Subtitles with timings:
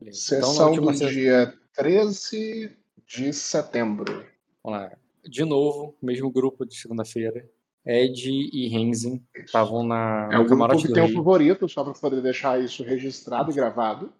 [0.00, 0.36] Beleza.
[0.36, 1.08] Então, Sessão do sexta...
[1.08, 4.26] dia 13 de setembro.
[4.62, 4.92] Vamos lá.
[5.24, 7.44] De novo, mesmo grupo de segunda-feira.
[7.84, 10.28] Ed e Renzen estavam na.
[10.30, 14.12] É o grupo que tem um favorito, só para poder deixar isso registrado e gravado.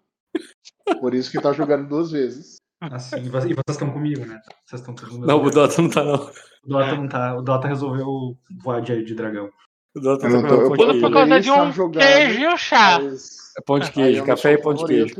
[0.99, 2.57] Por isso que tá jogando duas vezes.
[2.81, 4.41] Assim, e vocês estão comigo, né?
[4.65, 6.31] Vocês estão todos Não, o Dota não tá, não.
[6.63, 7.37] O Dota não tá.
[7.37, 9.51] O Dota resolveu voar de, de dragão.
[9.95, 12.99] Dota tá tô, Tudo por causa de um jogando, queijo e um chá.
[12.99, 13.39] Mas...
[13.57, 15.15] É pão de queijo, café e pão de queijo.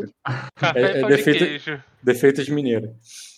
[0.55, 1.83] Café é, e pão é defeito, de queijo.
[2.03, 2.91] Defeitos mineiros.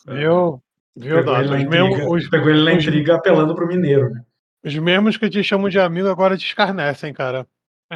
[0.08, 0.62] Viu?
[0.95, 1.38] Viu, pegou?
[1.38, 4.23] Ele mesmo, os, pegou ele na intriga apelando pro mineiro, né?
[4.63, 7.48] Os mesmos que te chamam de amigo agora te escarnecem, cara.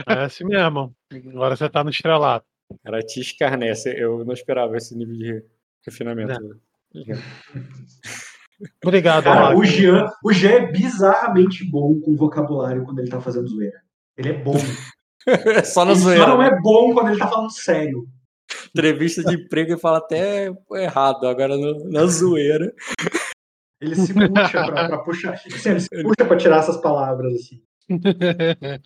[0.07, 0.95] É assim mesmo.
[1.27, 2.45] Agora você tá no estrelato.
[2.83, 3.93] Cara, te escarnece.
[3.95, 5.43] Eu não esperava esse nível de
[5.85, 6.59] refinamento.
[8.83, 13.47] Obrigado, Cara, o Jean, o Jean é bizarramente bom com vocabulário quando ele tá fazendo
[13.47, 13.81] zoeira.
[14.17, 14.55] Ele é bom.
[15.65, 16.23] só na ele zoeira.
[16.23, 18.07] Só não é bom quando ele tá falando sério.
[18.69, 22.73] Entrevista de emprego e fala até errado, agora no, na zoeira.
[23.81, 25.41] Ele se puxa pra, pra puxar.
[25.45, 27.61] Ele se puxa pra tirar essas palavras assim.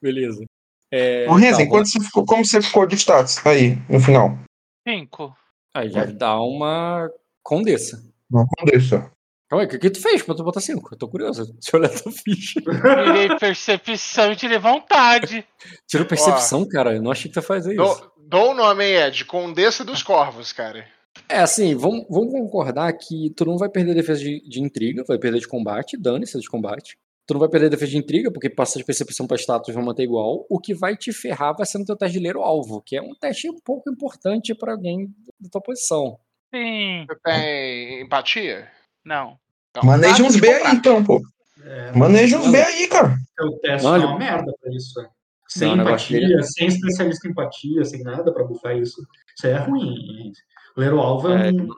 [0.00, 0.44] Beleza.
[0.90, 4.38] É, Ô, Renzen, tá, você ficou, como você ficou de status aí, no final?
[4.86, 5.36] Cinco.
[5.74, 7.10] Aí já dá uma
[7.42, 8.02] condessa.
[8.30, 9.10] Uma condessa.
[9.48, 10.92] Calma aí, o que, que tu fez pra tu botar cinco?
[10.92, 11.52] Eu tô curioso.
[11.58, 12.60] Deixa eu olhar tua ficha.
[12.60, 15.46] Tirei percepção e tirei vontade.
[15.86, 16.94] Tirou percepção, Ó, cara?
[16.94, 18.10] Eu não achei que tu ia fazer isso.
[18.18, 19.24] Dou o nome aí, Ed.
[19.24, 20.86] Condessa dos Corvos, cara.
[21.26, 25.18] É assim, vamos, vamos concordar que tu não vai perder defesa de, de intriga, vai
[25.18, 26.98] perder de combate, dane-se de combate.
[27.26, 30.02] Tu não vai perder defesa de intriga, porque passa de percepção para status vão manter
[30.02, 30.46] igual.
[30.48, 32.96] O que vai te ferrar vai ser no teu teste de ler o alvo, que
[32.96, 36.18] é um teste um pouco importante para alguém da tua posição.
[36.54, 37.06] Sim.
[37.06, 38.68] Você tem empatia?
[39.04, 39.38] Não.
[39.70, 41.22] Então, Maneja uns B aí, então, pô.
[41.62, 43.16] É, Maneja uns B aí, cara.
[43.40, 45.00] O teste não, é uma merda pra isso.
[45.00, 45.08] É.
[45.48, 49.00] Sem não, empatia, sem especialista em empatia, sem nada pra bufar isso.
[49.36, 50.32] Isso é ruim.
[50.76, 51.68] Ler o alvo é, é um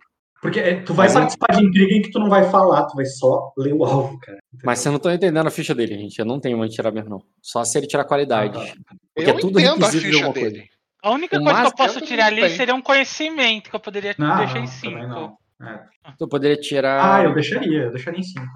[0.41, 2.97] porque é, tu vai Mas participar de intriga em que tu não vai falar, tu
[2.97, 4.39] vai só ler o alvo, cara.
[4.49, 4.65] Entendeu?
[4.65, 6.19] Mas você não tá entendendo a ficha dele, gente.
[6.19, 7.23] Eu não tenho onde tirar mesmo, não.
[7.43, 8.57] Só se ele tirar qualidade.
[8.57, 8.95] Ah, tá.
[9.15, 10.51] Porque eu é tudo requisito de alguma dele.
[10.51, 10.70] coisa.
[11.03, 12.57] A única o coisa que eu posso tirar ali tem.
[12.57, 15.39] seria um conhecimento que eu poderia não, deixar em 5.
[15.63, 15.81] É.
[16.19, 17.17] Tu poderia tirar.
[17.17, 18.47] Ah, eu deixaria, eu deixaria em 5.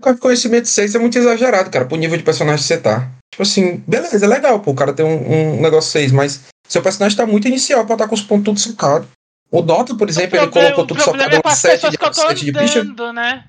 [0.00, 3.10] O conhecimento 6 é muito exagerado, cara, pro nível de personagem que você tá.
[3.30, 6.82] Tipo assim, beleza, é legal, pô, o cara tem um, um negócio 6, mas seu
[6.82, 9.08] personagem tá muito inicial pra estar tá com os pontos tudo socados.
[9.50, 12.84] O Dota, por exemplo, ele colocou tudo só cada um 7 de, 7 de bicha.
[13.12, 13.44] Né?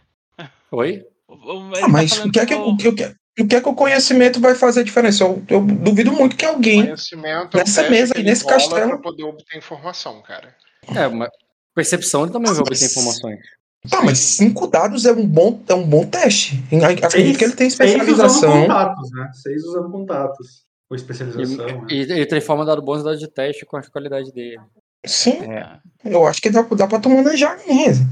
[0.72, 1.04] Oi?
[1.82, 3.70] Ah, mas tá o que, é que, o, que, o, que, o que é que
[3.70, 5.24] o conhecimento vai fazer diferença?
[5.24, 6.94] Eu, eu duvido muito que alguém
[7.54, 8.90] nessa mesa aí, nesse castelo.
[8.90, 10.56] Pra poder obter informação, cara.
[10.96, 11.30] É, mas
[11.74, 13.40] percepção ele também vai obter informações.
[13.90, 16.64] Tá, mas cinco dados é um bom, é um bom teste.
[17.04, 18.30] Acredito que ele tem especialização.
[18.30, 19.32] Seis usando contatos, né?
[19.34, 20.64] Seis usando contatos.
[20.90, 21.68] Ou especialização.
[21.68, 21.86] E, né?
[21.90, 24.60] e ele transforma dado bons dados de teste com a qualidade dele.
[25.06, 25.40] Sim.
[25.52, 25.80] É.
[26.06, 28.06] Eu acho que dá, dá pra tu manejar mesmo.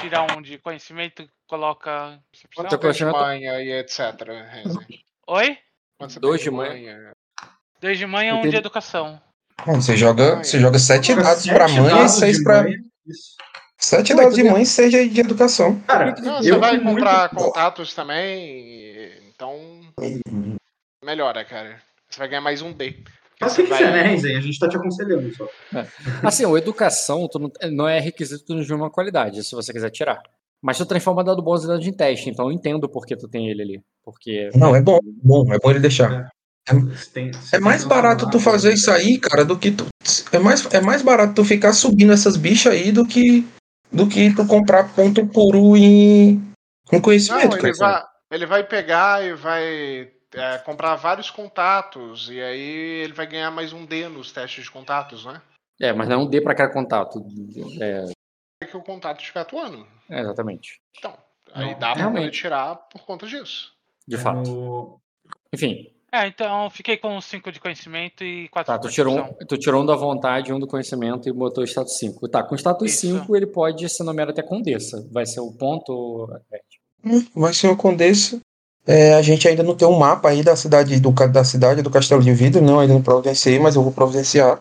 [0.00, 2.18] Tirar um de conhecimento, coloca.
[2.54, 3.16] Quanto conhecimento...
[3.16, 4.00] de manhã e etc.
[5.26, 5.58] Oi?
[6.20, 7.12] Dois de manhã.
[7.80, 9.20] Dois de manhã e um de educação.
[9.66, 12.64] você joga, você joga sete dados sete pra mãe e seis pra.
[13.76, 15.80] Sete dados de mãe e seis de educação.
[15.80, 17.46] Cara, não, você vai comprar muito...
[17.46, 19.80] contatos também, então.
[21.04, 21.82] Melhora, cara.
[22.08, 23.02] Você vai ganhar mais um D.
[23.40, 24.36] Faz o que quiser, né, Renzen?
[24.36, 25.48] A gente tá te aconselhando só.
[25.74, 25.86] É.
[26.22, 30.22] Assim, o educação não, não, é requisito de uma qualidade, se você quiser tirar.
[30.62, 33.48] Mas tu transforma dado bons dados em teste, então eu entendo por que tu tem
[33.48, 33.82] ele ali.
[34.04, 34.50] Porque...
[34.54, 36.30] Não, é bom, bom, é bom ele deixar.
[36.68, 36.74] É,
[37.14, 39.86] tem, é mais barato tu fazer isso aí, cara, do que tu.
[40.30, 43.46] É mais, é mais barato tu ficar subindo essas bichas aí do que
[43.90, 46.40] do que tu comprar ponto puro em,
[46.92, 47.56] em conhecimento.
[47.56, 53.12] Não, ele, vai, ele vai pegar e vai é, comprar vários contatos e aí ele
[53.12, 55.40] vai ganhar mais um D nos testes de contatos, né?
[55.80, 57.24] É, mas não é um D para cada contato.
[57.80, 58.04] É...
[58.62, 59.86] é que o contato estiver atuando.
[60.08, 60.80] É, exatamente.
[60.98, 61.16] Então,
[61.52, 63.72] aí não, dá pra poder tirar por conta disso.
[64.06, 65.00] De fato.
[65.52, 65.90] Enfim.
[66.12, 69.56] É, então fiquei com 5 de conhecimento e 4 tá, de tu tirou, um, tu
[69.56, 72.28] tirou um da vontade um do conhecimento e botou status 5.
[72.28, 75.06] Tá, com status 5 ele pode ser nomeado até condessa.
[75.10, 76.28] Vai ser o ponto.
[77.34, 78.40] Vai ser uma condessa.
[78.86, 81.90] É, a gente ainda não tem um mapa aí da cidade do, da cidade do
[81.90, 84.58] Castelo de Vidro, não, ainda não providenciei, mas eu vou providenciar.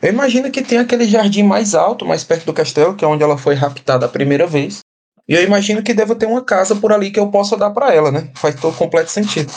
[0.00, 3.22] Eu imagino que tem aquele jardim mais alto, mais perto do castelo, que é onde
[3.22, 4.80] ela foi raptada a primeira vez.
[5.28, 7.92] E eu imagino que deva ter uma casa por ali que eu possa dar para
[7.92, 8.30] ela, né?
[8.34, 9.52] Faz todo completo sentido.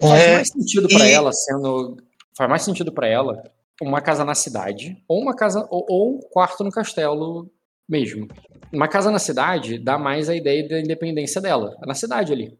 [0.00, 1.12] Faz é, mais sentido para e...
[1.12, 1.96] ela sendo.
[2.36, 3.42] Faz mais sentido para ela
[3.80, 5.66] uma casa na cidade, ou uma casa.
[5.70, 7.50] Ou, ou um quarto no castelo
[7.88, 8.28] mesmo.
[8.72, 11.76] Uma casa na cidade dá mais a ideia da independência dela.
[11.84, 12.56] Na cidade ali.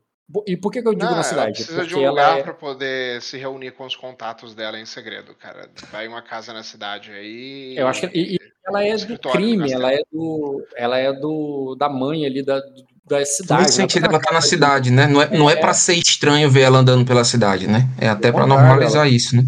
[0.46, 1.46] E por que, que eu digo Não, na cidade?
[1.46, 2.42] Ela precisa Porque de um lugar ela é...
[2.42, 5.70] pra poder se reunir com os contatos dela em segredo, cara.
[5.90, 7.74] Vai uma casa na cidade aí.
[7.76, 11.74] Eu acho que e, e ela é do crime, ela é do, ela é do
[11.76, 12.60] da mãe ali da,
[13.06, 13.72] da Faz cidade.
[13.72, 15.06] sentido ela tá na cidade, né?
[15.06, 17.88] Não é, não é pra ser estranho ver ela andando pela cidade, né?
[17.98, 19.44] É até pra contrário, normalizar isso, né?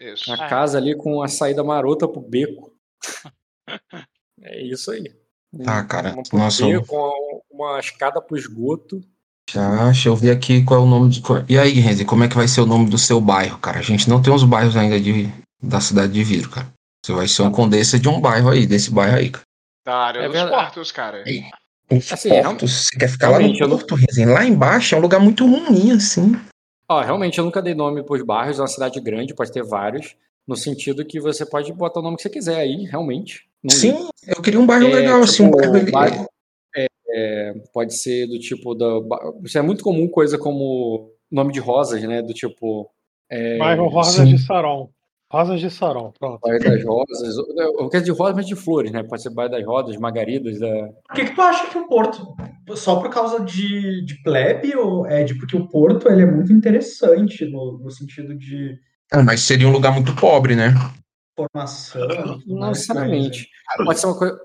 [0.00, 0.32] Isso.
[0.32, 2.72] A casa ali com a saída marota pro beco.
[4.42, 5.04] É isso aí.
[5.62, 6.14] Tá, cara.
[6.14, 9.02] Uma Nossa, beco, uma, uma escada pro esgoto.
[9.52, 11.22] Já, deixa eu ver aqui qual é o nome de.
[11.48, 13.78] E aí, Renzi, como é que vai ser o nome do seu bairro, cara?
[13.78, 15.28] A gente não tem os bairros ainda de,
[15.62, 16.68] da cidade de Viro, cara.
[17.04, 19.44] Você vai ser um condessa de um bairro aí, desse bairro aí, cara.
[19.84, 20.56] Da área É dos verdade.
[20.64, 21.24] portos, cara.
[21.90, 24.24] Os Assim, portos, você quer ficar lá no porto, Renzi?
[24.24, 26.36] Lá embaixo é um lugar muito ruim, assim.
[26.88, 30.14] Ó, realmente, eu nunca dei nome pros bairros, é uma cidade grande, pode ter vários,
[30.46, 33.44] no sentido que você pode botar o nome que você quiser aí, realmente.
[33.70, 36.28] Sim, eu queria um bairro É, legal, assim, um tipo, bairro bairro-
[37.12, 38.86] é, é, pode ser do tipo da.
[39.44, 42.22] Isso é muito comum coisa como nome de rosas, né?
[42.22, 42.90] Do tipo.
[43.30, 44.34] É, Bairro Rosas sim.
[44.34, 44.90] de Saron.
[45.32, 46.40] Rosas de Saron, pronto.
[46.40, 47.36] bairro das rosas.
[47.56, 49.04] Eu quero de rosas, mas de flores, né?
[49.04, 50.88] Pode ser bairro das rosas, margaridas, da.
[51.06, 52.34] Por que, que tu acha que o Porto,
[52.74, 55.36] só por causa de, de plebe, ou Ed?
[55.36, 58.76] Porque o Porto ele é muito interessante no, no sentido de
[59.12, 60.74] Ah, mas seria um lugar muito pobre, né?
[61.40, 62.40] formação.
[62.46, 63.48] Não mais, necessariamente.
[63.84, 64.40] Pode ser uma coisa.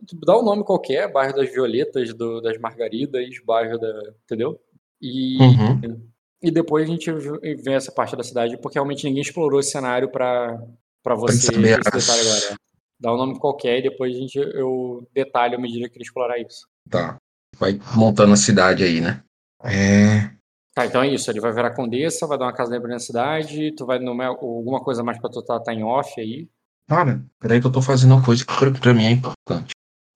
[0.00, 3.92] Ba- Dá um nome qualquer, bairro das violetas, do- das margaridas, bairro da.
[4.24, 4.60] Entendeu?
[5.00, 6.00] E, Uhum.
[6.42, 10.08] e depois a gente vê essa parte da cidade, porque realmente ninguém explorou esse cenário
[10.10, 10.58] pra
[11.02, 12.56] pra você esse detalhe agora.
[13.00, 16.38] Dá um nome qualquer e depois a gente, eu detalho à medida que ele explorar
[16.38, 16.66] isso.
[16.90, 17.16] Tá.
[17.56, 19.22] Vai montando a cidade aí, né?
[19.64, 20.30] É.
[20.74, 21.30] Tá, então é isso.
[21.30, 24.80] Ele vai virar condessa, vai dar uma casa dele na cidade, tu vai nomear alguma
[24.82, 26.48] coisa mais pra tu tá, tá em off aí.
[26.88, 29.72] Cara, peraí que eu tô fazendo uma coisa que pra, pra mim é importante.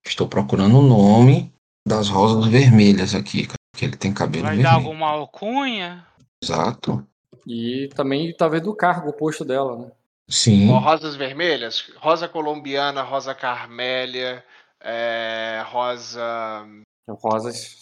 [0.07, 1.53] Estou procurando o nome
[1.87, 3.57] das rosas vermelhas aqui, cara.
[3.73, 4.87] Porque ele tem cabelo Vai dar vermelho.
[4.87, 6.07] alguma alcunha?
[6.43, 7.07] Exato.
[7.47, 9.91] E também talvez do cargo, o posto dela, né?
[10.29, 10.69] Sim.
[10.69, 14.45] Rosas vermelhas, rosa colombiana, rosa carmélia,
[14.81, 16.67] é, rosa.
[17.09, 17.77] Rosas.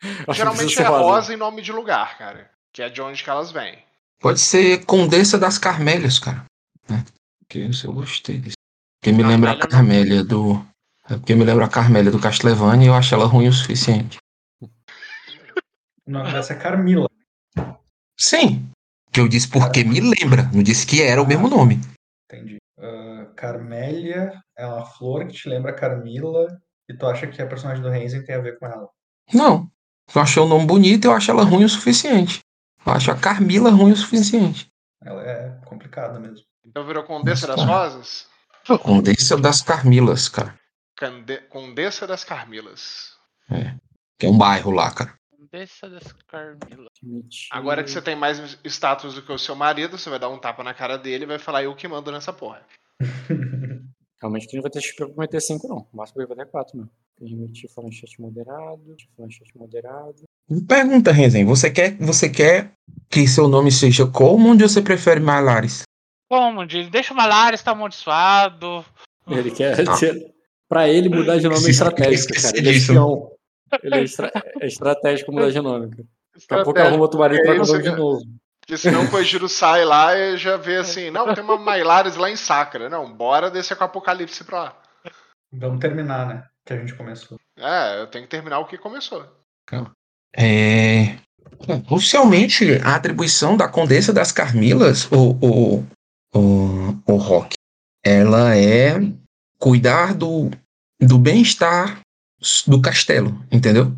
[0.00, 2.50] Que Geralmente é ser rosa em nome de lugar, cara.
[2.72, 3.78] Que é de onde que elas vêm.
[4.20, 6.44] Pode ser Condessa das Carmélias, cara.
[6.88, 7.04] Né?
[7.40, 8.56] Porque isso eu gostei disso.
[9.00, 10.64] Porque me lembra a Carmélia Carmélia do.
[11.10, 14.18] É porque me lembra a Carmélia do Castlevania e eu acho ela ruim o suficiente.
[14.60, 17.08] O nome dessa é Carmila.
[18.18, 18.68] Sim.
[19.10, 20.50] Que eu disse porque me lembra.
[20.52, 21.80] Não disse que era o mesmo nome.
[22.24, 22.58] Entendi.
[22.78, 26.46] Ah, Carmélia é uma flor que te lembra Carmila
[26.88, 28.88] e tu acha que a personagem do Renzen tem a ver com ela.
[29.32, 29.70] Não.
[30.14, 32.40] Eu achei o nome bonito e eu acho ela ruim o suficiente.
[32.84, 34.68] Eu acho a Carmila ruim o suficiente.
[35.02, 36.44] Ela é complicada mesmo.
[36.66, 37.72] Então virou Condessa das Nossa.
[37.72, 38.26] Rosas?
[38.82, 40.54] Condessa das Carmilas, cara.
[40.98, 43.12] Cande- Condessa das Carmilas.
[44.18, 45.14] Que é um bairro lá, cara.
[45.52, 46.88] Desça das Carmila.
[47.52, 50.38] Agora que você tem mais status do que o seu marido, você vai dar um
[50.38, 52.66] tapa na cara dele e vai falar eu que mando nessa porra.
[54.20, 55.86] Realmente que não vai ter XP pra meter 5, não.
[55.92, 56.90] O máximo vai ter 4 mesmo.
[57.16, 58.96] Permitir falar em chat moderado.
[59.16, 60.24] Falar em chat moderado.
[60.66, 62.72] Pergunta, Renzen, você quer, você quer
[63.08, 65.82] que seu nome seja como ou você prefere Malares?
[66.28, 66.90] Como, Dili?
[66.90, 68.84] Deixa o Malares tá amaldiçoado.
[69.28, 69.78] Ele quer.
[69.88, 69.94] Ah.
[70.68, 72.58] Pra ele mudar de nome é estratégico, esqueci cara.
[72.58, 73.32] Ele é espião.
[73.82, 76.04] Ele é, estra- é estratégico mudar de nome, cara.
[76.48, 78.22] Daqui a pouco arruma marido É pra isso, nome de novo.
[78.60, 82.30] Porque senão o Kojiro sai lá e já vê assim, não, tem uma Mailares lá
[82.30, 82.88] em Sacra.
[82.90, 84.76] Não, bora descer com o Apocalipse pra lá.
[85.50, 86.44] Vamos terminar, né?
[86.66, 87.38] Que a gente começou.
[87.58, 89.24] É, eu tenho que terminar o que começou.
[90.36, 91.16] É,
[91.90, 95.86] oficialmente, a atribuição da Condessa das Carmilas, o, o,
[96.34, 97.54] o, o Rock,
[98.04, 99.00] ela é
[99.58, 100.50] cuidar do,
[101.00, 102.00] do bem-estar
[102.66, 103.92] do castelo, entendeu?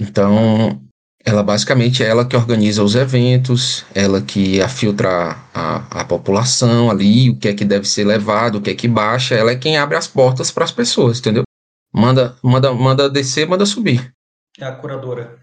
[0.00, 0.80] Então,
[1.24, 7.30] ela basicamente é ela que organiza os eventos, ela que afiltra a, a população ali,
[7.30, 9.76] o que é que deve ser levado, o que é que baixa, ela é quem
[9.76, 11.44] abre as portas para as pessoas, entendeu?
[11.92, 14.12] Manda, manda, manda descer, manda subir.
[14.58, 15.38] É a curadora.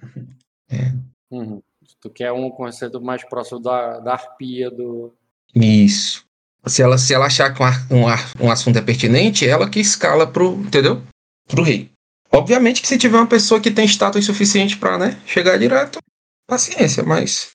[1.32, 1.62] Uhum.
[2.02, 5.14] Tu quer um conceito mais próximo da, da arpia do.
[5.54, 6.26] Isso.
[6.70, 10.28] Se ela, se ela achar que um, um, um assunto é pertinente, ela que escala
[10.28, 11.02] pro, entendeu?
[11.48, 11.90] Pro rei.
[12.32, 16.00] Obviamente que se tiver uma pessoa que tem status suficiente pra, né, chegar direto,
[16.48, 17.52] paciência, mas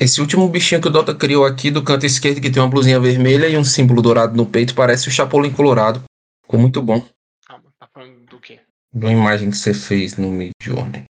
[0.00, 3.00] esse último bichinho que o Dota criou aqui do canto esquerdo que tem uma blusinha
[3.00, 6.02] vermelha e um símbolo dourado no peito, parece o Chapolin Colorado.
[6.42, 7.04] Ficou muito bom.
[7.46, 8.60] Calma, tá falando do quê?
[8.94, 11.04] Uma imagem que você fez no Midjourney.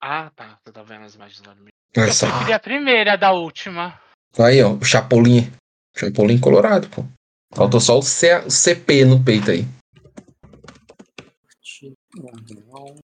[0.00, 0.58] Ah, tá.
[0.64, 1.72] Você tá vendo as imagens lá no meio.
[1.94, 2.26] Essa.
[2.26, 3.98] Eu a primeira da última.
[4.38, 5.50] Aí, ó, o Chapolin.
[5.96, 7.04] Chapolin Colorado, pô.
[7.54, 9.64] Faltou só o, C- o CP no peito aí.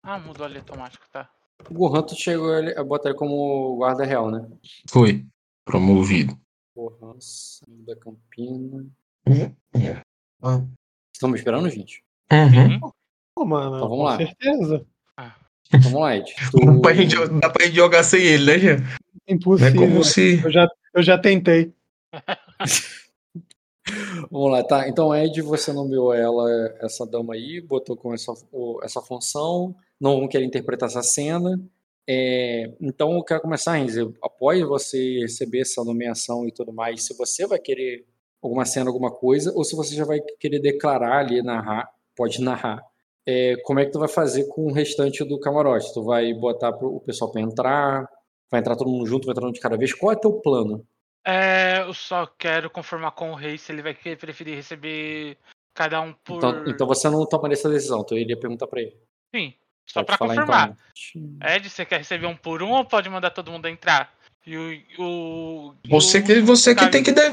[0.02, 1.28] Ah, mudou ali automático, tá?
[1.70, 4.46] O Gohan, tu chegou a botar ele como guarda real, né?
[4.90, 5.24] Foi.
[5.64, 6.38] Promovido.
[6.76, 7.16] Gohan,
[7.86, 8.86] da Campina.
[10.42, 10.62] Ah.
[11.14, 12.02] Estão me esperando, gente?
[12.30, 12.92] Uhum.
[13.34, 14.16] Pô, mano, Então vamos com lá.
[14.18, 14.86] certeza.
[15.72, 16.32] Vamos lá, Ed.
[16.52, 16.60] Tu...
[16.64, 18.76] Dá, pra gente, dá pra gente jogar sem ele, né, Jean?
[18.78, 18.84] Não
[19.28, 19.80] é Impossível.
[19.80, 20.40] como se.
[20.44, 21.72] Eu, já, eu já tentei.
[24.30, 24.88] Vamos lá, tá.
[24.88, 26.50] Então, Ed, você nomeou ela,
[26.80, 28.32] essa dama aí, botou com essa,
[28.82, 31.60] essa função, não querer interpretar essa cena.
[32.08, 34.14] É, então, eu quero começar, Renzo.
[34.22, 38.06] Após você receber essa nomeação e tudo mais, se você vai querer
[38.42, 42.82] alguma cena, alguma coisa, ou se você já vai querer declarar ali, narrar, pode narrar,
[43.26, 45.92] é, como é que tu vai fazer com o restante do camarote?
[45.92, 48.08] Tu vai botar pro, o pessoal para entrar,
[48.50, 49.92] vai entrar todo mundo junto, vai entrar um de cada vez?
[49.92, 50.86] Qual é teu plano?
[51.24, 55.36] É, eu só quero confirmar com o rei se ele vai preferir receber
[55.74, 56.36] cada um por.
[56.36, 58.96] Então, então você não tomaria essa decisão, então eu iria perguntar para ele.
[59.34, 59.52] Sim,
[59.86, 60.76] só Pode pra falar, confirmar.
[61.38, 61.48] então.
[61.54, 64.14] Ed, você quer receber um por um ou pode mandar todo mundo entrar?
[64.46, 65.02] E o.
[65.02, 67.32] o e Você que, você que tem que dar.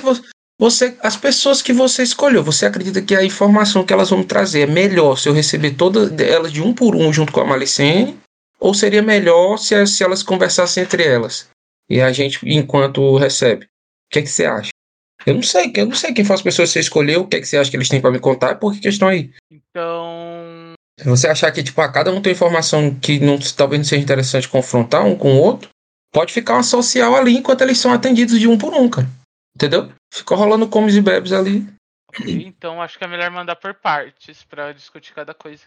[0.60, 4.26] Você, as pessoas que você escolheu, você acredita que a informação que elas vão me
[4.26, 7.46] trazer é melhor se eu receber todas elas de um por um junto com a
[7.46, 8.18] Malicene?
[8.64, 11.50] Ou seria melhor se, se elas conversassem entre elas?
[11.90, 13.66] E a gente, enquanto recebe?
[13.66, 13.70] O
[14.10, 14.70] que, é que você acha?
[15.26, 17.36] Eu não sei, eu não sei quem foi as pessoas que você escolheu, o que,
[17.36, 19.34] é que você acha que eles têm para me contar, por que que estão aí?
[19.52, 20.74] Então.
[20.98, 24.02] Se você achar que, tipo, a cada um tem informação que não, talvez não seja
[24.02, 25.70] interessante confrontar um com o outro,
[26.14, 29.08] pode ficar uma social ali enquanto eles são atendidos de um por um, cara.
[29.54, 29.92] Entendeu?
[30.14, 31.68] Fica rolando comes e bebes ali.
[32.26, 35.64] então acho que é melhor mandar por partes pra discutir cada coisa.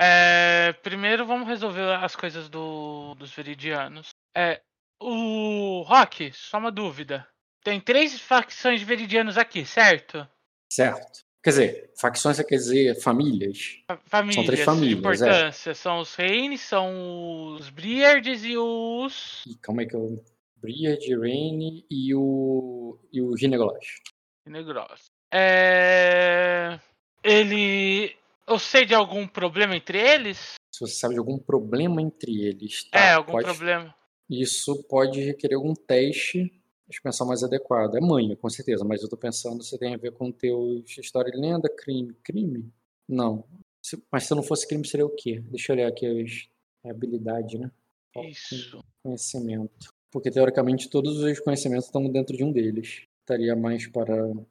[0.00, 4.10] É, primeiro vamos resolver as coisas do, dos veridianos.
[4.36, 4.60] É,
[5.02, 7.26] o Rock, só uma dúvida.
[7.64, 10.26] Tem três facções de veridianos aqui, certo?
[10.72, 11.26] Certo.
[11.42, 13.80] Quer dizer, facções quer dizer famílias.
[13.90, 15.74] Fa- Famílias, três famílias, de importância.
[15.74, 19.44] São os Reines, são os Briards e os.
[19.46, 20.22] E calma aí que eu.
[20.56, 22.98] Briard, Rain e o.
[23.12, 24.00] e o Ginegolash.
[24.46, 25.06] Negros.
[25.32, 26.78] É.
[27.22, 28.16] Ele.
[28.48, 30.54] Eu sei de algum problema entre eles?
[30.72, 32.98] Se você sabe de algum problema entre eles, tá?
[32.98, 33.94] é, algum pode- problema.
[34.30, 36.52] Isso pode requerer algum teste.
[36.90, 37.96] Eu pensar mais adequado.
[37.96, 41.30] É manha, com certeza, mas eu tô pensando se tem a ver com teus história
[41.34, 42.14] e lenda, crime.
[42.22, 42.70] Crime?
[43.08, 43.44] Não.
[43.82, 45.40] Se- mas se não fosse crime, seria o quê?
[45.50, 46.48] Deixa eu olhar aqui as
[46.84, 47.70] é habilidade, né?
[48.24, 48.82] Isso.
[49.02, 49.88] Conhecimento.
[50.10, 53.02] Porque teoricamente todos os conhecimentos estão dentro de um deles.
[53.20, 54.26] Estaria mais para.
[54.28, 54.44] Né?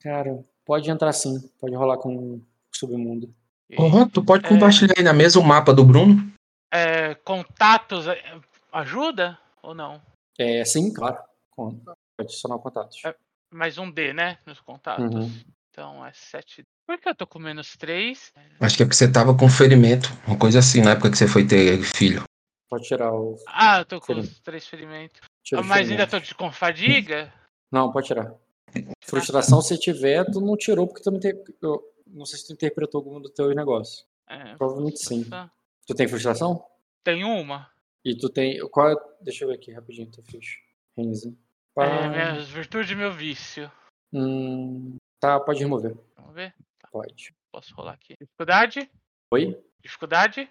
[0.00, 1.40] Cara, pode entrar sim.
[1.60, 2.42] Pode rolar com o
[2.72, 3.32] submundo.
[3.78, 4.48] Uhum, tu pode É.
[4.48, 6.30] compartilhar aí na mesa o mapa do Bruno?
[6.72, 8.38] É, contatos é,
[8.72, 10.00] ajuda ou não?
[10.38, 11.18] É, sim, claro.
[11.56, 11.80] Pode
[12.20, 12.98] adicionar contatos.
[13.04, 13.14] É.
[13.52, 14.38] Mais um D, né?
[14.46, 15.14] Nos contatos.
[15.14, 15.30] Uhum.
[15.70, 16.64] Então é 7.
[16.86, 18.32] Por que eu tô com menos 3?
[18.60, 20.10] Acho que é porque você tava com ferimento.
[20.26, 22.24] Uma coisa assim, na época que você foi ter filho.
[22.68, 23.36] Pode tirar o.
[23.46, 24.32] Ah, eu tô com Ferimento.
[24.32, 25.20] os 3 ferimentos.
[25.42, 26.10] tira Mas ainda ferimentos.
[26.10, 27.32] tô de- com fadiga?
[27.70, 28.32] Não, pode tirar.
[29.04, 31.20] Frustração, se tiver, tu não tirou porque tu não
[31.62, 34.04] eu Não sei se tu interpretou algum do teu negócio.
[34.28, 35.24] É, Provavelmente sim.
[35.24, 35.50] tá.
[35.86, 36.64] Tu tem frustração?
[37.04, 37.68] Tem uma.
[38.04, 38.58] E tu tem.
[38.70, 38.96] Qual é...
[39.20, 40.58] Deixa eu ver aqui rapidinho teu ficha.
[40.96, 41.36] Renzi.
[41.74, 41.86] Pá.
[41.86, 43.70] É, minhas virtudes e meu vício.
[44.12, 45.96] Hum, Tá, pode remover.
[46.16, 46.54] Vamos ver?
[46.90, 47.34] Pode.
[47.52, 48.14] Posso rolar aqui.
[48.20, 48.90] Dificuldade?
[49.32, 49.56] Oi?
[49.82, 50.50] Dificuldade?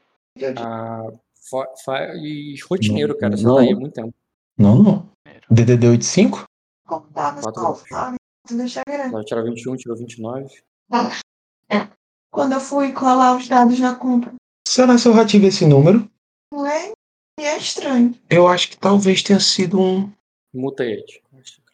[0.58, 1.08] Ah,
[1.50, 3.36] fa- faz rotineiro, cara.
[3.36, 3.56] Você Não.
[3.56, 4.14] tá aí há muito tempo.
[4.58, 5.12] Não, não.
[5.50, 6.46] DDD 85?
[7.42, 7.84] Só anos.
[7.90, 8.18] sabe?
[8.50, 9.12] Deixa grande.
[9.12, 10.62] Vai tirar 21, tirou 29.
[12.32, 14.34] Quando eu fui colar os dados na compra,
[14.68, 16.10] Será que eu já tive esse número?
[16.54, 16.94] não é?
[17.40, 18.16] E é estranho.
[18.30, 20.10] Eu acho que talvez tenha sido um.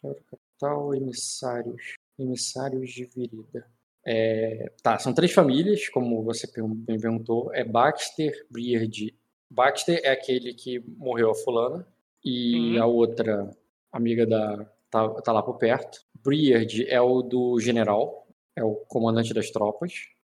[0.00, 1.94] Claro, capital, emissários.
[2.18, 3.66] Emissários de Virida.
[4.04, 7.52] É, tá, são três famílias, como você bem perguntou.
[7.54, 9.14] É Baxter, Briard.
[9.50, 11.86] Baxter é aquele que morreu a fulana.
[12.24, 12.82] E Uhum.
[12.82, 13.56] a outra
[13.92, 14.66] amiga da.
[14.90, 16.00] Tá, tá lá por perto.
[16.24, 18.26] Briard é o do general.
[18.56, 19.92] É o comandante das tropas.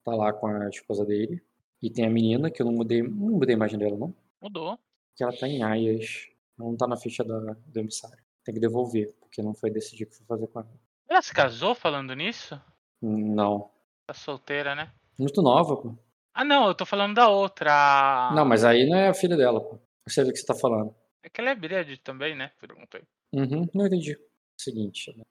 [0.03, 1.41] Tá lá com a esposa dele.
[1.82, 3.01] E tem a menina, que eu não mudei.
[3.03, 4.13] Não mudei a imagem dela, não.
[4.41, 4.77] Mudou.
[5.15, 6.27] que ela tá em Aias.
[6.58, 8.18] Não tá na ficha da, do emissário.
[8.44, 10.70] Tem que devolver, porque não foi decidir o que foi fazer com ela.
[11.10, 12.60] Ela se casou falando nisso?
[13.01, 13.70] Não.
[14.06, 14.91] Tá solteira, né?
[15.18, 15.96] Muito nova, pô.
[16.34, 18.32] Ah, não, eu tô falando da outra.
[18.34, 19.79] Não, mas aí não é a filha dela, pô.
[20.08, 20.94] Você vê o que você tá falando.
[21.24, 22.51] É que ela é Briad também, né?
[22.60, 23.01] Perguntei.
[23.34, 24.18] Uhum, não entendi.
[24.60, 25.24] Seguinte, né?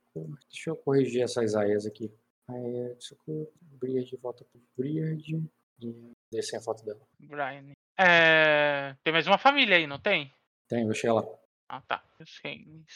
[0.50, 2.10] deixa eu corrigir essas aias aqui.
[2.48, 5.44] Aí, socorro, Briard volta pro Briard.
[5.80, 7.00] E desce a foto dela.
[7.20, 7.72] Brian.
[7.98, 8.96] É...
[9.04, 10.32] Tem mais uma família aí, não tem?
[10.68, 11.26] Tem, vou chegar lá.
[11.68, 12.02] Ah, tá.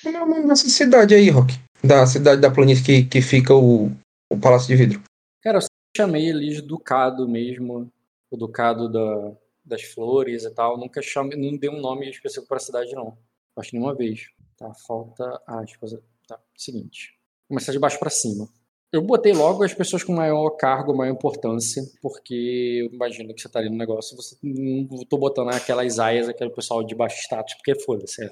[0.03, 1.53] Como é o nome dessa cidade aí, Rock?
[1.85, 3.87] Da cidade da planície que, que fica o,
[4.31, 5.03] o Palácio de Vidro.
[5.43, 7.93] Cara, eu chamei eles Ducado mesmo.
[8.31, 10.79] O Ducado da, das flores e tal.
[10.79, 13.17] Nunca chame, não dei um nome específico para a cidade, não.
[13.57, 14.31] Acho que nenhuma vez.
[14.57, 15.93] Tá, falta aspas.
[16.27, 17.19] Tá, seguinte.
[17.49, 18.49] Começar de baixo para cima.
[18.93, 23.49] Eu botei logo as pessoas com maior cargo, maior importância, porque eu imagino que você
[23.49, 27.55] tá ali no negócio, você não tô botando aquelas aias, aquele pessoal de baixo status,
[27.55, 28.25] porque foda-se.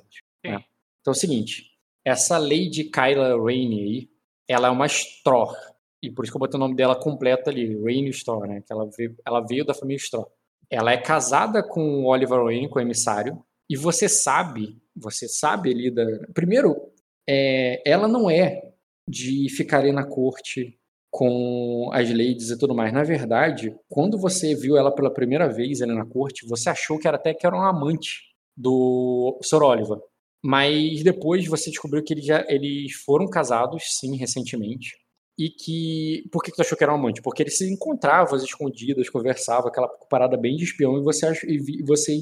[0.44, 0.56] É.
[1.00, 1.70] Então é o seguinte,
[2.04, 4.10] essa Lady Kyla Rainey aí,
[4.46, 5.54] ela é uma Straw,
[6.02, 8.70] e por isso que eu botei o nome dela completo ali, Rainey Straw, né, que
[8.70, 10.30] ela veio, ela veio da família Straw.
[10.68, 15.70] Ela é casada com o Oliver Rainey, com o emissário, e você sabe, você sabe
[15.70, 16.04] ali da...
[16.34, 16.89] Primeiro,
[17.32, 18.60] é, ela não é
[19.06, 20.76] de ficar ali na corte
[21.08, 22.92] com as ladies e tudo mais.
[22.92, 27.06] Na verdade, quando você viu ela pela primeira vez ali na corte, você achou que
[27.06, 29.62] era até que era um amante do Sr.
[29.62, 29.98] Oliver.
[30.42, 34.96] Mas depois você descobriu que eles, já, eles foram casados, sim, recentemente.
[35.38, 36.28] E que.
[36.32, 37.22] Por que, tu achou que era um amante?
[37.22, 41.82] Porque eles se encontravam às escondidas, conversavam, aquela parada bem de espião, e você, e
[41.84, 42.18] você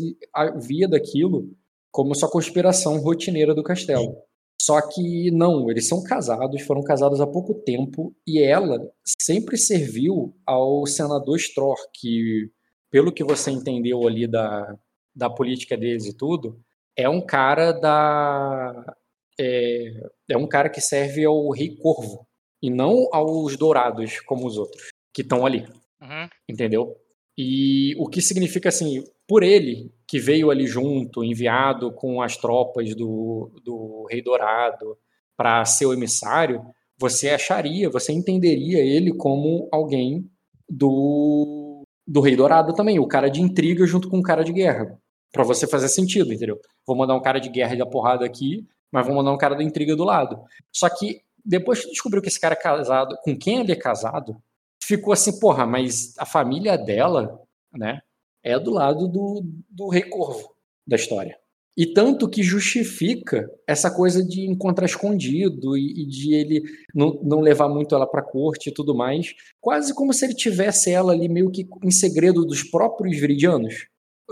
[0.60, 1.50] via daquilo
[1.90, 4.27] como sua conspiração rotineira do castelo.
[4.60, 10.34] Só que não, eles são casados, foram casados há pouco tempo, e ela sempre serviu
[10.44, 12.50] ao senador Stror, que,
[12.90, 14.76] pelo que você entendeu ali da,
[15.14, 16.60] da política deles e tudo,
[16.96, 18.96] é um cara da.
[19.40, 19.92] É,
[20.30, 22.26] é um cara que serve ao Rei Corvo,
[22.60, 25.64] e não aos Dourados, como os outros, que estão ali.
[26.00, 26.28] Uhum.
[26.48, 26.96] Entendeu?
[27.36, 32.94] E o que significa assim, por ele, que veio ali junto, enviado com as tropas
[32.94, 34.96] do, do Rei Dourado
[35.36, 36.64] para ser o emissário,
[36.98, 40.28] você acharia, você entenderia ele como alguém
[40.68, 44.98] do, do Rei Dourado também, o cara de intriga junto com o cara de guerra.
[45.30, 46.58] para você fazer sentido, entendeu?
[46.86, 49.54] Vou mandar um cara de guerra e da porrada aqui, mas vou mandar um cara
[49.54, 50.40] da intriga do lado.
[50.72, 54.36] Só que depois que descobriu que esse cara é casado, com quem ele é casado,
[54.82, 57.38] ficou assim, porra, mas a família dela,
[57.72, 58.00] né?
[58.48, 60.54] É do lado do, do rei corvo
[60.86, 61.38] da história.
[61.78, 66.62] E tanto que justifica essa coisa de encontrar escondido e, e de ele
[66.92, 70.34] não, não, levar muito ela para a corte e tudo mais, quase como se ele
[70.34, 73.86] tivesse ela ali meio que em segredo dos próprios viridianos.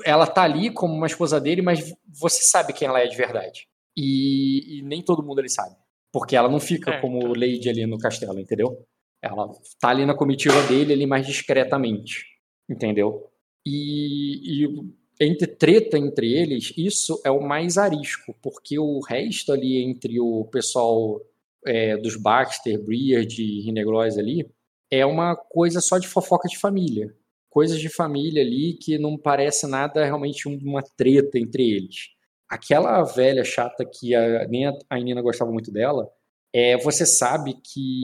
[0.04, 3.68] Ela tá ali como uma esposa dele, mas você sabe quem ela é de verdade.
[3.96, 5.76] E, e nem todo mundo ele sabe.
[6.12, 8.84] Porque ela não fica é, como Lady ali no castelo, entendeu?
[9.22, 9.48] Ela
[9.80, 12.24] tá ali na comitiva dele ali mais discretamente,
[12.68, 13.30] entendeu?
[13.66, 19.82] E, e entre treta entre eles, isso é o mais arisco, porque o resto ali
[19.82, 21.20] entre o pessoal
[21.66, 24.48] é, dos Baxter, Briard e Rineglois ali
[24.88, 27.12] é uma coisa só de fofoca de família.
[27.50, 32.10] Coisas de família ali que não parece nada realmente uma treta entre eles.
[32.48, 36.08] Aquela velha chata que a, nem a Nina gostava muito dela,
[36.52, 38.02] é, você sabe que,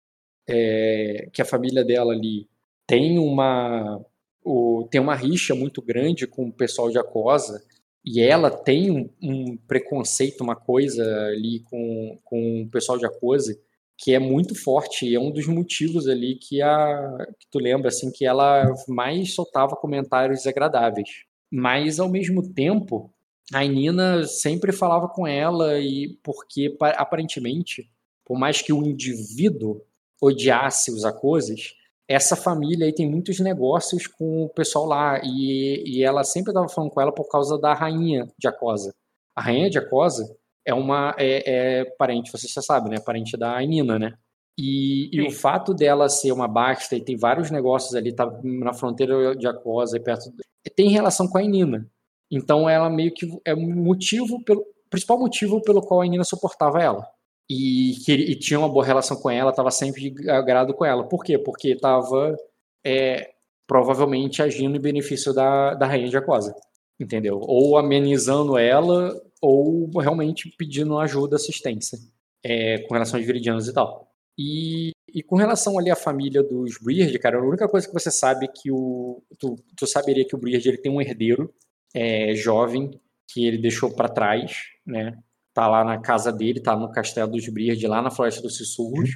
[0.49, 2.49] é, que a família dela ali
[2.85, 4.05] tem uma
[4.45, 7.63] o, tem uma rixa muito grande com o pessoal de Acosa
[8.05, 13.57] e ela tem um, um preconceito, uma coisa ali com, com o pessoal de Acosa
[13.97, 17.89] que é muito forte e é um dos motivos ali que a que tu lembra
[17.89, 21.09] assim que ela mais soltava comentários desagradáveis.
[21.51, 23.13] Mas ao mesmo tempo,
[23.53, 27.89] a Nina sempre falava com ela e porque aparentemente,
[28.25, 29.83] por mais que o indivíduo
[30.21, 31.75] odiasse os Acoses,
[32.09, 36.69] essa família aí tem muitos negócios com o pessoal lá e, e ela sempre estava
[36.69, 38.95] falando com ela por causa da rainha de Acosa.
[39.35, 40.37] A rainha de Acosa
[40.67, 42.97] é uma é, é parente, você já sabe, né?
[43.01, 44.15] Parente da Nina, né?
[44.59, 48.75] E, e, o fato dela ser uma Baxter e tem vários negócios ali, tá na
[48.75, 50.31] fronteira de Acosa e perto,
[50.77, 51.89] tem relação com a Nina.
[52.31, 56.83] Então ela meio que é um motivo pelo principal motivo pelo qual a Nina suportava
[56.83, 57.09] ela
[57.49, 61.09] e, que, e tinha uma boa relação com ela, estava sempre de agrado com ela.
[61.09, 61.39] Por quê?
[61.39, 62.37] Porque estava
[62.85, 63.31] é,
[63.67, 66.55] provavelmente agindo em benefício da, da rainha de Aquosa,
[66.99, 67.41] entendeu?
[67.43, 71.99] Ou amenizando ela, ou realmente pedindo ajuda, assistência
[72.45, 74.09] é, com relação aos viridianos e tal.
[74.39, 78.11] E, e, com relação ali à família dos Briard, cara, a única coisa que você
[78.11, 79.23] sabe que o.
[79.39, 81.53] Tu, tu saberia que o Briard ele tem um herdeiro
[81.95, 85.19] é, jovem que ele deixou para trás, né?
[85.55, 89.11] Tá lá na casa dele, tá no Castelo dos Briard, lá na Floresta dos Sussurros.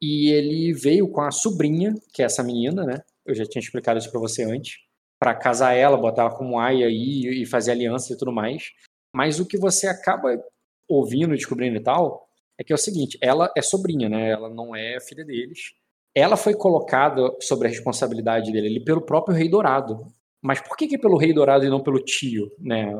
[0.00, 2.98] E ele veio com a sobrinha, que é essa menina, né?
[3.24, 4.78] Eu já tinha explicado isso para você antes,
[5.20, 8.72] para casar ela, botar ela como aia aí e fazer aliança e tudo mais.
[9.14, 10.42] Mas o que você acaba
[10.88, 12.26] ouvindo, descobrindo e tal,
[12.58, 14.30] é que é o seguinte: ela é sobrinha, né?
[14.30, 15.74] Ela não é filha deles.
[16.14, 20.06] Ela foi colocada sobre a responsabilidade dele pelo próprio Rei Dourado.
[20.42, 22.92] Mas por que, que pelo Rei Dourado e não pelo tio, né?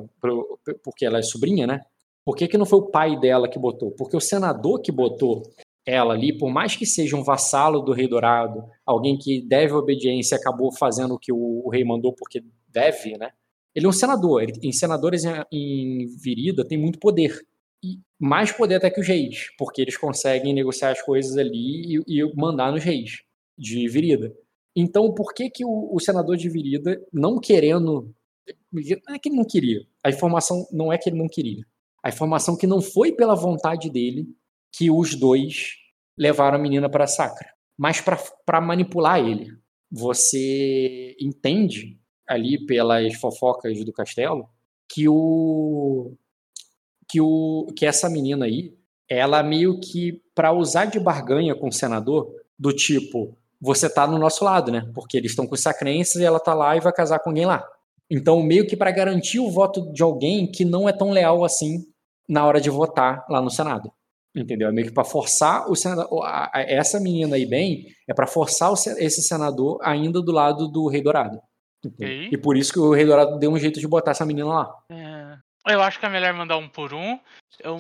[0.85, 1.81] Porque ela é sobrinha, né?
[2.25, 3.91] Por que, que não foi o pai dela que botou?
[3.93, 5.43] Porque o senador que botou
[5.85, 10.37] ela ali, por mais que seja um vassalo do rei dourado, alguém que deve obediência
[10.37, 13.31] acabou fazendo o que o, o rei mandou porque deve, né?
[13.75, 14.43] Ele é um senador.
[14.43, 17.41] Ele, em senadores em, em Virida tem muito poder.
[17.85, 22.21] E mais poder até que os reis, porque eles conseguem negociar as coisas ali e,
[22.21, 23.23] e mandar nos reis
[23.59, 24.33] de Virida.
[24.75, 28.15] Então, por que, que o, o senador de Virida, não querendo.
[28.73, 29.87] Não é que ele não queria.
[30.05, 31.65] A informação não é que ele não queria.
[32.03, 34.27] A informação que não foi pela vontade dele
[34.73, 35.75] que os dois
[36.17, 39.53] levaram a menina para Sacra, mas para manipular ele.
[39.91, 44.49] Você entende ali pelas fofocas do castelo
[44.89, 46.15] que o
[47.09, 48.75] que o que essa menina aí,
[49.09, 54.19] ela meio que para usar de barganha com o senador, do tipo, você tá no
[54.19, 54.91] nosso lado, né?
[54.95, 57.69] Porque eles estão com sacrenças e ela tá lá e vai casar com alguém lá.
[58.11, 61.87] Então, meio que para garantir o voto de alguém que não é tão leal assim
[62.33, 63.93] na hora de votar lá no Senado.
[64.35, 64.69] Entendeu?
[64.69, 66.09] É meio que para forçar o senador,
[66.55, 71.39] essa menina aí bem, é para forçar esse senador ainda do lado do Rei Dourado.
[71.85, 72.31] Okay.
[72.33, 74.75] E por isso que o Rei Dourado deu um jeito de botar essa menina lá.
[74.91, 75.37] É,
[75.75, 77.21] eu acho que é melhor mandar um por um.
[77.61, 77.79] Eu,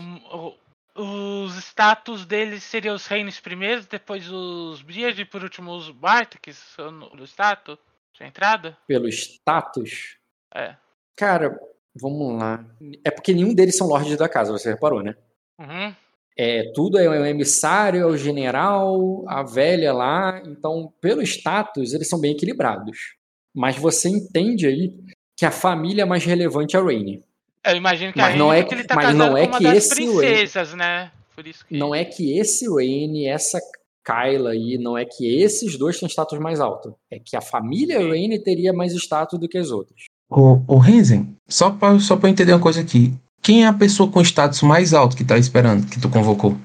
[0.94, 6.76] os status deles seriam os reinos primeiros, depois os Briad e por último os Barteks
[7.16, 7.78] do status
[8.12, 8.76] de entrada?
[8.86, 10.18] Pelo status?
[10.54, 10.76] É.
[11.16, 11.58] Cara,
[11.94, 12.64] vamos lá.
[13.04, 15.14] É porque nenhum deles são lords da casa, você reparou, né?
[15.58, 15.94] Uhum.
[16.36, 20.42] É, tudo é o emissário, é o general, a velha lá.
[20.46, 23.16] Então, pelo status, eles são bem equilibrados.
[23.54, 24.94] Mas você entende aí
[25.36, 27.22] que a família mais relevante é a Rainy.
[27.64, 29.94] Eu imagino que mas a não é que ele tá mas não é que esse
[29.94, 31.12] princesas, Rain, né?
[31.36, 31.76] Que...
[31.76, 33.60] Não é que esse Rain, essa
[34.04, 36.96] Kyla aí, não é que esses dois têm status mais alto.
[37.10, 40.02] É que a família Rain teria mais status do que as outras.
[40.34, 43.14] O, o Renzen, só pra, só pra entender uma coisa aqui.
[43.42, 46.56] Quem é a pessoa com status mais alto que tá esperando, que tu convocou?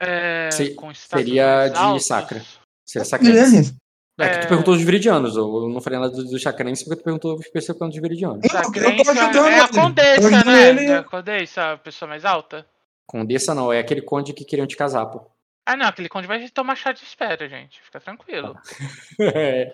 [0.00, 2.06] É, Se, seria de altos.
[2.06, 2.42] Sacra.
[2.84, 3.74] Seria Sacrense.
[4.18, 5.36] É, é que tu perguntou dos viridianos.
[5.36, 8.40] Eu não falei nada dos do Chacrense porque tu perguntou especificamente dos viridianos.
[8.50, 10.68] Sacrense é a condessa, né?
[10.68, 10.84] Ele...
[10.86, 12.66] É a condessa, a pessoa mais alta.
[13.06, 15.30] Condessa não, é aquele conde que queriam te casar, pô.
[15.66, 17.80] Ah, não, aquele conde vai tomar chá de espera, gente.
[17.82, 18.56] Fica tranquilo.
[19.20, 19.72] é.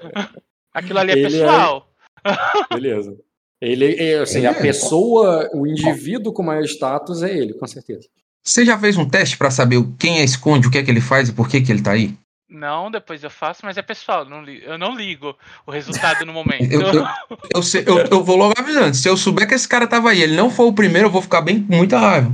[0.73, 1.89] Aquilo ali é ele é pessoal.
[2.25, 2.75] É...
[2.75, 3.17] Beleza.
[3.63, 4.61] Ele, assim, ele a é.
[4.61, 8.09] pessoa, o indivíduo com maior status é ele, com certeza.
[8.43, 11.01] Você já fez um teste para saber quem é esconde, o que é que ele
[11.01, 12.13] faz e por que, que ele tá aí?
[12.51, 16.71] Não, depois eu faço, mas é pessoal, não eu não ligo o resultado no momento.
[16.71, 17.07] eu, eu,
[17.55, 18.97] eu, sei, eu, eu, vou logo avisando.
[18.97, 21.23] Se eu souber que esse cara tava aí, ele não foi o primeiro, eu vou
[21.23, 22.33] ficar bem com muita raiva.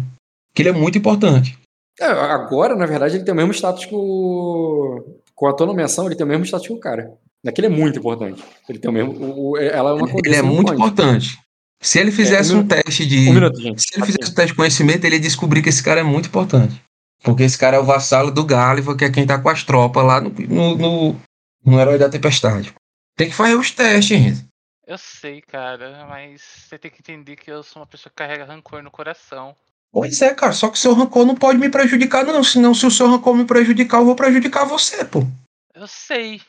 [0.54, 1.56] Que ele é muito importante.
[2.00, 5.20] É, agora, na verdade, ele tem o mesmo status que o.
[5.38, 7.12] Com a tua nomeação, ele tem o mesmo status que o cara.
[7.46, 8.42] Aquele é muito importante.
[8.68, 9.12] Ele tem o mesmo.
[9.12, 11.38] O, ela é uma Ele é muito importante.
[11.80, 13.30] Se ele fizesse é, um, um teste de.
[13.30, 13.80] Um minuto, gente.
[13.80, 16.26] Se ele fizesse um teste de conhecimento, ele ia descobrir que esse cara é muito
[16.26, 16.82] importante.
[17.22, 20.04] Porque esse cara é o vassalo do Gáliva, que é quem tá com as tropas
[20.04, 21.16] lá no, no, no,
[21.64, 22.74] no Herói da Tempestade.
[23.16, 24.44] Tem que fazer os testes, gente.
[24.84, 28.44] Eu sei, cara, mas você tem que entender que eu sou uma pessoa que carrega
[28.44, 29.54] rancor no coração.
[29.92, 32.44] Pois é, cara, só que seu rancor não pode me prejudicar, não.
[32.44, 35.26] Senão, se o seu rancor me prejudicar, eu vou prejudicar você, pô.
[35.74, 36.40] Eu sei.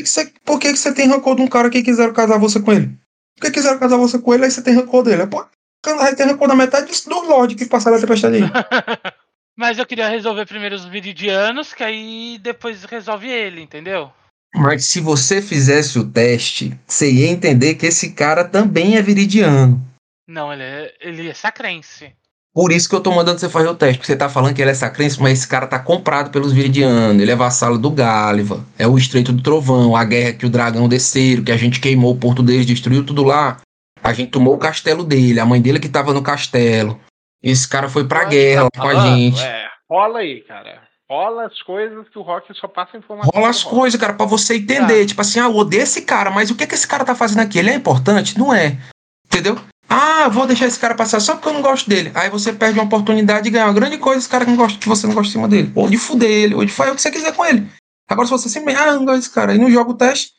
[0.00, 2.72] Você, por que, que você tem rancor de um cara que quiseram casar você com
[2.72, 2.98] ele?
[3.36, 5.26] Por que quiseram casar você com ele, aí você tem rancor dele?
[5.26, 5.46] Pô,
[5.84, 8.42] vai ter rancor da metade do Lorde que passaram a tempestade aí.
[9.56, 14.10] Mas eu queria resolver primeiro os viridianos, que aí depois resolve ele, entendeu?
[14.52, 19.80] Mas se você fizesse o teste, você ia entender que esse cara também é viridiano.
[20.28, 22.12] Não, ele é, ele é sacrense.
[22.54, 24.62] Por isso que eu tô mandando você fazer o teste, porque você tá falando que
[24.62, 28.64] ele é sacrense, mas esse cara tá comprado pelos viridianos, ele é vassalo do Gáliva,
[28.78, 32.12] é o Estreito do Trovão, a guerra que o dragão desceram, que a gente queimou
[32.12, 33.56] o porto deles, destruiu tudo lá.
[34.00, 37.00] A gente tomou o castelo dele, a mãe dele que tava no castelo.
[37.42, 39.42] Esse cara foi pra guerra tá com a gente.
[39.42, 40.82] É, rola aí, cara.
[41.10, 43.30] Rola as coisas que o Rock só passa informação.
[43.34, 45.00] Rola as coisas, cara, pra você entender.
[45.00, 45.06] Tá.
[45.06, 47.40] Tipo assim, ah, eu odeio esse cara, mas o que, que esse cara tá fazendo
[47.40, 47.58] aqui?
[47.58, 48.38] Ele é importante?
[48.38, 48.78] Não é.
[49.26, 49.58] Entendeu?
[49.96, 52.10] Ah, vou deixar esse cara passar só porque eu não gosto dele.
[52.16, 54.76] Aí você perde uma oportunidade de ganhar uma grande coisa esse cara que, não gosta,
[54.76, 55.70] que você não gosta de cima dele.
[55.72, 57.70] Ou de fuder ele, ou de fazer o que você quiser com ele.
[58.08, 60.32] Agora, se você simplesmente, ah, não gosto desse cara, e não joga o teste,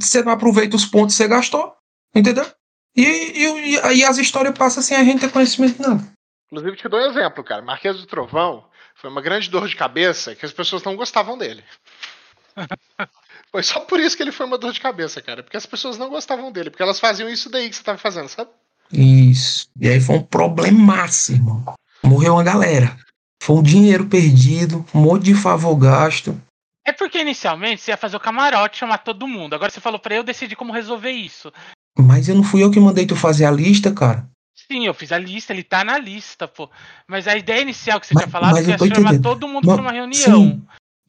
[0.00, 1.74] você não aproveita os pontos que você gastou,
[2.14, 2.46] entendeu?
[2.96, 6.02] E, e, e, as histórias passam sem a gente ter conhecimento de nada.
[6.46, 7.60] Inclusive, te dou um exemplo, cara.
[7.60, 8.64] Marquês do Trovão
[8.94, 11.62] foi uma grande dor de cabeça que as pessoas não gostavam dele.
[13.52, 15.42] foi só por isso que ele foi uma dor de cabeça, cara.
[15.42, 18.28] Porque as pessoas não gostavam dele, porque elas faziam isso daí que você estava fazendo,
[18.28, 18.50] sabe?
[18.92, 19.68] Isso.
[19.80, 21.64] E aí foi um problemaço, irmão.
[22.02, 22.96] Morreu uma galera.
[23.42, 26.40] Foi um dinheiro perdido, um monte de favor gasto.
[26.86, 29.54] É porque inicialmente você ia fazer o camarote, chamar todo mundo.
[29.54, 31.52] Agora você falou pra eu decidir como resolver isso.
[31.98, 34.28] Mas eu não fui eu que mandei tu fazer a lista, cara.
[34.54, 36.70] Sim, eu fiz a lista, ele tá na lista, pô.
[37.08, 39.66] Mas a ideia inicial que você mas, tinha falado é que ia chamar todo mundo
[39.66, 40.42] mas, pra uma reunião.
[40.42, 40.62] Sim.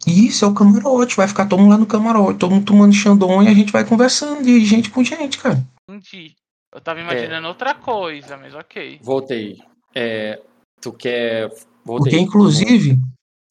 [0.05, 1.15] Isso, é o camarote.
[1.15, 3.83] Vai ficar todo mundo lá no camarote, todo mundo tomando Xandon e a gente vai
[3.85, 5.65] conversando de gente com gente, cara.
[5.89, 6.35] Entendi.
[6.75, 8.99] Eu tava imaginando outra coisa, mas ok.
[9.01, 9.59] Voltei.
[9.95, 10.41] É,
[10.81, 11.49] tu quer.
[11.85, 12.11] Voltei.
[12.11, 12.99] Porque, inclusive,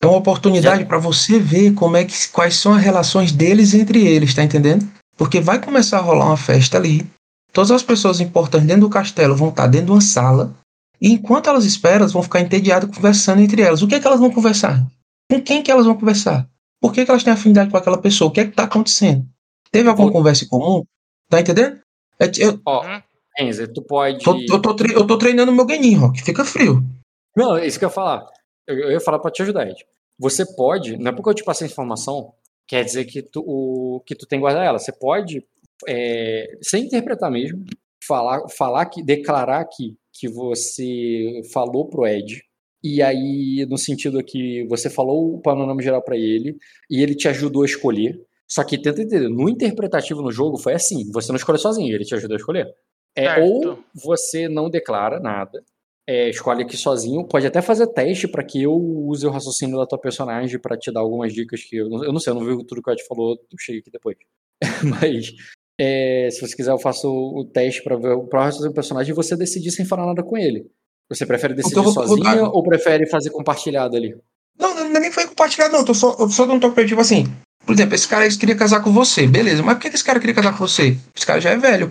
[0.02, 4.06] é uma oportunidade para você ver como é que, quais são as relações deles entre
[4.06, 4.86] eles, tá entendendo?
[5.16, 7.06] Porque vai começar a rolar uma festa ali.
[7.50, 10.54] Todas as pessoas importantes dentro do castelo vão estar dentro de uma sala.
[11.00, 13.80] E enquanto elas esperam, elas vão ficar entediadas conversando entre elas.
[13.80, 14.86] O que é que elas vão conversar?
[15.30, 16.46] Com quem que elas vão conversar?
[16.78, 18.28] Por que, que elas têm afinidade com aquela pessoa?
[18.28, 19.26] O que é que está acontecendo?
[19.70, 20.18] Teve alguma Vou...
[20.18, 20.84] conversa em comum?
[21.30, 21.80] Tá entendendo?
[22.20, 22.84] É, eu, Ó,
[23.38, 24.24] Enzer, tu pode.
[24.24, 24.94] Tô, eu, tô tre...
[24.94, 26.22] eu tô treinando meu genin, Rock.
[26.22, 26.82] Fica frio.
[27.36, 28.26] Não, é isso que eu ia falar.
[28.66, 29.84] Eu, eu ia falar pra te ajudar, Ed.
[30.18, 32.32] Você pode, não é porque eu te passei a informação,
[32.68, 34.78] quer dizer que tu, o, que tu tem que guardar ela.
[34.78, 35.44] Você pode,
[35.88, 37.64] é, sem interpretar mesmo,
[38.06, 42.44] falar, falar que, declarar aqui que você falou pro Ed
[42.84, 46.58] e aí, no sentido que você falou o panorama geral para ele,
[46.90, 48.20] e ele te ajudou a escolher.
[48.46, 52.04] Só que tenta entender, no interpretativo no jogo foi assim: você não escolhe sozinho, ele
[52.04, 52.74] te ajudou a escolher.
[53.16, 55.62] É, ou você não declara nada,
[56.06, 59.86] é, escolhe aqui sozinho, pode até fazer teste para que eu use o raciocínio da
[59.86, 62.64] tua personagem para te dar algumas dicas que eu, eu não sei, eu não vi
[62.66, 64.16] tudo que o Ed falou, eu cheguei aqui depois.
[64.82, 65.32] Mas
[65.80, 69.16] é, se você quiser, eu faço o teste para ver o raciocínio do personagem e
[69.16, 70.70] você decidir sem falar nada com ele.
[71.08, 74.16] Você prefere decidir vou, sozinho ou prefere fazer compartilhado ali?
[74.58, 75.80] Não, não, nem foi compartilhado, não.
[75.80, 77.24] Eu tô só, eu só não tô tipo assim.
[77.64, 79.62] Por exemplo, esse cara queria casar com você, beleza.
[79.62, 80.96] Mas por que esse cara queria casar com você?
[81.14, 81.90] Esse cara já é velho.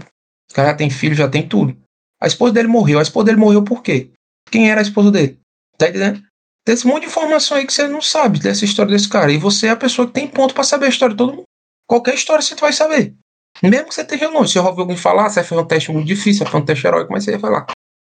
[0.54, 1.76] Cara já tem filho, já tem tudo.
[2.22, 3.00] A esposa dele morreu.
[3.00, 4.12] A esposa dele morreu por quê?
[4.50, 5.40] Quem era a esposa dele?
[5.78, 6.22] Tá entendendo?
[6.66, 9.32] Tem esse monte de informação aí que você não sabe dessa história desse cara.
[9.32, 11.44] E você é a pessoa que tem ponto para saber a história de todo mundo.
[11.90, 13.14] Qualquer história você vai saber.
[13.62, 14.52] Mesmo que você esteja longe.
[14.52, 17.12] Se eu ouvir alguém falar, você fez um teste muito difícil, fez um teste heróico,
[17.12, 17.66] mas você ia falar.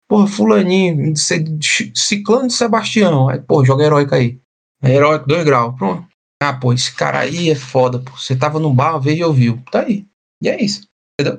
[0.09, 1.15] Porra, fulaninho,
[1.95, 3.29] ciclano de Sebastião.
[3.29, 4.41] Aí, pô, joga heróico aí.
[4.83, 5.77] É heróico, dois graus.
[5.77, 6.09] Pronto.
[6.43, 8.17] Ah, pô, esse cara aí é foda, pô.
[8.17, 9.63] Você tava no bar vez e ouviu.
[9.71, 10.05] Tá aí.
[10.43, 10.89] E é isso.
[11.19, 11.39] Entendeu?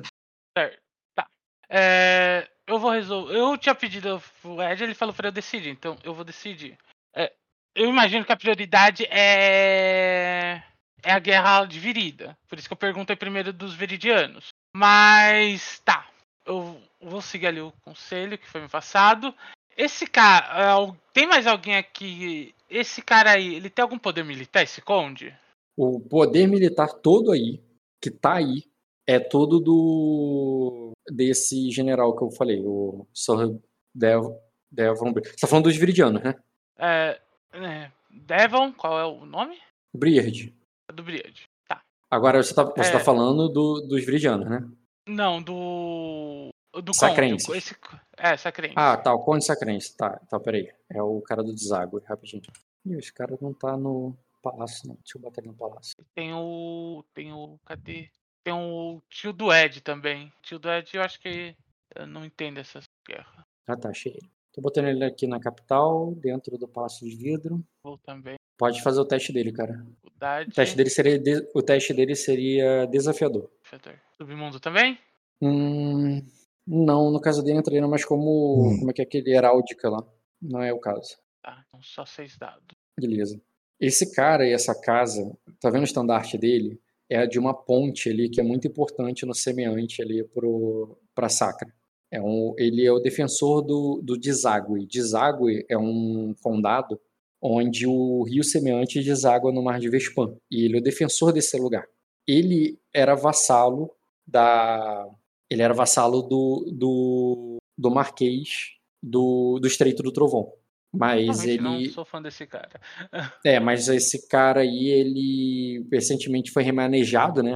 [1.74, 3.34] É, eu vou resolver.
[3.34, 6.76] Eu tinha pedido o Ed, ele falou pra eu decidir, então eu vou decidir.
[7.16, 7.32] É,
[7.74, 10.62] eu imagino que a prioridade é.
[11.04, 12.38] É a guerra dividida.
[12.46, 14.48] Por isso que eu perguntei primeiro dos veridianos.
[14.76, 16.06] Mas tá.
[16.46, 19.34] Eu vou seguir ali o conselho que foi me passado.
[19.76, 20.94] Esse cara.
[21.12, 22.54] Tem mais alguém aqui?
[22.70, 25.34] Esse cara aí, ele tem algum poder militar, esse conde?
[25.76, 27.60] O poder militar todo aí,
[28.00, 28.62] que tá aí,
[29.06, 30.92] é todo do.
[31.10, 33.58] desse general que eu falei, o Sir
[33.94, 34.38] Devon.
[34.70, 36.34] Devon Você tá falando dos Viridianos, né?
[36.78, 37.20] É,
[37.52, 37.92] é.
[38.10, 39.58] Devon, qual é o nome?
[39.94, 40.54] Briard.
[40.92, 41.82] Do Briard, tá.
[42.10, 42.92] Agora você tá, você tá é...
[42.92, 44.66] tá falando do, dos Viridianos, né?
[45.06, 46.48] Não, do.
[46.82, 47.46] Do Sacrense.
[47.46, 47.58] Conde.
[47.58, 47.76] Esse...
[48.16, 48.74] É, Sacrense.
[48.76, 49.94] Ah, tá, o Conde Sacrense.
[49.94, 50.70] Tá, tá, peraí.
[50.90, 52.42] É o cara do deságue, rapidinho.
[52.86, 54.96] Ih, esse cara não tá no palácio, não.
[54.96, 55.94] Deixa eu ele no palácio.
[56.14, 57.04] Tem o.
[57.14, 57.58] Tem o.
[57.64, 58.10] Cadê?
[58.44, 60.26] Tem o tio do Ed também.
[60.26, 61.54] O tio do Ed, eu acho que.
[61.94, 63.44] Eu não entendo essas guerras.
[63.66, 64.30] Ah, tá, achei ele.
[64.52, 67.64] Tô botando ele aqui na capital, dentro do Palácio de Vidro.
[67.82, 68.36] Vou também.
[68.58, 69.84] Pode fazer o teste dele, cara.
[70.04, 71.48] O teste dele seria, de...
[71.54, 73.50] o teste dele seria desafiador.
[73.62, 74.00] Desafiador.
[74.16, 74.98] Submundo também?
[75.40, 76.22] Hum,
[76.66, 78.68] não, no caso dele entraria mais como.
[78.68, 78.78] Hum.
[78.78, 80.04] Como é que é aquele heráldica lá.
[80.40, 81.16] Não é o caso.
[81.42, 82.62] Tá, então só seis dados.
[82.98, 83.40] Beleza.
[83.80, 86.80] Esse cara e essa casa, tá vendo o estandarte dele?
[87.10, 91.72] É de uma ponte ali que é muito importante no semeante ali pro, pra Sacra.
[92.10, 94.86] É um, ele é o defensor do, do deságue.
[94.86, 97.00] Deságue é um condado
[97.40, 100.36] onde o rio semeante deságua no mar de Vespan.
[100.50, 101.86] E ele é o defensor desse lugar.
[102.26, 103.90] Ele era vassalo
[104.26, 105.08] da.
[105.50, 110.52] Ele era vassalo do, do, do Marquês do, do Estreito do Trovão.
[110.92, 111.62] Mas ele.
[111.62, 112.80] Não sou fã desse cara.
[113.44, 117.54] é, mas esse cara aí, ele recentemente foi remanejado, né?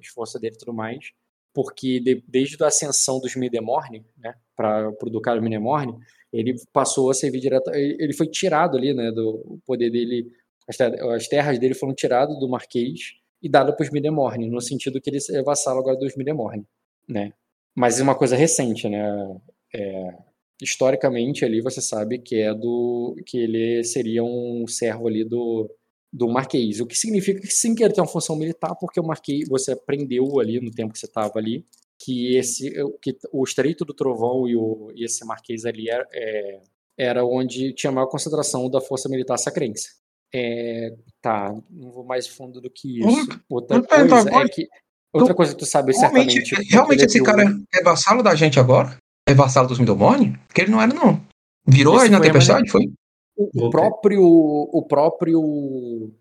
[0.00, 1.10] As forças dele e tudo mais.
[1.52, 4.34] Porque de, desde a ascensão dos Midemorne, né?
[4.56, 5.94] Para o Ducado Midemorne,
[6.32, 7.70] ele passou a servir direto.
[7.74, 9.10] Ele foi tirado ali, né?
[9.10, 10.26] Do poder dele.
[11.14, 15.10] As terras dele foram tiradas do Marquês e dadas para os Midemorne, no sentido que
[15.10, 16.66] ele é vassalo agora dos Midemorne,
[17.08, 17.32] né?
[17.74, 19.40] Mas é uma coisa recente, né?
[19.74, 20.14] É,
[20.60, 25.70] historicamente ali você sabe que é do que ele seria um servo ali do
[26.10, 29.04] do Marquês, o que significa que sim que ele tem uma função militar, porque o
[29.04, 31.66] Marquês você aprendeu ali no tempo que você estava ali
[31.98, 36.60] que esse que o Estreito do Trovão e, o, e esse Marquês ali era, é,
[36.96, 39.96] era onde tinha maior concentração da força militar sacrense.
[40.32, 43.28] É, tá, não vou mais fundo do que isso.
[43.48, 44.68] Outra coisa é que
[45.12, 46.54] outra coisa que tu sabe certamente.
[46.70, 47.42] Realmente esse cara
[47.74, 48.96] é vassalo da gente agora?
[49.28, 50.38] É vassalo dos Midormone?
[50.46, 51.20] Porque ele não era, não.
[51.66, 52.86] Virou aí na tempestade, foi?
[53.36, 54.22] O, o próprio.
[54.22, 55.40] O próprio.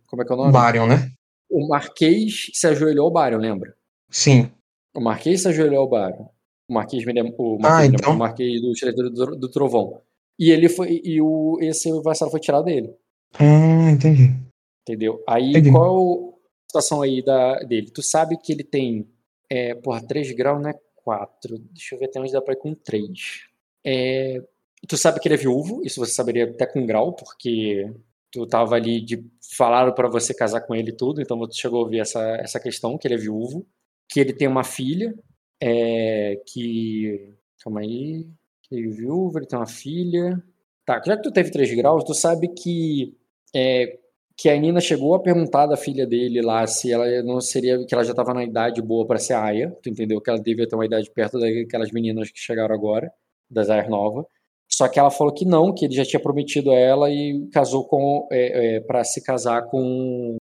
[0.08, 0.52] Como é que é o nome?
[0.52, 1.12] Barion, né?
[1.50, 3.74] O Marquês se ajoelhou ao Barion, lembra?
[4.10, 4.52] Sim.
[4.94, 6.26] O Marquês se ajoelhou ao Barion.
[6.70, 8.14] O Marquês, o Ah, Marquês, então.
[8.14, 10.02] o Marquês do Estreito do, do Trovão.
[10.38, 11.02] E ele foi.
[11.04, 12.94] E o, esse vassalo foi tirado dele.
[13.40, 14.34] Hum, entendi.
[14.82, 15.24] Entendeu?
[15.28, 15.72] Aí Entendi.
[15.72, 17.90] qual é a situação aí da, dele?
[17.90, 19.08] Tu sabe que ele tem.
[19.50, 20.74] É, porra, 3 graus não é
[21.08, 21.58] 4.
[21.72, 23.48] Deixa eu ver até onde dá pra ir com 3.
[23.86, 24.44] É,
[24.86, 27.90] tu sabe que ele é viúvo, isso você saberia até com grau, porque
[28.30, 29.26] tu tava ali de.
[29.56, 32.60] Falaram pra você casar com ele e tudo, então você chegou a ouvir essa, essa
[32.60, 33.66] questão, que ele é viúvo,
[34.10, 35.16] que ele tem uma filha,
[35.62, 37.34] é, que.
[37.64, 38.28] Calma aí.
[38.70, 40.44] Ele é viúvo, ele tem uma filha.
[40.86, 43.16] Tá, já que tu teve 3 graus, tu sabe que.
[43.56, 43.98] É,
[44.38, 47.94] que a Nina chegou a perguntar da filha dele lá se ela não seria, que
[47.96, 50.22] ela já estava na idade boa para ser aia, tu entendeu?
[50.22, 53.12] Que ela devia ter uma idade perto daquelas meninas que chegaram agora,
[53.50, 54.26] das aias novas.
[54.70, 57.86] Só que ela falou que não, que ele já tinha prometido a ela e casou
[57.86, 60.38] com, é, é, para se casar com,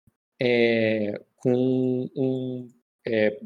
[0.40, 2.68] é, com um,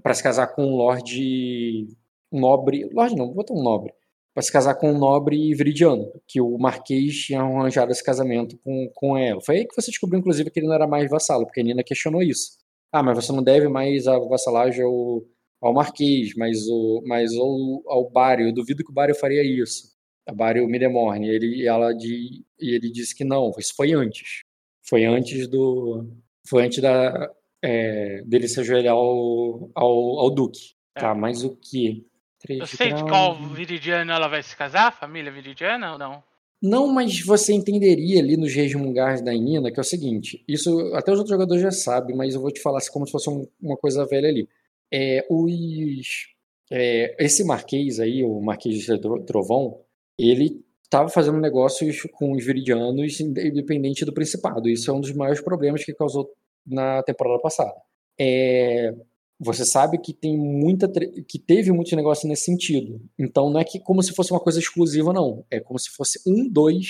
[0.02, 1.88] para se casar com um lorde
[2.30, 3.94] um nobre, lorde não, vou botar um nobre,
[4.34, 8.90] para se casar com um nobre viridiano, que o Marquês tinha arranjado esse casamento com,
[8.92, 9.40] com ela.
[9.40, 11.84] Foi aí que você descobriu, inclusive, que ele não era mais vassalo, porque a Nina
[11.84, 12.58] questionou isso.
[12.92, 15.22] Ah, mas você não deve mais a vassalagem ao,
[15.62, 18.48] ao Marquês, mas, o, mas ao, ao Bário.
[18.48, 19.94] Eu duvido que o Bário faria isso.
[20.26, 21.28] A Bário Midemorne.
[21.28, 24.42] Ele, ela de, e ele disse que não, isso foi antes.
[24.82, 26.08] Foi antes do.
[26.46, 27.30] Foi antes da,
[27.62, 30.74] é, dele se ajoelhar ao, ao, ao Duque.
[30.94, 32.06] Tá, mas o que?
[32.48, 34.92] Eu sei de qual viridiano ela vai se casar?
[34.92, 36.22] Família viridiana ou não?
[36.62, 41.12] Não, mas você entenderia ali nos resmungars da Nina que é o seguinte: isso até
[41.12, 43.46] os outros jogadores já sabem, mas eu vou te falar assim, como se fosse um,
[43.60, 44.48] uma coisa velha ali.
[44.92, 46.28] É, os,
[46.70, 49.80] é, esse Marquês aí, o Marquês de Trovão,
[50.18, 54.68] ele estava fazendo negócios com os viridianos independente do Principado.
[54.68, 56.30] Isso é um dos maiores problemas que causou
[56.66, 57.74] na temporada passada.
[58.18, 58.94] É,
[59.38, 63.00] você sabe que tem muita que teve muitos negócios nesse sentido.
[63.18, 66.20] Então não é que como se fosse uma coisa exclusiva não, é como se fosse
[66.26, 66.86] um, dois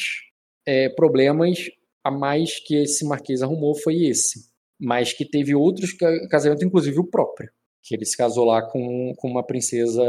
[0.66, 1.70] é, problemas
[2.02, 5.92] a mais que esse marquês arrumou foi esse, mas que teve outros
[6.30, 7.50] casamentos, inclusive o próprio,
[7.82, 10.02] que ele se casou lá com, com uma princesa,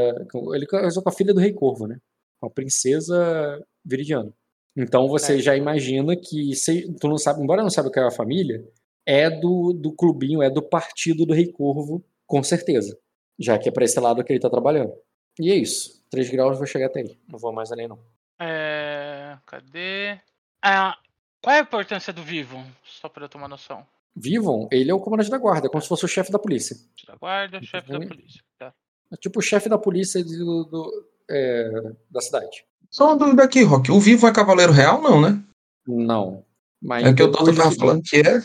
[0.54, 1.98] ele casou com a filha do rei Corvo, né?
[2.40, 4.34] Com a princesa viridiana.
[4.76, 5.40] Então você é.
[5.40, 8.62] já imagina que se, tu não sabe, embora não saiba o que é a família,
[9.06, 12.98] é do, do clubinho, é do partido do rei Corvo com certeza.
[13.40, 14.94] Já que é para esse lado que ele tá trabalhando.
[15.40, 16.04] E é isso.
[16.10, 17.18] 3 graus vou chegar até aí.
[17.28, 18.00] Não vou mais além, não.
[18.40, 19.38] É.
[19.46, 20.20] Cadê?
[20.62, 20.98] Ah,
[21.42, 22.64] qual é a importância do Vivon?
[22.84, 23.86] Só para eu tomar noção.
[24.16, 26.78] Vivon, ele é o comandante da guarda, como se fosse o chefe da polícia.
[27.06, 28.42] Da guarda, chefe da polícia.
[28.58, 28.74] Tá.
[29.12, 31.70] É tipo o chefe da polícia do, do é,
[32.10, 32.66] da cidade.
[32.90, 33.92] Só uma dúvida aqui, Rock.
[33.92, 35.44] O Vivo é cavaleiro real, não, né?
[35.86, 36.46] Não.
[36.82, 38.38] Mas é que o Doutor tava falando que é.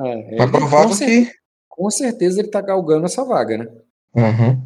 [0.00, 1.32] É, mas provável que
[1.74, 3.66] com certeza ele tá galgando essa vaga, né?
[4.14, 4.62] Uhum.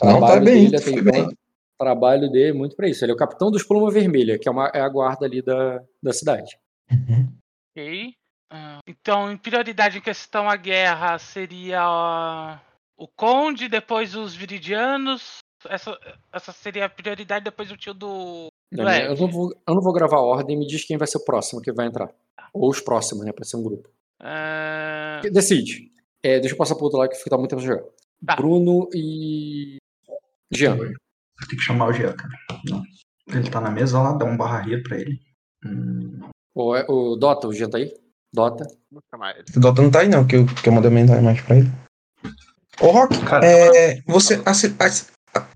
[0.00, 1.28] Não, tá bem, dele, foi bem.
[1.76, 3.04] trabalho dele é muito para isso.
[3.04, 5.82] Ele é o capitão dos Pluma Vermelha, que é, uma, é a guarda ali da,
[6.00, 6.56] da cidade.
[6.88, 7.28] Uhum.
[7.70, 8.14] Ok.
[8.52, 12.60] Uh, então, em prioridade em questão à guerra, seria
[12.96, 15.38] o Conde, depois os Viridianos.
[15.68, 15.98] Essa,
[16.32, 18.46] essa seria a prioridade, depois o tio do.
[18.70, 21.08] do é, eu, não vou, eu não vou gravar a ordem, me diz quem vai
[21.08, 22.08] ser o próximo que vai entrar.
[22.54, 23.32] Ou os próximos, né?
[23.32, 23.88] Pra ser um grupo.
[24.20, 25.30] Uh...
[25.32, 25.91] Decide.
[26.22, 27.86] É, deixa eu passar pro outro lado que tá muito tempo jogando.
[28.24, 28.36] Tá.
[28.36, 29.78] Bruno e.
[30.52, 30.76] Jean.
[30.76, 32.32] Tem que chamar o Jean, cara.
[32.64, 32.82] Não.
[33.28, 35.20] Ele tá na mesa lá, dá um barra rir pra ele.
[35.64, 36.20] Hum.
[36.54, 36.72] O,
[37.12, 37.92] o Dota, o Jean tá aí?
[38.32, 38.66] Dota.
[38.92, 41.70] O Dota não tá aí, não, que eu, que eu mandei mensagem mais pra ele.
[42.80, 45.46] Ô, Rock, Cara, é, você, a, a,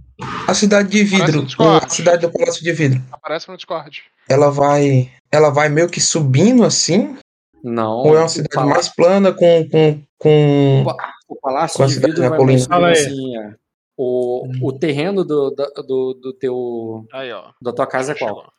[0.49, 4.03] a cidade de vidro, a cidade do Palácio de Vidro, Aparece no Discord.
[4.29, 7.17] ela vai, ela vai meio que subindo assim?
[7.69, 7.97] Não.
[7.99, 10.85] Ou é uma o cidade palácio- mais plana com, com, com...
[11.29, 13.55] O Palácio Com a de cidade Vidro vai assim, é.
[13.97, 17.05] O, o terreno do, do, do teu.
[17.13, 17.51] Aí, ó.
[17.61, 18.53] Da tua casa é qual?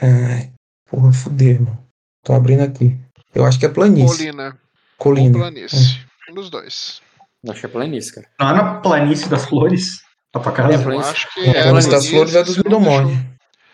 [0.00, 0.52] Ai,
[0.88, 1.84] porra, fudeu, mano.
[2.24, 2.96] Tô abrindo aqui.
[3.34, 4.16] Eu acho que é planície.
[4.28, 4.58] Colina.
[4.96, 5.36] Colina.
[5.36, 6.00] Ou planície.
[6.30, 7.02] Um dos dois.
[7.48, 8.26] Acho que é planície, cara.
[8.40, 10.00] Não é na planície das flores?
[10.32, 10.72] Tá pra casa?
[10.72, 11.60] É, Eu acho que É, é.
[11.60, 12.70] a planície das flores é dos deixou-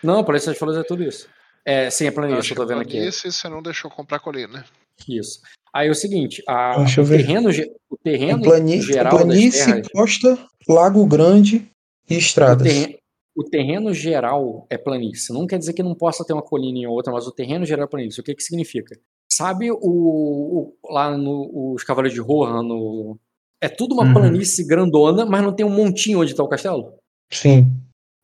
[0.03, 1.29] Não, planície das flores é tudo isso.
[1.65, 2.97] É, sim, é eu planície, Acho eu tô vendo aqui.
[2.97, 4.65] planície, você não deixou comprar colina.
[5.07, 5.41] Isso.
[5.73, 7.17] Aí é o seguinte, a, Deixa eu o, ver.
[7.17, 7.49] terreno,
[7.89, 10.37] o terreno Plani- geral planície, terras, costa,
[10.67, 11.67] lago grande
[12.09, 12.67] e o, estradas.
[12.67, 12.93] terreno,
[13.35, 15.33] o terreno geral é planície.
[15.33, 17.85] Não quer dizer que não possa ter uma colina em outra, mas o terreno geral
[17.85, 18.19] é planície.
[18.19, 18.99] O que que significa?
[19.31, 23.17] Sabe o, o- lá no, os Cavaleiros de Rohan, no...
[23.61, 24.13] é tudo uma Uhum.
[24.13, 26.95] planície grandona, mas não tem um montinho onde está o castelo?
[27.31, 27.71] Sim.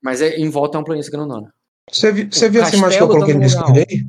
[0.03, 1.53] Mas é, em volta é uma planície grandona.
[1.89, 4.05] Você, vi- você viu essa imagem que eu coloquei no tá Discord aí?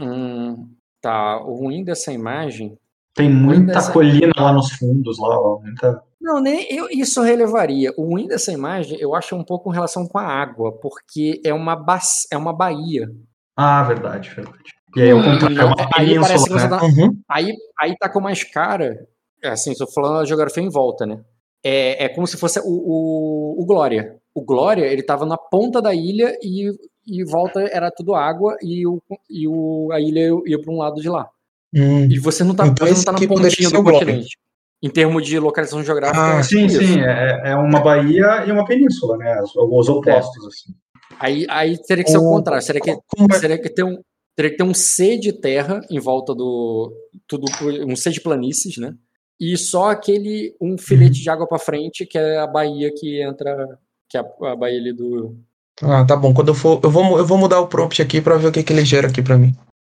[0.00, 0.68] Hum,
[1.00, 2.78] tá, o ruim dessa imagem
[3.14, 5.58] Tem muita Essa- colina lá nos fundos, lá, ó.
[5.60, 6.02] Muita...
[6.20, 7.92] Não, nem eu, isso relevaria.
[7.96, 11.52] O ruim dessa imagem, eu acho um pouco em relação com a água, porque é
[11.52, 11.98] uma, ba
[12.32, 13.08] é uma baía.
[13.56, 14.56] Ah, verdade, verdade.
[14.96, 16.68] E aí, eu é uma aí parece que você né?
[16.68, 17.20] tá, uhum.
[17.28, 19.06] aí, aí tá com mais cara,
[19.42, 21.20] é assim, estou falando da geografia em volta, né?
[21.62, 24.16] É, é como se fosse o, o, o Glória.
[24.34, 26.70] O Glória, ele tava na ponta da ilha e,
[27.08, 31.00] e volta era tudo água e, o, e o, a ilha ia para um lado
[31.00, 31.28] de lá.
[31.74, 32.06] Hum.
[32.10, 34.38] E você não tá, então você não tá na pontinha do continente.
[34.80, 36.38] Em termos de localização geográfica.
[36.38, 36.78] Ah, sim, isso.
[36.78, 37.00] sim.
[37.00, 39.40] É, é uma baía e uma península, né?
[39.42, 40.46] Os opostos, é.
[40.46, 40.74] assim.
[41.18, 42.62] Aí, aí teria que ser o, o contrário.
[42.62, 42.98] Seria que, é?
[43.40, 44.00] seria que ter um,
[44.36, 46.92] teria que ter um C de terra em volta do.
[47.26, 47.46] Tudo,
[47.84, 48.94] um C de planícies, né?
[49.40, 50.54] E só aquele.
[50.60, 51.22] Um filete uhum.
[51.24, 53.78] de água para frente, que é a baía que entra.
[54.08, 55.36] Que é a, a baía ali do.
[55.82, 56.34] Ah, tá bom.
[56.34, 56.80] Quando eu for.
[56.82, 59.08] Eu vou, eu vou mudar o prompt aqui para ver o que, que ele gera
[59.08, 59.54] aqui para mim.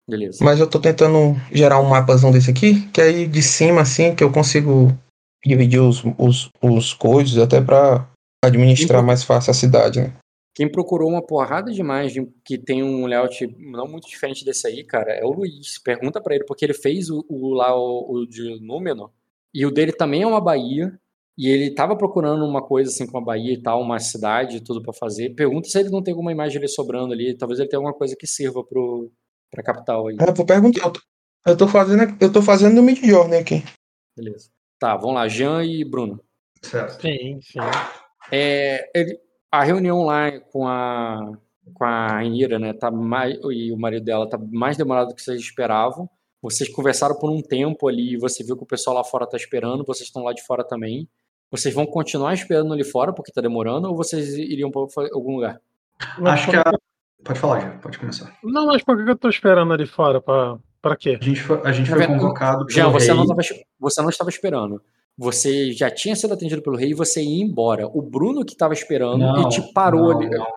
[0.10, 0.44] Beleza.
[0.44, 4.24] Mas eu tô tentando gerar um mapazão desse aqui, que aí de cima, assim, que
[4.24, 4.92] eu consigo
[5.46, 8.08] dividir os, os, os coisas até para
[8.44, 10.14] administrar mais fácil a cidade, né?
[10.56, 14.84] Quem procurou uma porrada de imagem que tem um layout não muito diferente desse aí,
[14.84, 15.80] cara, é o Luiz.
[15.84, 19.10] Pergunta para ele, porque ele fez o, o lá o, o, de Númenor,
[19.54, 20.94] e o dele também é uma baía,
[21.38, 24.82] e ele tava procurando uma coisa assim com uma baía e tal, uma cidade, tudo
[24.82, 25.34] para fazer.
[25.36, 28.16] Pergunta se ele não tem alguma imagem ali sobrando ali, talvez ele tenha alguma coisa
[28.18, 29.12] que sirva pro,
[29.52, 30.18] pra capital aí.
[30.20, 30.92] É, vou perguntar.
[31.46, 33.64] Eu tô fazendo, eu tô fazendo no Midjourney aqui.
[34.16, 34.50] Beleza.
[34.80, 36.24] Tá, vamos lá, Jean e Bruno.
[36.62, 37.02] Certo.
[37.02, 37.60] Sim, sim.
[38.32, 39.20] É, ele,
[39.52, 41.32] a reunião lá com a
[41.74, 45.22] com a Ainira, né, tá mais e o marido dela tá mais demorado do que
[45.22, 46.10] vocês esperavam.
[46.42, 49.86] Vocês conversaram por um tempo ali, você viu que o pessoal lá fora tá esperando,
[49.86, 51.08] vocês estão lá de fora também.
[51.54, 54.82] Vocês vão continuar esperando ali fora porque tá demorando ou vocês iriam para
[55.14, 55.62] algum lugar?
[56.26, 56.64] Acho que a...
[57.24, 58.36] Pode falar, já, pode começar.
[58.44, 60.20] Não, mas por que eu tô esperando ali fora?
[60.20, 61.20] Pra, pra quê?
[61.22, 63.42] A gente foi, a gente foi convocado Já, você não, tava,
[63.80, 64.82] você não estava esperando.
[65.16, 67.88] Você já tinha sido atendido pelo rei e você ia embora.
[67.88, 70.30] O Bruno que estava esperando não, e te parou não, ali.
[70.32, 70.48] Não,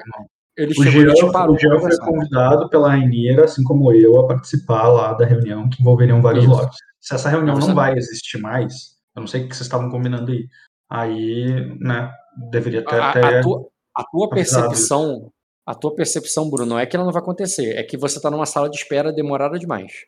[0.56, 1.56] ele o chegou Jean, e te parou.
[1.56, 5.82] O Jean foi convidado pela Rainheira, assim como eu, a participar lá da reunião que
[5.82, 6.54] envolveriam vários Isso.
[6.54, 6.78] lotes.
[7.02, 10.32] Se essa reunião não vai existir mais, eu não sei o que vocês estavam combinando
[10.32, 10.48] aí.
[10.88, 12.10] Aí, né,
[12.50, 13.00] deveria ter.
[13.00, 15.32] A, a, tua, a tua percepção
[15.66, 18.30] a tua percepção, Bruno, não é que ela não vai acontecer, é que você tá
[18.30, 20.04] numa sala de espera demorada demais.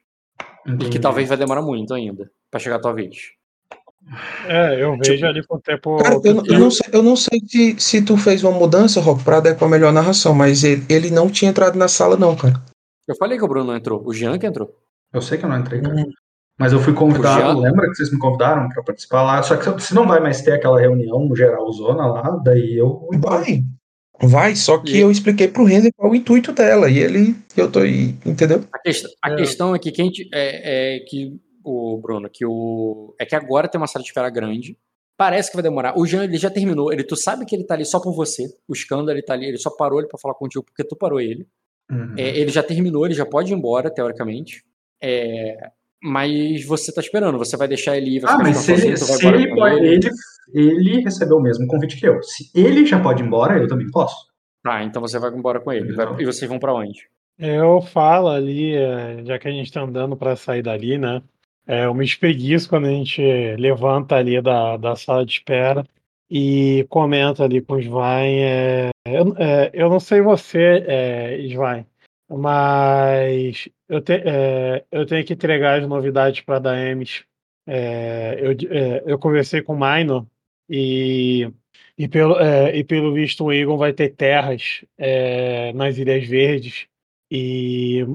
[0.65, 0.87] Entendi.
[0.87, 3.33] E que talvez vai demorar muito ainda para chegar a tua vez.
[4.47, 5.97] É, eu tipo, vejo ali com o tempo.
[5.97, 9.25] Cara, eu, eu, não sei, eu não sei se, se tu fez uma mudança, Rock,
[9.25, 12.55] pra adequar melhor a narração, mas ele, ele não tinha entrado na sala, não, cara.
[13.07, 14.73] Eu falei que o Bruno não entrou, o Jean que entrou.
[15.13, 16.07] Eu sei que eu não entrei, cara.
[16.59, 19.43] Mas eu fui convidado, lembra que vocês me convidaram para participar lá?
[19.43, 23.09] Só que se não vai mais ter aquela reunião geral zona lá, daí eu.
[23.19, 23.63] Vai,
[24.21, 25.01] Vai, só que e...
[25.01, 28.65] eu expliquei pro Renner qual o intuito dela, e ele, eu tô aí, entendeu?
[28.73, 29.37] A, questão, a é.
[29.37, 33.81] questão é que quem é, é, que o Bruno, que o é que agora tem
[33.81, 34.77] uma sala de espera grande,
[35.17, 35.97] parece que vai demorar.
[35.97, 38.53] O Jean ele já terminou, ele tu sabe que ele tá ali só por você.
[38.67, 41.21] O escândalo ele tá ali, ele só parou ele para falar contigo porque tu parou
[41.21, 41.47] ele.
[41.89, 42.15] Uhum.
[42.19, 44.65] É, ele já terminou, ele já pode ir embora teoricamente.
[45.01, 45.71] É,
[46.03, 49.27] mas você tá esperando, você vai deixar ele ir, vai ah, mas se, ele, se
[49.27, 50.09] ele, pode, ele,
[50.53, 52.23] ele recebeu o mesmo convite que eu.
[52.23, 54.29] Se ele já pode ir embora, eu também posso.
[54.63, 55.93] Tá, então você vai embora com ele.
[55.93, 57.09] Vai, e vocês vão para onde?
[57.39, 61.23] Eu falo ali, é, já que a gente tá andando para sair dali, né?
[61.67, 63.23] É, eu me espreguiço quando a gente
[63.57, 65.85] levanta ali da, da sala de espera
[66.31, 68.39] e comenta ali com o Svain.
[68.41, 71.87] É, eu, é, eu não sei você, é, Svain,
[72.29, 77.25] mas eu, te, é, eu tenho que entregar as novidades para a Daemis.
[77.67, 80.27] É, eu, é, eu conversei com o Minor
[80.69, 81.51] e,
[81.97, 86.87] e, pelo, é, e pelo visto o Egon vai ter terras é, nas Ilhas Verdes
[87.31, 88.07] e,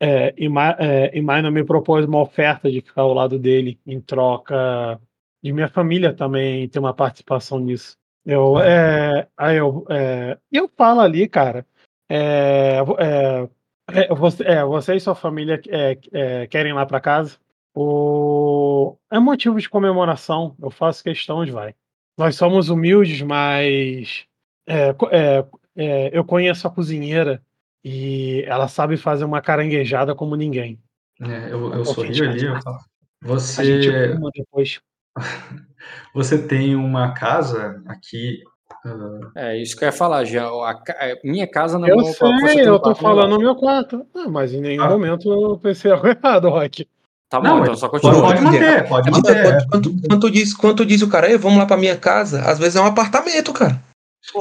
[0.00, 5.00] é, e, e Minor me propôs uma oferta de ficar ao lado dele em troca
[5.42, 7.96] de minha família também ter uma participação nisso.
[8.24, 8.56] Eu,
[9.36, 9.86] aí eu,
[10.50, 11.64] eu falo ali, cara,
[12.08, 13.48] é, é,
[13.88, 17.38] é, você, é, você e sua família é, é, querem ir lá para casa?
[17.74, 18.96] O...
[19.10, 20.56] É motivo de comemoração.
[20.60, 21.74] Eu faço questão de vai.
[22.18, 24.24] Nós somos humildes, mas
[24.66, 24.94] é,
[26.12, 27.42] eu conheço a cozinheira
[27.84, 30.80] e ela sabe fazer uma caranguejada como ninguém.
[31.20, 32.44] eu, eu sorrio ali.
[32.44, 32.78] Eu falo.
[33.22, 33.82] Você.
[34.34, 34.80] depois.
[36.14, 38.42] Você tem uma casa aqui
[39.34, 40.44] é isso que eu ia falar, já.
[40.46, 44.06] A, a minha casa não Eu sei, eu tô falando no meu quarto.
[44.14, 44.90] Ah, mas em nenhum ah.
[44.90, 46.86] momento eu pensei algo errado, Rock.
[47.28, 48.22] Tá bom, não, então só continua.
[48.22, 49.42] Pode manter, pode manter.
[49.42, 52.76] Quando, quando, quando, diz, quando diz o cara, vamos lá pra minha casa, às vezes
[52.76, 53.82] é um apartamento, cara.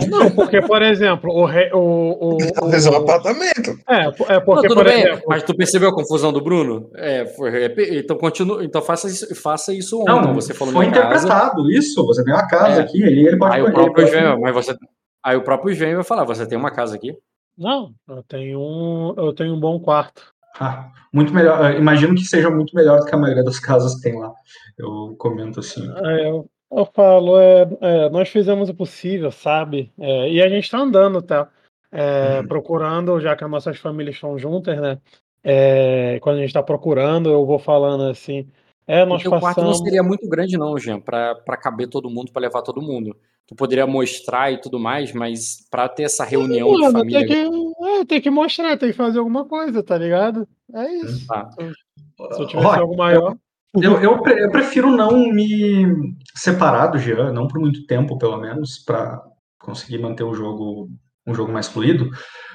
[0.10, 1.46] Não, porque, por exemplo, o.
[1.46, 3.78] Re, o, o, o, um apartamento.
[3.88, 5.24] É, é porque, Não, por bem, exemplo.
[5.28, 6.90] mas tu percebeu a confusão do Bruno?
[6.96, 10.12] É, foi, é, então continua, então faça isso, faça isso ontem.
[10.12, 11.26] Não, você falou foi minha casa.
[11.28, 12.06] interpretado isso.
[12.06, 12.84] Você tem uma casa É.
[12.84, 13.56] aqui, ele, ele pode.
[13.56, 14.76] Aí o ele próprio mas você,
[15.24, 17.16] aí o próprio Sven vai falar, você tem uma casa aqui?
[17.58, 20.34] Não, eu tenho um, eu tenho um bom quarto.
[20.60, 21.74] Ah, muito melhor.
[21.76, 24.32] Imagino que seja muito melhor do que a maioria das casas que tem lá.
[24.78, 25.90] Eu comento assim.
[26.04, 29.92] É, eu, eu falo, é, é, nós fizemos o possível, sabe?
[30.00, 31.50] É, e a gente tá andando, tá?
[31.92, 32.48] É, Uhum.
[32.48, 35.00] Procurando, já que as nossas famílias estão juntas, né?
[35.44, 38.50] É, quando a gente tá procurando, eu vou falando assim.
[38.88, 39.80] É, O nós teu quarto não passamos.
[39.80, 43.16] seria muito grande não, Jean, pra, pra caber todo mundo, pra levar todo mundo.
[43.48, 47.28] Tu poderia mostrar e tudo mais, mas pra ter essa reunião de família...
[47.28, 50.48] tem que, é, tem que mostrar, tem que fazer alguma coisa, tá ligado?
[50.74, 51.28] É isso.
[51.28, 51.50] Tá.
[51.52, 53.38] Se eu tivesse Olha, algo maior.
[53.82, 58.38] Eu, eu, pre- eu prefiro não me separar do Jean, não por muito tempo, pelo
[58.38, 59.22] menos, para
[59.60, 60.90] conseguir manter o jogo
[61.28, 62.08] um jogo mais fluido.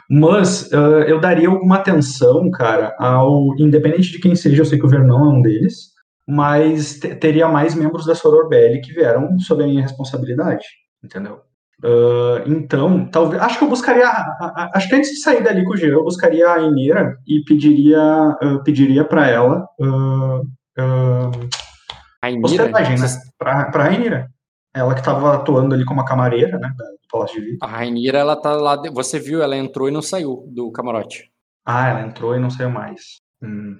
[0.09, 4.87] Mas eh, eu daria alguma atenção, cara, ao independente de quem seja, eu sei que
[4.87, 5.91] o Vernon é um deles,
[6.29, 10.65] mas te- teria mais membros da Soror BL que vieram sob a minha responsabilidade,
[11.05, 11.41] entendeu?
[11.85, 14.09] Ah, então, talvez, acho que eu buscaria,
[14.75, 18.01] acho que antes de sair dali com o Jean, eu buscaria a Inira e pediria,
[18.01, 19.67] ah, pediria para ela
[22.23, 23.07] Rainira, hospedagem, né?
[23.09, 24.31] você- Pra, pra Rainira.
[24.75, 26.73] Ela que tava atuando ali como a camareira, né?
[26.79, 27.59] Do Palácio de Vida.
[27.65, 31.31] a Rainira, ela tá lá, de- você viu, ela entrou e não saiu do camarote.
[31.67, 33.21] Ah, ela entrou e não saiu mais.
[33.43, 33.77] Hum.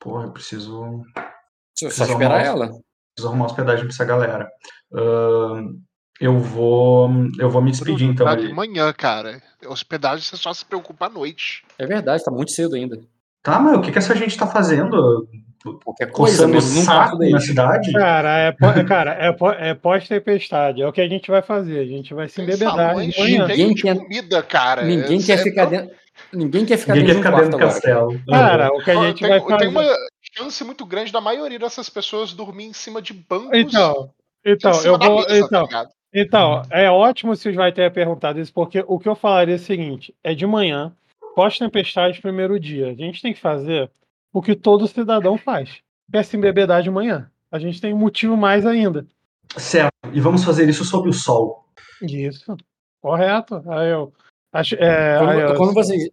[0.00, 1.02] Porra, eu preciso,
[1.78, 2.66] Só Preciso esperar arrumar ela.
[2.68, 4.48] preciso arrumar hospedagem pra essa galera.
[4.94, 5.74] Ahn,
[6.20, 7.10] eu vou.
[7.38, 8.48] Eu vou me despedir então ali.
[8.48, 9.42] de manhã, cara.
[9.66, 11.62] Hospedagem você só se preocupa à noite.
[11.78, 12.98] É verdade, tá muito cedo ainda.
[13.42, 15.28] Tá, mas o que, que essa gente tá fazendo?
[15.84, 17.92] Qualquer coisa, Coçando o menos num quarto saco na cidade?
[17.92, 20.82] Cara, é, pó- cara, é, é pós-tempestade.
[20.82, 21.78] É o que a gente vai fazer.
[21.80, 23.46] A gente vai se Tem embebedar salões de manhã.
[23.46, 24.82] Ninguém quer- comida, cara.
[24.82, 25.90] Ninguém É- quer é ficar dentro.
[26.32, 28.20] Ninguém quer ficar Ninguém quer dentro de ficar dentro do castelo.
[28.28, 29.66] Cara, o que a gente tem, vai tem fazer.
[29.68, 29.96] uma
[30.36, 33.50] chance muito grande da maioria dessas pessoas dormir em cima de bancos.
[33.52, 34.10] Então,
[34.44, 35.16] então, eu vou.
[35.16, 35.88] mesa, tá Então, ligado?
[36.14, 39.56] então, é ótimo se o vai ter perguntado isso, porque o que eu falaria é
[39.56, 40.90] o seguinte: é de manhã,
[41.34, 42.88] pós-tempestade, primeiro dia.
[42.90, 43.90] A gente tem que fazer
[44.36, 45.80] o que todo cidadão faz.
[46.10, 47.30] Que é se embebedar de manhã.
[47.50, 49.06] A gente tem um motivo mais ainda.
[49.56, 49.90] Certo.
[50.12, 51.64] E vamos fazer isso sob o sol.
[52.02, 52.54] Isso.
[53.00, 53.62] Correto.
[53.66, 54.12] Aí eu.
[54.52, 56.10] Acho, é, Quando, aí eu- quando vocês,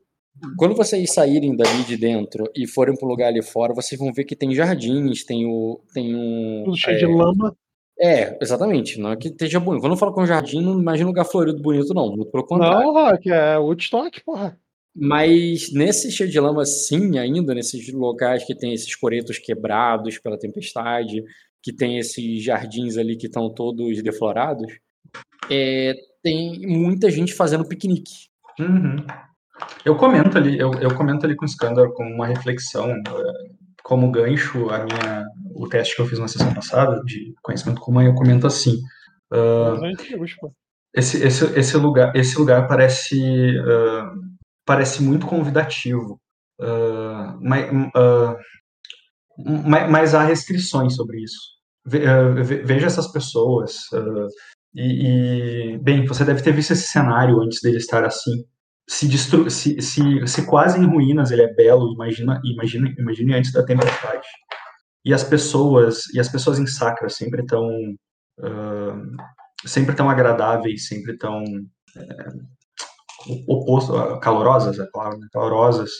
[0.57, 4.23] quando vocês saírem dali de dentro e forem pro lugar ali fora, vocês vão ver
[4.23, 5.81] que tem jardins, tem o.
[5.93, 6.63] Tem um.
[6.63, 7.53] tudo cheio é, de lama.
[7.99, 9.01] É, exatamente.
[9.01, 9.81] Não é que esteja bonito.
[9.81, 12.07] Quando eu falo com jardim, não imagina um lugar florido bonito, não.
[12.07, 12.87] Muito pelo contrário.
[12.87, 14.57] Não, Rock, é Woodstock, porra.
[14.95, 20.37] Mas nesse cheio de lama, sim, ainda, nesses locais que tem esses coretos quebrados pela
[20.37, 21.23] tempestade,
[21.61, 24.71] que tem esses jardins ali que estão todos deflorados,
[25.49, 28.29] é, tem muita gente fazendo piquenique.
[28.59, 28.97] Uhum.
[29.85, 33.51] Eu comento ali, eu, eu comento ali com o Skander com uma reflexão, eh,
[33.83, 35.25] como gancho, a minha,
[35.55, 38.79] o teste que eu fiz na sessão passada de conhecimento comum, eu comento assim.
[40.39, 40.51] pô.
[40.93, 44.11] esse, esse, esse lugar, esse lugar parece, ah,
[44.65, 46.19] parece muito convidativo,
[46.61, 47.71] ah, mas,
[49.37, 51.39] ma- mas há restrições sobre isso.
[51.85, 52.05] Ve-
[52.43, 53.81] ve- Veja essas pessoas.
[54.75, 58.43] e, e, bem, você deve ter visto esse cenário antes dele estar assim.
[58.89, 63.51] Se, destru se, se, se quase em ruínas ele é belo, imagina, imagina, imagine antes
[63.51, 64.27] da tempestade.
[65.05, 67.67] E as pessoas, e as pessoas em Sacra sempre tão
[69.65, 71.43] sempre tão agradáveis, sempre tão
[73.47, 75.27] oposto, calorosas, é palavra, né?
[75.31, 75.91] calorosas.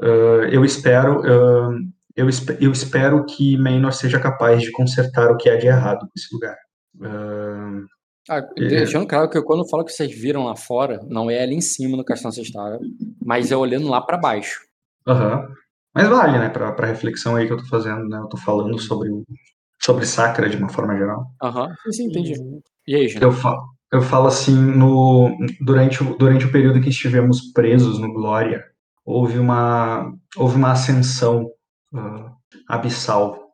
[0.00, 1.70] Ah, eu espero, ah,
[2.14, 2.26] eu,
[2.60, 6.32] eu espero que Menor seja capaz de consertar o que há de errado com esse
[6.34, 6.56] lugar.
[7.02, 7.80] Ah,
[8.28, 11.54] Ah, deixando claro que quando eu falo que vocês viram lá fora, não é ali
[11.54, 12.80] em cima no Castelo Ancestral,
[13.24, 14.60] mas é olhando lá pra baixo.
[15.06, 15.46] aham.
[15.94, 18.18] Mas vale, né, para a reflexão aí que eu tô fazendo, né?
[18.18, 19.08] Eu tô falando sobre
[19.80, 21.26] sobre Sacra de uma forma geral.
[21.42, 22.34] Aham, sim, sim, entendi.
[22.86, 23.22] E aí, gente?
[23.22, 23.62] Eu falo,
[23.96, 28.64] eu falo assim, no, durante, o- durante o período que estivemos presos no Glória,
[29.04, 31.48] houve uma, houve uma ascensão
[31.94, 32.32] ah,
[32.68, 33.44] abissal.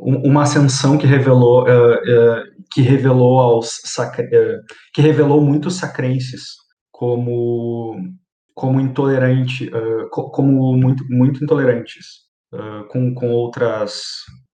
[0.00, 2.42] Um- uma ascensão que revelou, ah,
[2.72, 3.80] que revelou aos
[4.94, 6.54] que revelou muitos sacrenses
[6.90, 7.96] como
[8.54, 9.70] como intolerante,
[10.10, 12.06] co- como muito, muito intolerantes
[12.90, 14.00] com, com outras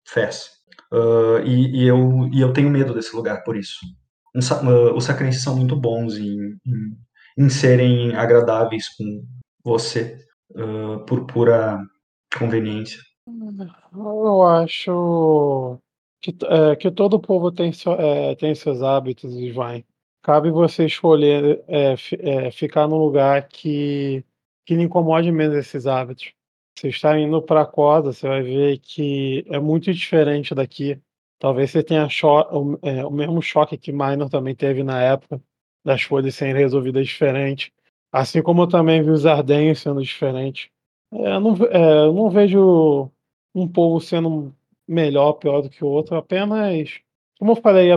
[0.08, 0.52] fés.
[0.94, 3.80] Uh, e, e eu, e eu tenho medo desse lugar por isso.
[4.36, 6.98] Uh, os sacrenses são muito bons em, em,
[7.38, 9.24] em serem agradáveis com
[9.64, 10.18] você
[10.52, 11.80] uh, por pura
[12.38, 13.00] conveniência.
[13.94, 15.80] Eu acho
[16.22, 19.86] que, é, que todo povo tem, é, tem seus hábitos vai.
[20.22, 24.24] cabe você escolher é, é, ficar num lugar que,
[24.66, 26.34] que lhe incomode menos esses hábitos.
[26.78, 31.02] Você está indo para a Cosa, você vai ver que é muito diferente daqui.
[31.40, 32.08] Talvez você tenha
[32.52, 35.40] o, é, o, mesmo choque que Minor também teve na época,
[35.86, 37.72] das coisas serem resolvidas diferente.
[38.12, 40.70] Assim como eu também vi os Ardenhos sendo diferentes.
[41.14, 43.12] É, eu, não, é, eu não vejo
[43.54, 44.54] um povo sendo
[44.88, 47.00] melhor pior do que o outro, apenas,
[47.38, 47.96] como eu falei, é,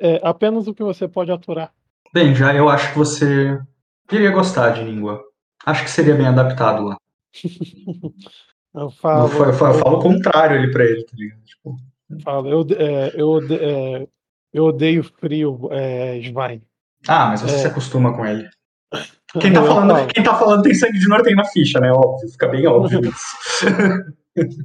[0.00, 1.72] é, apenas o que você pode aturar.
[2.12, 3.60] Bem, já eu acho que você
[4.10, 5.22] iria gostar de língua.
[5.64, 6.96] Acho que seria bem adaptado lá.
[8.74, 9.32] eu falo.
[9.32, 11.42] Eu, eu, eu falo o contrário ali pra ele, tá ligado?
[11.44, 11.76] Tipo...
[12.22, 14.06] Falo, eu, é, eu, é,
[14.52, 16.20] eu odeio frio, é.
[17.08, 17.58] Ah, mas você é.
[17.58, 18.48] se acostuma com ele.
[19.40, 21.90] Quem tá, falando, quem tá falando tem sangue de norte na ficha, né?
[21.90, 23.66] Óbvio, fica bem óbvio isso.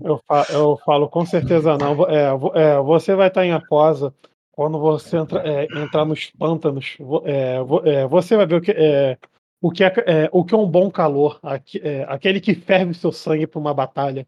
[0.04, 2.08] eu, falo, eu falo com certeza não.
[2.08, 4.14] É, é, você vai estar em Aquosa
[4.52, 6.96] quando você entra, é, entrar nos pântanos.
[8.12, 9.18] Você vai ver o que é,
[9.60, 11.40] o que é, o que é um bom calor,
[12.08, 14.28] aquele que ferve o seu sangue para uma batalha.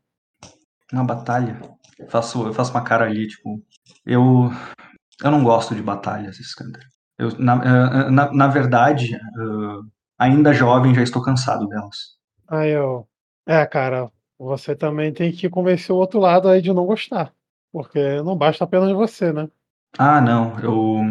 [0.92, 1.62] Uma batalha?
[2.10, 3.62] Faço, eu faço uma cara ali, tipo,
[4.06, 4.50] eu,
[5.24, 6.84] eu não gosto de batalhas, Skander.
[7.18, 9.86] Eu, na, na, na verdade, uh,
[10.18, 12.18] ainda jovem, já estou cansado delas.
[12.48, 13.08] Aí eu.
[13.46, 17.32] É, cara, você também tem que convencer o outro lado aí de não gostar.
[17.72, 19.48] Porque não basta apenas você, né?
[19.98, 21.02] Ah, não, eu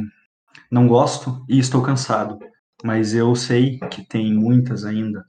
[0.71, 2.39] não gosto e estou cansado.
[2.85, 5.25] Mas eu sei que tem muitas ainda.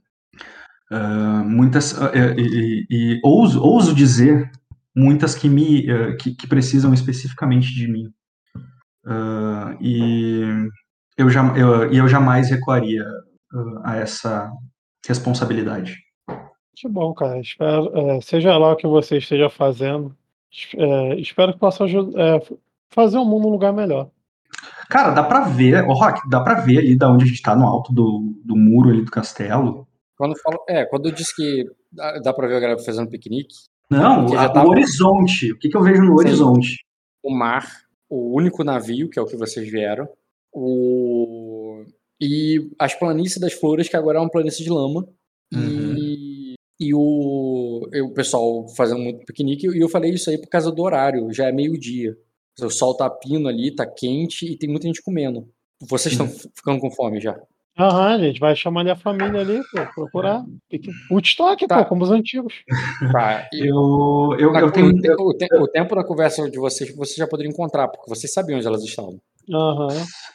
[0.91, 1.93] Uh, muitas.
[1.93, 4.51] Uh, e, e, e ouso, ouso dizer
[4.95, 8.11] muitas que me uh, que, que, precisam especificamente de mim.
[9.79, 10.43] e
[11.17, 13.05] eu, já, eu, eu jamais recuaria
[13.83, 14.51] a essa
[15.05, 15.97] responsabilidade.
[16.75, 17.39] Que bom, cara.
[17.39, 20.15] Espero, é, seja lá o que você esteja fazendo,
[20.75, 22.57] é, espero que possa é,
[22.89, 24.09] fazer o mundo um lugar melhor.
[24.89, 27.55] Cara, dá pra ver, o Rock, dá pra ver ali da onde a gente tá,
[27.55, 29.87] no alto do, do muro ali do castelo.
[30.17, 33.55] Quando falo, é, quando eu disse que dá, dá pra ver a galera fazendo piquenique.
[33.91, 34.63] Não, a, tá...
[34.63, 35.51] o horizonte.
[35.51, 36.25] O que, que eu vejo no Sim.
[36.25, 36.85] horizonte?
[37.23, 37.67] O mar,
[38.09, 40.07] o único navio, que é o que vocês vieram,
[40.53, 41.85] o
[42.21, 45.07] e as planícies das flores, que agora é uma planície de lama.
[45.51, 45.95] Uhum.
[45.97, 49.67] E, e o, o pessoal fazendo muito piquenique.
[49.67, 52.15] E eu falei isso aí por causa do horário, já é meio-dia.
[52.61, 55.49] O sol tá pino ali, tá quente e tem muita gente comendo.
[55.89, 56.51] Vocês estão uhum.
[56.55, 57.35] ficando com fome já.
[57.77, 60.43] Aham, gente, vai chamar a família ali, pô, procurar.
[61.09, 61.79] Woodstock, tá.
[61.79, 62.53] pô, como os antigos.
[63.11, 63.47] Tá.
[63.53, 64.91] Eu, eu, eu tenho...
[65.17, 68.67] o, o, tempo da conversa de vocês, vocês já poderiam encontrar, porque vocês sabiam onde
[68.67, 69.19] elas estavam.
[69.49, 69.89] Uhum.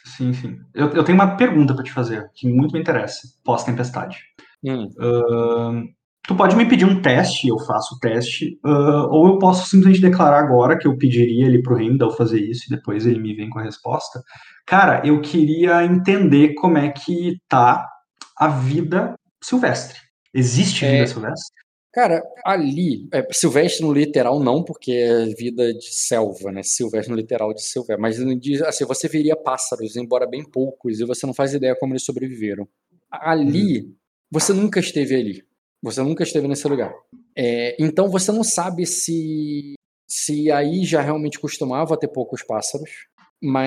[0.05, 0.57] Sim, sim.
[0.73, 4.17] Eu, eu tenho uma pergunta para te fazer, que muito me interessa, pós-tempestade.
[4.63, 4.89] Hum.
[4.97, 5.87] Uh,
[6.27, 10.01] tu pode me pedir um teste, eu faço o teste, uh, ou eu posso simplesmente
[10.01, 13.49] declarar agora que eu pediria ele pro Heimdall fazer isso e depois ele me vem
[13.49, 14.21] com a resposta.
[14.67, 17.89] Cara, eu queria entender como é que tá
[18.37, 19.97] a vida silvestre.
[20.33, 21.55] Existe vida é, silvestre?
[21.93, 26.63] Cara, ali, é, silvestre no literal não, porque é vida de selva, né?
[26.63, 27.95] Silvestre no literal de selva.
[27.97, 28.19] Mas
[28.67, 32.67] assim, você veria pássaros, embora bem poucos, e você não faz ideia como eles sobreviveram.
[33.09, 33.95] Ali, hum.
[34.29, 35.43] você nunca esteve ali.
[35.81, 36.93] Você nunca esteve nesse lugar.
[37.37, 43.07] É, então você não sabe se, se aí já realmente costumava ter poucos pássaros,
[43.41, 43.65] mas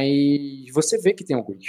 [0.72, 1.64] você vê que tem alguns.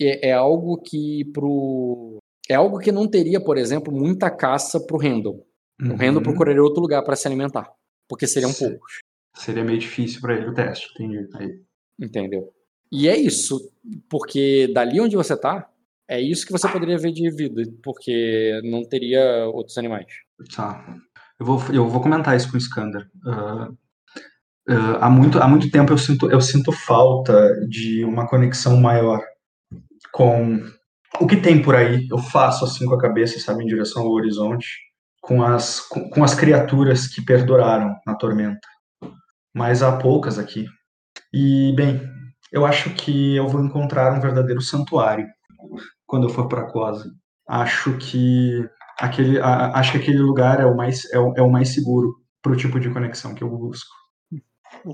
[0.00, 2.18] É, é algo que pro.
[2.48, 5.46] É algo que não teria, por exemplo, muita caça pro Randall
[5.80, 5.92] Uhum.
[5.92, 7.68] O Rendo procuraria outro lugar para se alimentar,
[8.08, 9.00] porque seriam Se, poucos.
[9.36, 11.28] Seria meio difícil para ele o teste, entendi.
[11.34, 11.60] Aí.
[12.00, 12.52] Entendeu?
[12.92, 13.72] E é isso,
[14.08, 15.68] porque dali onde você tá,
[16.08, 20.06] é isso que você poderia ver de vida, porque não teria outros animais.
[20.54, 20.96] Tá.
[21.40, 23.10] Eu vou, eu vou comentar isso com o Skander.
[23.26, 23.76] Uh,
[24.68, 29.22] uh, há, muito, há muito tempo eu sinto, eu sinto falta de uma conexão maior
[30.12, 30.60] com
[31.20, 32.06] o que tem por aí.
[32.10, 34.66] Eu faço assim com a cabeça, sabe, em direção ao horizonte
[35.24, 38.68] com as, com, com as criaturas que perduraram na tormenta.
[39.54, 40.66] Mas há poucas aqui.
[41.32, 42.02] E, bem,
[42.52, 45.26] eu acho que eu vou encontrar um verdadeiro santuário
[46.06, 47.10] quando eu for para Cosa.
[47.48, 51.50] Acho que aquele, a, acho que aquele lugar é o mais, é o, é o
[51.50, 53.90] mais seguro para o tipo de conexão que eu busco.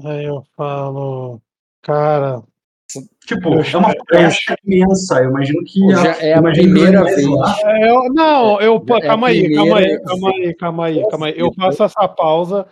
[0.04, 1.40] Aí eu falo,
[1.82, 2.42] cara,
[3.24, 5.22] Tipo, eu, é uma floresta imensa.
[5.22, 5.88] Eu imagino que.
[5.90, 7.26] Já é a primeira vez.
[7.64, 8.84] É, eu, não, eu.
[8.96, 9.64] É calma, aí, primeira...
[9.64, 11.34] calma aí, calma aí, calma aí, calma aí.
[11.36, 12.66] Eu faço essa pausa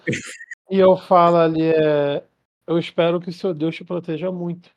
[0.69, 1.63] e eu falo ali.
[1.63, 2.23] É,
[2.67, 4.71] eu espero que o seu Deus te proteja muito.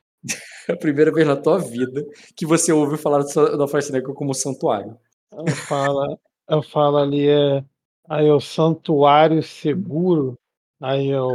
[0.68, 4.36] É a primeira vez na tua vida que você ouve falar da Floresta Negra como
[4.36, 4.96] santuário.
[5.32, 7.64] Eu falo, eu falo ali, é.
[8.08, 10.38] Aí o santuário seguro.
[10.80, 11.32] Aí eu.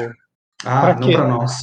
[0.65, 1.59] Ah, não para nós.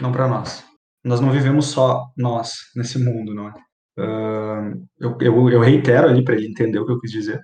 [0.00, 0.64] Não para nós.
[1.04, 3.54] nós não vivemos só nós nesse mundo, não é?
[3.98, 7.40] Uh, eu, eu, eu, reitero ali para ele entender o que eu quis dizer.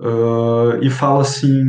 [0.00, 1.64] Uh, e falo assim: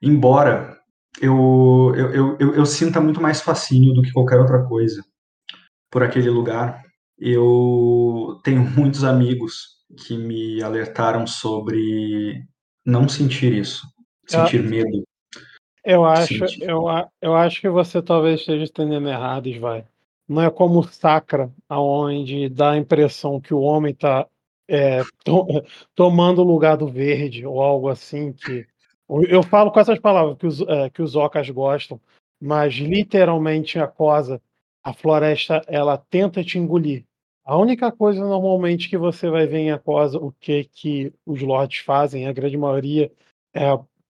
[0.00, 0.78] embora
[1.20, 5.04] eu, eu, eu, eu, sinta muito mais fascínio do que qualquer outra coisa
[5.90, 6.82] por aquele lugar,
[7.18, 12.42] eu tenho muitos amigos que me alertaram sobre
[12.86, 13.86] não sentir isso,
[14.26, 15.04] sentir eu, medo.
[15.84, 16.84] Eu acho, eu,
[17.20, 19.84] eu acho que você talvez esteja entendendo errado, vai.
[20.28, 24.26] Não é como Sacra, aonde dá a impressão que o homem está
[24.68, 25.46] é, to,
[25.94, 28.66] tomando o lugar do verde ou algo assim que
[29.28, 32.00] eu falo com essas palavras que os, é, que os ocas gostam,
[32.40, 34.40] mas literalmente a cosa,
[34.84, 37.04] a floresta, ela tenta te engolir.
[37.44, 41.78] A única coisa normalmente que você vai ver em Aquosa, o que que os lords
[41.78, 43.10] fazem, a grande maioria,
[43.52, 43.66] é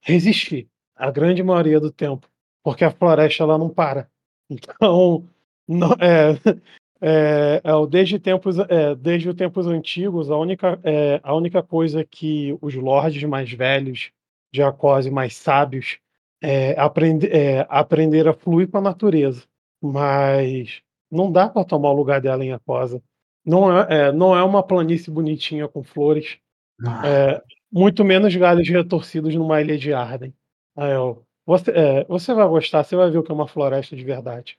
[0.02, 0.68] resistir.
[1.02, 2.28] A grande maioria do tempo.
[2.64, 4.08] Porque a floresta ela não para.
[4.50, 5.26] Então,
[5.68, 6.34] não, é,
[7.02, 12.06] é, é, desde, tempos, é, desde os tempos antigos, a única, é, a única coisa
[12.06, 14.12] que os lords mais velhos
[14.54, 15.98] de Aquose, mais sábios,
[16.44, 19.44] é, aprend, é, aprender a fluir com a natureza.
[19.82, 23.02] Mas não dá para tomar o lugar dela em Aquosa.
[23.44, 26.38] Não é, é, não é uma planície bonitinha com flores.
[26.86, 27.42] Ah.
[27.72, 30.34] Muito menos galhos retorcidos numa ilha de Arden.
[30.78, 33.96] Aí, ó, você, é, você vai gostar, você vai ver o que é uma floresta
[33.96, 34.58] de verdade.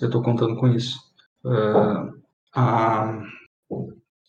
[0.00, 0.98] Eu estou contando com isso.
[1.44, 2.12] Uh,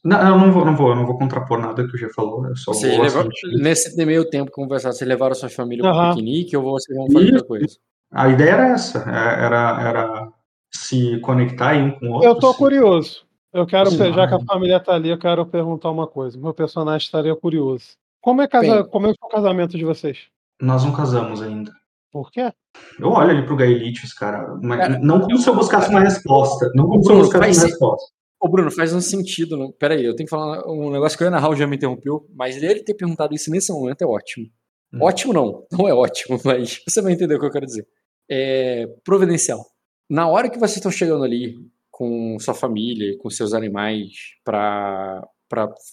[0.03, 2.45] não, eu não vou, não vou, eu não vou contrapor nada que o G falou.
[2.47, 3.27] Eu só você levou,
[3.59, 5.91] nesse meio tempo conversar, você levaram a sua família uhum.
[5.91, 7.77] para o piquenique ou vocês vão fazer outra coisa?
[8.11, 10.33] A ideia era essa, é, era, era
[10.71, 12.29] se conectar um com o outro.
[12.29, 13.25] Eu tô curioso.
[13.51, 16.38] Eu quero, Sim, já que a família tá ali, eu quero perguntar uma coisa.
[16.38, 17.95] Meu personagem estaria curioso.
[18.21, 18.83] Como é, casa...
[18.83, 20.27] Como é o casamento de vocês?
[20.62, 21.72] Nós não casamos ainda.
[22.12, 22.51] Por quê?
[22.99, 24.58] Eu olho ali pro Gaelitius, cara.
[24.62, 26.72] Mas é, não como se eu buscasse uma resposta.
[26.74, 28.14] Não como se eu buscasse uma resposta.
[28.39, 29.58] Ô, Bruno, faz um sentido.
[29.58, 29.72] Não...
[29.72, 32.62] Peraí, eu tenho que falar um negócio que o Ana Raul já me interrompeu, mas
[32.62, 34.47] ele ter perguntado isso nesse momento é ótimo.
[34.93, 34.99] Hum.
[35.01, 37.88] Ótimo não, não é ótimo, mas você vai entender o que eu quero dizer.
[38.30, 39.66] É providencial.
[40.10, 41.56] Na hora que vocês estão chegando ali,
[41.95, 44.12] com sua família, com seus animais,
[44.43, 45.24] para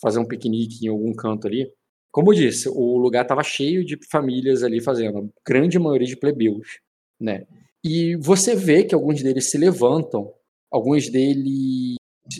[0.00, 1.70] fazer um piquenique em algum canto ali.
[2.12, 6.16] Como eu disse, o lugar estava cheio de famílias ali fazendo, a grande maioria de
[6.16, 6.78] plebeus,
[7.18, 7.46] né?
[7.82, 10.32] E você vê que alguns deles se levantam,
[10.70, 11.96] alguns deles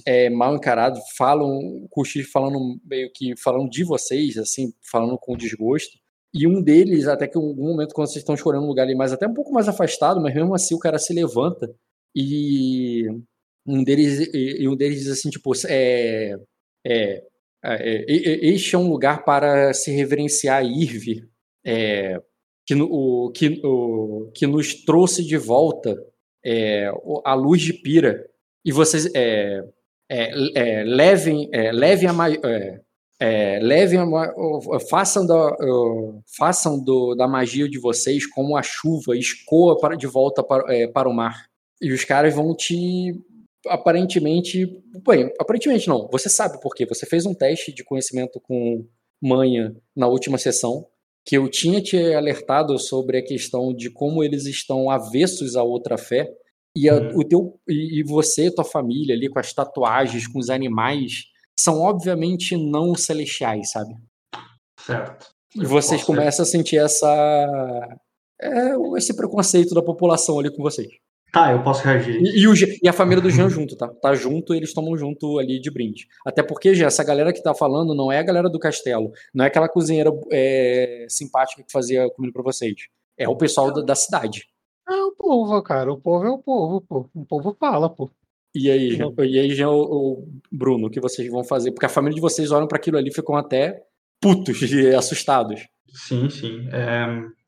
[0.07, 5.99] é, mal encarados, falam, cochicho falando meio que falando de vocês, assim, falando com desgosto.
[6.35, 8.95] E um deles, até que em algum momento, quando vocês estão chorando um lugar ali
[8.95, 11.75] mais, até um pouco mais afastado, mas mesmo assim o cara se levanta
[12.14, 13.07] e
[13.66, 16.37] um deles, e um deles diz assim, tipo, é,
[16.87, 17.25] é,
[17.65, 21.29] este é um lugar para se reverenciar Irve,
[21.65, 22.21] é,
[22.67, 25.97] que, o, que, o, que nos trouxe de volta
[26.45, 26.91] é,
[27.25, 28.27] a luz de Pira.
[28.65, 29.63] E vocês é,
[30.11, 32.15] é, é levem, levem a
[33.21, 35.57] é, levem a, façam, da,
[36.37, 41.09] façam do, da magia de vocês como a chuva escoa para, de volta para, para
[41.09, 41.47] o mar.
[41.81, 43.15] E os caras vão te
[43.67, 44.67] aparentemente.
[45.07, 46.09] Bem, aparentemente não.
[46.11, 46.87] Você sabe por quê.
[46.87, 48.87] Você fez um teste de conhecimento com
[49.23, 50.87] manha na última sessão,
[51.25, 55.97] que eu tinha te alertado sobre a questão de como eles estão avessos a outra
[55.97, 56.29] fé.
[56.77, 57.19] E, a, uhum.
[57.19, 61.25] o teu, e você, tua família ali, com as tatuagens, com os animais,
[61.59, 63.95] são obviamente não celestiais, sabe?
[64.81, 65.27] Certo.
[65.55, 67.09] E vocês começam a sentir essa.
[68.41, 70.89] É, esse preconceito da população ali com vocês.
[71.33, 72.20] Tá, eu posso reagir.
[72.20, 72.53] E, e, o,
[72.83, 73.89] e, a família do Jean junto, tá?
[73.89, 76.07] Tá junto, eles tomam junto ali de brinde.
[76.26, 79.11] Até porque, Jean, essa galera que tá falando não é a galera do castelo.
[79.33, 82.74] Não é aquela cozinheira é, simpática que fazia comida pra vocês.
[83.16, 84.47] É o pessoal da, da, cidade.
[84.87, 85.91] É o povo, cara.
[85.91, 87.09] O povo é o povo, pô.
[87.14, 88.11] O povo fala, pô.
[88.55, 91.70] E aí, Jean, e aí, Jean, o Bruno, o que vocês vão fazer?
[91.72, 93.83] Porque a família de vocês olham para aquilo ali e ficam até
[94.20, 95.66] putos e assustados.
[95.95, 96.68] Sim, sim.
[96.70, 97.41] É...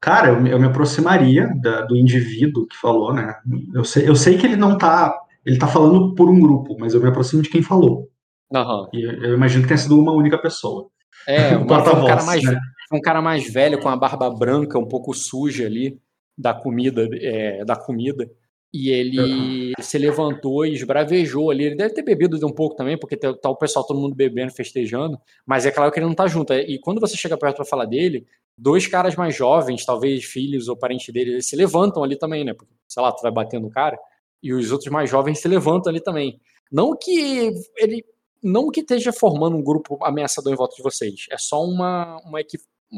[0.00, 3.36] Cara, eu, eu me aproximaria da, do indivíduo que falou, né?
[3.74, 5.14] Eu sei, eu sei que ele não tá.
[5.44, 8.08] Ele tá falando por um grupo, mas eu me aproximo de quem falou.
[8.50, 8.88] Uhum.
[8.92, 10.88] E eu imagino que tenha sido uma única pessoa.
[11.26, 12.58] É, uma, um, cara mais, né?
[12.92, 15.98] um cara mais velho, com a barba branca, um pouco suja ali,
[16.36, 18.28] da comida, é, da comida.
[18.72, 21.64] E ele se levantou e esbravejou ali.
[21.64, 24.52] Ele deve ter bebido um pouco também, porque tá, tá o pessoal, todo mundo bebendo,
[24.52, 25.18] festejando.
[25.44, 26.52] Mas é claro que ele não tá junto.
[26.52, 28.24] E quando você chega perto para falar dele,
[28.56, 32.54] dois caras mais jovens, talvez filhos ou parentes dele, eles se levantam ali também, né?
[32.54, 33.98] Porque, sei lá, tu vai batendo no cara.
[34.40, 36.40] E os outros mais jovens se levantam ali também.
[36.70, 38.04] Não que ele.
[38.42, 41.26] Não que esteja formando um grupo ameaçador em volta de vocês.
[41.30, 42.56] É só uma, uma, equi,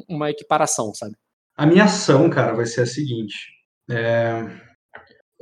[0.09, 1.17] uma equiparação, sabe?
[1.57, 3.51] A minha ação, cara, vai ser a seguinte.
[3.91, 4.72] É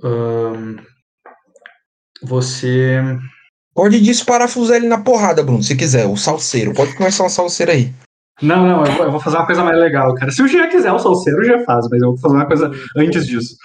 [0.02, 0.76] um,
[2.22, 3.00] Você.
[3.74, 6.06] Pode desparafusar ele na porrada, Bruno, se quiser.
[6.06, 6.74] O salseiro.
[6.74, 7.92] Pode começar uma salseira aí.
[8.42, 10.30] Não, não, eu vou, eu vou fazer uma coisa mais legal, cara.
[10.30, 13.26] Se o Jean quiser o salseiro, já faz, mas eu vou fazer uma coisa antes
[13.26, 13.56] disso.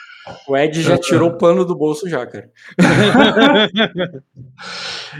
[0.48, 2.50] O Ed já tirou o pano do bolso já, cara.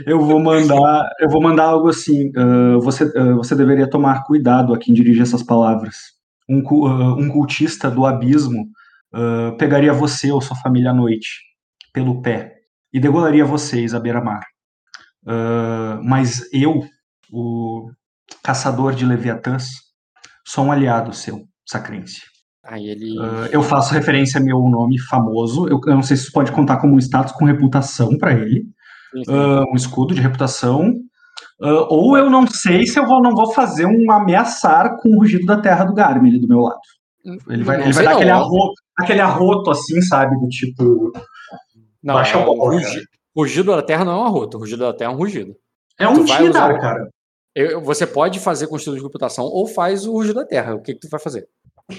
[0.04, 2.30] eu vou mandar, eu vou mandar algo assim.
[2.30, 5.96] Uh, você, uh, você deveria tomar cuidado a quem dirige essas palavras.
[6.48, 8.68] Um, uh, um cultista do abismo
[9.58, 11.28] pegaria você ou sua família à noite
[11.92, 12.54] pelo pé
[12.92, 14.42] e degolaria vocês à beira-mar.
[16.02, 16.84] mas eu,
[17.30, 17.90] o
[18.42, 19.68] caçador de Leviatãs,
[20.46, 22.20] sou um aliado seu, Sacrense.
[22.64, 23.18] Aí ele...
[23.18, 25.68] Uh, eu faço referência ao meu nome famoso.
[25.68, 28.64] Eu, eu, não sei se isso pode contar como um status com reputação para ele.
[29.28, 30.90] Uh, um escudo de reputação.
[31.60, 35.18] Uh, ou eu não sei se eu vou, não vou fazer um ameaçar com o
[35.20, 36.80] rugido da terra do Garmin do meu lado.
[37.48, 40.38] Ele vai, ele vai dar aquele arroto, aquele arroto assim, sabe?
[40.38, 41.12] Do tipo.
[42.02, 44.58] Não, baixa é, o rugido, rugido da terra não é um arroto.
[44.58, 45.56] Rugido da terra é um rugido.
[45.98, 47.08] É um tidar, cara.
[47.54, 50.74] Eu, você pode fazer com estilo de reputação ou faz o rugido da terra.
[50.74, 51.48] O que, que tu vai fazer?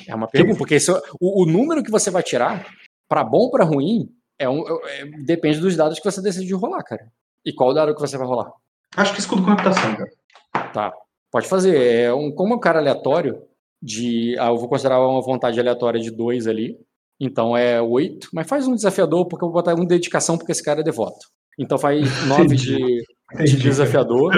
[0.08, 2.68] É uma pergunta, porque isso, o, o, número que você vai tirar,
[3.08, 6.84] para bom ou para ruim, é um, é, depende dos dados que você decide rolar,
[6.84, 7.08] cara.
[7.44, 8.52] E qual dado que você vai rolar?
[8.96, 10.72] Acho que escudo com reputação, cara.
[10.74, 10.94] Tá.
[11.32, 11.76] Pode fazer.
[11.76, 13.42] É um, como é um cara aleatório,
[13.82, 14.36] de.
[14.40, 16.78] Ah, eu vou considerar uma vontade aleatória de dois ali.
[17.20, 18.30] Então é oito.
[18.34, 20.84] Mas faz um desafiador, porque eu vou botar um de dedicação, porque esse cara é
[20.84, 21.28] devoto.
[21.60, 23.04] Então faz nove de,
[23.44, 24.34] de desafiador.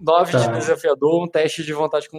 [0.00, 0.38] 9 tá.
[0.38, 2.18] de desafiador, um teste de vontade com.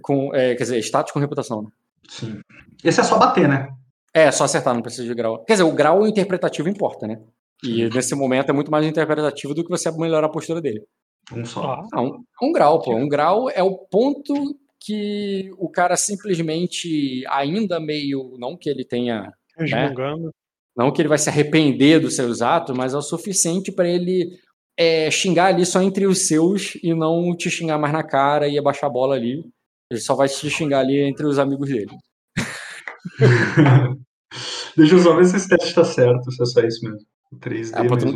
[0.00, 1.68] com é, quer dizer, status com reputação, né?
[2.08, 2.40] Sim.
[2.84, 3.68] Esse é só bater, né?
[4.14, 5.44] É, só acertar, não precisa de grau.
[5.44, 7.20] Quer dizer, o grau interpretativo importa, né?
[7.62, 10.82] E nesse momento é muito mais interpretativo do que você melhorar a postura dele.
[11.32, 11.82] Um só.
[11.92, 12.94] Ah, um, um grau, pô.
[12.94, 14.56] Um grau é o ponto
[14.86, 18.36] que o cara simplesmente ainda meio.
[18.38, 19.32] Não que ele tenha.
[19.58, 19.92] Né?
[20.76, 24.38] Não que ele vai se arrepender dos seus atos, mas é o suficiente para ele
[24.78, 28.56] é, xingar ali só entre os seus e não te xingar mais na cara e
[28.56, 29.44] abaixar a bola ali.
[29.90, 31.90] Ele só vai te xingar ali entre os amigos dele.
[34.76, 37.06] Deixa eu só ver se esse teste está certo, se é só isso mesmo.
[37.40, 38.06] 3D ah, pô, tu,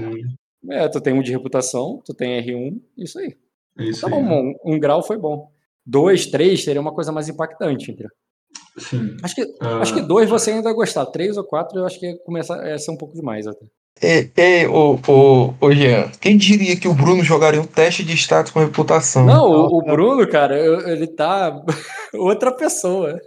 [0.71, 3.37] É, tu tem um de reputação, tu tem R1, isso aí.
[3.79, 4.13] Isso tá aí.
[4.13, 5.51] bom, um, um, grau foi bom.
[5.87, 8.11] Dois, três seria uma coisa mais impactante, entendeu?
[8.79, 9.17] Sim.
[9.23, 9.81] Acho que, uh...
[9.81, 11.07] acho que dois você ainda vai gostar.
[11.07, 13.67] Três ou quatro eu acho que ia começar a ser um pouco demais até.
[14.03, 18.15] É, é, ô, ô, ô, Jean, quem diria que o Bruno jogaria um teste de
[18.15, 19.27] status com reputação?
[19.27, 20.59] Não, o, o Bruno, cara,
[20.91, 21.55] ele tá
[22.15, 23.21] outra pessoa.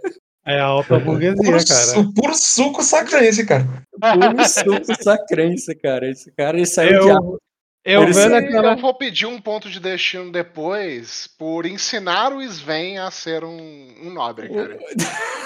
[0.46, 2.10] É a alta burguesia, puro, cara.
[2.14, 3.64] Puro suco sacrense, cara.
[3.98, 6.10] Puro suco sacrense, cara.
[6.10, 7.38] Esse cara, ele saiu eu, de...
[7.84, 8.72] Eu, vendo aquela...
[8.72, 13.88] eu vou pedir um ponto de destino depois por ensinar o Sven a ser um,
[14.02, 14.78] um nobre, cara.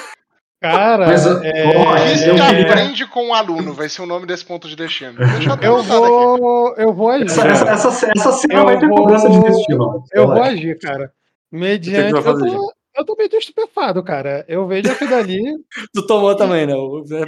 [0.60, 4.68] Cara, Mas, é, isso que aprende com o aluno, vai ser o nome desse ponto
[4.68, 5.14] de destino.
[5.62, 7.26] Eu, eu vou, eu vou agir.
[7.26, 10.02] Essa, essa, essa, essa cena vai ter cobrança de destino.
[10.12, 11.12] Eu vou agir, cara.
[11.50, 12.12] Mediante.
[12.12, 14.44] Eu tô, eu tô meio estupefado, cara.
[14.48, 15.40] Eu vejo aquilo ali.
[15.94, 16.74] tu tomou também, né?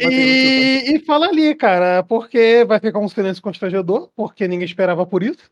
[0.01, 5.23] E, e fala ali, cara, porque vai ficar um silêncio constrangedor, porque ninguém esperava por
[5.23, 5.51] isso.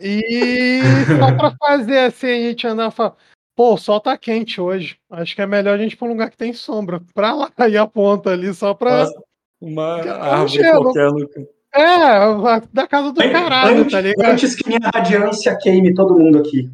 [0.00, 0.80] E
[1.18, 3.16] só pra fazer assim, a gente andar falando.
[3.56, 4.96] Pô, o sol tá quente hoje.
[5.10, 7.02] Acho que é melhor a gente ir pra um lugar que tem sombra.
[7.12, 9.08] Pra lá e a ponta ali, só pra.
[9.60, 11.40] Uma árvore qualquer, Luca.
[11.74, 14.30] É, da casa do caralho, antes, tá ligado?
[14.30, 16.70] Antes que minha radiância queime todo mundo aqui.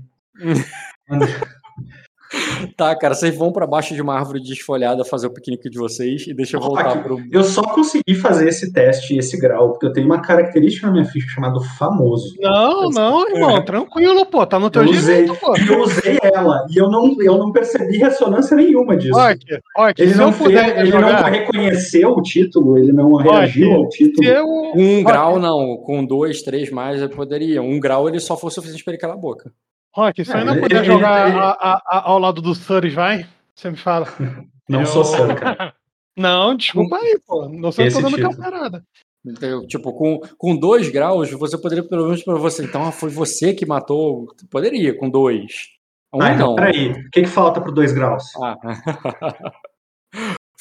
[2.77, 6.27] Tá, cara, vocês vão para baixo de uma árvore desfolhada fazer o piquenique de vocês
[6.27, 7.21] e deixa eu voltar Aqui, pro.
[7.31, 11.05] Eu só consegui fazer esse teste, esse grau, porque eu tenho uma característica na minha
[11.05, 12.35] ficha chamada famoso.
[12.41, 13.63] Não, não, irmão, é.
[13.63, 15.55] tranquilo, pô, tá no teu eu usei, direito, pô.
[15.75, 19.19] Eu usei ela e eu não, eu não percebi ressonância nenhuma disso.
[19.19, 21.23] Okay, okay, ele não, fez, ele jogar...
[21.23, 23.77] não reconheceu o título, ele não reagiu okay.
[23.77, 24.29] ao título.
[24.29, 24.47] Eu...
[24.75, 27.63] Um grau não, com dois, três mais eu poderia.
[27.63, 29.53] Um grau ele só foi suficiente para ele calar a boca.
[29.95, 33.27] Rock, você ainda poder jogar ele, a, a, a, ao lado do Suris, vai?
[33.55, 34.09] Você me fala.
[34.69, 34.87] Não eu...
[34.87, 35.73] sou Sur, cara.
[36.17, 37.49] Não, desculpa aí, pô.
[37.49, 38.83] Não sei se eu tô dando tipo.
[39.27, 42.65] Então, tipo, com, com dois graus, você poderia pelo menos para você.
[42.65, 44.27] Então, foi você que matou.
[44.51, 45.69] Poderia, com dois.
[46.13, 46.55] Um ah, então, não.
[46.57, 46.93] peraí.
[46.93, 48.25] O que, que falta pro dois graus?
[48.43, 48.57] Ah.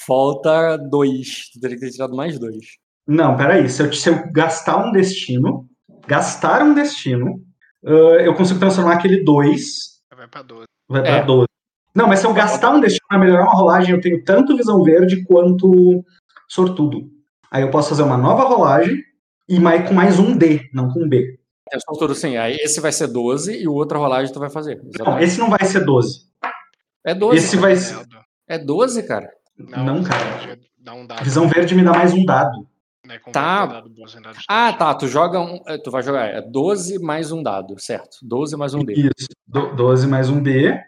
[0.05, 1.49] falta dois.
[1.53, 2.77] Tu teria que ter tirado mais dois.
[3.07, 3.67] Não, peraí.
[3.67, 5.67] Se eu, se eu gastar um destino,
[6.07, 7.43] gastar um destino,
[7.84, 10.01] uh, eu consigo transformar aquele 2.
[10.15, 10.65] Vai pra 12.
[10.89, 11.23] Vai pra é.
[11.23, 11.47] 12.
[11.95, 14.81] Não, mas se eu gastar um destino para melhorar uma rolagem, eu tenho tanto visão
[14.84, 16.03] verde quanto
[16.47, 17.11] sortudo.
[17.51, 19.03] Aí eu posso fazer uma nova rolagem
[19.47, 21.39] e mais, com mais um D, não com um B.
[21.71, 22.36] É sortudo sim.
[22.36, 24.73] Aí esse vai ser 12 e o outro rolagem tu vai fazer.
[24.73, 25.03] Exatamente.
[25.05, 26.27] Não, esse não vai ser 12.
[27.05, 27.38] É 12.
[27.38, 28.05] Esse vai ser.
[28.47, 29.29] É 12, cara.
[29.57, 30.57] Não, não cara.
[30.88, 32.67] Um visão verde me dá mais um dado.
[33.06, 33.66] Né, com Tá.
[33.66, 34.80] dado em dado Ah, teste.
[34.80, 34.95] tá.
[34.95, 35.62] Tu joga um.
[35.68, 36.26] é, Tu vai jogar.
[36.28, 38.18] É 12 mais um dado, certo?
[38.22, 38.93] 12 mais um D.
[38.93, 39.28] Isso.
[39.45, 40.80] Do- 12 mais um B,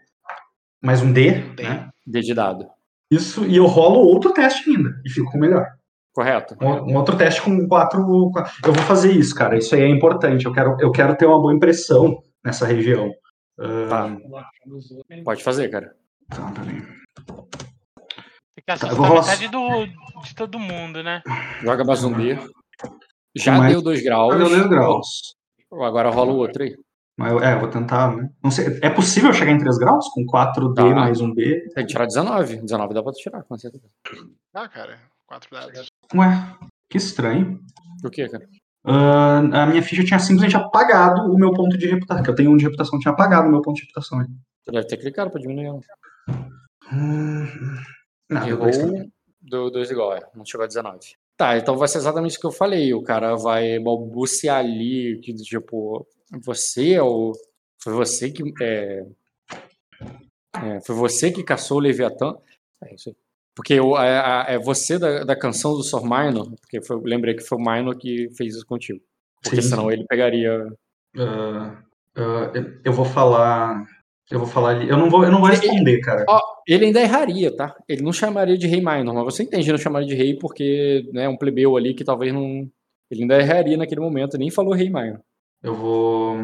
[0.81, 1.63] mais um D, D.
[1.63, 1.89] né?
[2.07, 2.67] D de dado.
[3.11, 5.67] Isso, e eu rolo outro teste ainda, e fico com o melhor.
[6.13, 6.55] Correto?
[6.61, 9.57] Um, um outro teste com quatro, Eu vou fazer isso, cara.
[9.57, 10.45] Isso aí é importante.
[10.45, 13.11] Eu quero, eu quero ter uma boa impressão nessa região.
[13.89, 14.15] Tá.
[15.25, 15.93] Pode fazer, cara.
[16.29, 16.81] tá, peraí.
[18.65, 21.21] Tem que eu vou assustar rolar- metade do, de todo mundo, né?
[21.61, 22.37] Joga mais um D.
[23.35, 24.33] Já Mais- deu 2 graus.
[24.33, 25.07] Ah, deu dois graus.
[25.71, 26.75] Agora rola o outro aí.
[27.17, 28.29] Mas eu, é, eu vou tentar, né?
[28.43, 30.07] Não sei, é possível chegar em 3 graus?
[30.09, 30.83] Com 4D Tá.
[30.95, 31.61] mais um B?
[31.73, 32.57] Tem que tirar 19.
[32.61, 33.83] 19 dá pra tirar, com certeza.
[34.53, 35.87] Ah, cara, quatro dados.
[36.13, 36.27] Ué,
[36.89, 37.59] que estranho.
[38.03, 38.45] O que, cara?
[38.85, 42.23] Ah, a minha ficha tinha simplesmente apagado o meu ponto de reputação.
[42.23, 44.19] Que eu tenho um de reputação, tinha apagado o meu ponto de reputação.
[44.19, 44.27] aí.
[44.65, 45.79] Tu deve ter clicado pra diminuir ela.
[46.91, 47.47] Hum,
[48.29, 48.69] não, Errou,
[49.41, 50.21] deu 2 igual, é.
[50.35, 50.99] Não chegou a 19.
[51.37, 52.93] Tá, então vai ser exatamente o que eu falei.
[52.93, 56.07] O cara vai balbuciar ali, que tipo,
[56.43, 57.33] você é o.
[57.81, 58.41] Foi você que.
[58.61, 59.05] É,
[60.63, 62.35] é, foi você que caçou o Leviatã.
[62.83, 63.15] É isso aí.
[63.55, 66.03] Porque o, é, a- é você da, da canção do Sr.
[66.03, 68.99] Minor, porque foi, lembrei que foi o Minor que fez isso contigo.
[69.43, 70.67] Porque Sim, senão ele pegaria.
[71.17, 71.77] Ah,
[72.15, 73.85] eu- eu vou falar.
[74.31, 74.89] Eu vou falar ali.
[74.89, 76.25] Eu não vou, eu não vou responder, cara.
[76.27, 77.75] Ó, ele ainda erraria, tá?
[77.87, 81.27] Ele não chamaria de rei minor, mas você entende não chamaria de rei porque né,
[81.29, 82.67] um plebeu ali que talvez não.
[83.11, 85.19] Ele ainda erraria naquele momento, nem falou rei minor.
[85.61, 86.37] Eu vou.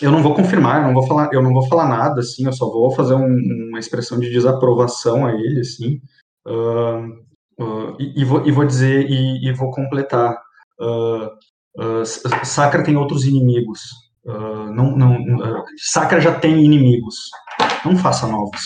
[0.00, 2.52] Eu não vou confirmar, eu não vou falar, eu não vou falar nada, assim, eu
[2.52, 6.00] só vou fazer um- uma expressão de desaprovação a ele, assim.
[6.46, 7.06] Ah,
[7.60, 10.36] ah, e, e vou, e vou dizer, e, e vou completar.
[12.02, 13.80] S- Sacra tem outros inimigos.
[14.24, 15.18] Não, não,
[15.78, 17.14] Sacra já tem inimigos.
[17.84, 18.60] Não faça novos.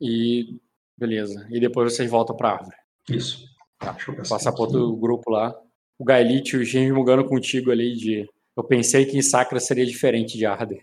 [0.00, 0.58] E
[0.96, 1.46] beleza.
[1.50, 2.76] E depois vocês voltam pra árvore.
[3.08, 3.44] Isso.
[3.78, 5.54] Tá, deixa eu ver Passar pro outro grupo lá.
[5.98, 8.28] O Gaelite e o James mugando contigo ali de.
[8.56, 10.82] Eu pensei que em Sacra seria diferente de Arder.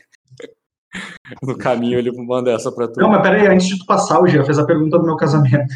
[1.43, 2.99] No caminho ele manda essa pra tu.
[3.01, 5.68] Não, mas peraí, antes de tu passar, o Gia fez a pergunta do meu casamento.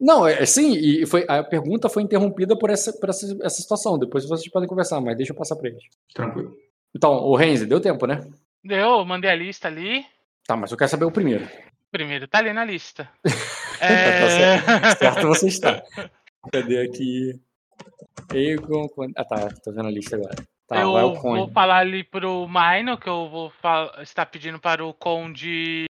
[0.00, 3.98] Não, é sim, e foi, a pergunta foi interrompida por essa, por essa, essa situação.
[3.98, 5.82] Depois vocês podem conversar, mas deixa eu passar pra eles.
[6.14, 6.56] Tranquilo.
[6.94, 8.20] Então, o Renzi, deu tempo, né?
[8.62, 10.04] Deu, eu mandei a lista ali.
[10.46, 11.46] Tá, mas eu quero saber o primeiro.
[11.94, 13.08] Primeiro, tá ali na lista.
[13.78, 14.94] Tá É...
[14.96, 15.82] Certo você está.
[16.52, 17.40] Cadê aqui?
[18.32, 18.88] Egon.
[19.16, 19.48] Ah, tá.
[19.62, 20.34] Tô vendo a lista agora.
[20.66, 21.52] Tá, eu vai o vou Conde.
[21.52, 23.52] falar ali pro Maino, que eu vou
[24.00, 25.84] estar pedindo para o Conde.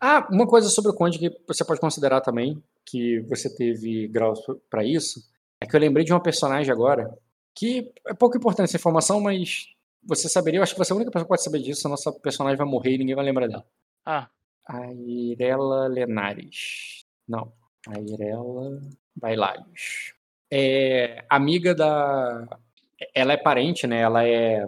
[0.00, 4.40] Ah, uma coisa sobre o Conde que você pode considerar também, que você teve graus
[4.68, 5.20] pra isso,
[5.62, 7.16] é que eu lembrei de uma personagem agora,
[7.56, 9.68] que é pouco importante essa informação, mas
[10.02, 11.90] você saberia, eu acho que você é a única pessoa que pode saber disso, a
[11.90, 13.64] nossa personagem vai morrer e ninguém vai lembrar dela.
[14.04, 14.28] Ah,
[14.68, 17.04] A Irela Lenares.
[17.28, 17.52] Não.
[17.88, 18.80] A Irela
[19.14, 20.14] Bailalios.
[20.52, 22.48] É amiga da.
[23.14, 24.00] Ela é parente, né?
[24.00, 24.66] Ela é.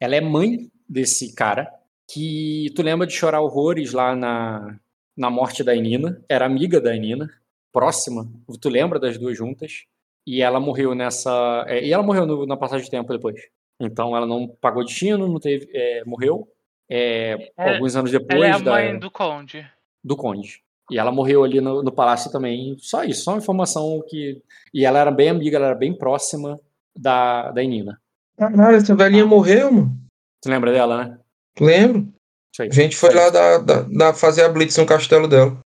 [0.00, 1.72] Ela é mãe desse cara.
[2.10, 4.78] Que tu lembra de chorar horrores lá na,
[5.16, 6.22] na morte da Enina.
[6.28, 7.28] Era amiga da Enina.
[7.72, 8.30] Próxima.
[8.60, 9.84] Tu lembra das duas juntas.
[10.26, 11.64] E ela morreu nessa.
[11.68, 13.40] é, e ela morreu no- na passagem de tempo depois.
[13.80, 15.68] Então ela não pagou destino, não teve.
[15.74, 16.48] é, morreu.
[16.88, 19.66] É, É, alguns anos depois ela é a da mãe do Conde.
[20.02, 20.62] do Conde.
[20.90, 22.76] E ela morreu ali no, no palácio também.
[22.78, 24.42] Só isso, só uma informação que.
[24.72, 26.60] E ela era bem amiga, ela era bem próxima
[26.94, 27.98] da, da Inina.
[28.36, 29.96] Caralho, essa velhinha morreu, mano.
[30.42, 31.18] Tu lembra dela, né?
[31.58, 32.12] Lembro.
[32.52, 32.68] Isso aí.
[32.68, 35.58] A gente foi lá da, da, da fazer a blitz no castelo dela.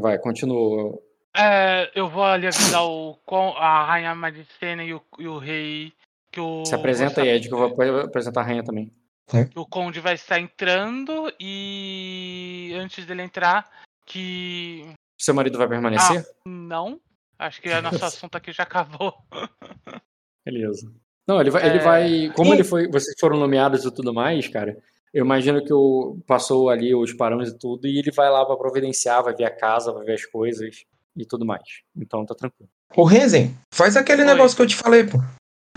[0.00, 0.98] Vai, continua.
[1.36, 3.16] É, eu vou ali avisar o,
[3.56, 5.92] a Rainha Maricena e o, e o rei.
[6.32, 8.90] Que o, Se apresenta aí, Ed, que eu vou ap- apresentar a rainha também.
[9.28, 13.68] Que o Conde vai estar entrando e antes dele entrar,
[14.06, 14.84] que
[15.20, 16.24] Seu marido vai permanecer?
[16.46, 17.00] não.
[17.38, 19.12] Acho que o nosso assunto aqui já acabou.
[20.44, 20.90] Beleza.
[21.28, 21.66] Não, ele vai.
[21.66, 21.82] Ele É.
[21.82, 22.88] vai como ele foi.
[22.88, 24.78] Vocês foram nomeados e tudo mais, cara.
[25.12, 28.56] Eu imagino que o, passou ali os parâmetros e tudo, e ele vai lá pra
[28.56, 30.84] providenciar, vai ver a casa, vai ver as coisas
[31.16, 31.62] e tudo mais.
[31.96, 32.68] Então tá tranquilo.
[32.96, 34.28] Ô, Renzen, faz aquele Oi.
[34.28, 35.18] negócio que eu te falei, pô.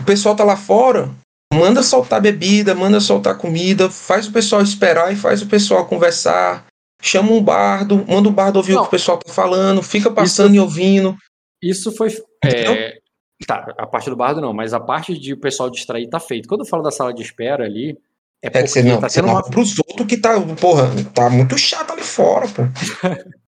[0.00, 1.08] O pessoal tá lá fora,
[1.52, 6.66] manda soltar bebida, manda soltar comida, faz o pessoal esperar e faz o pessoal conversar.
[7.02, 8.82] Chama um bardo, manda o bardo ouvir o Não.
[8.82, 11.16] que o pessoal tá falando, fica passando e ouvindo.
[11.62, 12.10] Isso foi.
[12.44, 12.98] é,
[13.46, 16.48] tá, a parte do bardo não, mas a parte de o pessoal distrair tá feito.
[16.48, 17.96] Quando eu falo da sala de espera ali,
[18.42, 19.42] é É porque que você não, tá você sendo não uma.
[19.42, 22.62] pros outros que tá, porra, tá muito chato ali fora, pô.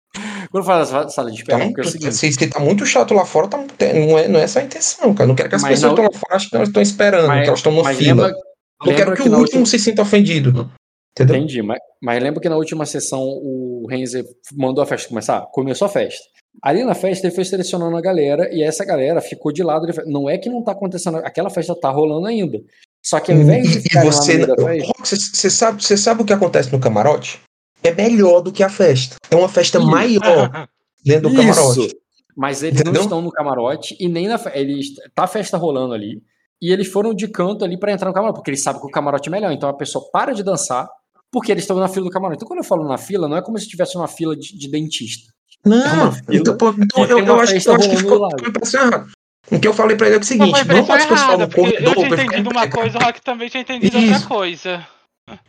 [0.50, 2.14] Quando eu falo da sala- de espera, Então, porque é o seguinte.
[2.14, 5.12] se, se tá muito chato lá fora, tá, não, é, não é essa a intenção,
[5.14, 5.26] cara.
[5.26, 7.26] Não quero que as Mas pessoas não- estão lá fora achem que elas estão esperando,
[7.28, 8.26] Mas- que elas estão na Mas fila.
[8.26, 8.40] lembra,
[8.86, 9.78] Eu quero que, que o na último última.
[9.78, 10.70] se sinta ofendido.
[11.16, 11.36] Entendeu?
[11.36, 15.40] Entendi, mas, mas lembra que na última sessão o Renzer mandou a festa começar?
[15.52, 16.22] Começou a festa.
[16.62, 19.86] Ali na festa ele foi selecionando a galera e essa galera ficou de lado.
[20.06, 22.60] Não é que não tá acontecendo, aquela festa tá rolando ainda.
[23.04, 26.22] Só que ao invés de ficar você, lá no festa, você, você sabe, você sabe
[26.22, 27.40] o que acontece no camarote?
[27.84, 29.16] É melhor do que a festa.
[29.30, 29.86] É uma festa Isso.
[29.86, 30.68] maior
[31.04, 31.36] dentro do Isso.
[31.36, 31.96] camarote.
[32.36, 32.94] Mas eles Entendeu?
[32.94, 36.20] não estão no camarote e nem na eles tá a festa rolando ali
[36.60, 38.90] e eles foram de canto ali para entrar no camarote, porque eles sabem que o
[38.90, 39.52] camarote é melhor.
[39.52, 40.88] Então a pessoa para de dançar
[41.30, 42.38] porque eles estão na fila do camarote.
[42.38, 44.68] Então quando eu falo na fila, não é como se estivesse uma fila de, de
[44.68, 45.32] dentista.
[45.64, 49.06] Não, é então, pô, então eu, eu, acho, eu acho que ficou errada.
[49.50, 51.80] O que eu falei pra ele é o seguinte: não pode pessoal no corredor.
[51.80, 54.14] Eu tinha entendido uma coisa, o Rock também tinha entendido Isso.
[54.14, 54.86] outra coisa.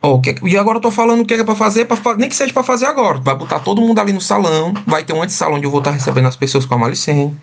[0.01, 2.36] Oh, que, e agora eu tô falando o que é pra fazer, pra, nem que
[2.36, 3.19] seja pra fazer agora.
[3.19, 5.91] Vai botar todo mundo ali no salão, vai ter um anti-salão onde eu vou estar
[5.91, 7.36] recebendo as pessoas com a Malicene.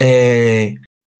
[0.00, 0.74] É,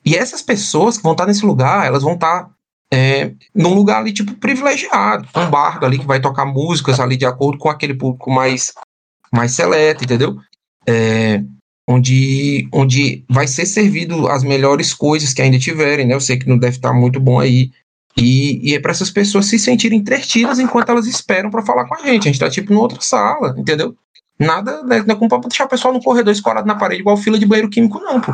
[0.04, 2.50] e essas pessoas que vão estar nesse lugar, elas vão estar
[2.92, 7.26] é, num lugar ali, tipo, privilegiado, um bar ali que vai tocar músicas ali de
[7.26, 8.72] acordo com aquele público mais,
[9.32, 10.38] mais seleto, entendeu?
[10.86, 11.42] é,
[11.88, 16.14] onde, onde vai ser servido as melhores coisas que ainda tiverem, né?
[16.14, 17.70] Eu sei que não deve estar muito bom aí.
[18.16, 21.94] E, e é para essas pessoas se sentirem entretidas enquanto elas esperam para falar com
[21.94, 22.28] a gente.
[22.28, 23.96] A gente tá tipo numa outra sala, entendeu?
[24.38, 27.16] Nada, né, não é como pra deixar o pessoal no corredor escorado na parede igual
[27.16, 28.32] fila de banheiro químico, não, pô.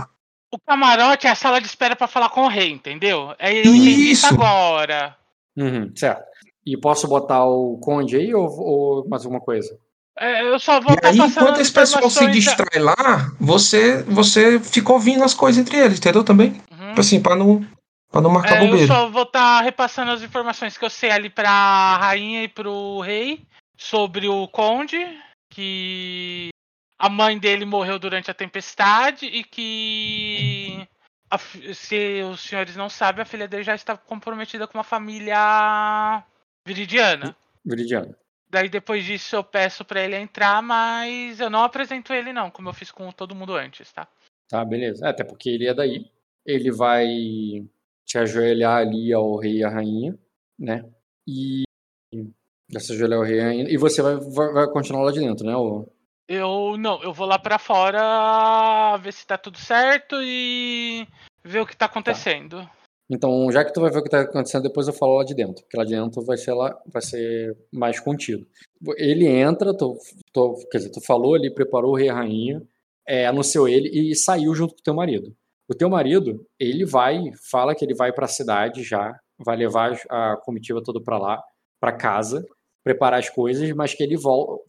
[0.53, 3.35] O camarote é a sala de espera para falar com o rei, entendeu?
[3.39, 5.17] É eu entendi isso agora.
[5.57, 6.23] Uhum, certo.
[6.65, 9.77] E posso botar o conde aí ou, ou mais alguma coisa?
[10.19, 14.93] É, eu só vou e aí, enquanto esse pessoal se distrai lá, você, você fica
[14.93, 16.25] ouvindo as coisas entre eles, entendeu?
[16.25, 16.61] Também.
[16.71, 16.89] Uhum.
[16.89, 17.67] Tipo assim, pra não,
[18.17, 18.83] pra não marcar é, bobeira.
[18.83, 22.49] Eu só vou estar tá repassando as informações que eu sei ali pra rainha e
[22.49, 23.47] pro rei
[23.77, 24.99] sobre o conde,
[25.51, 26.49] que
[26.99, 30.87] a mãe dele morreu durante a tempestade e que.
[31.29, 36.25] A, se os senhores não sabem, a filha dele já está comprometida com uma família
[36.65, 37.37] viridiana.
[37.65, 38.17] Viridiana.
[38.49, 42.69] Daí depois disso eu peço para ele entrar, mas eu não apresento ele não, como
[42.69, 44.07] eu fiz com todo mundo antes, tá?
[44.49, 45.05] Tá, beleza.
[45.05, 46.09] É, até porque ele é daí.
[46.45, 47.09] Ele vai
[48.07, 50.17] te ajoelhar ali ao rei e à rainha,
[50.59, 50.89] né?
[51.27, 51.65] E
[52.79, 53.69] se ajoelhar ao rei e à rainha.
[53.69, 55.57] E você vai, vai, vai continuar lá de dentro, né?
[55.57, 55.93] Ou...
[56.29, 61.07] Eu não, eu vou lá para fora ver se tá tudo certo e
[61.45, 62.63] ver o que tá acontecendo.
[62.63, 62.73] Tá.
[63.09, 65.35] Então, já que tu vai ver o que está acontecendo, depois eu falo lá de
[65.35, 68.45] dentro, porque lá de dentro vai ser lá, vai ser mais contido.
[68.97, 69.97] Ele entra, tu,
[70.33, 72.63] tu, quer dizer, tu falou ali, preparou o rei e a rainha,
[73.07, 75.33] é, anunciou ele e saiu junto com o teu marido.
[75.69, 79.99] O teu marido, ele vai, fala que ele vai para a cidade já, vai levar
[80.09, 81.43] a comitiva toda para lá,
[81.81, 82.45] para casa,
[82.85, 84.63] preparar as coisas, mas que ele volta,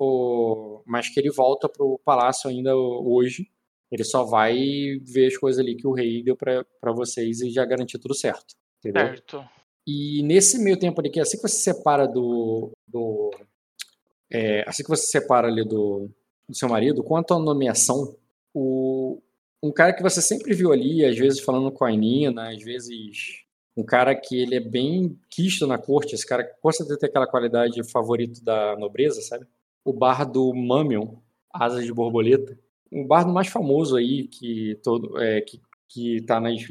[0.86, 3.48] mas que ele volta pro palácio ainda hoje
[3.92, 4.58] ele só vai
[5.04, 8.56] ver as coisas ali que o rei deu para vocês e já garantir tudo certo.
[8.80, 9.08] Entendeu?
[9.08, 9.44] Certo.
[9.86, 12.72] E nesse meio tempo ali, que assim que você separa do.
[12.86, 13.32] do
[14.30, 16.10] é, assim que você separa ali do,
[16.48, 18.14] do seu marido, quanto à nomeação,
[18.54, 18.97] o,
[19.62, 23.44] um cara que você sempre viu ali, às vezes falando com a Nina, às vezes
[23.76, 27.28] um cara que ele é bem quisto na corte, esse cara com certeza tem aquela
[27.28, 29.46] qualidade favorito da nobreza, sabe?
[29.86, 31.16] O bar do Mamion,
[31.54, 32.58] Asas de Borboleta,
[32.92, 36.62] um bardo mais famoso aí que todo é, que que está nas,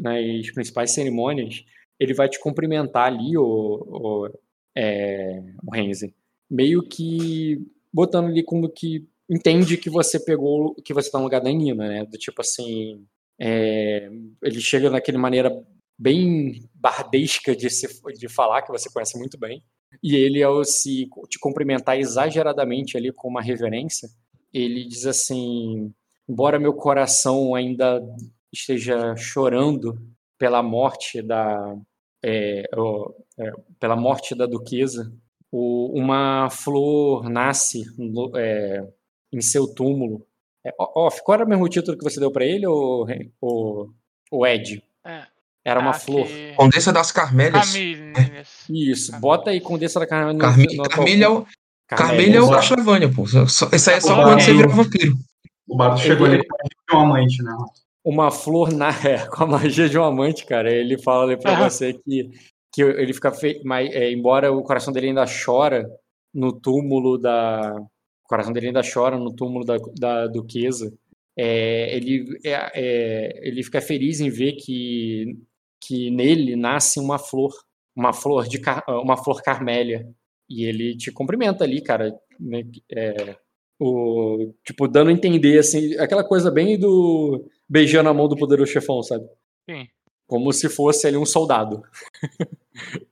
[0.00, 1.64] nas principais cerimônias,
[1.98, 4.30] ele vai te cumprimentar ali, o, o,
[4.76, 6.14] é, o Renzi,
[6.50, 11.40] meio que botando ali como que entende que você pegou, que você está no lugar
[11.40, 12.04] da Nina, né?
[12.04, 13.04] Do tipo assim,
[13.40, 14.08] é,
[14.42, 15.50] ele chega naquele maneira
[15.98, 19.62] bem bardesca de, se, de falar, que você conhece muito bem,
[20.02, 24.08] e ele, ao se te cumprimentar exageradamente ali com uma reverência,
[24.52, 25.92] ele diz assim:
[26.28, 28.02] embora meu coração ainda
[28.52, 29.98] esteja chorando
[30.38, 31.76] pela morte da
[32.24, 32.64] é,
[33.38, 35.12] é, pela morte da duquesa,
[35.50, 37.84] o, uma flor nasce
[38.36, 38.86] é,
[39.32, 40.26] em seu túmulo.
[40.64, 43.06] É, off, qual era o mesmo título que você deu para ele, ou,
[43.40, 43.90] ou,
[44.30, 44.82] ou Ed?
[45.04, 45.26] É.
[45.64, 46.26] Era uma ah, flor.
[46.26, 46.54] Que...
[46.56, 47.74] Condessa das Carmélias.
[48.70, 50.40] Isso, bota aí Condessa da Carmélia.
[50.40, 50.76] Carmi...
[50.88, 51.26] Carmília,
[51.90, 53.24] é Carmelha é o Castlevania, pô.
[53.24, 55.16] Isso aí é só quando você vira vampiro.
[55.68, 56.42] O Bardo chegou ali
[56.88, 57.56] com um amante, né?
[58.04, 60.72] Uma flor na, é, com a magia de um amante, cara.
[60.72, 61.68] Ele fala ali pra ah.
[61.68, 62.30] você que,
[62.72, 65.88] que ele fica feio, mas é, embora o coração dele ainda chora
[66.32, 67.74] no túmulo da.
[68.26, 70.92] O coração dele ainda chora no túmulo da, da duquesa.
[71.38, 75.38] É, ele, é, é, ele fica feliz em ver que,
[75.80, 77.52] que nele nasce uma flor,
[77.94, 80.12] uma flor de uma flor carmélia
[80.50, 82.18] e ele te cumprimenta ali, cara.
[82.40, 82.64] Né?
[82.90, 83.36] É,
[83.78, 88.72] o, tipo, dando a entender, assim, aquela coisa bem do beijando a mão do poderoso
[88.72, 89.24] chefão, sabe?
[89.70, 89.86] Sim.
[90.26, 91.80] Como se fosse ali um soldado.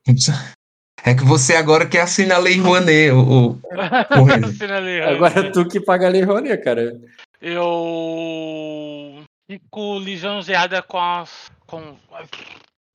[1.07, 3.61] É que você agora quer assinar a Lei Rouanet, o, o,
[5.07, 6.99] Agora é tu que paga a Lei Rouanet, cara.
[7.43, 11.51] eu fico lisonjeada com as.
[11.67, 11.99] com.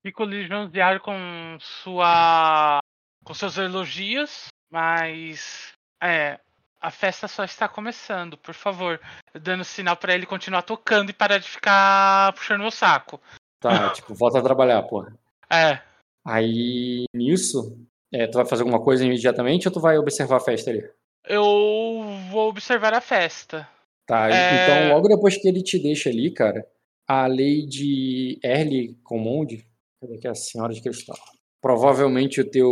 [0.01, 1.15] Fico lisonjeado com
[1.59, 2.79] sua.
[3.23, 5.71] com seus elogios, mas.
[6.01, 6.39] É.
[6.81, 8.99] A festa só está começando, por favor.
[9.35, 13.21] Dando sinal para ele continuar tocando e parar de ficar puxando meu saco.
[13.59, 15.13] Tá, tipo, volta a trabalhar, porra.
[15.51, 15.81] É.
[16.23, 17.77] Aí, nisso,
[18.11, 20.83] é, tu vai fazer alguma coisa imediatamente ou tu vai observar a festa ali?
[21.27, 21.43] Eu
[22.31, 23.67] vou observar a festa.
[24.05, 24.63] Tá, É.
[24.63, 26.65] então logo depois que ele te deixa ali, cara,
[27.07, 29.47] a lei de Early Command,
[30.01, 31.17] cadê que é a senhora de cristal?
[31.61, 32.71] Provavelmente o teu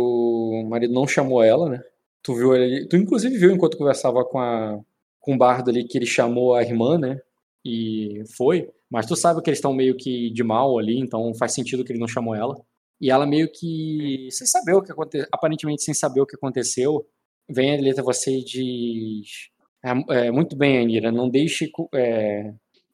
[0.68, 1.80] marido não chamou ela, né?
[2.22, 4.80] Tu viu ele, tu inclusive viu enquanto conversava com a
[5.20, 7.20] com o bardo ali que ele chamou a irmã, né?
[7.64, 11.52] E foi, mas tu sabe que eles estão meio que de mal ali, então faz
[11.52, 12.56] sentido que ele não chamou ela.
[13.00, 17.06] E ela meio que sem saber o que aconteceu, aparentemente sem saber o que aconteceu,
[17.48, 19.50] vem ali até você e diz
[19.84, 21.70] é, é, muito bem, Anira, não deixe.
[21.94, 22.52] É,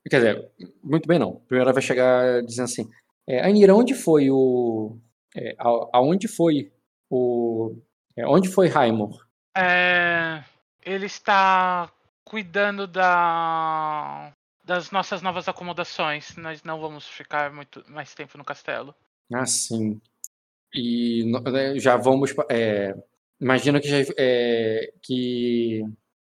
[0.09, 0.51] quer dizer,
[0.83, 1.37] muito bem não.
[1.47, 2.89] Primeiro ela vai chegar dizendo assim:
[3.27, 4.97] é, Anira, onde foi o.
[5.35, 6.71] É, a- aonde foi
[7.09, 7.75] o.
[8.15, 9.25] é, onde foi Raimor?
[9.57, 10.43] É,
[10.85, 11.91] ele está
[12.23, 14.31] cuidando da
[14.63, 16.35] das nossas novas acomodações.
[16.37, 18.95] Nós não vamos ficar muito mais tempo no castelo.
[19.33, 19.99] Ah, sim.
[20.73, 22.33] E no- né, já vamos.
[22.49, 22.95] É,
[23.39, 25.81] imagina que, já, é, que,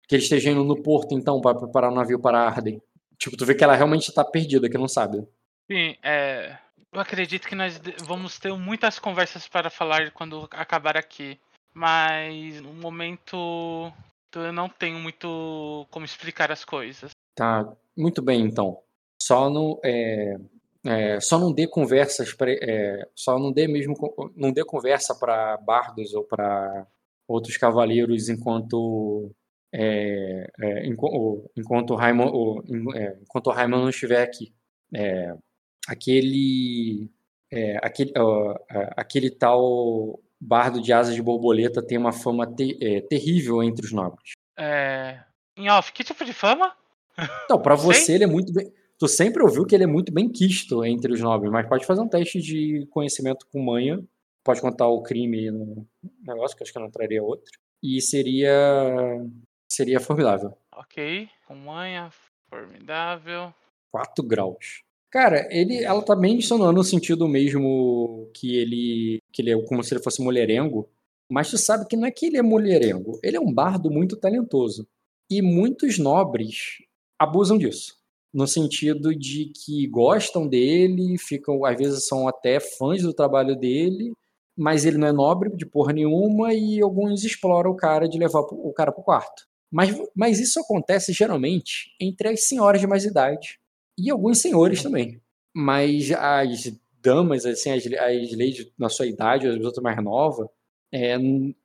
[0.07, 2.81] que ele esteja indo no porto, então, para preparar o navio para Arden.
[3.17, 5.25] Tipo, tu vê que ela realmente tá perdida, que não sabe.
[5.71, 6.57] Sim, é,
[6.91, 11.39] eu acredito que nós vamos ter muitas conversas para falar quando acabar aqui.
[11.73, 13.91] Mas no momento
[14.35, 17.11] eu não tenho muito como explicar as coisas.
[17.35, 18.81] Tá, muito bem, então.
[19.21, 20.35] Só não, é,
[20.85, 23.93] é, só não dê conversas, pra- é, só não dê mesmo,
[24.35, 26.87] não dê conversa para bardos ou para
[27.27, 29.31] outros cavaleiros enquanto
[29.73, 30.85] é, é,
[31.55, 33.51] enquanto o Raimon, o- em- é, enquanto o
[33.81, 34.53] não estiver aqui.
[34.95, 35.35] É,
[35.87, 37.09] aquele,
[37.51, 38.55] é, aquele, ó,
[38.97, 43.91] aquele tal bardo de asas de borboleta tem uma fama te- é, terrível entre os
[43.91, 44.31] nobres.
[44.57, 45.19] É,
[45.57, 46.73] em off, que tipo de fama?
[47.43, 47.85] Então, pra Sei.
[47.93, 48.71] você ele é muito bem.
[48.99, 52.01] Tu sempre ouviu que ele é muito bem quisto entre os nobres, mas pode fazer
[52.01, 54.03] um teste de conhecimento com manha.
[54.43, 55.87] Pode contar o crime aí no
[56.21, 57.51] negócio, que acho que eu não traria outro.
[57.81, 58.51] E seria.
[59.71, 60.57] Seria formidável.
[60.75, 62.09] Ok, com manha,
[62.49, 63.53] formidável.
[63.91, 64.83] 4 graus.
[65.09, 69.83] Cara, ele, ela tá bem dissonando no sentido mesmo que ele, que ele é como
[69.83, 70.89] se ele fosse mulherengo,
[71.31, 74.15] mas tu sabe que não é que ele é mulherengo, ele é um bardo muito
[74.15, 74.87] talentoso.
[75.29, 76.77] E muitos nobres
[77.19, 77.98] abusam disso,
[78.33, 84.13] no sentido de que gostam dele, ficam, às vezes são até fãs do trabalho dele,
[84.57, 88.41] mas ele não é nobre de porra nenhuma e alguns exploram o cara de levar
[88.41, 89.47] o cara pro quarto.
[89.71, 93.59] Mas, mas isso acontece geralmente entre as senhoras de mais idade
[93.97, 95.21] e alguns senhores também.
[95.55, 100.47] Mas as damas, assim, as, as ladies na sua idade, as outras mais novas,
[100.91, 101.15] é,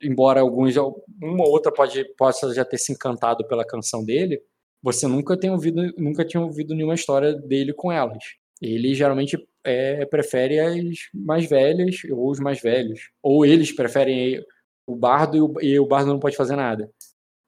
[0.03, 4.41] embora alguns, uma ou outra pode, possa já ter se encantado pela canção dele,
[4.85, 8.23] você nunca tem ouvido, nunca tinha ouvido nenhuma história dele com elas.
[8.61, 13.01] Ele geralmente é, prefere as mais velhas ou os mais velhos.
[13.23, 14.45] Ou eles preferem
[14.87, 16.91] o bardo e o, e o bardo não pode fazer nada.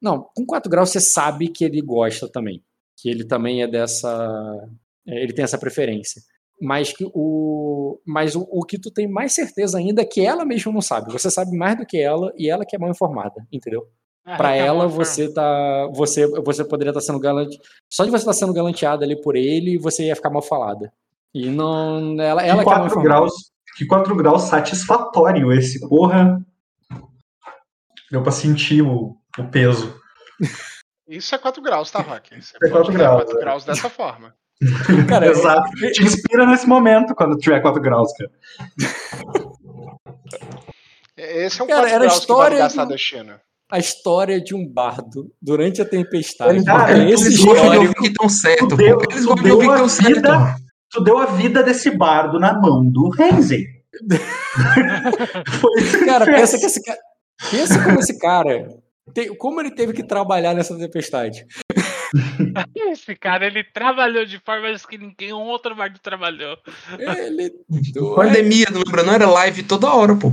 [0.00, 2.64] Não, com 4 graus você sabe que ele gosta também.
[2.98, 4.08] Que ele também é dessa.
[5.06, 6.22] é, Ele tem essa preferência.
[6.58, 10.46] Mas, que o, mas o, o que tu tem mais certeza ainda é que ela
[10.46, 11.12] mesma não sabe.
[11.12, 13.86] Você sabe mais do que ela e ela que é mal informada, entendeu?
[14.28, 15.86] Ah, Pra tá bom, ela, você tá.
[15.94, 17.56] Você, você poderia estar sendo galante.
[17.88, 20.92] Só de você estar sendo galanteada ali por ele, você ia ficar mal falada.
[21.32, 22.20] E não.
[22.20, 23.08] Ela, ela que que é mal 4 informada.
[23.08, 23.32] graus,
[23.76, 26.40] que 4 graus satisfatório esse, porra.
[28.10, 29.94] Deu pra sentir o, o peso.
[31.08, 32.30] Isso é 4 graus, tá, Rock?
[32.42, 33.40] Você É 4 pode ver graus, 4 é.
[33.40, 34.34] graus dessa forma.
[35.08, 35.70] Cara, Exato.
[35.92, 38.30] Te inspira nesse momento quando tiver 4 graus, cara.
[41.16, 43.40] Esse é um Cara, 4 era a graus que vale história gastar do- da China.
[43.70, 46.64] A história de um bardo durante a tempestade.
[46.64, 47.94] Cara, esse histórico.
[47.94, 48.68] que estão certo.
[48.68, 49.02] Tu deu-.
[49.10, 50.14] Eles deu ouvir que certo.
[50.14, 50.56] vida-
[50.90, 53.66] Tu deu a vida desse bardo na mão do Renzi.
[56.04, 56.98] Cara, pensa que esse cara.
[57.50, 58.68] Pensa como esse cara.
[59.38, 61.44] Como ele teve que trabalhar nessa tempestade.
[62.76, 66.56] Esse cara, ele trabalhou de formas que ninguém outro bardo trabalhou.
[66.98, 67.52] Ele.
[68.14, 69.02] Pandemia, não lembra?
[69.02, 70.32] Não era live toda hora, pô.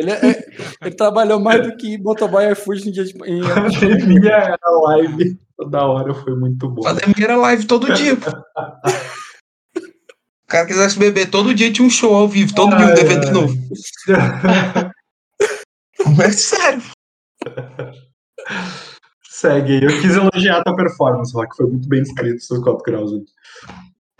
[0.00, 0.44] Ele, é-
[0.82, 3.12] ele trabalhou mais do que motoboy e iFood no dia de.
[3.26, 3.40] Em,
[3.80, 6.82] Pandemia era live toda hora, foi muito bom.
[6.82, 8.30] Pandemia era live todo dia, pô.
[9.80, 12.94] O cara quisesse beber todo dia, tinha um show ao vivo, todo dia um Ai,
[12.94, 13.32] DVD ai.
[13.32, 13.54] novo.
[16.22, 16.82] É sério.
[19.28, 19.84] Segue.
[19.84, 21.56] Eu quis elogiar a tua performance, Rock.
[21.56, 23.10] Foi muito bem descrito seus 4 graus.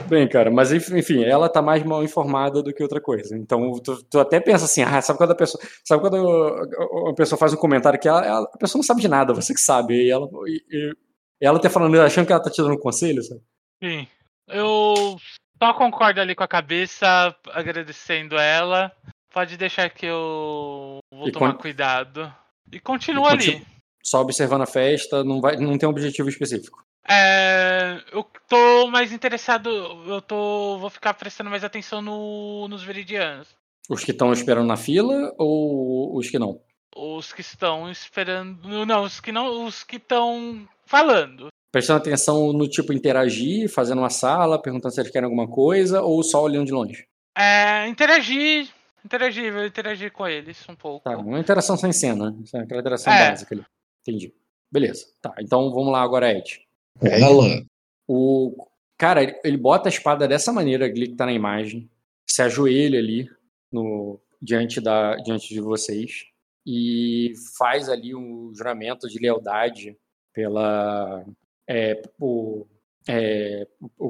[0.09, 3.37] Bem, cara, mas enfim, ela tá mais mal informada do que outra coisa.
[3.37, 5.63] Então, tu, tu até pensa assim, ah, sabe quando a pessoa.
[5.85, 9.09] Sabe quando a pessoa faz um comentário que ela, ela, a pessoa não sabe de
[9.09, 9.95] nada, você que sabe.
[9.95, 10.95] E ela, e, e
[11.41, 13.41] ela tá falando, achando que ela tá te dando um conselho, sabe?
[13.83, 14.07] Sim.
[14.49, 15.17] Eu
[15.63, 18.93] só concordo ali com a cabeça, agradecendo ela.
[19.33, 21.61] Pode deixar que eu vou e tomar con...
[21.61, 22.33] cuidado.
[22.73, 23.65] E continua ali.
[24.03, 26.83] Só observando a festa, não, vai, não tem um objetivo específico.
[27.13, 29.69] É, eu tô mais interessado,
[30.07, 33.49] eu tô, vou ficar prestando mais atenção no, nos veridianos.
[33.89, 36.61] Os que estão esperando na fila ou os que não?
[36.95, 41.49] Os que estão esperando, não, os que não, os que estão falando.
[41.73, 46.23] Prestando atenção no tipo interagir, fazendo uma sala, perguntando se eles querem alguma coisa ou
[46.23, 47.09] só olhando de longe?
[47.37, 48.69] É, interagir,
[49.05, 51.03] interagir, interagir com eles um pouco.
[51.03, 53.31] Tá, uma interação sem cena, é aquela interação é.
[53.31, 53.65] básica ali.
[54.03, 54.33] Entendi.
[54.71, 55.07] Beleza.
[55.21, 56.70] Tá, então vamos lá agora, Ed.
[57.03, 57.65] É, Alan.
[58.09, 58.67] O
[58.99, 61.89] cara, ele bota a espada dessa maneira, ali que tá na imagem,
[62.29, 63.29] se ajoelha ali
[63.73, 66.25] no diante da diante de vocês
[66.67, 69.97] e faz ali um juramento de lealdade
[70.33, 71.25] pela
[71.69, 72.67] é, por,
[73.09, 73.67] é,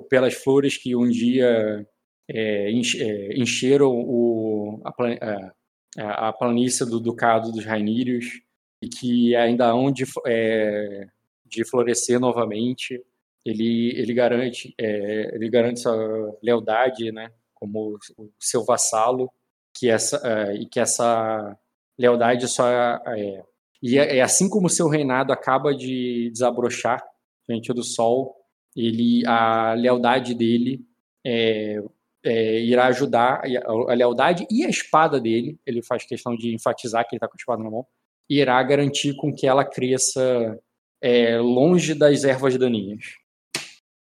[0.09, 1.87] pelas flores que um dia
[2.29, 8.41] é, é encheram o, a, a, planície do Ducado dos Rainírios
[8.83, 11.07] e que ainda hão de, é,
[11.51, 13.03] de florescer novamente.
[13.45, 19.31] Ele, ele garante é, ele garante sua lealdade, né, como o seu vassalo,
[19.75, 21.57] que essa é, e que essa
[21.99, 23.43] lealdade só é,
[23.83, 27.03] e é, é assim como seu reinado acaba de desabrochar
[27.49, 28.37] diante do sol,
[28.77, 30.85] ele a lealdade dele
[31.27, 31.83] é,
[32.23, 33.43] é, irá ajudar
[33.89, 35.59] a, lealdade e a espada dele.
[35.67, 37.87] Ele faz questão de enfatizar que ele está com a espada na mão
[38.31, 40.57] irá garantir com que ela cresça
[41.01, 43.05] é, longe das ervas daninhas.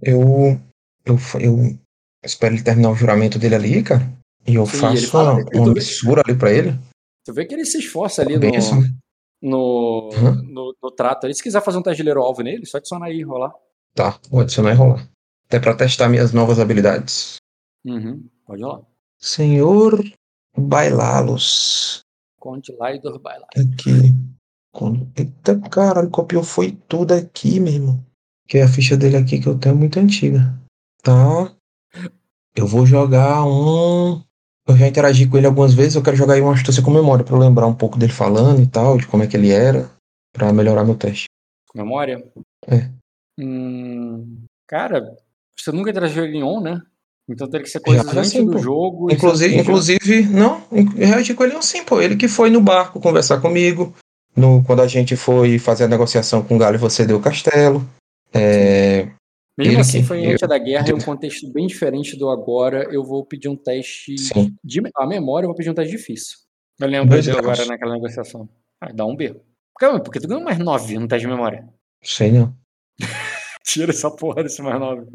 [0.02, 0.60] Eu,
[1.06, 1.80] eu, eu
[2.24, 4.12] espero ele terminar o juramento dele ali, cara.
[4.48, 6.78] E eu Sim, faço fala, uma, uma missura ali pra ele.
[7.24, 8.50] Tu vê que ele se esforça ali no,
[9.42, 10.42] no, uhum.
[10.44, 11.28] no, no, trato.
[11.28, 13.54] E se quiser fazer um teste de ler alvo nele, só adicionar aí e rolar.
[13.94, 15.08] Tá, vou adicionar e rolar.
[15.46, 17.36] Até pra testar minhas novas habilidades.
[17.86, 18.82] Uhum, pode rolar.
[19.20, 20.04] Senhor
[20.58, 22.02] Bailalos.
[22.40, 23.50] Conde Laidor Bailar.
[23.56, 24.16] Aqui.
[25.16, 28.06] Eita caralho, copiou foi tudo aqui, meu irmão.
[28.48, 30.54] Que é a ficha dele aqui que eu tenho muito antiga.
[31.04, 31.54] Tá.
[32.56, 34.22] Eu vou jogar um.
[34.68, 37.26] Eu já interagi com ele algumas vezes, eu quero jogar aí uma astúcia com memória,
[37.26, 39.90] pra eu lembrar um pouco dele falando e tal, de como é que ele era,
[40.32, 41.26] pra melhorar meu teste.
[41.74, 42.24] Memória?
[42.68, 42.90] É.
[43.40, 45.18] Hum, cara,
[45.58, 46.82] você nunca interagiu em on, né?
[47.28, 49.12] Então teria que ser coisa antes assim, do jogo.
[49.12, 50.64] Inclusive, inclusive não,
[50.96, 52.02] reagi com ele assim, pô.
[52.02, 53.96] Ele que foi no barco conversar comigo.
[54.36, 57.88] No, quando a gente foi fazer a negociação com o Galo você deu o castelo.
[58.34, 59.08] É,
[59.58, 62.88] Mesmo assim, que, foi antes eu, da guerra, é um contexto bem diferente do agora.
[62.92, 64.56] Eu vou pedir um teste sim.
[64.64, 66.38] de a memória, eu vou pedir um teste difícil.
[66.80, 68.50] Eu lembro de agora naquela negociação.
[68.80, 69.36] Ah, dá um B.
[69.78, 71.68] Calma, porque tu ganhou mais 9 no teste de memória.
[72.04, 72.56] Sei não.
[73.64, 75.06] Tira essa porra desse mais 9.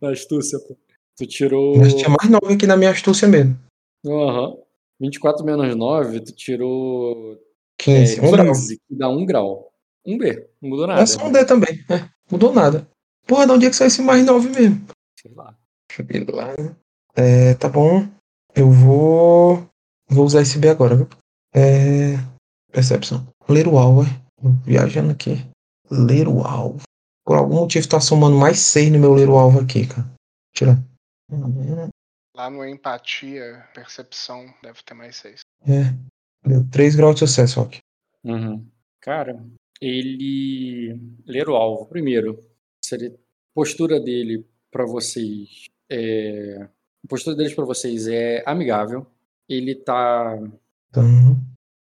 [0.00, 0.76] Da astúcia, pô.
[1.16, 1.76] Tu tirou.
[1.76, 3.58] Mas tinha mais 9 aqui na minha astúcia mesmo.
[4.06, 4.48] Aham.
[4.48, 4.62] Uhum.
[5.00, 7.36] 24 menos 9, tu tirou.
[7.78, 8.52] 15, é, 1 grau.
[8.88, 9.72] Que dá 1 grau.
[10.06, 11.02] 1 B, não mudou nada.
[11.02, 12.10] É só um D também, né?
[12.30, 12.88] Mudou nada.
[13.26, 14.86] Porra, de onde é que sai esse mais 9 mesmo?
[15.20, 15.56] Sei lá.
[15.90, 16.54] Sei lá.
[17.14, 18.08] É, tá bom.
[18.54, 19.68] Eu vou.
[20.08, 21.08] Vou usar esse B agora, viu?
[21.54, 22.16] É.
[22.72, 23.26] Percepção.
[23.48, 24.02] Ler o alvo,
[24.64, 25.46] Viajando aqui.
[25.90, 26.82] Ler o alvo.
[27.24, 30.10] Por algum motivo tá somando mais 6 no meu ler o alvo aqui, cara.
[30.54, 30.78] Tira.
[32.34, 35.40] Lá no empatia, percepção, deve ter mais seis.
[35.66, 35.94] É.
[36.44, 37.78] Deu 3 graus de sucesso, ok.
[38.24, 38.66] Uhum.
[39.00, 39.42] Cara,
[39.80, 40.98] ele.
[41.26, 41.86] Ler o alvo.
[41.86, 42.38] Primeiro,
[42.84, 43.14] seria
[43.54, 45.66] postura dele para vocês.
[45.90, 46.68] É...
[47.04, 49.06] A postura deles para vocês é amigável.
[49.48, 50.38] Ele tá.
[50.96, 51.40] Uhum.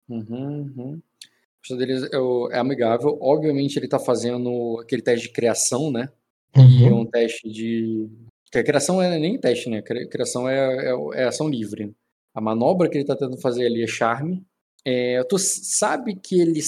[0.09, 1.01] Uhum, uhum.
[1.23, 3.17] A postura deles é, é amigável.
[3.21, 6.09] Obviamente, ele tá fazendo aquele teste de criação, né?
[6.55, 6.69] Uhum.
[6.69, 8.09] E é um teste de
[8.49, 9.77] porque a criação é nem teste, né?
[9.77, 11.95] A criação é, é, é ação livre.
[12.33, 14.43] A manobra que ele está tentando fazer ali é charme.
[14.85, 16.61] É, tu sabe que ele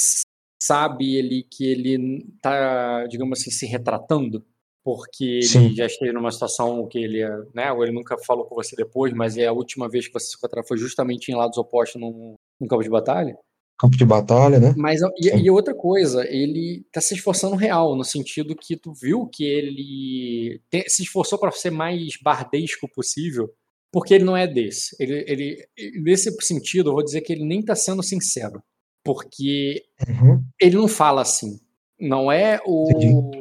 [0.62, 4.46] sabe ele que ele tá, digamos assim, se retratando,
[4.84, 5.76] porque ele Sim.
[5.76, 7.24] já esteve numa situação que ele,
[7.54, 10.28] né, ou ele nunca falou com você depois, mas é a última vez que você
[10.28, 13.36] se encontrou foi justamente em lados opostos num, num campo de batalha
[13.82, 14.76] campo de batalha, né?
[14.78, 19.26] Mas e, e, outra coisa, ele tá se esforçando real, no sentido que tu viu
[19.26, 23.52] que ele te, se esforçou para ser mais bardesco possível,
[23.92, 24.96] porque ele não é desse.
[25.00, 25.68] Ele, ele,
[26.02, 28.64] nesse sentido, eu vou dizer que ele nem tá sendo sincero,
[29.04, 30.44] porque uhum.
[30.60, 31.60] ele não fala assim.
[32.00, 33.32] Não é o.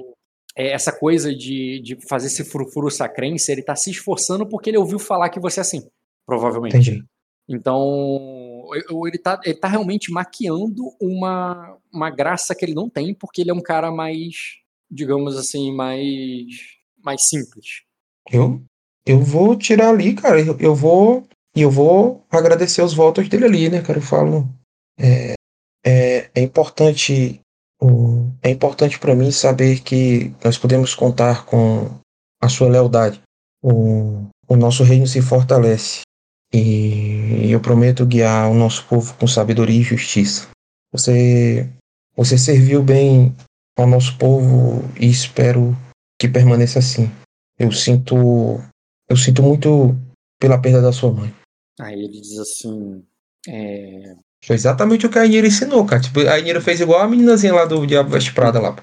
[0.56, 4.78] É essa coisa de, de fazer esse frufru sacrense, ele tá se esforçando porque ele
[4.78, 5.88] ouviu falar que você é assim,
[6.26, 6.76] provavelmente.
[6.76, 7.04] Entendi.
[7.48, 8.68] Então,
[9.06, 13.50] ele tá, ele tá realmente maquiando uma, uma graça que ele não tem, porque ele
[13.50, 14.58] é um cara mais,
[14.90, 16.46] digamos assim, mais,
[17.02, 17.82] mais simples.
[18.30, 18.62] Eu,
[19.06, 20.40] eu vou tirar ali, cara.
[20.40, 21.24] Eu, eu vou.
[21.54, 23.98] E eu vou agradecer os votos dele ali, né, cara?
[23.98, 24.48] Eu falo.
[24.98, 25.34] É,
[25.84, 27.40] é, é importante.
[28.42, 31.90] É importante para mim saber que nós podemos contar com
[32.40, 33.20] a sua lealdade.
[33.62, 36.02] O, o nosso reino se fortalece.
[36.52, 40.48] E eu prometo guiar o nosso povo com sabedoria e justiça.
[40.92, 41.68] Você,
[42.16, 43.34] você serviu bem
[43.78, 45.76] ao nosso povo e espero
[46.20, 47.10] que permaneça assim.
[47.58, 48.60] Eu sinto,
[49.10, 49.96] eu sinto muito
[50.40, 51.34] pela perda da sua mãe.
[51.80, 53.04] Aí ele diz assim.
[53.48, 54.14] é,
[54.44, 56.00] Foi exatamente o que a Inira ensinou, cara.
[56.00, 58.76] Tipo, a Inira fez igual a meninazinha lá do Diabo Veste Prada lá.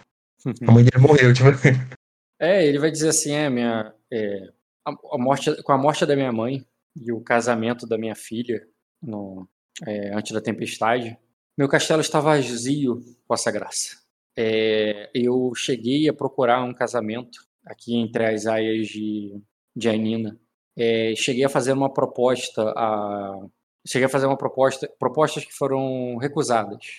[0.68, 1.48] A mãe dele morreu, tipo.
[2.40, 4.52] É, ele vai dizer assim, é, minha, é,
[4.86, 6.64] a, a morte, com a morte da minha mãe
[6.96, 8.64] e o casamento da minha filha
[9.02, 9.50] no,
[9.88, 11.18] é, antes da tempestade,
[11.58, 13.98] meu castelo está vazio, vossa graça.
[14.38, 19.42] É, eu cheguei a procurar um casamento aqui entre as aias de,
[19.78, 20.38] de Ainina.
[20.76, 23.40] É, cheguei a fazer uma proposta a
[23.88, 26.98] cheguei a fazer uma proposta propostas que foram recusadas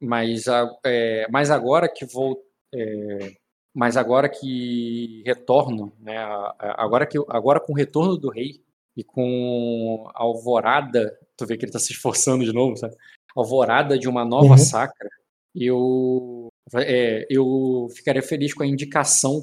[0.00, 2.42] mas a- é, mas agora que vou
[2.74, 3.32] é,
[3.74, 6.16] mas agora que retorno, né,
[6.58, 8.62] agora que agora com o retorno do rei
[8.96, 12.94] e com a alvorada, tu vê que ele está se esforçando de novo, sabe?
[13.34, 14.58] Alvorada de uma nova Uhum.
[14.58, 15.08] sacra,
[15.54, 19.40] eu é, eu ficaria feliz com a indicação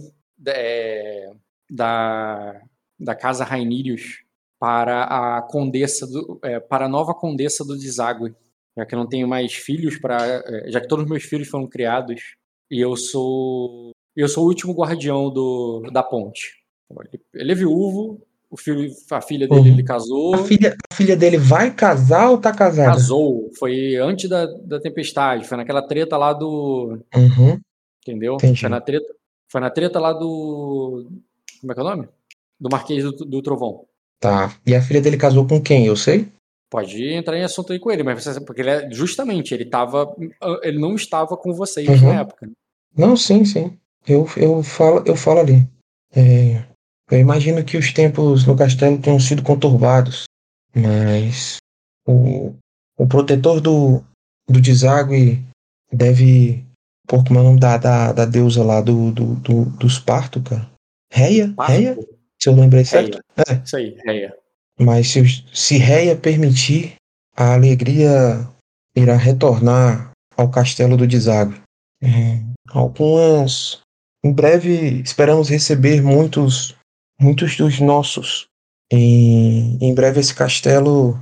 [1.69, 2.61] da-
[2.99, 4.23] da casa Rainírios
[4.59, 5.03] para
[5.37, 8.33] a condessa do, é, para a nova condessa do Deságue,
[8.75, 11.47] já que eu não tenho mais filhos para, é, já que todos os meus filhos
[11.47, 12.35] foram criados
[12.69, 16.55] e eu sou eu sou o último guardião do da ponte.
[17.13, 19.67] Ele, ele é viúvo, o filho, a filha dele Uhum.
[19.75, 22.91] ele casou, A filha, a filha dele vai casar ou tá casada?
[22.91, 27.59] casou, foi antes da, da tempestade, foi naquela treta lá do, Uhum.
[28.01, 28.33] entendeu?
[28.35, 28.59] Entendi.
[28.59, 29.15] Foi na treta,
[29.49, 31.09] foi na treta lá do
[31.59, 32.07] como é que é o nome?
[32.59, 33.85] Do Marquês do, do Trovão.
[34.19, 34.55] Tá.
[34.65, 35.85] E a filha dele casou com quem?
[35.85, 36.27] Eu sei?
[36.69, 40.13] Pode entrar em assunto aí com ele, mas você, porque ele é, justamente ele tava,
[40.61, 42.09] ele não estava com vocês Uhum.
[42.13, 42.45] na época.
[42.45, 42.51] né?
[42.95, 43.77] Não, sim, sim.
[44.07, 45.67] Eu, eu, falo, eu falo ali.
[46.15, 46.63] É,
[47.09, 50.25] eu imagino que os tempos no castelo tenham sido conturbados,
[50.75, 51.57] mas
[52.07, 52.53] o,
[52.97, 54.03] o protetor do,
[54.47, 55.43] do deságue
[55.91, 56.63] deve.
[57.07, 60.43] Pô, como é o nome da, da, da deusa lá do, do, do, dos partos,
[60.43, 60.69] cara?
[61.11, 61.53] Reia?
[61.59, 61.97] Reia?
[62.41, 63.19] Se eu lembrei certo?
[63.35, 63.61] Reia.
[63.63, 64.35] Isso aí, Reia.
[64.79, 65.21] Mas se,
[65.53, 66.95] se Reia permitir,
[67.35, 68.47] a alegria
[68.95, 71.59] irá retornar ao castelo do deságue.
[72.01, 73.79] É, algumas.
[74.23, 76.75] Em breve esperamos receber muitos,
[77.19, 78.47] muitos dos nossos.
[78.91, 81.19] E em breve esse castelo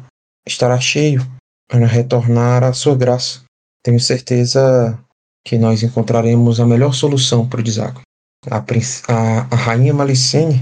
[0.48, 1.22] estará cheio
[1.70, 3.44] para retornar à sua graça.
[3.84, 4.98] Tenho certeza
[5.46, 8.02] que nós encontraremos a melhor solução para o deságue.
[8.50, 10.56] A, a, a rainha Malicene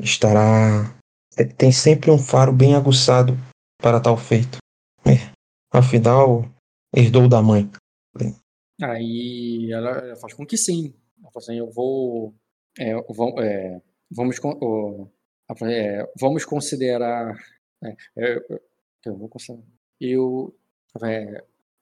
[0.00, 0.94] estará
[1.36, 3.36] é, tem sempre um faro bem aguçado
[3.80, 4.58] para tal feito.
[5.06, 5.32] É,
[5.72, 6.44] afinal,
[6.94, 7.70] herdou da mãe.
[8.82, 10.94] Aí ela, faz com que sim.
[11.20, 12.34] Ela fala assim, eu vou.
[12.78, 13.80] é, vão- é,
[14.10, 14.36] vamos,
[15.62, 17.36] é, vamos considerar.
[17.84, 18.60] é, é,
[19.04, 19.62] eu vou considerar.
[20.00, 20.56] Eu.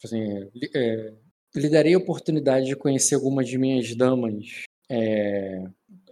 [0.05, 0.51] assim,
[1.71, 5.63] darei a oportunidade de conhecer algumas de minhas damas, é,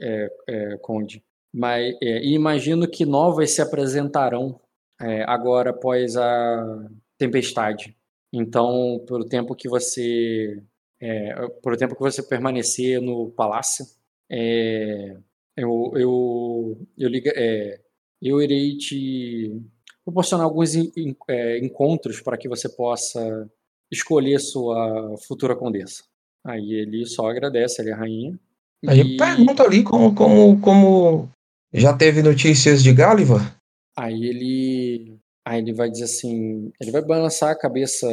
[0.01, 1.23] é, é, Conde.
[1.53, 4.61] Mas, é, e imagino que novas se apresentarão
[5.01, 6.89] é, agora após a
[7.19, 7.97] tempestade.
[8.33, 10.63] Então, pelo tempo que você
[11.01, 13.85] é, por tempo que você permanecer no palácio,
[14.31, 15.17] é,
[15.57, 17.81] eu, eu, eu, liga, é,
[18.23, 19.61] eu irei te
[20.05, 23.51] proporcionar alguns en- en- é, encontros para que você possa
[23.91, 26.05] escolher sua futura condessa.
[26.45, 28.39] Aí ele só agradece, ele é rainha.
[28.86, 31.28] Aí E- eu pergunto ali como, como, como
[31.73, 33.55] já teve notícias de Gáliva.
[33.97, 35.16] Aí ele,
[35.47, 38.09] aí ele vai dizer assim, ele vai balançar a cabeça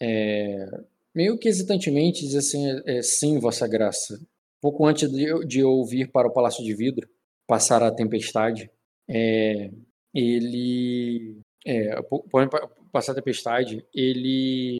[0.00, 0.66] é,
[1.14, 4.18] meio que hesitantemente, dizer assim, é, sim, vossa graça.
[4.60, 7.08] Pouco antes de eu, de eu vir para o Palácio de Vidro,
[7.46, 8.70] passar a tempestade,
[9.10, 9.70] é,
[10.14, 11.94] ele, é,
[12.92, 14.76] passar a tempestade, ele,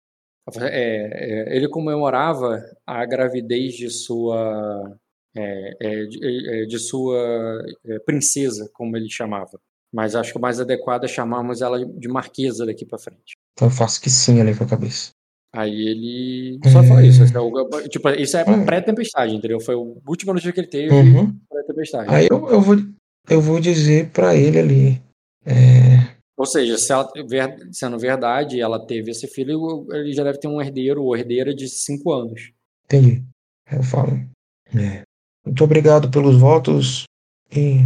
[0.61, 4.97] é, é, ele comemorava a gravidez de sua,
[5.35, 9.59] de, é, de sua é, princesa, como ele chamava.
[9.93, 13.35] Mas acho que o mais adequado é chamarmos ela de marquesa daqui para frente.
[13.53, 15.11] Então eu faço que sim ali com a cabeça.
[15.55, 17.23] Aí ele só fala isso.
[17.25, 19.61] É o- tipo, isso é pré-tempestade, entendeu?
[19.61, 21.39] Foi a última notícia que ele teve Uhum.
[21.49, 22.09] pré-tempestade.
[22.09, 22.77] Aí eu, eu, vou,
[23.29, 25.03] eu vou dizer pra ele ali.
[25.45, 27.07] É, Ou seja, se ela,
[27.71, 31.69] sendo verdade, ela teve esse filho, ele já deve ter um herdeiro ou herdeira de
[31.69, 32.51] 5 anos.
[32.87, 33.23] entendi.
[33.67, 34.13] Aí eu falo.
[34.75, 35.03] é,
[35.44, 37.05] muito obrigado pelos votos
[37.51, 37.81] e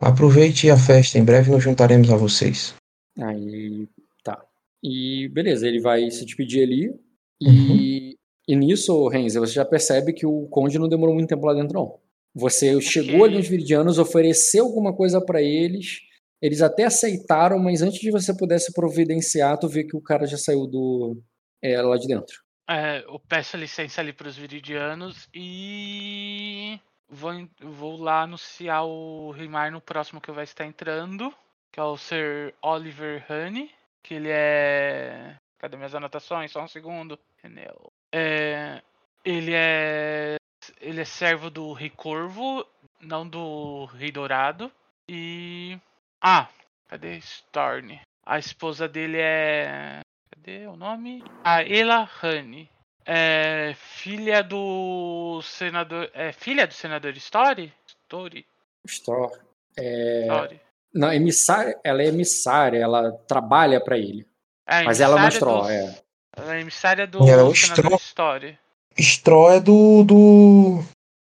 [0.00, 1.18] aproveite a festa.
[1.18, 2.74] Em breve nos juntaremos a vocês.
[3.18, 3.86] Aí,
[4.22, 4.44] tá.
[4.82, 6.94] E beleza, ele vai se despedir ali.
[7.40, 8.16] E,
[8.46, 11.74] e nisso, Renzo, você já percebe que o conde não demorou muito tempo lá dentro,
[11.74, 11.98] não.
[12.34, 16.00] Você chegou ali nos Viridianos, ofereceu alguma coisa pra eles.
[16.42, 20.36] Eles até aceitaram, mas antes de você pudesse providenciar, tu vê que o cara já
[20.36, 21.16] saiu do
[21.62, 22.43] é, lá de dentro.
[22.68, 29.80] É, eu peço licença ali pros viridianos e vou, vou lá anunciar o Rimar no
[29.80, 31.34] próximo que vai estar entrando,
[31.70, 33.70] que é o Sir Oliver Honey,
[34.02, 35.36] que ele é.
[35.58, 36.52] Cadê minhas anotações?
[36.52, 37.18] Só um segundo.
[38.12, 38.82] É,
[39.24, 40.36] ele é.
[40.80, 42.66] Ele é servo do Rei Corvo,
[43.00, 44.72] não do Rei Dourado.
[45.08, 45.78] E.
[46.20, 46.48] Ah,
[46.88, 48.00] cadê Storne?
[48.24, 50.00] A esposa dele é.
[50.44, 51.24] Cadê o nome?
[51.42, 52.68] A Ela Honey.
[53.06, 56.10] É filha do senador.
[56.12, 57.72] É filha do senador Story?
[58.04, 58.46] Story?
[58.86, 59.32] Store.
[59.78, 60.60] É, Story.
[60.92, 64.26] não, emissária, ela é emissária, ela trabalha pra ele.
[64.66, 65.98] É, Mas ela emissária mostrou, do- é.
[66.36, 68.58] Ela é emissária do E ela é o senador Story.
[68.98, 70.04] Stro é do.
[70.04, 70.78] do.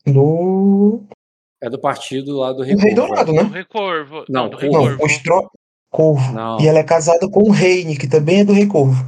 [0.06, 1.04] do.
[1.62, 3.50] É do partido lá do do Rei Dourado, Do né?
[3.52, 4.26] Rei Corvo.
[4.30, 4.98] Não, Não, do Rei Corvo.
[4.98, 5.52] Não, o Stro.
[5.92, 6.34] Corvo.
[6.34, 9.04] Não, E ela é casada com o Reine, que também é do Rei Corvo.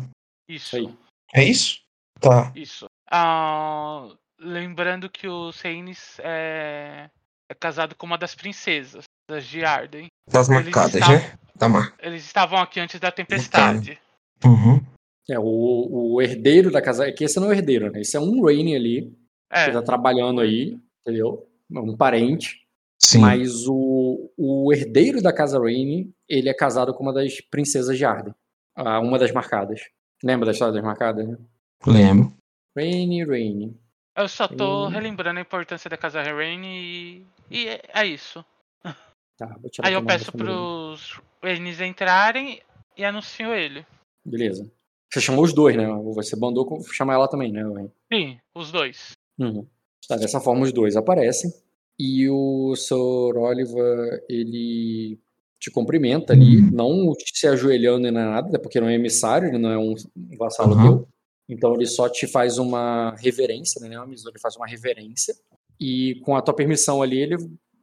[0.48, 0.76] Isso.
[0.76, 0.94] aí.
[1.34, 1.82] É isso?
[2.20, 2.52] Tá.
[2.56, 2.86] Isso.
[3.12, 4.08] Ah,
[4.40, 7.10] lembrando que o Seinis é,
[7.50, 10.08] é casado com uma das princesas, das de Arden.
[10.32, 11.40] Das Eles marcadas, estavam- né?
[11.56, 11.96] Da marca.
[12.08, 14.00] Eles estavam aqui antes da tempestade.
[14.46, 14.82] Uhum.
[15.30, 17.06] É, o, o herdeiro da casa.
[17.08, 18.00] É que esse não é o herdeiro, né?
[18.02, 19.14] Esse é um Rainy ali,
[19.52, 21.46] É, que tá trabalhando aí, entendeu?
[21.70, 22.66] Um parente.
[23.02, 23.20] Sim.
[23.20, 28.04] Mas o, o herdeiro da casa Rainy, ele é casado com uma das princesas de
[28.06, 28.36] Arden.
[28.78, 29.82] Uma das marcadas.
[30.24, 31.38] Lembra da história das marcadas, né?
[31.88, 32.34] Lembro.
[32.78, 33.78] Rainy, Rainy.
[34.16, 34.90] eu só tô Hum.
[34.90, 38.44] relembrando a importância da casa Rain e, e é, é isso.
[39.38, 42.62] Tá, vou tirar Aí eu peço pros Rainis entrarem
[42.98, 43.86] e anuncio ele.
[44.26, 44.70] Beleza.
[45.12, 45.88] Você chamou os dois, né?
[46.16, 47.64] Você mandou com- chamar ela também, né?
[47.64, 47.92] Rainy?
[48.14, 49.12] Sim, os dois.
[49.40, 49.66] Uhum.
[50.08, 51.50] Tá, dessa forma os dois aparecem
[52.00, 55.20] e o Sir Oliver ele
[55.60, 59.78] te cumprimenta ali, não se ajoelhando nem nada, porque não é emissário, ele não é
[59.78, 59.94] um
[60.38, 60.82] vassalo Uhum.
[60.82, 61.08] teu.
[61.50, 63.94] Então ele só te faz uma reverência, né?
[63.96, 65.36] É uma missão, ele faz uma reverência
[65.80, 67.36] e com a tua permissão ali ele,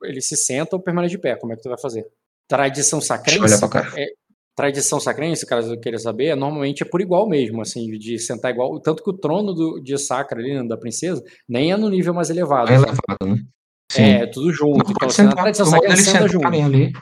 [0.05, 1.37] ele se senta ou permanece de pé.
[1.37, 2.07] Como é que tu vai fazer?
[2.49, 3.41] Tradição eu sacrense.
[3.45, 3.93] olhar pra cá.
[4.55, 8.81] Tradição sacrense, caso queira saber, é, normalmente é por igual mesmo, assim, de sentar igual.
[8.81, 12.15] Tanto que o trono do, de Sacra ali, né, da princesa, nem é no nível
[12.15, 12.73] mais elevado.
[12.73, 12.89] É sabe?
[12.89, 13.47] elevado, né?
[14.03, 14.79] É, tudo junto.
[14.79, 15.67] Não, Então, pode na sentar.
[15.67, 16.47] sacra, eles senta junto.
[16.47, 16.93] ali.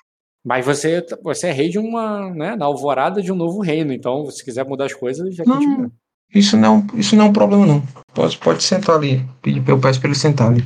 [0.47, 3.93] Mas você, você é rei de uma, né, na alvorada de um novo reino.
[3.93, 5.55] Então, se quiser mudar as coisas, já Não.
[5.57, 5.91] continua.
[6.35, 7.83] Isso não, isso não é um problema, não.
[8.13, 9.25] Pode, pode sentar ali.
[9.41, 10.63] Pedir- Eu peço pra ele sentar ali.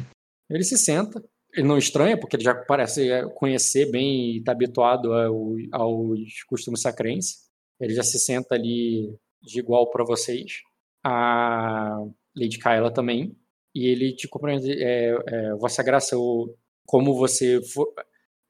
[0.51, 1.23] Ele se senta.
[1.55, 6.43] Ele não estranha, porque ele já parece é, conhecer bem e está habituado ao- aos
[6.49, 7.37] costumes sacrenses.
[7.81, 10.61] Ele já se senta ali de igual para vocês.
[11.05, 11.99] A
[12.37, 13.37] Lady Kyla também.
[13.79, 14.73] E ele te compreende.
[14.83, 16.55] É, é, Vossa Graça, o-
[16.87, 17.93] como você fo-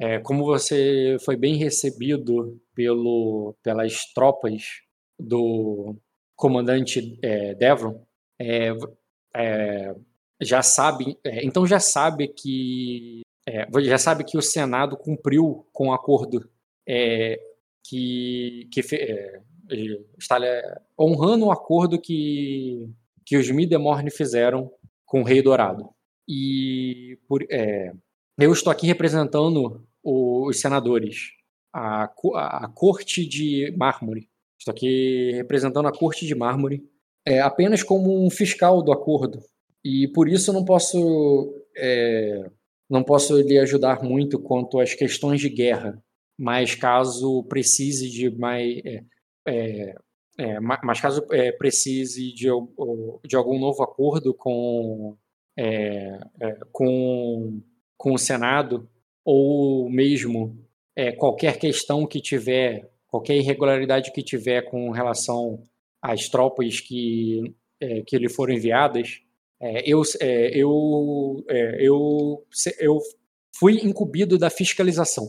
[0.00, 4.62] é, como você foi bem recebido pelo, pelas tropas
[5.18, 5.96] do
[6.36, 8.00] comandante é, Devron,
[8.40, 8.70] é,
[9.36, 9.94] é,
[10.40, 13.22] já sabe, então já sabe que
[13.82, 16.48] já sabe que o Senado cumpriu com o acordo
[17.84, 18.80] que, que
[20.18, 20.38] está
[20.98, 22.88] honrando o acordo que
[23.24, 24.70] que os Midemorne fizeram
[25.08, 25.88] com o Rei Dourado.
[26.28, 27.92] E por, é,
[28.38, 31.30] eu estou aqui representando os senadores,
[31.74, 34.28] a, a, a corte de mármore.
[34.58, 36.84] Estou aqui representando a corte de mármore
[37.26, 39.40] é, apenas como um fiscal do acordo
[39.84, 42.50] e por isso não posso é,
[42.88, 46.02] não posso lhe ajudar muito quanto às questões de guerra
[46.38, 48.82] mas caso precise de mais
[49.46, 49.94] é,
[50.38, 52.48] é, ma- mas caso é, precise de,
[53.26, 55.16] de algum novo acordo com
[55.56, 57.60] é, é, com
[57.96, 58.88] com o Senado
[59.24, 60.56] ou mesmo
[60.94, 65.62] é, qualquer questão que tiver qualquer irregularidade que tiver com relação
[66.00, 69.20] às tropas que é, que lhe foram enviadas
[69.84, 70.02] eu,
[70.52, 71.44] eu,
[71.80, 72.44] eu,
[72.78, 72.98] eu
[73.58, 75.28] fui incumbido da fiscalização.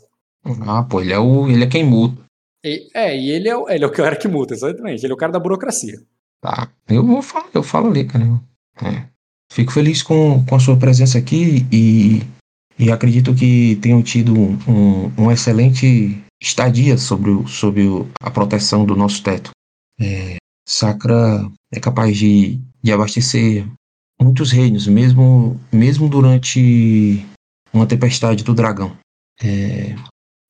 [0.68, 2.29] Ah, pô, ele é, o, ele é quem muda.
[2.64, 5.04] E, é, e ele é, o- ele é o cara que multa, exatamente.
[5.04, 5.98] Ele é o cara da burocracia.
[6.42, 6.70] Tá.
[6.88, 8.26] Eu vou falar, eu falo ali, cara.
[8.82, 9.06] É.
[9.52, 12.22] Fico feliz com, com a sua presença aqui e,
[12.78, 17.84] e acredito que tenham tido um, um, um excelente estadia sobre, o, sobre
[18.22, 19.52] a proteção do nosso teto.
[20.00, 20.38] É,
[20.68, 23.66] Sacra é capaz de, de abastecer
[24.22, 27.26] muitos reinos, mesmo, mesmo durante
[27.74, 28.96] uma tempestade do dragão.
[29.42, 29.96] É,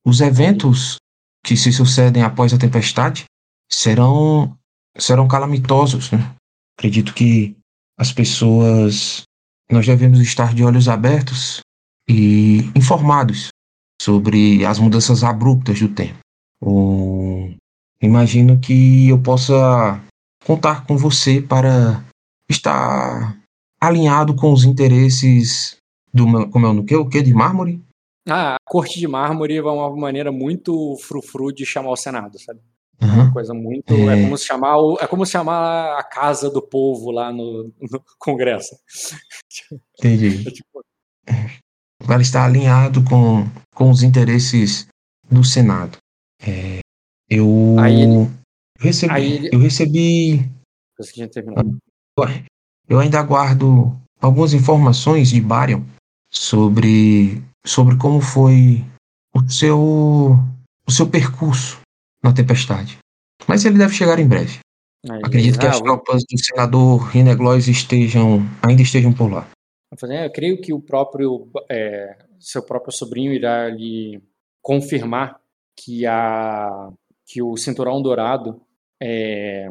[0.06, 0.98] os eventos
[1.50, 3.26] que se sucedem após a tempestade
[3.68, 4.56] serão,
[4.96, 6.12] serão calamitosos.
[6.12, 6.20] Né?
[6.78, 7.58] Acredito que
[7.98, 9.24] as pessoas.
[9.72, 11.62] Nós devemos estar de olhos abertos
[12.08, 13.50] e informados
[14.00, 16.20] sobre as mudanças abruptas do tempo.
[18.02, 20.02] Imagino que eu possa
[20.44, 22.04] contar com você para
[22.50, 23.38] estar
[23.80, 25.78] alinhado com os interesses
[26.12, 27.80] do como é o que o que de mármore
[28.32, 32.60] ah, a corte de mármore é uma maneira muito frufru de chamar o Senado, sabe?
[33.02, 33.14] Uhum.
[33.14, 33.94] Uma coisa muito.
[33.94, 34.20] É...
[34.20, 34.24] é...
[34.24, 38.04] como se chamar o, é como se chamar a casa do povo lá no, no
[38.20, 38.76] Congresso.
[39.98, 40.46] Entendi.
[40.48, 40.84] É tipo...
[42.08, 43.46] Ela está alinhado com,
[43.76, 44.88] com os interesses
[45.30, 45.98] do Senado.
[46.42, 46.80] É,
[47.30, 48.30] eu, ele...
[48.80, 49.50] recebi, ele...
[49.54, 50.50] eu recebi.
[52.88, 55.84] Eu ainda guardo algumas informações de Barion
[56.32, 58.84] sobre sobre como foi
[59.34, 59.80] o seu,
[60.88, 61.80] o seu percurso
[62.24, 62.98] na tempestade.
[63.48, 64.60] Mas ele deve chegar em breve.
[65.10, 69.48] Aí, Acredito que as tropas do senador Rineglois estejam, ainda estejam por lá.
[69.92, 74.22] Eu creio que o próprio é, seu próprio sobrinho irá lhe
[74.62, 75.40] confirmar
[75.76, 76.90] que a
[77.26, 78.62] que o cinturão dourado
[79.02, 79.70] é,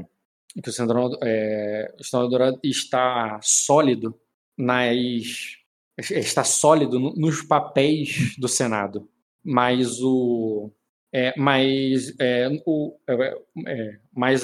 [0.63, 4.19] que o cinturão, é, o cinturão dourado está sólido
[4.57, 5.58] nas
[5.99, 9.09] está sólido nos papéis do Senado,
[9.45, 10.71] mas o
[11.13, 13.35] é, mas é, o, é,
[13.67, 14.43] é mas,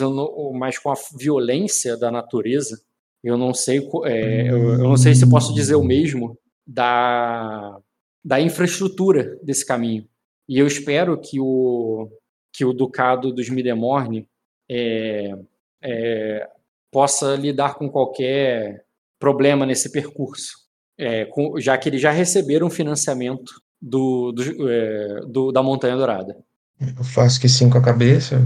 [0.79, 2.81] com a violência da natureza,
[3.23, 7.79] eu não sei é, eu, eu, não sei se posso dizer o mesmo da
[8.25, 10.09] da infraestrutura desse caminho.
[10.49, 12.09] E eu espero que o
[12.53, 14.29] que o ducado dos Midemorne
[14.71, 15.35] é,
[15.83, 16.49] é,
[16.91, 18.87] possa lidar com qualquer
[19.19, 20.64] problema nesse percurso
[20.99, 26.37] é, com, já que eles já receberam financiamento do, do, é, do, da Montanha Dourada.
[26.81, 28.37] Eu faço que sim com a cabeça.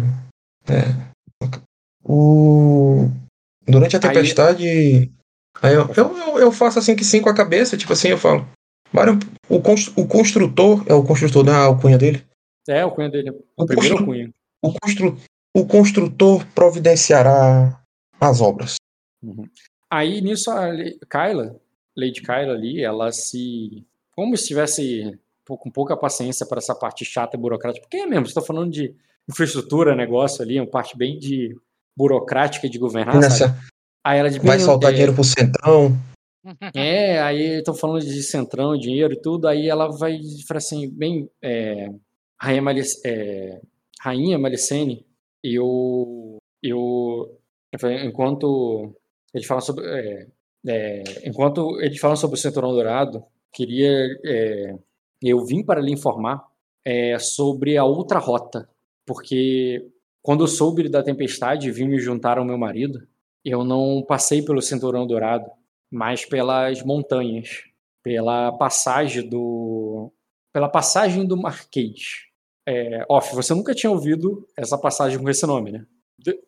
[0.68, 0.84] É.
[2.04, 3.08] O...
[3.66, 4.66] Durante a tempestade.
[4.66, 5.12] Aí...
[5.60, 8.46] Aí eu, eu, eu, faço assim que sim com a cabeça, tipo assim, eu falo.
[9.48, 12.24] O, constru, o construtor é o construtor da alcunha dele?
[12.68, 13.30] É, o cunha dele.
[13.30, 14.34] O, o primeiro constru, cunha.
[14.62, 15.18] O, constru,
[15.56, 17.80] o construtor providenciará
[18.20, 18.76] as obras.
[19.22, 19.48] Uhum.
[19.90, 20.68] Aí nisso a
[21.10, 21.58] Kyla
[21.98, 23.84] Lady Kyla ali, ela se.
[24.14, 27.82] Como se tivesse com pouca paciência para essa parte chata e burocrática.
[27.82, 28.94] Porque é mesmo, você está falando de
[29.28, 31.56] infraestrutura, negócio ali, uma parte bem de
[31.96, 33.18] burocrática de governar.
[33.18, 33.56] Nessa...
[34.04, 35.96] Aí ela de Vai soltar é, dinheiro pro Centrão.
[36.74, 41.28] É, aí estão falando de Centrão, dinheiro e tudo, aí ela vai falar assim, bem,
[41.42, 41.88] é,
[42.40, 43.60] Rainha, Malic, é,
[44.00, 45.04] Rainha Malicene,
[45.42, 47.38] eu, eu,
[48.02, 48.94] enquanto
[49.34, 50.26] ele fala sobre, é,
[50.66, 54.74] é, enquanto eles falam sobre o Cinturão Dourado, queria é,
[55.22, 56.44] eu vim para lhe informar
[56.84, 58.68] é, sobre a outra rota,
[59.06, 59.86] porque
[60.22, 63.06] quando eu soube da tempestade e vim me juntar ao meu marido,
[63.44, 65.50] eu não passei pelo Cinturão Dourado,
[65.90, 67.64] mas pelas montanhas,
[68.02, 70.12] pela passagem do
[70.52, 72.26] pela passagem do Marquês.
[72.66, 75.86] É, off, você nunca tinha ouvido essa passagem com esse nome, né?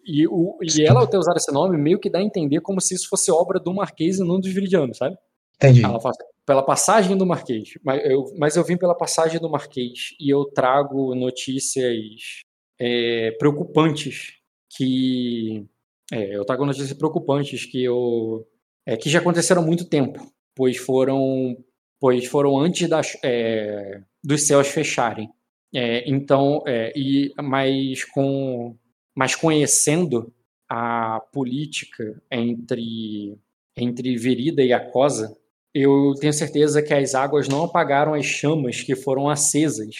[0.04, 2.80] E, o, e ela, ao ter usado esse nome, meio que dá a entender como
[2.80, 5.16] se isso fosse obra do Marquês e não dos Viridianos, sabe?
[5.56, 5.84] Entendi.
[5.84, 6.14] Ela fala,
[6.44, 7.74] pela passagem do Marquês.
[7.84, 12.42] Mas eu, mas eu vim pela passagem do Marquês e eu trago notícias
[12.78, 14.32] é, preocupantes
[14.76, 15.66] que.
[16.12, 18.46] É, eu trago notícias preocupantes que eu.
[18.84, 21.56] É, que já aconteceram há muito tempo, pois foram.
[22.00, 25.30] Pois foram antes das, é, dos céus fecharem.
[25.72, 28.74] É, então, é, e, mas com
[29.14, 30.32] mas conhecendo
[30.68, 33.36] a política entre,
[33.76, 35.36] entre Verida e Acosa,
[35.74, 39.94] eu tenho certeza que as águas não apagaram as chamas que foram acesas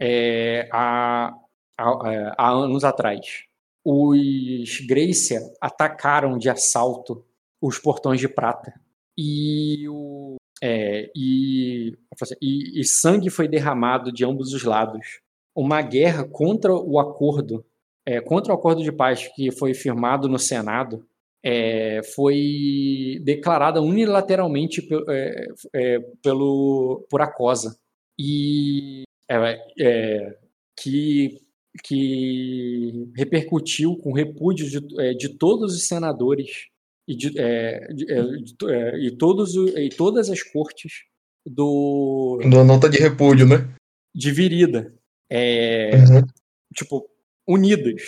[0.00, 1.32] é, há,
[1.78, 3.44] há, há anos atrás.
[3.84, 7.24] Os Gracia atacaram de assalto
[7.60, 8.72] os portões de prata
[9.16, 11.96] e, o, é, e,
[12.40, 15.20] e, e sangue foi derramado de ambos os lados.
[15.54, 17.64] Uma guerra contra o acordo
[18.06, 21.06] é, contra o acordo de paz que foi firmado no Senado
[21.44, 27.76] é, foi declarada unilateralmente é, é, pelo, por Acosa.
[28.18, 30.38] E é, é,
[30.76, 31.40] que
[31.82, 36.68] que repercutiu com repúdio de, de todos os senadores
[37.06, 41.02] e, de, de, é e, todos, e todas as cortes
[41.44, 42.38] do.
[42.48, 43.74] Da nota de repúdio, né?
[44.14, 44.94] De Virida.
[45.28, 46.22] É, uhum.
[46.72, 47.08] Tipo,
[47.46, 48.02] unidas.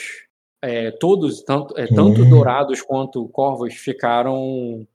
[0.62, 2.30] É, todos, tanto, é, tanto uhum.
[2.30, 4.86] dourados quanto corvos, ficaram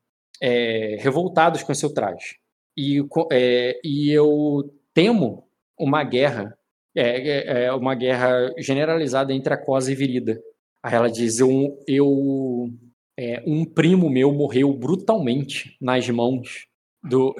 [0.41, 2.37] é, revoltados com seu traje.
[2.75, 2.99] E,
[3.31, 5.47] é, e eu temo
[5.77, 6.57] uma guerra,
[6.95, 10.41] é, é, uma guerra generalizada entre a Cosa e Virida.
[10.83, 12.69] Aí ela diz: eu, eu
[13.45, 16.65] um primo meu morreu brutalmente nas mãos
[17.03, 17.35] do,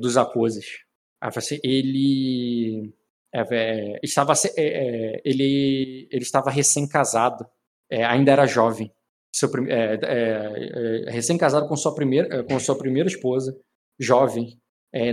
[0.00, 0.84] dos Acoses.
[1.20, 2.94] Assim, ele
[3.34, 7.44] é, é, estava é, ele ele estava recém-casado,
[7.90, 8.92] ainda era jovem,
[11.08, 13.56] recém-casado com sua primeira com sua primeira esposa,
[13.98, 14.58] jovem,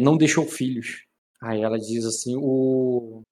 [0.02, 1.06] não deixou filhos.
[1.42, 3.24] Aí ela diz assim o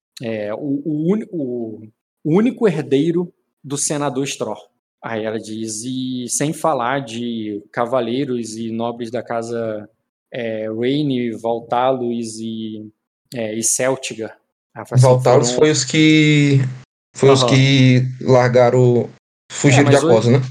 [0.57, 1.81] o, o,
[2.25, 3.31] o, único herdeiro
[3.63, 4.59] do senador Stror.
[5.01, 9.89] Aí ela diz, e sem falar de cavaleiros e nobres da casa
[10.31, 12.91] é, Raine, Valtalos e,
[13.33, 14.38] é, e Celtiga.
[14.81, 15.59] Assim, Valtalos foram...
[15.59, 16.59] foi os que
[17.15, 17.35] foi uhum.
[17.35, 19.09] os que largaram,
[19.51, 20.41] fugiram é, de Acosa, né?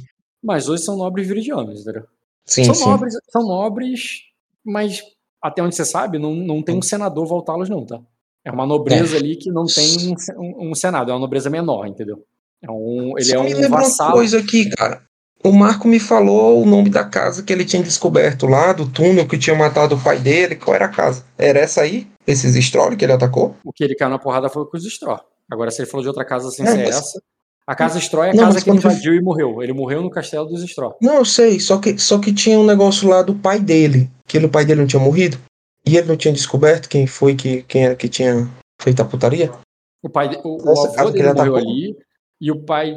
[0.43, 2.05] Mas hoje são nobres viridianos, entendeu?
[2.45, 2.85] Sim, são sim.
[2.85, 4.23] nobres, são nobres,
[4.65, 5.03] mas
[5.43, 8.01] até onde você sabe, não, não tem um senador Valtalos não, tá?
[8.45, 9.19] É uma nobreza é.
[9.19, 12.25] ali que não tem um, um, senado, é uma nobreza menor, entendeu?
[12.63, 14.11] É um, ele Só é um me vassalo.
[14.11, 15.03] uma coisa aqui, cara.
[15.43, 19.27] O Marco me falou o nome da casa que ele tinha descoberto lá, do túnel
[19.27, 20.57] que tinha matado o pai dele.
[20.57, 21.25] Qual era a casa?
[21.37, 22.09] Era essa aí?
[22.27, 23.57] Esses Stroll que ele atacou?
[23.65, 25.21] O que ele caiu na porrada foi com os Stroll.
[25.51, 26.97] Agora, se ele falou de outra casa sem ser mas...
[26.97, 27.23] essa.
[27.67, 29.63] A casa Stroll é a não, casa que ele invadiu e morreu.
[29.63, 30.97] Ele morreu no castelo dos Stroll.
[31.03, 31.61] Não, eu sei.
[31.61, 34.11] Só que, só que tinha um negócio lá do pai dele.
[34.27, 35.39] Que ele, o pai dele não tinha morrido.
[35.87, 38.49] E ele não tinha descoberto quem foi que, quem era que tinha
[38.81, 39.53] feito a putaria.
[40.03, 41.97] O pai, o, o avô dele morreu ali.
[42.41, 42.95] E o pai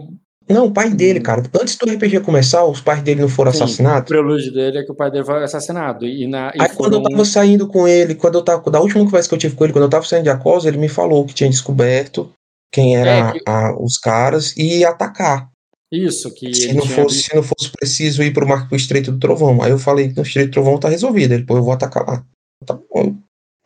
[0.50, 1.24] não, o pai dele, hum.
[1.24, 1.44] cara.
[1.60, 4.10] Antes do RPG começar, os pais dele não foram Sim, assassinados.
[4.10, 6.06] O prelúdio dele é que o pai dele foi assassinado.
[6.06, 6.76] E na, e Aí foram...
[6.76, 8.72] quando eu tava saindo com ele, quando eu tava.
[8.72, 10.78] Da última conversa que eu tive com ele, quando eu tava saindo de Acosa, ele
[10.78, 12.32] me falou que tinha descoberto
[12.72, 13.44] quem eram é, que...
[13.80, 15.50] os caras e ia atacar.
[15.92, 16.54] Isso, que.
[16.54, 19.62] Se não, fosse, se não fosse preciso ir pro Marco pro Estreito do Trovão.
[19.62, 21.34] Aí eu falei que no Estreito do Trovão tá resolvido.
[21.34, 22.26] Ele, pô, eu vou atacar lá.
[22.66, 23.16] Tá bom.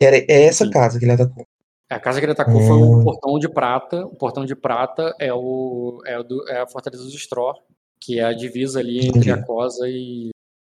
[0.02, 0.70] Era, é essa Sim.
[0.70, 1.46] casa que ele atacou.
[1.88, 2.66] A casa que ele atacou hum.
[2.66, 4.04] foi o Portão de Prata.
[4.06, 7.54] O Portão de Prata é, o, é, o do, é a Fortaleza dos Stror,
[8.00, 10.30] que é a divisa ali entre a Cosa e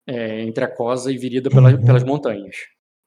[0.07, 1.85] é, entre a Cosa e Virida pela, uhum.
[1.85, 2.56] pelas montanhas.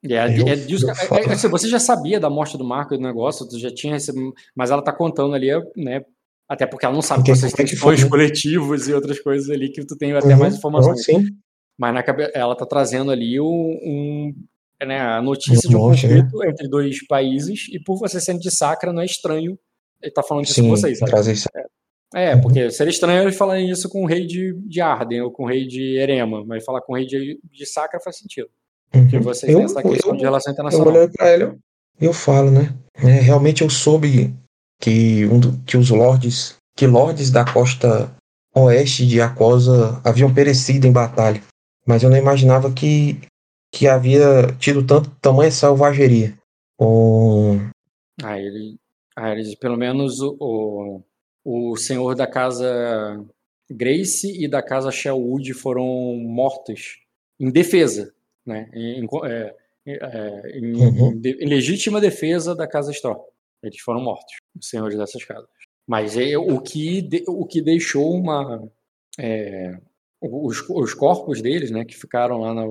[0.04, 2.94] E é, eu, é disso, é, é, assim, você já sabia da morte do Marco
[2.94, 6.02] e do negócio, tu já tinha recebido, mas ela tá contando ali, né?
[6.48, 9.84] Até porque ela não sabe que vocês têm sonhos coletivos e outras coisas ali que
[9.84, 10.38] tu tem até uhum.
[10.38, 11.04] mais informações.
[11.04, 11.26] Sim.
[11.76, 14.34] Mas na, ela tá trazendo ali um, um
[14.84, 16.50] né, a notícia de um conflito né?
[16.50, 19.58] entre dois países, e por você sendo de Sacra, não é estranho
[20.02, 20.98] ele tá falando disso Sim, com vocês.
[20.98, 21.32] Sabe?
[21.32, 21.48] Isso.
[22.14, 25.32] É, é, porque seria estranho ele falar isso com o rei de, de Arden ou
[25.32, 28.48] com o rei de Erema, mas falar com o rei de, de Sacra faz sentido.
[28.90, 29.22] Porque uhum.
[29.22, 30.94] vocês eu, têm essa questão eu, de relação internacional.
[30.94, 31.58] Eu olho pra ele,
[32.00, 32.74] eu falo, né?
[32.94, 34.34] É, realmente eu soube
[34.80, 38.10] que, um do, que os lords, que lords da costa
[38.54, 41.42] oeste de Acosa haviam perecido em batalha.
[41.86, 43.20] Mas eu não imaginava que
[43.72, 46.36] que havia tido tanto tamanha selvageria.
[46.78, 47.56] O...
[48.22, 48.78] Ah, ele,
[49.16, 51.02] ah, ele, pelo menos o,
[51.44, 53.24] o senhor da casa
[53.70, 55.84] Grace e da casa Shelwood foram
[56.16, 57.00] mortos
[57.38, 58.14] em defesa,
[58.44, 58.70] né?
[58.72, 59.54] Em, é,
[59.86, 61.20] é, em, uhum.
[61.24, 63.28] em, em, legítima defesa da casa Straw.
[63.62, 65.48] Eles foram mortos, os senhores dessas casas.
[65.86, 68.68] Mas é, o, que, o que deixou uma.
[69.18, 69.76] É,
[70.20, 72.64] os, os corpos deles, né, que ficaram lá na,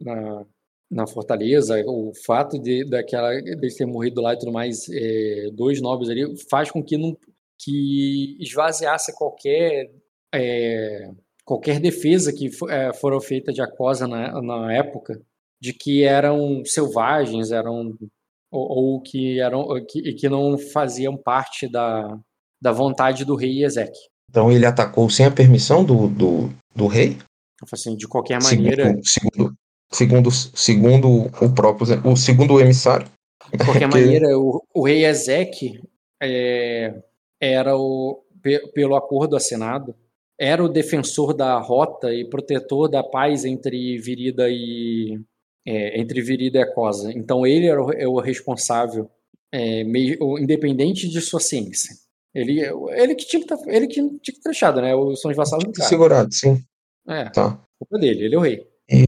[0.00, 0.44] na,
[0.90, 5.80] na Fortaleza, o fato de daquela de ter morrido lá e tudo mais, é, dois
[5.80, 7.16] nobres ali, faz com que não
[7.60, 9.90] que esvaziasse qualquer
[10.34, 11.10] é,
[11.44, 15.20] qualquer defesa que é, foram feita de Acosa na, na época
[15.60, 17.96] de que eram selvagens, eram
[18.50, 22.18] ou, ou que eram que, que não faziam parte da,
[22.60, 23.92] da vontade do rei Ezek.
[24.30, 27.16] Então ele atacou sem a permissão do, do, do rei?
[27.72, 28.98] Assim, de qualquer maneira.
[29.02, 29.56] Segundo,
[29.90, 31.08] segundo, segundo,
[31.40, 33.06] o próprio, o segundo emissário.
[33.52, 33.98] De qualquer que...
[33.98, 35.80] maneira, o, o rei Ezek
[36.22, 36.94] é,
[37.40, 38.22] era o,
[38.74, 39.94] pelo acordo assinado,
[40.38, 45.20] era o defensor da rota e protetor da paz entre Virida e
[45.66, 47.12] é, entre Virida e Acosa.
[47.12, 49.10] Então ele era o, é o responsável,
[49.52, 51.94] é, meio, independente de sua ciência.
[52.34, 52.60] Ele,
[52.92, 54.94] ele que tinha que tá, ele que tinha que ter deixado, né?
[54.94, 55.88] O São vassalos do cara.
[55.88, 56.62] Segurado, sim.
[57.08, 57.30] É.
[57.30, 57.58] Tá.
[57.78, 58.66] Culpa dele, ele é o rei.
[58.90, 59.06] E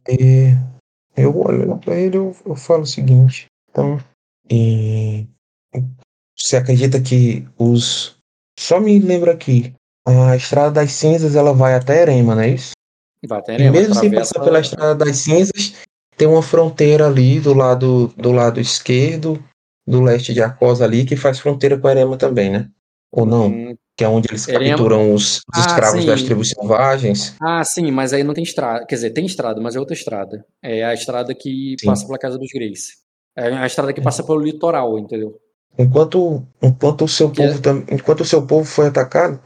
[1.16, 3.46] eu olho para ele, eu, eu falo o seguinte.
[3.70, 3.98] Então,
[4.50, 5.26] e
[6.36, 8.16] você acredita que os
[8.58, 9.74] só me lembra aqui.
[10.06, 12.72] A Estrada das Cinzas ela vai até Erema, não é isso?
[13.26, 15.74] Vai até E Erema, mesmo sem passar pela Estrada das Cinzas,
[16.16, 19.42] tem uma fronteira ali do lado, do lado esquerdo,
[19.86, 22.70] do leste de Acosa ali, que faz fronteira com Erema também, né?
[23.12, 23.48] Ou não?
[23.48, 27.34] Hum, Que é onde eles Erema- capturam os, os Ah, escravos das tribos selvagens.
[27.40, 28.86] Ah, sim, mas aí não tem estrada.
[28.86, 30.44] Quer dizer, tem estrada, mas é outra estrada.
[30.62, 31.86] É a estrada que Sim.
[31.86, 32.92] passa pela casa dos Grace.
[33.36, 35.34] É a estrada que passa pelo litoral, entendeu?
[35.78, 39.40] Enquanto, enquanto o seu Que é- povo tam- enquanto o seu povo foi atacado,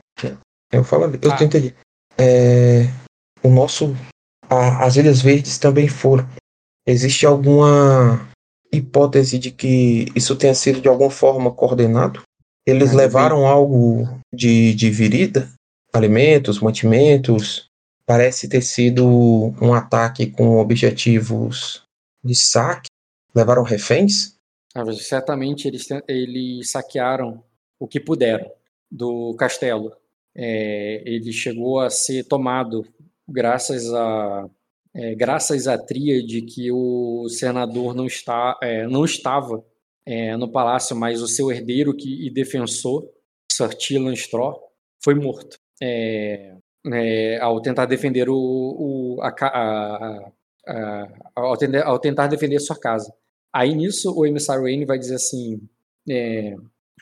[0.73, 1.45] eu falo eu Ah.
[1.45, 1.75] entendi.
[2.19, 2.85] É,
[3.43, 3.95] o nosso
[4.49, 6.27] a- as Ilhas Verdes também foram.
[6.87, 8.27] Existe alguma
[8.73, 12.23] hipótese de que isso tenha sido de alguma forma coordenado?
[12.67, 15.49] Eles Mas levaram algo de, de virida,
[15.93, 17.69] alimentos, mantimentos.
[18.07, 19.07] Parece ter sido
[19.61, 21.83] um ataque com objetivos
[22.23, 22.89] de saque.
[23.35, 24.37] Levaram reféns?
[24.75, 27.43] Ah, mas Certamente eles, eles saquearam
[27.79, 28.51] o que puderam
[28.91, 29.93] do castelo.
[30.35, 32.85] É, ele chegou a ser tomado
[33.29, 34.49] graças a
[34.93, 39.65] é, graças à tríade que o senador não está é, não estava
[40.07, 43.09] é, no palácio, mas o seu herdeiro que, e defensor,
[43.51, 44.61] Sir Tylan Straw,
[45.03, 46.57] foi morto é,
[46.93, 50.33] é, ao tentar defender o, o a, a,
[50.67, 51.55] a, ao,
[51.85, 53.15] ao tentar defender sua casa.
[53.53, 55.61] Aí nisso o emissário Wayne vai dizer assim,
[56.09, 56.55] é,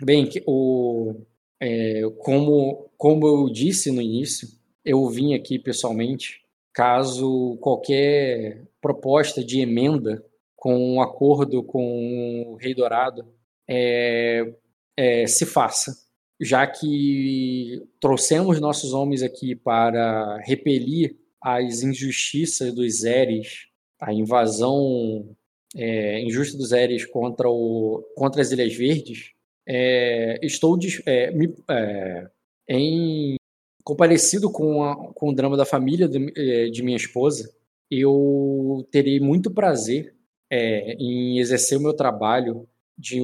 [0.03, 1.15] bem, o,
[1.61, 4.49] é, como, como eu disse no início,
[4.85, 6.43] eu vim aqui pessoalmente,
[6.75, 10.25] caso qualquer proposta de emenda
[10.63, 13.27] com um acordo com o Rei Dourado
[13.69, 14.55] é,
[14.97, 15.93] é, se faça,
[16.41, 23.67] já que trouxemos nossos homens aqui para repelir as injustiças dos Eres,
[24.01, 25.35] a invasão
[25.75, 29.33] é, injusta dos Eres contra, o, contra as Ilhas Verdes,
[29.67, 32.29] é, estou é, me- é,
[32.69, 33.35] em
[33.83, 37.53] comparecido com, a- com o drama da família de, de minha esposa.
[37.91, 40.15] Eu terei muito prazer
[40.53, 42.69] é, em exercer o meu trabalho
[42.99, 43.21] de,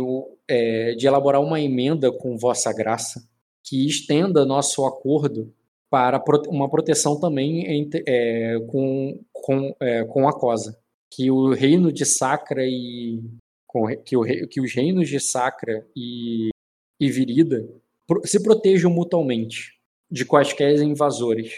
[0.49, 3.23] é, de elaborar uma emenda com Vossa Graça
[3.63, 5.53] que estenda nosso acordo
[5.91, 10.79] para uma proteção também entre- é, com, com, é, com a COSA.
[11.11, 13.23] Que o reino de Sacra e.
[13.67, 16.49] com- que, o que os reinos de Sacra e,
[17.01, 17.67] e Virida
[18.25, 19.79] se protejam mutuamente
[20.11, 21.53] de quaisquer invasores.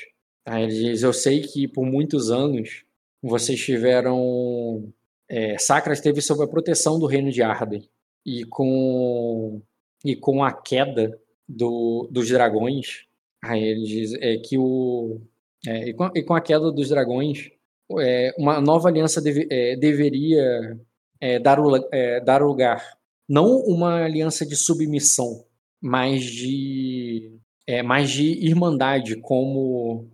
[0.47, 2.85] Aí ele diz: Eu sei que por muitos anos
[3.23, 4.93] vocês tiveram.
[5.31, 7.89] É, Sacra esteve sob a proteção do reino de Arden.
[8.27, 9.63] E com,
[10.05, 11.17] e com a queda
[11.49, 13.05] do, dos dragões,
[13.43, 15.21] aí ele diz é, que o.
[15.67, 17.51] é, e, com, e com a queda dos dragões,
[18.01, 20.77] é, uma nova aliança deve- é, deveria
[21.21, 22.99] é, dar, o, é, dar lugar.
[23.29, 25.45] Não uma aliança de submissão,
[25.81, 27.33] mas de,
[27.85, 30.11] mais de irmandade, como,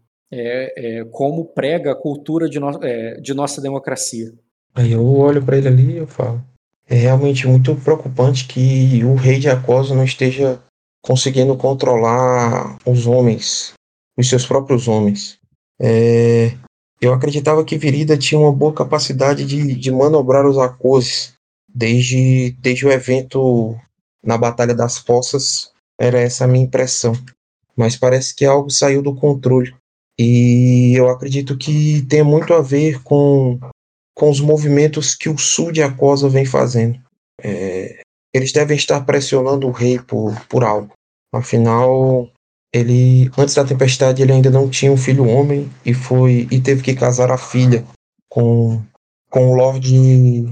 [1.12, 2.78] como prega a cultura de, no,
[3.22, 4.34] de nossa democracia.
[4.76, 6.44] Aí eu olho para ele ali e eu falo.
[6.86, 10.60] É realmente muito preocupante que o rei de Acosa não esteja
[11.02, 13.72] conseguindo controlar os homens,
[14.18, 15.38] os seus próprios homens.
[15.80, 16.52] É,
[17.00, 21.32] eu acreditava que Virida tinha uma boa capacidade de, de manobrar os Acoses
[21.72, 23.74] desde, desde o evento
[24.22, 25.72] na Batalha das Fossas.
[25.98, 27.14] Era essa a minha impressão.
[27.74, 29.74] Mas parece que algo saiu do controle.
[30.18, 33.58] E eu acredito que tem muito a ver com
[34.16, 36.98] com os movimentos que o sul de Acosa vem fazendo.
[37.42, 38.00] É,
[38.34, 40.92] eles devem estar pressionando o rei por, por algo.
[41.32, 42.30] Afinal,
[42.72, 46.82] ele antes da tempestade ele ainda não tinha um filho homem e foi e teve
[46.82, 47.84] que casar a filha
[48.28, 48.82] com
[49.30, 50.44] com o Lorde,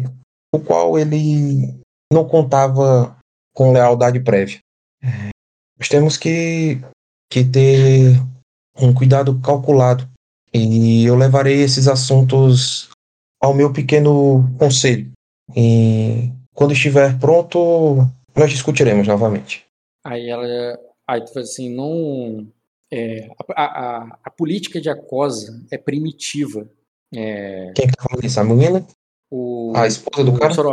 [0.52, 1.80] o qual ele
[2.12, 3.16] não contava
[3.54, 4.58] com lealdade prévia.
[5.02, 5.30] É,
[5.78, 6.80] nós temos que
[7.30, 8.20] que ter
[8.78, 10.08] um cuidado calculado
[10.52, 12.88] e eu levarei esses assuntos
[13.44, 15.10] ao meu pequeno conselho.
[15.54, 17.98] E quando estiver pronto,
[18.34, 19.64] nós discutiremos novamente.
[20.04, 20.44] Aí ela.
[21.06, 22.46] Aí tu faz assim, não.
[22.90, 26.66] é, a, a, a política de Acosa é primitiva.
[27.14, 28.40] É, Quem que tá falando isso?
[28.40, 28.86] A menina?
[29.30, 30.54] o, A esposa do o cara?
[30.54, 30.66] Sor,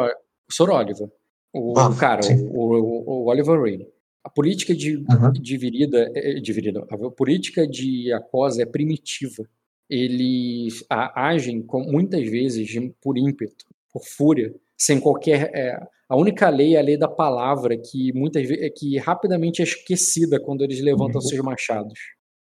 [0.50, 1.10] o Sor Oliver.
[1.54, 2.22] O, Ah, o cara,
[2.54, 3.86] o, o, Oliver Rain.
[4.24, 5.32] A política de, Uhum.
[5.34, 9.44] de Virida, é- de Virida, a política de Acosa é primitiva.
[9.92, 12.70] Eles a- agem com, muitas vezes
[13.02, 15.52] por ímpeto, por fúria, sem qualquer.
[15.54, 15.78] é,
[16.08, 20.40] a única lei é a lei da palavra, que muitas vezes que rapidamente é esquecida
[20.40, 21.28] quando eles levantam Uhum.
[21.28, 22.00] seus machados.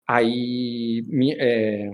[0.08, 1.04] Aí
[1.40, 1.92] é,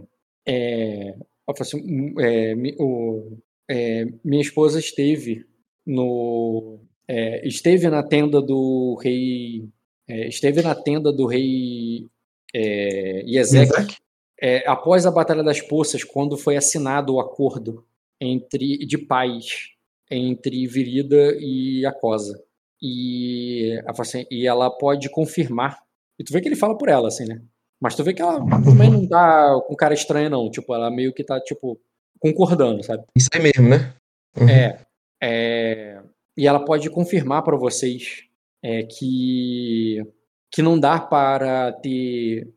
[0.48, 1.16] é,
[1.48, 3.38] assim, hum, é, o-
[3.70, 5.46] é, minha esposa esteve
[5.86, 9.64] no é, esteve na tenda do rei
[10.08, 12.06] é, esteve na tenda do rei
[12.54, 13.98] é, Yezek,
[14.42, 17.86] é, após a Batalha das Poças, quando foi assinado o acordo
[18.20, 19.76] entre de paz
[20.10, 22.42] entre Virida e Acosa.
[22.82, 25.80] E, assim, e ela pode confirmar.
[26.20, 27.42] E tu vê que ele fala por ela, assim, né?
[27.82, 30.50] Mas tu vê que ela também não tá com cara estranha, não.
[30.50, 31.80] Tipo, ela meio que tá, tipo,
[32.20, 33.04] concordando, sabe?
[33.16, 33.94] Isso aí mesmo, né?
[34.40, 34.50] Uhum.
[34.50, 34.86] É,
[35.22, 36.02] é.
[36.38, 38.24] E ela pode confirmar para vocês
[38.62, 40.06] é, que,
[40.52, 42.48] que não dá para ter.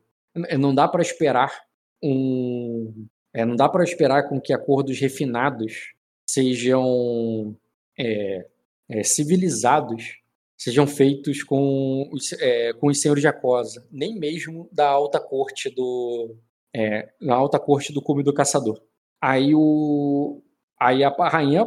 [0.57, 1.51] Não dá para esperar
[2.01, 3.07] um.
[3.33, 5.93] É, não dá para esperar com que acordos refinados
[6.27, 7.55] sejam
[7.97, 8.45] é,
[8.89, 10.17] é, civilizados,
[10.57, 15.69] sejam feitos com os, é, com os senhores de Acosa, nem mesmo da alta corte
[15.69, 16.35] do
[16.75, 18.81] é, na alta corte do cume do caçador.
[19.21, 20.41] Aí o
[20.79, 21.65] aí a rainha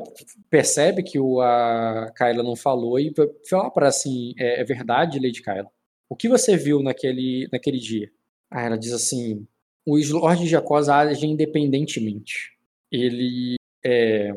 [0.48, 3.12] percebe que o, a Kyla não falou e
[3.48, 5.70] fala para assim é, é, verdade, Lady Kyla.
[6.08, 8.10] O que você viu naquele naquele dia?
[8.50, 9.46] Aí ela diz assim:
[9.86, 12.52] os lords de Acosa agem independentemente.
[12.90, 14.32] Ele é,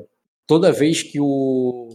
[0.47, 1.89] toda vez que o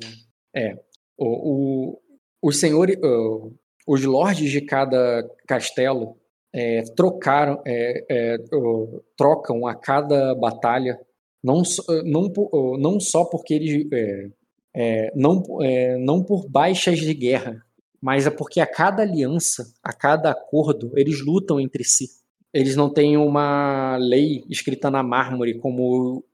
[0.54, 0.76] é
[1.18, 2.00] o, o
[2.42, 3.52] os senhores uh,
[3.86, 6.16] os lords de cada castelo
[6.52, 10.98] é, trocaram é, uh, trocam a cada batalha
[11.42, 11.62] não
[12.04, 12.32] não
[12.78, 14.30] não só porque eles é,
[14.74, 15.42] é, não
[15.98, 17.62] não por baixas de guerra
[18.00, 22.08] mas é porque a cada aliança a cada acordo eles lutam entre si
[22.52, 26.24] eles não têm uma lei escrita na mármore como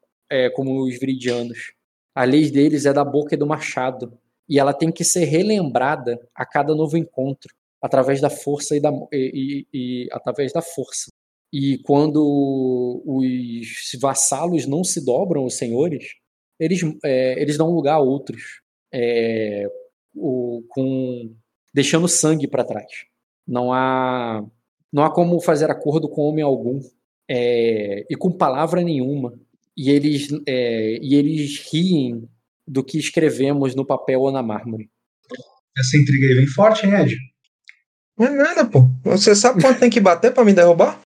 [0.54, 1.76] como os viridianos
[2.16, 4.18] a lei deles é da boca e do machado,
[4.48, 8.90] e ela tem que ser relembrada a cada novo encontro, através da força e, da,
[9.12, 11.10] e, e, e através da força.
[11.52, 16.14] E quando os vassalos não se dobram aos senhores,
[16.58, 19.70] eles, é, eles dão lugar a outros, é,
[20.14, 21.36] o, com
[21.74, 23.04] deixando sangue para trás.
[23.46, 24.42] Não há
[24.92, 26.80] não há como fazer acordo com homem algum
[27.28, 29.34] é, e com palavra nenhuma
[29.76, 32.28] e eles, é, e eles riem
[32.66, 34.90] do que escrevemos no papel ou na mármore.
[35.76, 37.16] Essa intriga aí vem forte, hein, Ed?
[38.18, 38.88] Não é nada, pô.
[39.04, 41.00] Você sabe quanto tem que bater para me derrubar?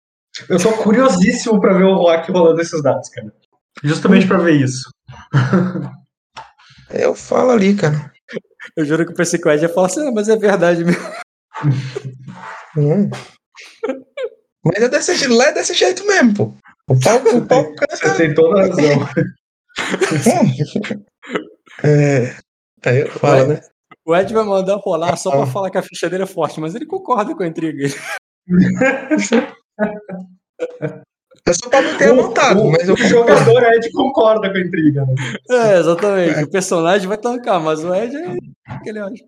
[0.50, 3.34] Eu tô curiosíssimo para ver o Rock rolando esses dados, cara.
[3.84, 4.90] Justamente para ver isso.
[6.90, 8.12] Eu falo ali, cara.
[8.76, 10.84] Eu juro que o pensei que o Ed ia falar assim, ah, mas é verdade
[10.84, 11.02] mesmo.
[12.78, 13.10] Hum.
[14.64, 16.54] Mas é desse, é desse jeito mesmo, pô.
[16.90, 19.08] O pau, o pau Você tem toda a razão.
[21.84, 22.36] é,
[22.86, 23.62] aí eu falo, né?
[24.06, 25.48] O Ed vai mandar rolar só pra ah.
[25.48, 27.88] falar que a ficha dele é forte, mas ele concorda com a intriga.
[31.46, 35.06] É só pra não ter montado, mas o jogador Ed concorda com a intriga.
[35.06, 35.16] Né?
[35.50, 36.44] É, exatamente.
[36.44, 39.24] O personagem vai tancar, mas o Ed é o que ele acha.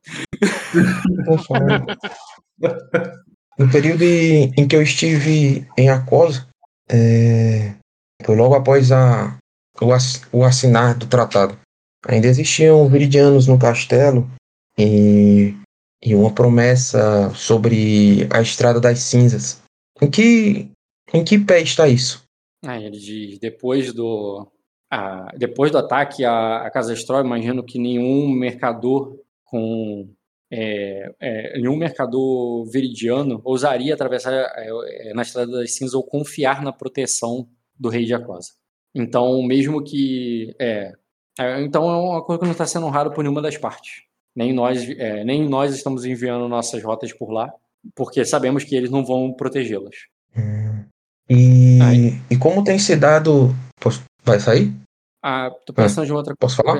[3.60, 6.48] No período em que eu estive em Acosa,
[6.90, 7.76] é,
[8.23, 9.38] foi logo após a,
[9.81, 11.60] o, ass, o assinar do tratado.
[12.07, 14.26] Ainda existiam viridianos no castelo
[14.77, 15.53] e,
[16.02, 19.61] e uma promessa sobre a Estrada das Cinzas.
[20.02, 20.72] Em que,
[21.14, 22.23] em que pé está isso?
[22.65, 24.49] Ah, ele diz, depois do,
[25.38, 30.10] depois do ataque à, à Casa Estrói, imagino que nenhum mercador com
[30.51, 34.69] é, é, nenhum mercador veridiano ousaria atravessar é,
[35.09, 37.47] é, na Estrada das Cinzas ou confiar na proteção
[37.77, 38.53] do rei de Aquosa.
[38.93, 40.55] Então, mesmo que.
[40.59, 40.93] É,
[41.38, 44.03] é, então é uma coisa que não está sendo honrada por nenhuma das partes.
[44.35, 44.88] Nem nós,
[45.26, 47.51] nem nós estamos enviando nossas rotas por lá,
[47.95, 49.95] porque sabemos que eles não vão protegê-las.
[50.38, 50.85] Hum.
[51.30, 51.80] E,
[52.31, 53.53] e como tem se dado.
[53.80, 54.03] Posso...
[54.23, 54.73] Vai sair?
[55.21, 56.38] Ah, tô pensando ah, em outra coisa.
[56.39, 56.80] Posso falar?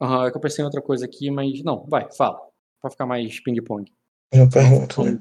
[0.00, 2.40] Uhum, é que eu pensei em outra coisa aqui, mas não, vai, fala
[2.82, 3.90] para ficar mais ping-pong.
[4.32, 5.04] Eu pergunto.
[5.04, 5.18] Né?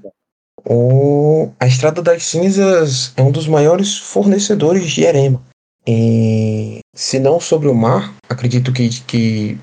[0.68, 1.52] O...
[1.60, 5.42] A Estrada das Cinzas é um dos maiores fornecedores de erema.
[5.88, 9.58] E se não sobre o mar, acredito que, que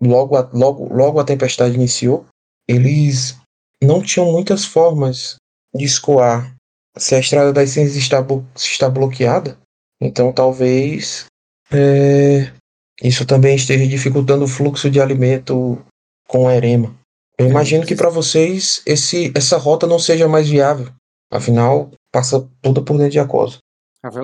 [0.00, 2.26] logo, a, logo, logo a tempestade iniciou,
[2.68, 3.38] eles
[3.82, 5.36] não tinham muitas formas
[5.74, 6.54] de escoar.
[6.96, 8.24] Se a Estrada das Cinzas está,
[8.54, 9.58] está bloqueada,
[10.00, 11.26] então talvez
[11.72, 12.52] é,
[13.02, 15.84] isso também esteja dificultando o fluxo de alimento
[16.28, 16.94] com erema.
[17.38, 20.92] Eu imagino que para vocês esse, essa rota não seja mais viável.
[21.30, 23.58] Afinal, passa toda por dentro de Acosa.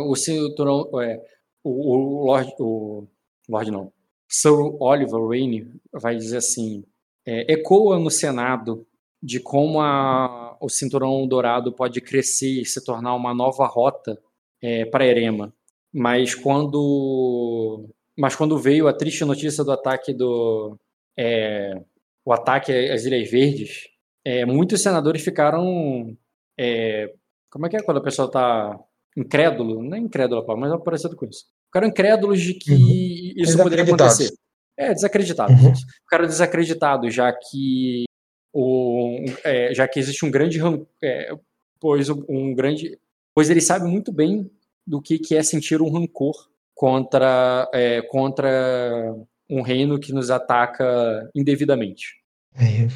[0.06, 1.20] O cinturão, é,
[1.64, 3.06] o, o Lord, o
[3.48, 3.92] Lord não,
[4.28, 6.84] Sir Oliver Rainey vai dizer assim,
[7.26, 8.86] é, ecoa no Senado
[9.22, 14.18] de como a, o cinturão dourado pode crescer e se tornar uma nova rota
[14.62, 15.52] é, para Erema.
[15.92, 20.76] Mas quando, mas quando veio a triste notícia do ataque do
[21.18, 21.82] é,
[22.30, 23.88] o ataque às Ilhas Verdes,
[24.24, 26.16] é, muitos senadores ficaram.
[26.56, 27.12] É,
[27.50, 28.78] como é que é quando a pessoa está
[29.16, 29.82] incrédulo?
[29.82, 31.46] Não é incrédulo, mas é parecido com isso.
[31.66, 33.32] Ficaram incrédulos de que uhum.
[33.36, 34.32] isso poderia acontecer.
[34.76, 35.60] É, desacreditados.
[35.60, 35.72] Uhum.
[36.04, 38.04] Ficaram desacreditados, já que,
[38.52, 40.60] o, é, já que existe um grande.
[41.02, 41.32] É,
[41.80, 42.96] pois um grande.
[43.34, 44.48] Pois eles sabem muito bem
[44.86, 49.16] do que, que é sentir um rancor contra, é, contra
[49.48, 52.19] um reino que nos ataca indevidamente.
[52.56, 52.88] É.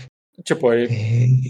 [0.43, 0.87] Tipo, é.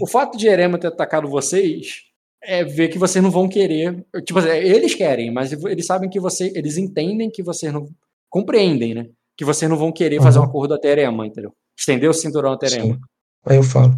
[0.01, 2.03] o fato de Erema ter atacado vocês
[2.41, 4.05] é ver que vocês não vão querer.
[4.23, 6.51] Tipo, eles querem, mas eles sabem que você.
[6.55, 7.89] Eles entendem que vocês não.
[8.29, 9.07] Compreendem, né?
[9.37, 10.23] Que vocês não vão querer uhum.
[10.23, 11.53] fazer um acordo até Erema, entendeu?
[11.77, 12.95] Estender o cinturão até Erema.
[12.95, 13.01] Sim.
[13.45, 13.93] Aí eu falo.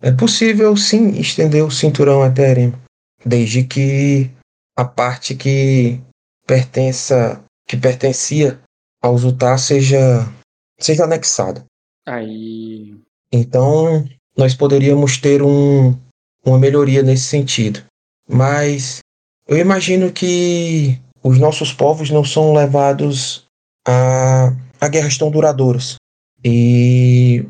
[0.00, 2.80] É possível sim estender o cinturão até Erema.
[3.24, 4.30] Desde que
[4.76, 6.00] a parte que
[6.46, 7.42] pertença.
[7.68, 8.60] que pertencia
[9.00, 10.26] aos Utah seja.
[10.80, 11.64] seja anexada.
[12.06, 12.96] Aí.
[13.32, 14.04] Então,
[14.36, 15.96] nós poderíamos ter um,
[16.44, 17.82] uma melhoria nesse sentido.
[18.28, 19.00] Mas
[19.48, 23.46] eu imagino que os nossos povos não são levados
[23.86, 25.96] a, a guerras tão duradouras.
[26.44, 27.46] E,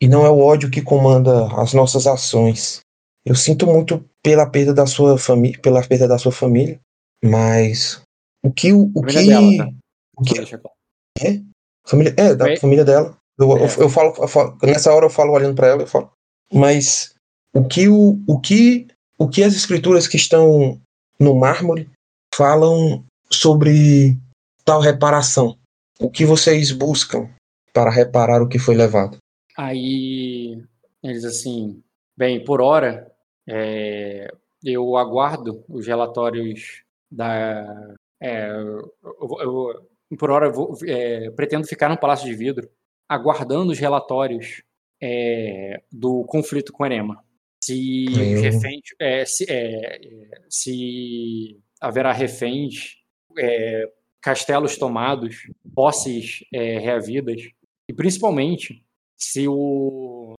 [0.00, 2.80] e não é o ódio que comanda as nossas ações.
[3.24, 6.80] Eu sinto muito pela perda da sua família, pela perda da sua família,
[7.22, 8.00] mas
[8.42, 9.70] o que o, o que dela, tá?
[10.16, 11.42] o que é?
[11.84, 13.16] Família, é, da família dela.
[13.38, 13.60] Eu, é.
[13.60, 16.10] eu, eu, falo, eu, falo, nessa hora eu falo olhando para ela, eu falo,
[16.52, 17.14] mas
[17.54, 18.86] o que, o, o, que,
[19.18, 20.80] o que as escrituras que estão
[21.18, 21.90] no mármore
[22.34, 24.16] falam sobre
[24.64, 25.58] tal reparação?
[25.98, 27.28] O que vocês buscam
[27.72, 29.18] para reparar o que foi levado?
[29.56, 30.62] Aí
[31.02, 31.82] eles assim,
[32.16, 33.10] bem, por hora
[33.48, 34.30] é,
[34.62, 37.94] eu aguardo os relatórios da.
[38.20, 38.92] É, eu,
[39.40, 42.68] eu, por hora eu vou, é, pretendo ficar no Palácio de Vidro
[43.08, 44.62] aguardando os relatórios
[45.00, 47.22] é, do conflito com Erema.
[47.62, 48.40] Se Eu...
[48.42, 50.00] reféns, é, se, é,
[50.48, 52.96] se, haverá reféns,
[53.38, 55.36] é, castelos tomados,
[55.74, 57.42] posses é, reavidas,
[57.88, 58.84] e principalmente
[59.16, 60.34] se, o,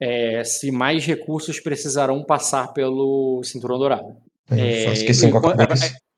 [0.00, 4.16] é, se mais recursos precisarão passar pelo Cinturão Dourado.
[4.50, 5.30] É, que sim,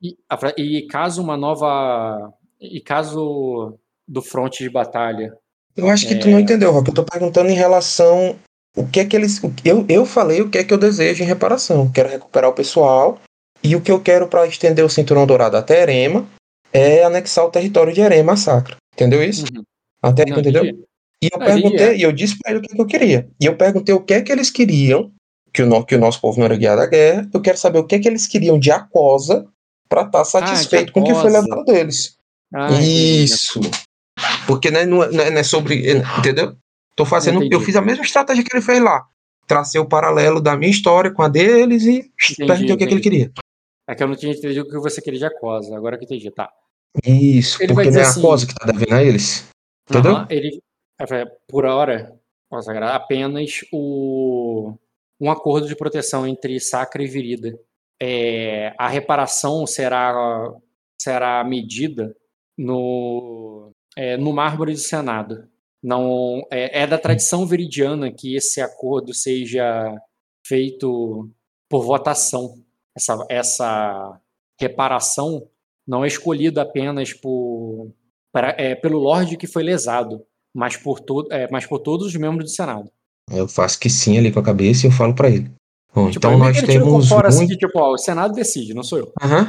[0.01, 0.15] e,
[0.57, 2.31] e caso uma nova.
[2.61, 5.33] E caso do fronte de batalha
[5.75, 6.17] eu acho que é...
[6.17, 6.89] tu não entendeu, Rock.
[6.89, 8.35] Eu tô perguntando em relação.
[8.75, 9.41] O que é que eles.
[9.65, 11.91] Eu, eu falei o que é que eu desejo em reparação.
[11.91, 13.19] Quero recuperar o pessoal.
[13.63, 16.25] E o que eu quero para estender o cinturão dourado até Erema
[16.71, 18.77] é anexar o território de Erema à Sacra.
[18.93, 19.45] Entendeu isso?
[19.53, 19.63] Uhum.
[20.01, 20.63] Até que entendeu?
[21.21, 23.29] E eu perguntei, e eu disse para ele o que, é que eu queria.
[23.41, 25.11] E eu perguntei o que é que eles queriam,
[25.53, 27.29] que o, que o nosso povo não era guiado à guerra.
[27.33, 29.45] Eu quero saber o que é que eles queriam de Acosa
[29.89, 32.15] para estar tá ah, satisfeito ah, com o que foi levado deles.
[32.53, 33.59] Ah, isso.
[34.47, 35.91] Porque né, não, é, não, é, sobre.
[36.17, 36.55] Entendeu?
[36.95, 37.47] Tô fazendo.
[37.51, 39.05] Eu fiz a mesma estratégia que ele fez lá.
[39.47, 42.87] Tracei o paralelo da minha história com a deles e entendi, perguntei o que, é
[42.87, 43.31] que, ele queria.
[43.87, 46.05] É que eu não tinha entendido o que você queria de Acosa, agora que eu
[46.05, 46.51] entendi, tá.
[47.03, 49.49] Isso, ele porque não é a Acosa assim, que tá devendo a eles.
[49.89, 50.25] Entendeu?
[50.29, 50.61] Ele,
[50.99, 52.15] é, por hora,
[52.93, 54.73] apenas o,
[55.19, 57.59] um acordo de proteção entre Sacra e Virida.
[58.01, 60.53] É, a reparação será,
[61.01, 62.15] será medida
[62.57, 65.43] no, é, no mármore do Senado.
[65.83, 69.93] Não é, é, da tradição veridiana que esse acordo seja
[70.45, 71.29] feito
[71.69, 72.53] por votação.
[72.95, 74.19] Essa, essa
[74.59, 75.47] reparação
[75.85, 77.91] não é escolhida apenas por,
[78.31, 80.21] para, é, pelo Lorde que foi lesado,
[80.55, 82.89] mas por, to, é, mas por todos os membros do Senado.
[83.29, 85.51] Eu faço que sim ali com a cabeça e eu falo para ele.
[85.93, 87.09] Bom, tipo, então nós temos.
[87.09, 87.43] Fora, muito...
[87.43, 89.05] assim, tipo, ó, o Senado decide, não sou eu.
[89.21, 89.45] Uhum.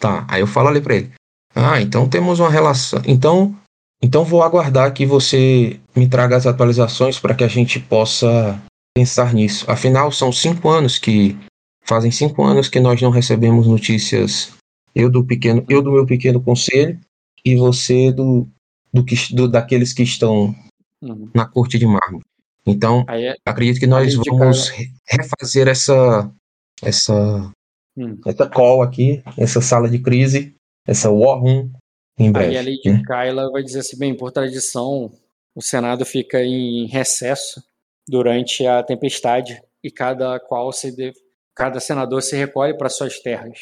[0.00, 1.12] Tá, aí eu falo ali para ele.
[1.54, 3.02] Ah, então temos uma relação.
[3.06, 3.54] Então
[4.02, 8.60] então vou aguardar que você me traga as atualizações para que a gente possa
[8.94, 9.64] pensar nisso.
[9.70, 11.36] Afinal, são cinco anos que
[11.84, 14.52] fazem cinco anos que nós não recebemos notícias.
[14.94, 16.98] Eu do pequeno, eu do meu pequeno conselho
[17.44, 18.46] e você do,
[18.92, 20.54] do, que, do daqueles que estão
[21.00, 21.30] uhum.
[21.32, 22.24] na corte de mármore.
[22.66, 24.70] Então, é, acredito que nós vamos
[25.08, 26.30] refazer essa
[26.82, 27.50] essa
[27.96, 28.18] hum.
[28.26, 30.54] essa call aqui, essa sala de crise,
[30.86, 31.70] essa war room
[32.18, 32.56] em breve.
[32.56, 33.02] Aí a Lady né?
[33.06, 35.10] Kyla vai dizer assim, bem, por tradição,
[35.54, 37.62] o Senado fica em recesso
[38.08, 41.18] durante a tempestade e cada qual se deve,
[41.54, 43.58] cada senador se recolhe para suas terras.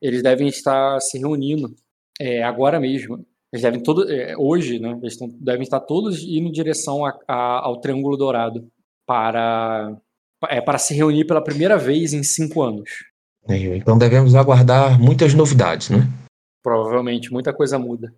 [0.00, 1.74] Eles devem estar se reunindo
[2.20, 3.24] é, agora mesmo.
[3.52, 4.98] Eles devem todo, é, hoje, né?
[5.00, 8.68] Eles estão, devem estar todos indo em direção a, a, ao Triângulo Dourado
[9.06, 9.96] para
[10.48, 12.90] é, para se reunir pela primeira vez em cinco anos.
[13.48, 16.08] Então devemos aguardar muitas novidades, né?
[16.64, 18.12] Provavelmente, muita coisa muda.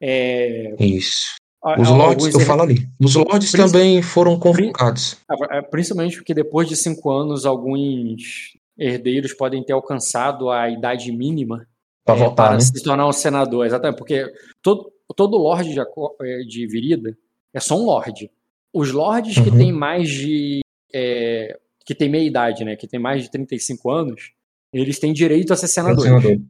[0.00, 0.74] É...
[0.80, 1.36] Isso.
[1.78, 2.88] Os lords, eu falo ali.
[3.00, 5.18] Os lords também foram convocados.
[5.50, 11.66] É, principalmente porque depois de cinco anos, alguns herdeiros podem ter alcançado a idade mínima
[12.04, 12.60] pra é, votar, para né?
[12.60, 13.64] se tornar um senador.
[13.64, 14.26] Exatamente, porque
[14.62, 17.16] todo, todo lorde de, é, de Virida
[17.54, 18.30] é só um lorde.
[18.72, 19.44] Os lords uhum.
[19.44, 20.60] que têm mais de.
[20.92, 22.76] É, que tem meia idade, né?
[22.76, 24.32] Que tem mais de 35 anos,
[24.70, 26.04] eles têm direito a ser senadores.
[26.04, 26.40] Senador.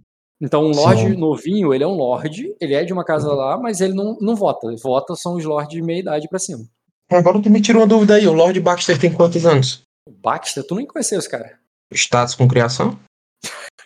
[0.45, 1.17] Então, um lorde Sim.
[1.17, 4.37] novinho, ele é um lorde, ele é de uma casa lá, mas ele não, não
[4.37, 4.69] vota.
[4.77, 6.67] Vota são os lords de meia idade pra cima.
[7.11, 9.83] Agora tu me tirou uma dúvida aí, o Lord Baxter tem quantos anos?
[10.07, 11.59] O Baxter, tu nem conheceu esse cara.
[11.91, 12.99] Status com criação?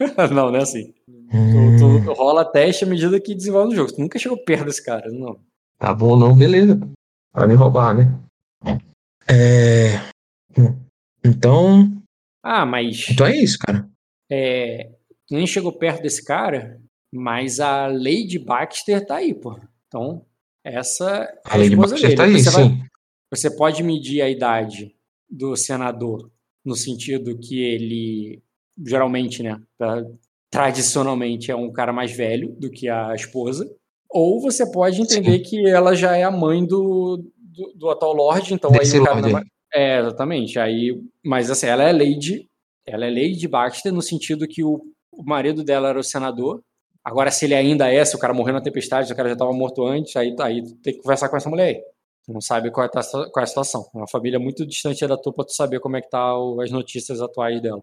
[0.35, 0.93] não, não é assim.
[1.09, 1.77] Hum.
[1.79, 3.93] Tu, tu, rola teste à medida que desenvolve o jogo.
[3.93, 5.39] Tu nunca chegou perto desse cara, não.
[5.79, 6.81] Tá bom, não, beleza.
[7.33, 8.13] Para me roubar, né?
[9.29, 10.01] É.
[11.25, 12.03] Então.
[12.43, 13.07] Ah, mas.
[13.11, 13.89] Então é isso, cara.
[14.29, 14.91] É,
[15.35, 16.81] nem chegou perto desse cara,
[17.13, 19.59] mas a Lady Baxter tá aí, pô.
[19.87, 20.25] Então,
[20.65, 22.17] essa é a, a Lady Baxter dele.
[22.17, 22.79] tá aí, você sim.
[22.79, 22.89] Vai,
[23.31, 24.95] você pode medir a idade
[25.29, 26.31] do senador
[26.65, 28.43] no sentido que ele
[28.87, 29.61] geralmente, né,
[30.51, 33.69] tradicionalmente é um cara mais velho do que a esposa,
[34.09, 35.43] ou você pode entender sim.
[35.43, 39.05] que ela já é a mãe do, do, do atual Lorde, então Desse aí o
[39.05, 39.43] cara não,
[39.73, 40.59] é, exatamente.
[40.59, 42.49] Aí, mas assim, ela é Lady,
[42.87, 44.81] ela é Lady Baxter no sentido que o,
[45.19, 46.63] o marido dela era o senador.
[47.05, 49.33] Agora, se ele ainda é, se o cara morreu na tempestade, se o cara já
[49.35, 51.83] estava morto antes, aí, aí tem que conversar com essa mulher aí.
[52.29, 53.87] não sabe qual é, a, qual é a situação.
[53.95, 56.61] É uma família muito distante da tua pra tu saber como é que tá o,
[56.61, 57.83] as notícias atuais dela.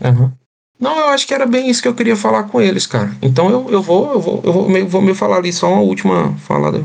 [0.00, 0.32] Uhum.
[0.78, 3.10] Não, eu acho que era bem isso que eu queria falar com eles, cara.
[3.22, 5.80] Então eu, eu vou, eu vou, eu vou, me, vou me falar ali só uma
[5.80, 6.84] última falada.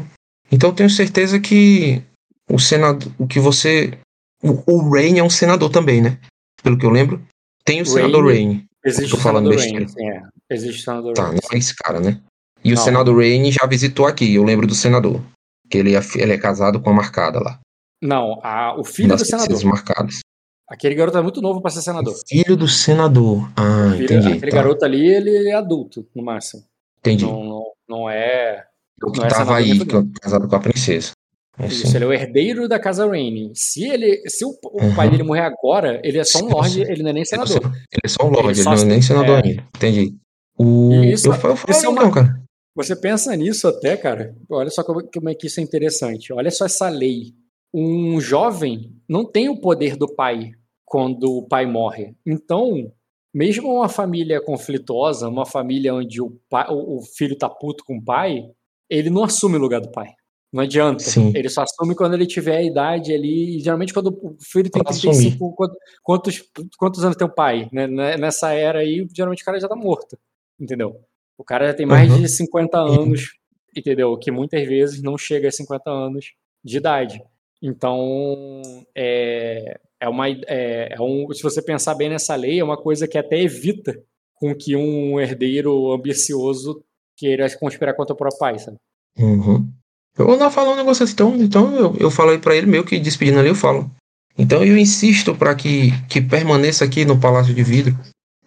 [0.49, 2.01] Então eu tenho certeza que
[2.49, 3.97] o senado, o que você
[4.41, 6.17] o, o Rain é um senador também, né?
[6.63, 7.21] Pelo que eu lembro.
[7.65, 8.65] Tem o Rain, senador Rain.
[8.83, 10.21] Existe o senador Rain, sim, é.
[10.49, 11.39] Existe o senador Tá, Rain.
[11.41, 12.19] não é esse cara, né?
[12.63, 12.81] E não.
[12.81, 15.21] o senador Rain já visitou aqui, eu lembro do senador.
[15.69, 17.59] Que ele é, ele é casado com a marcada lá.
[18.01, 19.63] Não, a, o filho do senador.
[19.65, 20.19] marcadas.
[20.67, 22.13] Aquele garoto é muito novo para ser senador.
[22.13, 23.49] O filho do senador.
[23.55, 24.27] Ah, filho, entendi.
[24.33, 24.57] Aquele tá.
[24.57, 26.63] garoto ali, ele é adulto, no máximo.
[26.99, 27.25] Entendi.
[27.25, 28.65] Não, não, não é.
[29.03, 29.79] O que não é tava aí,
[30.21, 31.11] casado com a princesa.
[31.59, 33.51] É Isso, ele é o herdeiro da casa Rainey.
[33.53, 34.95] Se ele, se o, uhum.
[34.95, 37.57] pai dele morrer agora, ele é só um lorde, ele não é nem senador.
[37.57, 39.47] Ele é só um lorde, ele, ele não é nem senador é...
[39.47, 39.67] ainda.
[39.75, 40.15] Entendi.
[40.57, 40.93] O...
[41.03, 42.01] Isso, eu, eu falo, isso é uma...
[42.01, 42.41] então, cara.
[42.75, 44.33] Você pensa nisso até, cara.
[44.49, 46.31] Olha só como, como é que isso é interessante.
[46.31, 47.33] Olha só essa lei.
[47.73, 50.51] Um jovem não tem o poder do pai
[50.85, 52.15] quando o pai morre.
[52.25, 52.91] Então,
[53.33, 58.03] mesmo uma família conflituosa, uma família onde o, pai, o filho tá puto com o
[58.03, 58.43] pai,
[58.89, 60.09] ele não assume o lugar do pai.
[60.51, 61.03] Não adianta.
[61.03, 61.31] Sim.
[61.33, 63.57] Ele só assume quando ele tiver a idade ali.
[63.57, 65.55] E geralmente, quando o filho tem 35,
[66.03, 66.43] quantos,
[66.77, 67.69] quantos anos tem o pai?
[67.71, 67.87] Né?
[67.87, 68.17] né?
[68.17, 70.17] Nessa era aí, geralmente o cara já tá morto.
[70.59, 70.99] Entendeu?
[71.37, 72.21] O cara já tem mais uhum.
[72.21, 73.31] de 50 anos,
[73.75, 74.15] entendeu?
[74.17, 76.33] Que muitas vezes não chega a 50 anos
[76.63, 77.23] de idade.
[77.61, 78.61] Então,
[78.95, 80.27] é, é uma.
[80.27, 83.97] É, é um, se você pensar bem nessa lei, é uma coisa que até evita
[84.35, 86.83] com que um herdeiro ambicioso
[87.15, 88.77] queira conspirar contra o próprio pai, sabe?
[89.17, 89.71] Uhum.
[90.17, 92.67] Eu vou lá falar um negócio assim, então, então eu, eu falo aí pra ele,
[92.67, 93.89] meio que despedindo ali, eu falo.
[94.37, 97.97] Então eu insisto para que, que permaneça aqui no Palácio de Vidro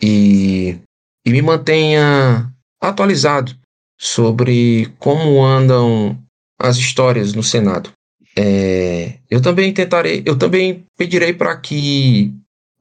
[0.01, 0.78] e,
[1.24, 2.51] e me mantenha
[2.81, 3.55] atualizado
[3.99, 6.19] sobre como andam
[6.59, 7.91] as histórias no Senado.
[8.36, 12.32] É, eu também tentarei, eu também pedirei para que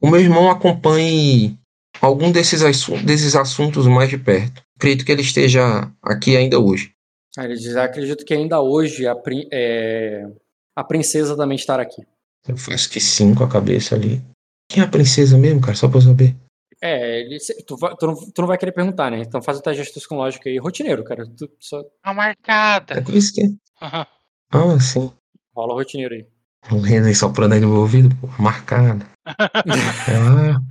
[0.01, 1.57] o meu irmão acompanhe
[2.01, 2.61] algum desses,
[3.03, 4.61] desses assuntos mais de perto.
[4.75, 6.91] Acredito que ele esteja aqui ainda hoje.
[7.37, 9.15] Eles acredito que ainda hoje a,
[9.51, 10.25] é,
[10.75, 12.05] a princesa também estará aqui.
[12.47, 14.21] Eu faço que sim com a cabeça ali.
[14.69, 15.75] Quem é a princesa mesmo, cara?
[15.75, 16.35] Só pra eu saber.
[16.81, 19.19] É, ele, tu, tu, não, tu, não, vai querer perguntar, né?
[19.19, 20.57] Então faz o teste com lógica aí.
[20.57, 21.25] Rotineiro, cara.
[21.25, 21.81] Tu, só...
[22.03, 22.95] A marcada.
[22.95, 23.43] É por isso que.
[23.43, 23.57] Uhum.
[24.55, 25.11] Ah, sim.
[25.55, 26.27] Rola o rotineiro aí.
[26.71, 28.27] O Renan soprando aí no meu ouvido, pô.
[28.39, 29.03] Marcada.
[29.25, 30.61] ah.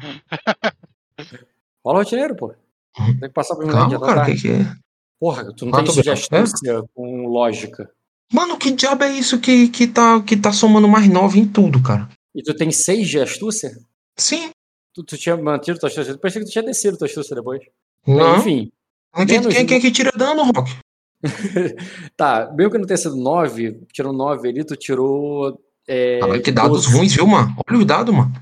[1.84, 2.54] Rola o rotineiro, pô.
[2.94, 3.72] Tem que passar por mim.
[3.72, 4.76] Calma, cara, o que, que é?
[5.22, 7.88] Porra, tu não Quanto tem de astúcia com lógica.
[8.32, 11.80] Mano, que diabo é isso que, que, tá, que tá somando mais 9 em tudo,
[11.80, 12.08] cara?
[12.34, 13.70] E tu tem 6 de astúcia?
[14.16, 14.50] Sim.
[14.92, 16.18] Tu, tu tinha mantido tua astúcia?
[16.18, 17.60] Pensei que tu tinha descido tua astúcia depois.
[18.04, 18.38] Não.
[18.38, 18.72] Enfim.
[19.14, 20.76] Quem, quem, quem que tira dano, Rock?
[22.16, 25.56] tá, mesmo que não tenha sido 9, tirou 9 ali, tu tirou.
[25.86, 26.96] É, ah, que dados 12.
[26.96, 27.54] ruins, viu, mano?
[27.64, 28.32] Olha os dados, mano.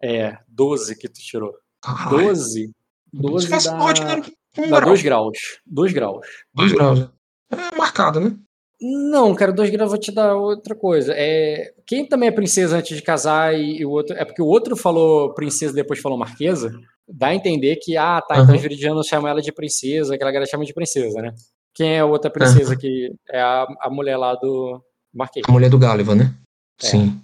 [0.00, 1.52] É, 12 que tu tirou.
[1.82, 2.28] Caralho.
[2.28, 2.70] 12.
[3.12, 4.22] 12 dá...
[4.56, 5.38] Um Dá 2 graus.
[5.66, 6.26] 2 graus.
[6.54, 7.00] 2 graus.
[7.00, 7.08] Né?
[7.52, 8.36] É marcado, né?
[8.80, 11.12] Não, cara, 2 graus vou te dar outra coisa.
[11.16, 14.16] É, quem também é princesa antes de casar e, e, o outro.
[14.16, 16.70] É porque o outro falou princesa depois falou marquesa.
[17.08, 18.42] Dá a entender que, ah, tá, uhum.
[18.42, 21.32] então os viridianos chamam ela de princesa, aquela galera chama de princesa, né?
[21.74, 22.78] Quem é a outra princesa uhum.
[22.78, 24.80] que é a, a mulher lá do
[25.14, 25.42] Marquei.
[25.46, 26.34] A mulher do Gáliva, né?
[26.82, 26.86] É.
[26.86, 27.20] Sim.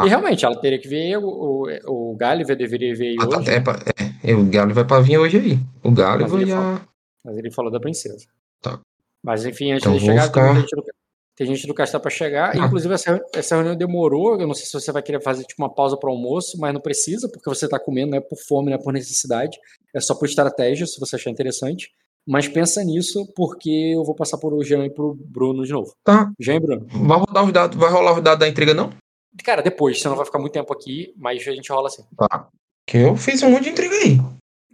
[0.00, 0.06] Tá.
[0.06, 3.50] E realmente, ela teria que vir, o, o, o Gulliver deveria vir Ah, tá, hoje,
[3.50, 3.78] é, pra-
[4.24, 5.58] é, é, o Gáliva vai pra vir hoje aí.
[5.82, 6.80] O Gáliva Mas ele a.
[7.24, 8.26] mas ele falou da princesa.
[8.62, 8.78] Tá.
[9.22, 10.84] Mas enfim, antes Então de chegar, ficar- tem, gente do,
[11.36, 12.50] tem gente do castelo para chegar.
[12.56, 12.66] Ah.
[12.66, 14.40] Inclusive, essa, essa reunião demorou.
[14.40, 16.80] Eu não sei se você vai querer fazer tipo, uma pausa para almoço, mas não
[16.80, 19.56] precisa, porque você está comendo, não é por fome, não é por necessidade.
[19.94, 21.90] É só por estratégia, se você achar interessante.
[22.30, 25.94] Mas pensa nisso, porque eu vou passar por o Jean e pro Bruno de novo.
[26.04, 26.30] Tá.
[26.38, 26.86] Jean e Bruno.
[26.90, 28.90] Vai rodar os dados, vai rolar os dados da intriga, não?
[29.44, 32.02] Cara, depois, você não vai ficar muito tempo aqui, mas a gente rola assim.
[32.16, 32.48] Tá.
[32.86, 34.18] Que eu fiz um monte de intriga aí.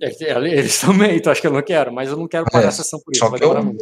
[0.01, 0.09] É,
[0.59, 2.73] Eles também, tu acha que eu não quero, mas eu não quero parar É, a
[2.73, 3.21] sessão por isso.
[3.25, 3.77] só que eu-.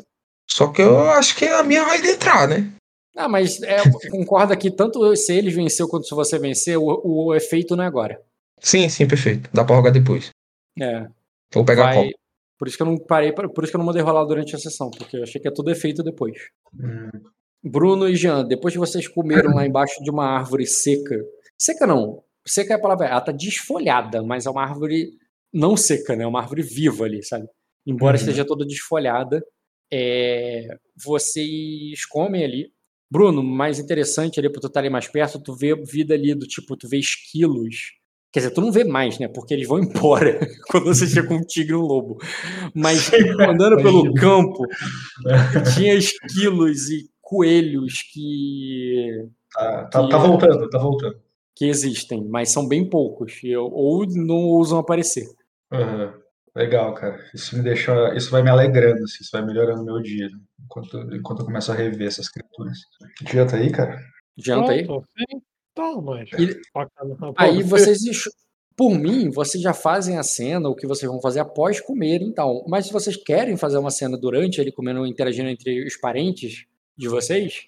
[0.51, 2.71] Só que eu acho que a minha vai entrar, né?
[3.17, 3.79] Ah, mas é,
[4.11, 7.87] concorda que tanto se eles venceu quanto se você vencer, o, o efeito não é
[7.87, 8.21] agora.
[8.59, 9.49] Sim, sim, perfeito.
[9.53, 10.31] Dá pra rogar depois.
[10.81, 11.07] É,
[11.53, 12.19] Vou pegar a vai, copa.
[12.59, 14.59] por isso que eu não parei, por isso que eu não mandei rolar durante a
[14.59, 16.37] sessão, porque eu achei que é tudo efeito depois.
[16.75, 17.11] Hum.
[17.63, 21.17] Bruno e Jean, depois que vocês comeram lá embaixo de uma árvore seca,
[21.57, 25.13] seca não, seca é a palavra, ela tá desfolhada, mas é uma árvore
[25.53, 26.25] não seca, né?
[26.25, 27.47] É uma árvore viva ali, sabe?
[27.87, 28.21] Embora Uhum.
[28.21, 29.45] esteja toda desfolhada,
[29.93, 30.67] é,
[30.97, 32.73] vocês comem ali.
[33.11, 36.47] Bruno, mais interessante ali, pra tu estar ali mais perto, tu vê vida ali do
[36.47, 37.93] tipo, tu vê esquilos.
[38.33, 39.29] Quer dizer, tu não vê mais, né?
[39.29, 40.41] Porque eles vão embora
[40.71, 42.17] quando você chega com um tigre e um lobo.
[42.75, 44.65] Mas andando pelo campo,
[45.77, 51.17] tinha esquilos e coelhos que, Tá, tá, tá voltando, tá voltando.
[51.57, 53.41] que existem, mas são bem poucos.
[53.43, 55.27] eu- ou não ousam aparecer.
[55.73, 56.15] Aham.
[56.55, 57.19] Legal, cara.
[57.35, 58.15] Isso me deixa.
[58.15, 60.39] Isso vai me alegrando, assim, isso vai melhorando o meu dia, né?
[60.65, 62.79] enquanto, enquanto eu começo a rever essas criaturas.
[63.51, 63.99] Tá aí, cara?
[64.37, 64.87] Janta aí?
[65.75, 66.29] Tá, mas.
[66.39, 66.61] E-
[67.39, 68.25] Aí você- vocês,
[68.77, 72.63] por mim, vocês já fazem a cena, o que vocês vão fazer após comer, então.
[72.69, 77.09] Mas se vocês querem fazer uma cena durante ele comendo, interagindo entre os parentes de
[77.09, 77.67] vocês,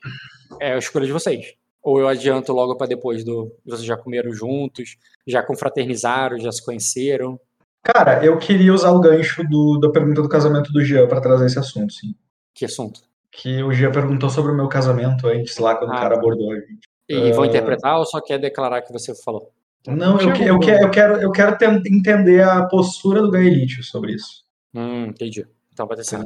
[0.60, 1.55] é a escolha de vocês.
[1.82, 3.55] Ou eu adianto logo para depois do.
[3.64, 4.96] Vocês já comeram juntos,
[5.26, 7.38] já confraternizaram, já se conheceram.
[7.82, 11.44] Cara, eu queria usar o gancho do, da pergunta do casamento do Jean pra trazer
[11.46, 12.14] esse assunto, sim.
[12.55, 13.01] Que assunto?
[13.30, 16.52] Que o Jean perguntou sobre o meu casamento antes lá, quando Ah, o cara abordou
[16.52, 16.78] a gente.
[17.06, 17.46] E vão Ah.
[17.48, 19.52] interpretar ou só quer declarar que você falou?
[19.86, 23.82] Não, eu, que- eu, que- eu quero, eu quero ten- entender a postura do Gaelitio
[23.84, 24.42] sobre isso.
[24.74, 25.46] Hum, entendi.
[25.70, 26.24] Então vai ter cena.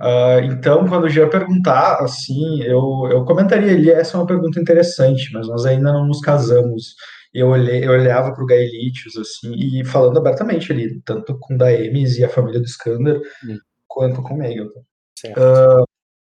[0.00, 4.58] Ah, então, quando o Jean perguntar, assim, eu, eu comentaria ali, essa é uma pergunta
[4.60, 6.94] interessante, mas nós ainda não nos casamos.
[7.34, 12.16] Eu, olhei, eu olhava para o Gaelitius, assim, e falando abertamente ali, tanto com Daemis
[12.18, 13.58] e a família do Skander, Hum.
[13.86, 14.80] quanto com Megalton.
[15.18, 15.38] Certo.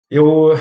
[0.09, 0.53] Eu,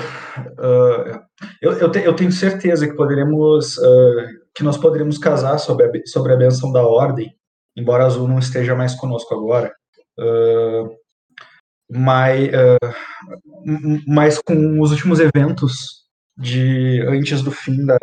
[0.59, 1.23] ah,
[1.61, 5.91] eu, eu, te- eu tenho certeza que poderemos, ah, que nós poderíamos casar sobre a,
[6.05, 7.33] sobre a benção da ordem,
[7.75, 9.73] embora Azul não esteja mais conosco agora.
[10.19, 10.83] Ah,
[13.65, 16.05] m- mas com os últimos eventos
[16.37, 17.97] de antes do fim da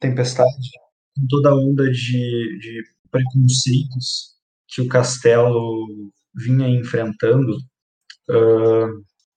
[0.00, 0.70] tempestade,
[1.16, 4.36] com toda a onda de, de preconceitos
[4.68, 7.56] que o castelo vinha enfrentando,
[8.30, 8.88] ah,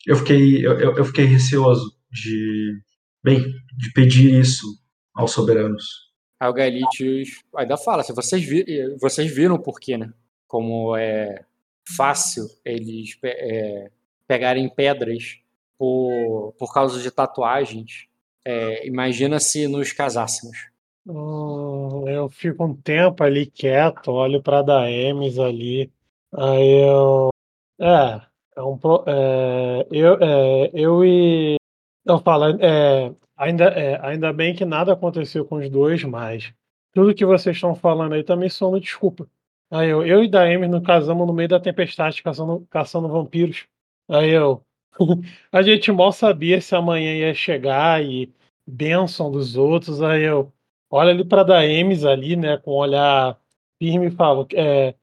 [0.06, 2.74] eu fiquei eu- eu fiquei receoso de
[3.24, 3.46] bem
[3.78, 4.66] de pedir isso
[5.14, 5.84] aos soberanos.
[6.40, 8.64] Aí o Gaelitius ainda fala, se vocês, vi,
[9.02, 10.12] vocês viram o porquê, né?
[10.48, 11.44] Como é
[11.96, 13.92] fácil eles pe- é,
[14.28, 15.40] pegarem pedras
[15.78, 18.08] por, por causa de tatuagens.
[18.46, 20.58] É, imagina se nos casássemos.
[21.08, 25.92] Hum, eu fico um tempo ali quieto, olho pra Daemis ali.
[26.34, 27.30] Aí eu.
[27.80, 28.22] É,
[28.56, 28.78] é um.
[29.08, 31.56] É, eu, é, eu e.
[32.06, 36.54] Eu falo, é, ainda, é, ainda bem que nada aconteceu com os dois, mas
[36.94, 39.28] tudo que vocês estão falando aí também soma desculpa.
[39.72, 43.68] Aí eu, eu e Daemis nos casamos no meio da tempestade caçando, caçando vampiros.
[44.10, 44.64] Aí eu.
[45.52, 48.34] A gente mal sabia se amanhã ia chegar e
[48.66, 50.02] bênção dos outros.
[50.02, 50.52] Aí eu
[50.90, 53.38] olho ali para Daemis ali, né, com um olhar
[53.78, 54.96] firme e falo: é,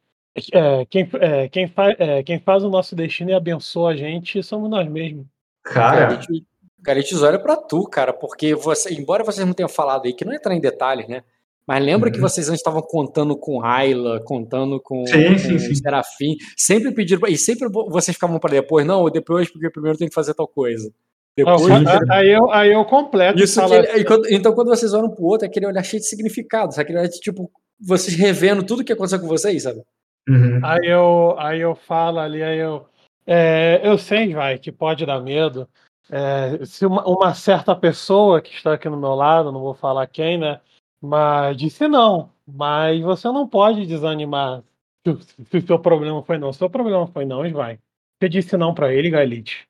[0.53, 4.43] é, quem, é, quem, fa, é, quem faz o nosso destino e abençoa a gente
[4.43, 5.27] somos nós mesmos.
[5.63, 6.43] Cara, Gaelitius,
[6.81, 10.33] Gaelitius olha pra tu, cara, porque você, embora vocês não tenham falado aí, que não
[10.33, 11.25] entra em detalhes, né?
[11.67, 12.23] Mas lembra que Uhum.
[12.29, 15.75] vocês antes estavam contando com Ayla, contando com, Sim, com sim, sim.
[15.75, 19.99] Serafim, sempre pediram, pra- e sempre vo- vocês ficavam para depois, não, depois, porque primeiro
[19.99, 20.93] tem que fazer tal coisa.
[21.37, 21.85] Depois, sim.
[22.09, 23.43] Ah, aí, eu, aí eu completo.
[23.43, 25.83] Isso que ele- assim, e quando- então, quando vocês olham pro outro, é aquele olhar
[25.83, 26.85] cheio de significado, sabe?
[26.85, 29.83] Aquele olhar de, tipo, vocês revendo tudo que aconteceu com vocês, sabe?
[30.29, 30.61] uhum.
[30.65, 32.87] Aí eu, aí eu falo ali, aí eu.
[33.27, 35.69] é, eu sei, vai, que pode dar medo.
[36.11, 40.07] É, se uma, uma certa pessoa que está aqui no meu lado, não vou falar
[40.07, 40.61] quem, né?
[41.01, 42.31] Mas disse não.
[42.47, 44.62] Mas você não pode desanimar
[45.05, 46.52] se, o- se o seu problema foi não.
[46.52, 47.78] Se o seu problema foi não, vai.
[48.18, 49.66] Você disse não para ele, Galite.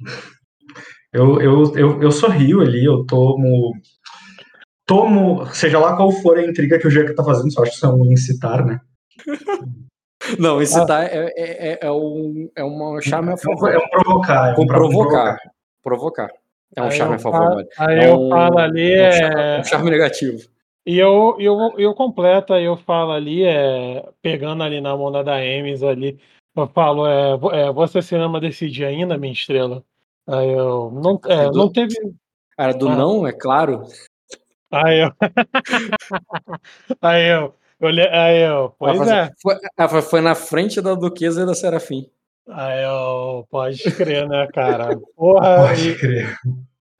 [1.12, 3.72] Eu, eu, eu, eu sorrio ali, eu tomo.
[4.84, 7.76] Tomo, seja lá qual for a intriga que o Jeca tá fazendo, só acho que
[7.76, 8.80] isso é um incitar, né?
[10.38, 11.04] Não, incitar ah.
[11.04, 13.70] é, é, é, um, é uma charme a favor.
[13.70, 14.54] É um provocar.
[14.58, 15.38] É um provocar.
[15.82, 16.30] Provocar.
[16.76, 17.38] É um Aí charme eu a favor.
[17.38, 17.68] falo-.
[17.78, 20.48] Aí É eu um- falo ali, é um charme, é, um charme negativo.
[20.86, 25.22] E eu, eu, eu completo, aí eu falo ali, é, pegando ali na mão da
[25.22, 26.18] Daemis ali,
[26.54, 27.32] eu falo, é,
[27.62, 29.82] é, você se lembra desse dia ainda, minha estrela?
[30.26, 31.94] Aí eu, não, é, não teve...
[32.56, 32.96] Cara, do Ah.
[32.96, 33.84] não, é claro.
[34.70, 35.10] Aí eu...
[37.00, 39.30] aí eu, eu, aí eu, pois é.
[39.40, 42.08] Foi, ah, foi- foi na frente da Duquesa e da Serafim.
[42.48, 44.98] Aí eu, pode crer, né, cara?
[45.16, 46.36] Porra, Pode e- crer.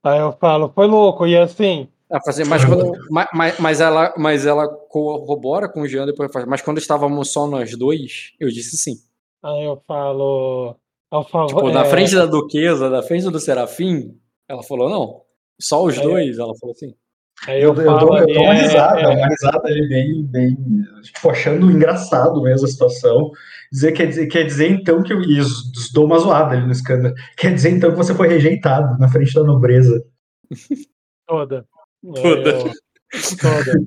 [0.02, 4.14] aí eu falo, foi louco, e assim, Ah, fazer, mas, quando, ma- ma- mas, ela,
[4.16, 6.30] mas ela corrobora com o Jean depois.
[6.46, 8.94] Mas quando estávamos só nós dois, eu disse sim.
[9.42, 10.76] aí eu falo,
[11.12, 14.18] eu falo, Tipo, é, na frente da Duquesa, da frente do Serafim,
[14.48, 15.20] ela falou não.
[15.60, 16.94] Só os Aí- dois, ela falou assim.
[17.46, 19.88] Aí Eu, eu eu, falo dou, eu dou uma é- risada, é- uma risada ali
[19.88, 20.56] bem, bem,
[21.02, 23.30] tipo, achando engraçado mesmo a situação.
[23.72, 25.12] Dizer, quer, dizer, quer dizer então que.
[25.12, 27.14] E os- os- dou uma zoada ali no escândalo.
[27.36, 30.04] Quer dizer então que você foi rejeitado na frente da nobreza.
[31.26, 31.66] Toda.
[32.02, 32.50] Toda.
[32.50, 32.72] Eu-
[33.40, 33.84] toda.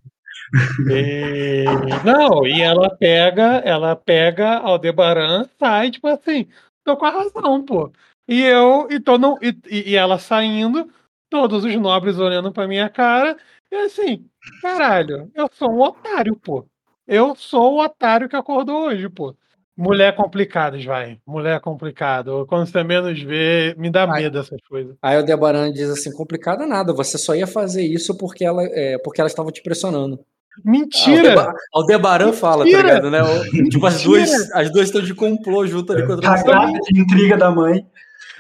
[0.90, 1.66] E...
[2.06, 6.48] Não, e ela pega, ela pega Aldebaran, sai, tipo assim,
[6.84, 7.92] tô com a razão, pô.
[8.28, 10.90] E eu, e, tô não, e, e e ela saindo,
[11.30, 13.36] todos os nobres olhando pra minha cara,
[13.72, 14.26] e assim,
[14.62, 16.66] caralho, eu sou um otário, pô.
[17.08, 19.36] Eu sou o otário que acordou hoje, pô.
[19.78, 21.20] Mulher complicadas, vai.
[21.26, 22.32] Mulher complicada.
[22.48, 24.24] Quando você menos vê, me dá Ai.
[24.24, 24.96] medo essas coisas.
[25.02, 28.98] Aí o Debaran diz assim: complicado nada, você só ia fazer isso porque ela é,
[29.04, 30.20] porque elas estavam te pressionando.
[30.66, 31.30] Mentira!
[31.30, 33.22] Aldeba- Aldebaran fala, tá ligado, né?
[33.22, 34.26] O- Tipo, as Mentira!
[34.26, 36.44] duas, as duas estão de complô junto ali contra você.
[36.44, 37.86] Cagada de intriga da mãe.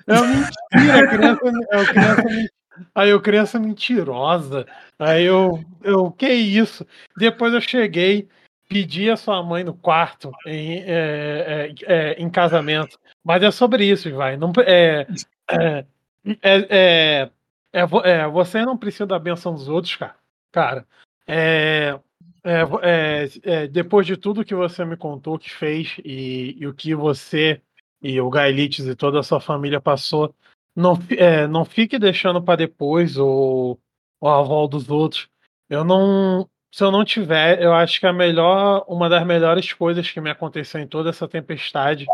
[0.08, 2.24] É uma mentira, a criança, é uma criança,
[2.94, 4.66] aí eu criança mentirosa.
[5.00, 6.86] Aí eu, eu, que isso?
[7.18, 8.28] Depois eu cheguei,
[8.68, 12.98] pedi a sua mãe no quarto em, é, é, é, em casamento.
[13.24, 14.38] Mas é sobre isso, vai.
[14.38, 15.08] Não, é,
[15.50, 15.86] é,
[16.42, 17.30] é, é,
[17.74, 20.16] é vo- é, você não precisa da benção dos outros, cara.
[20.52, 20.88] Cara,
[21.28, 22.00] é,
[22.44, 26.74] é, é, é, depois de tudo que você me contou que fez e, e o
[26.74, 27.62] que você
[28.02, 30.34] e o Gaelites e toda a sua família passou,
[30.78, 33.80] não, é, não fique deixando para depois o,
[34.22, 35.28] o aval dos outros.
[35.68, 40.12] Eu não, se eu não tiver, eu acho que a melhor, uma das melhores coisas
[40.12, 42.06] que me aconteceu em toda essa tempestade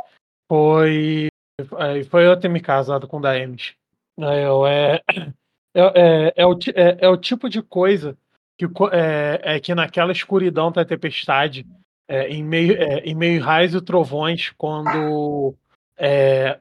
[0.50, 1.28] foi,
[1.60, 3.76] é, foi eu ter me casado com Daemis.
[4.18, 5.02] É, eu- é,
[5.76, 8.18] é, é, é o, é, é o tipo de coisa
[8.58, 11.68] que, é, é que naquela escuridão da tempestade,
[12.08, 15.54] é, em, meio, é, em meio raios e trovões, quando
[15.98, 16.60] é,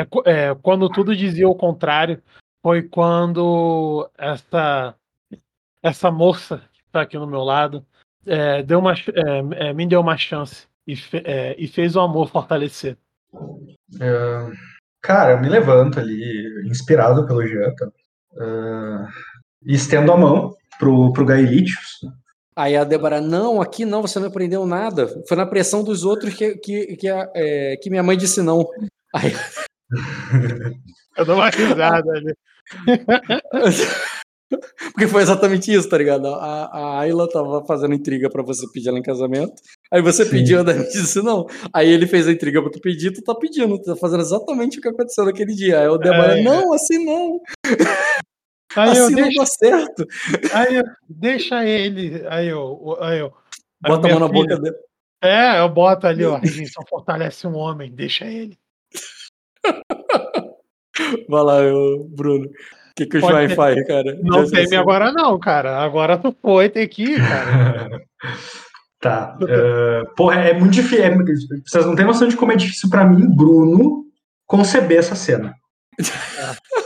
[0.00, 2.22] é, é, quando tudo dizia o contrário,
[2.62, 4.94] foi quando essa
[5.82, 7.84] essa moça que está aqui no meu lado
[8.26, 12.00] é, deu uma, é, é, me deu uma chance e, fe- é, e fez o
[12.00, 12.96] amor fortalecer.
[14.00, 14.50] É,
[15.02, 17.92] cara, eu me levanto ali, inspirado pelo Janta,
[18.36, 18.44] é,
[19.66, 22.00] e estendo a mão pro, pro Gaelitius.
[22.56, 25.08] Aí a Débora, não, aqui não, você não aprendeu nada.
[25.28, 28.66] Foi na pressão dos outros que, que, que, a- é, que minha mãe disse não.
[29.12, 29.32] Aí,
[31.16, 32.34] Eu dou uma risada ali.
[34.92, 36.26] porque foi exatamente isso, tá ligado?
[36.28, 39.52] A, a Ayla tava fazendo intriga pra você pedir ela em casamento.
[39.92, 40.30] Aí você Sim.
[40.30, 41.46] pediu, a disse não.
[41.72, 44.78] Aí ele fez a intriga pra tu pedir, tu tá pedindo, tu tá fazendo exatamente
[44.78, 45.80] o que aconteceu naquele dia.
[45.80, 46.42] Aí o Débora, É.
[46.42, 47.40] não, assim não,
[48.76, 50.06] Aí eu assim não deixo, dá certo.
[50.52, 52.24] aí eu, deixa ele.
[52.28, 53.32] Aí eu, aí eu.
[53.84, 54.76] aí Bota a mão na filha- boca dele.
[55.22, 56.34] É, eu boto ali, ó.
[56.34, 58.58] A rejeição fortalece um homem, deixa ele.
[61.28, 62.46] Vai lá, eu, Bruno.
[62.46, 62.50] O
[62.96, 64.18] que, que o Pode João ter- faz, cara?
[64.22, 65.78] Não teme agora, não, cara.
[65.78, 68.00] Agora tu foi, tem que ir, cara.
[69.00, 69.36] Tá.
[69.46, 71.04] é, porra, é muito difícil.
[71.04, 71.14] é-
[71.66, 74.06] vocês não têm noção de como é difícil pra mim, Bruno,
[74.46, 75.54] conceber essa cena.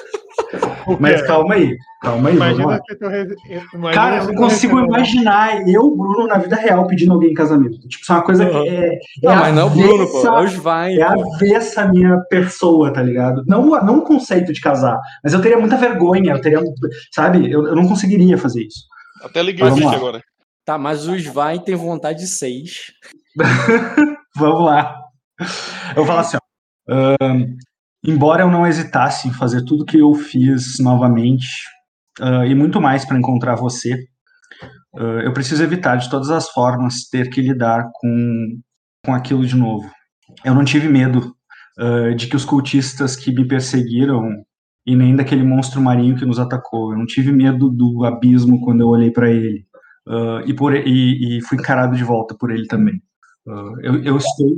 [0.98, 2.80] Mas calma aí, calma aí, vamos Imagina lá.
[2.88, 3.08] se tu.
[3.08, 3.36] re-
[3.74, 7.86] imagina Cara, eu não consigo imaginar eu, Bruno, na vida real pedindo alguém em casamento.
[7.86, 8.94] Tipo, isso é uma coisa que é.
[8.94, 10.26] é Não, mas não é o Bruno, pô.
[10.26, 10.98] É o Svein.
[10.98, 13.44] É avessa a minha pessoa, tá ligado?
[13.46, 16.60] Não, não o conceito de casar, mas eu teria muita vergonha, eu teria.
[17.12, 17.50] Sabe?
[17.50, 18.84] Eu, eu não conseguiria fazer isso.
[19.22, 20.22] Até liguei o vídeo agora.
[20.64, 22.92] Tá, mas o Svein tem vontade de seis.
[24.36, 24.98] Vamos lá.
[25.90, 27.18] Eu vou falar assim, ó.
[28.04, 31.46] Embora eu não hesitasse em fazer tudo que eu fiz novamente,
[32.20, 33.94] ah, e muito mais para encontrar você,
[34.96, 38.60] ah, eu preciso evitar de todas as formas ter que lidar com,
[39.04, 39.90] com aquilo de novo.
[40.44, 41.34] Eu não tive medo
[41.78, 44.44] ah, de que os cultistas que me perseguiram
[44.88, 46.92] e nem daquele monstro marinho que nos atacou.
[46.92, 49.66] Eu não tive medo do abismo quando eu olhei para ele.
[50.06, 52.94] Uh, e, por, e, e, fui encarado de volta por ele também.
[53.46, 54.56] Uh, eu, eu, estou.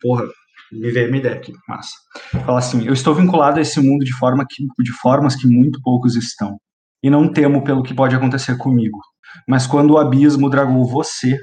[0.00, 0.24] Porra,
[0.72, 1.94] me veio uma ideia aqui, massa.
[2.44, 5.80] Fala assim: eu estou vinculado a esse mundo de, forma que, de formas que muito
[5.82, 6.58] poucos estão.
[7.02, 8.98] E não temo pelo que pode acontecer comigo.
[9.48, 11.38] Mas quando o abismo dragou você,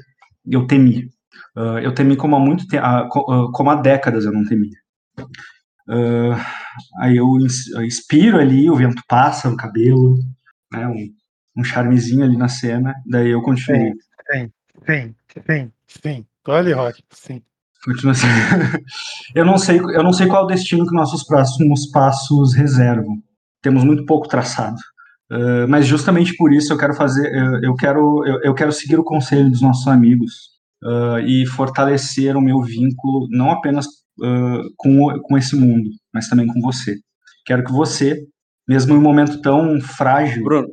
[0.46, 1.08] eu temi.
[1.56, 3.08] Uh, eu temi como há muito tempo,
[3.52, 4.78] como há décadas eu não temia.
[5.88, 6.36] Uh,
[7.00, 7.26] aí eu
[7.84, 10.18] inspiro ali, o vento passa no cabelo,
[10.72, 11.08] né, um,
[11.56, 13.94] um charmezinho ali na cena, daí eu continuo.
[14.30, 14.52] Sim,
[14.86, 15.14] sim,
[15.46, 16.26] sim, sim.
[16.46, 17.42] Olha, Rock, sim.
[17.84, 18.26] Continua assim.
[19.34, 23.22] eu não sei, eu não sei qual é o destino que nossos próximos passos reservam.
[23.62, 24.76] Temos muito pouco traçado.
[25.30, 28.98] Uh, mas justamente por isso eu quero fazer, eu, eu quero, eu, eu, quero seguir
[28.98, 30.32] o conselho dos nossos amigos
[30.82, 36.46] uh, e fortalecer o meu vínculo não apenas uh, com, com esse mundo, mas também
[36.46, 36.96] com você.
[37.44, 38.26] Quero que você,
[38.66, 40.42] mesmo em um momento tão frágil.
[40.44, 40.68] Bruno,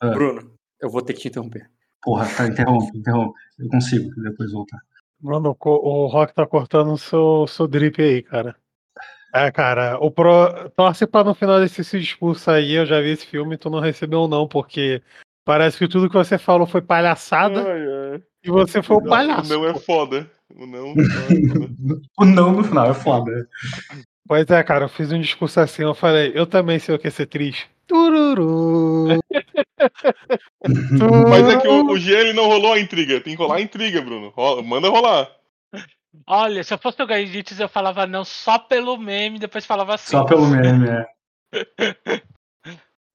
[0.00, 0.50] Bruno,
[0.82, 1.70] eu vou ter que te interromper.
[2.02, 3.38] Porra, tá, interrompe, interrompe.
[3.58, 4.78] Eu consigo depois voltar.
[5.20, 8.56] Bruno, o Rock tá cortando o seu, seu drip aí, cara.
[9.32, 10.70] É, cara, o Pro.
[10.76, 14.26] Torce pra no final desse discurso aí, eu já vi esse filme, tu não recebeu
[14.26, 15.02] não, porque
[15.44, 17.62] parece que tudo que você falou foi palhaçada.
[17.62, 18.22] Ai, ai.
[18.42, 19.52] E você foi o palhaço.
[19.52, 20.30] Não é foda.
[20.56, 20.94] O não,
[22.18, 23.48] o não no final é foda.
[24.26, 27.06] Pois é, cara, eu fiz um discurso assim, eu falei, eu também sei o que
[27.06, 27.70] é ser triste.
[27.90, 29.20] Tururu.
[31.28, 33.20] Mas é que o, o ele não rolou a intriga.
[33.20, 34.28] Tem que rolar a intriga, Bruno.
[34.28, 35.28] Rola, manda rolar.
[36.24, 40.12] Olha, se eu fosse o Gaidits, eu falava não só pelo meme, depois falava assim.
[40.12, 41.06] Só pelo meme, é.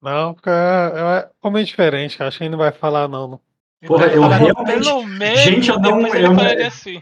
[0.02, 3.39] Não, porque é, é, como é diferente, acho que ele não vai falar não.
[3.88, 5.07] Porra, eu realmente.
[5.07, 6.06] Meme, gente, eu não.
[6.14, 6.68] Eu não...
[6.68, 7.02] Assim.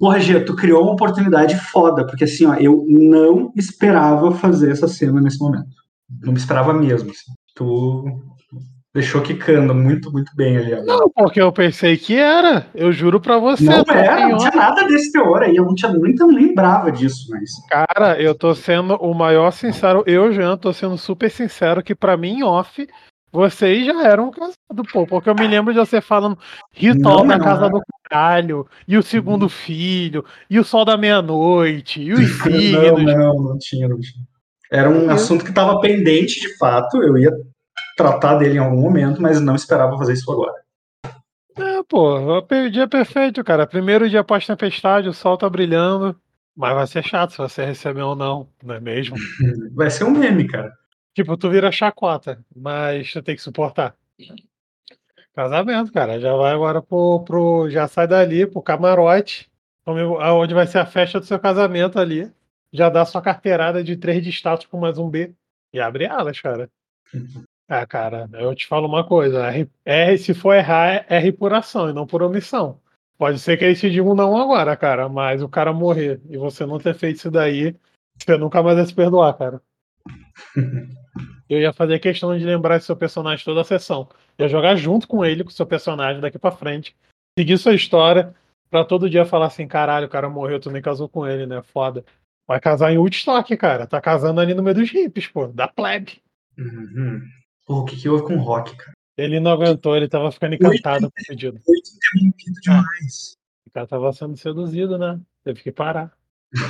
[0.00, 4.88] Porra, Gia, tu criou uma oportunidade foda, porque assim, ó, eu não esperava fazer essa
[4.88, 5.81] cena nesse momento.
[6.20, 7.10] Não me esperava mesmo.
[7.10, 7.32] Assim.
[7.54, 8.04] Tu
[8.94, 10.74] deixou quicando muito, muito bem ali.
[10.74, 10.98] Agora.
[10.98, 12.66] Não, porque eu pensei que era.
[12.74, 13.64] Eu juro pra você.
[13.64, 15.56] Não era, não tinha nada desse teor aí.
[15.56, 17.50] Eu não, tinha, nem lembrava disso, mas.
[17.68, 20.02] Cara, eu tô sendo o maior sincero.
[20.06, 22.86] Eu, Jean, tô sendo super sincero que pra mim, off,
[23.32, 25.06] vocês já eram casados, pô.
[25.06, 26.38] Porque eu me lembro de você falando
[26.70, 32.12] ritual na casa do caralho, e o segundo filho, e o sol da meia-noite, e
[32.12, 33.02] os signos.
[33.02, 34.22] Não, não, não tinha, não tinha.
[34.72, 37.30] Era um assunto que estava pendente de fato, eu ia
[37.94, 40.54] tratar dele em algum momento, mas não esperava fazer isso agora.
[41.58, 43.66] É, pô, o dia perfeito, cara.
[43.66, 46.16] Primeiro dia pós-tempestade, o sol tá brilhando.
[46.56, 49.16] Mas vai ser chato se você receber ou não, não é mesmo?
[49.74, 50.70] Vai ser um meme, cara.
[51.14, 53.94] Tipo, tu vira chacota, mas tu tem que suportar.
[55.34, 56.20] Casamento, cara.
[56.20, 57.70] Já vai agora pro, pro.
[57.70, 59.50] Já sai dali pro camarote,
[59.86, 62.30] onde vai ser a festa do seu casamento ali.
[62.72, 65.34] Já dá sua carteirada de três de status com mais um B.
[65.72, 66.70] E abre alas, cara.
[67.68, 69.46] Ah, cara, eu te falo uma coisa.
[69.46, 72.80] R, R se for errar, é R por ação e não por omissão.
[73.18, 76.66] Pode ser que eles te digam não agora, cara, mas o cara morrer e você
[76.66, 77.76] não ter feito isso daí,
[78.18, 79.62] você nunca mais vai se perdoar, cara.
[81.48, 84.08] Eu ia fazer questão de lembrar seu personagem toda a sessão.
[84.38, 86.96] Ia jogar junto com ele, com o seu personagem daqui para frente.
[87.38, 88.34] Seguir sua história.
[88.70, 91.60] Pra todo dia falar assim: caralho, o cara morreu, tu nem casou com ele, né?
[91.60, 92.02] Foda.
[92.52, 93.86] Vai casar em Woodstock, cara.
[93.86, 95.46] Tá casando ali no meio dos hippies, pô.
[95.46, 96.20] Da plebe.
[96.58, 97.22] Uhum.
[97.66, 98.92] Pô, o que, que houve com o Rock, cara?
[99.16, 101.58] Ele não aguentou, ele tava ficando encantado com o pedido.
[101.64, 103.38] Foi interrompido demais.
[103.66, 105.18] O cara tava sendo seduzido, né?
[105.42, 106.12] Teve que parar.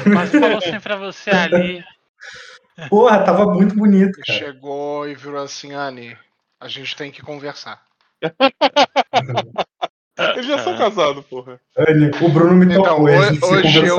[0.07, 1.83] Mas falou assim pra você ali.
[2.89, 4.21] Porra, tava muito bonito.
[4.25, 4.39] Cara.
[4.39, 6.17] Chegou e virou assim, Anne,
[6.61, 7.83] a gente tem que conversar.
[10.17, 11.61] Eles já são casados, porra.
[11.77, 13.07] Anne, o Bruno me então, tocou.
[13.07, 13.97] Hoje, hoje eu,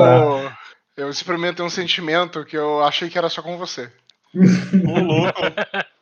[0.96, 3.90] eu experimentei um sentimento que eu achei que era só com você.
[4.34, 5.40] Ô, louco.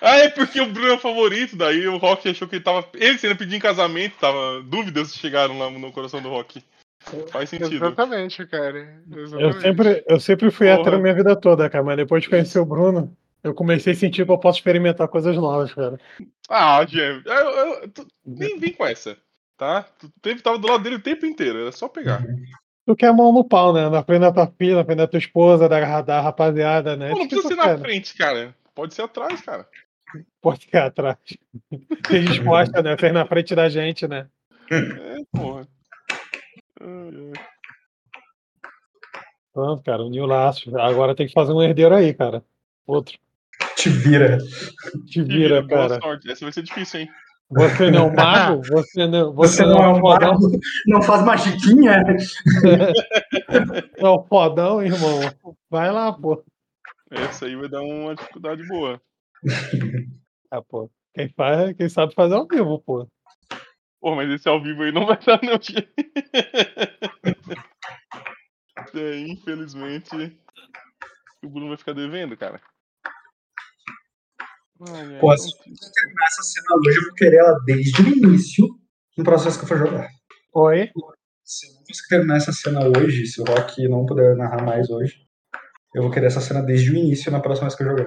[0.00, 2.86] Ah, é porque o Bruno é o favorito, daí o Rock achou que ele tava.
[2.94, 4.62] Ele sendo pedindo em casamento, tava.
[4.62, 6.62] Dúvidas chegaram lá no coração do Rock.
[7.30, 7.84] Faz sentido.
[7.84, 9.02] Exatamente, cara.
[9.10, 9.56] Exatamente.
[9.56, 10.80] Eu, sempre, eu sempre fui Porra.
[10.80, 13.96] hétero a minha vida toda, cara, mas depois de conhecer o Bruno, eu comecei a
[13.96, 15.98] sentir que eu posso experimentar coisas novas, cara.
[16.48, 17.22] Ah, Gêmeo,
[18.24, 19.16] nem vem com essa,
[19.56, 19.82] tá?
[19.98, 22.24] Tu teve, tava do lado dele o tempo inteiro, era só pegar.
[22.86, 23.88] Tu quer mão no pau, né?
[23.88, 27.10] Na frente da tua filha, na frente da tua esposa, da, da rapaziada, né?
[27.10, 28.54] Pô, não precisa ser na frente, cara.
[28.74, 29.66] Pode ser atrás, cara.
[30.40, 31.16] Pode ser atrás.
[32.06, 32.96] Tem resposta, né?
[32.98, 34.28] Ser na frente da gente, né?
[34.70, 35.66] É, porra.
[39.52, 40.76] Pronto, cara, uniu laço.
[40.78, 42.44] Agora tem que fazer um herdeiro aí, cara.
[42.86, 43.16] Outro.
[43.76, 44.38] Te vira.
[45.06, 46.00] Te vira, Te vira cara.
[46.00, 46.30] Sorte.
[46.30, 47.08] Essa vai ser difícil, hein?
[47.54, 48.62] Você não é um mago?
[48.66, 50.38] Você não, você, você não, é um fodão?
[50.86, 52.02] Não faz magiquinha?
[54.00, 55.20] não, fodão, irmão.
[55.70, 56.42] Vai lá, pô.
[57.10, 59.00] Essa aí vai dar uma dificuldade boa.
[60.50, 60.90] Ah, pô.
[61.14, 63.06] Quem faz, quem sabe fazer ao vivo, pô.
[64.00, 65.54] Pô, mas esse ao vivo aí não vai dar não.
[69.00, 70.36] é, infelizmente,
[71.42, 72.60] o Bruno vai ficar devendo, cara.
[74.90, 78.68] Ai, Pô, se eu terminar essa cena hoje, eu vou querer ela desde o início
[79.16, 80.08] no vez que eu for jogar.
[80.54, 80.90] Oi?
[81.44, 84.90] Se eu não conseguir terminar essa cena hoje, se o Rock não puder narrar mais
[84.90, 85.26] hoje,
[85.94, 88.06] eu vou querer essa cena desde o início na próxima vez que eu jogar.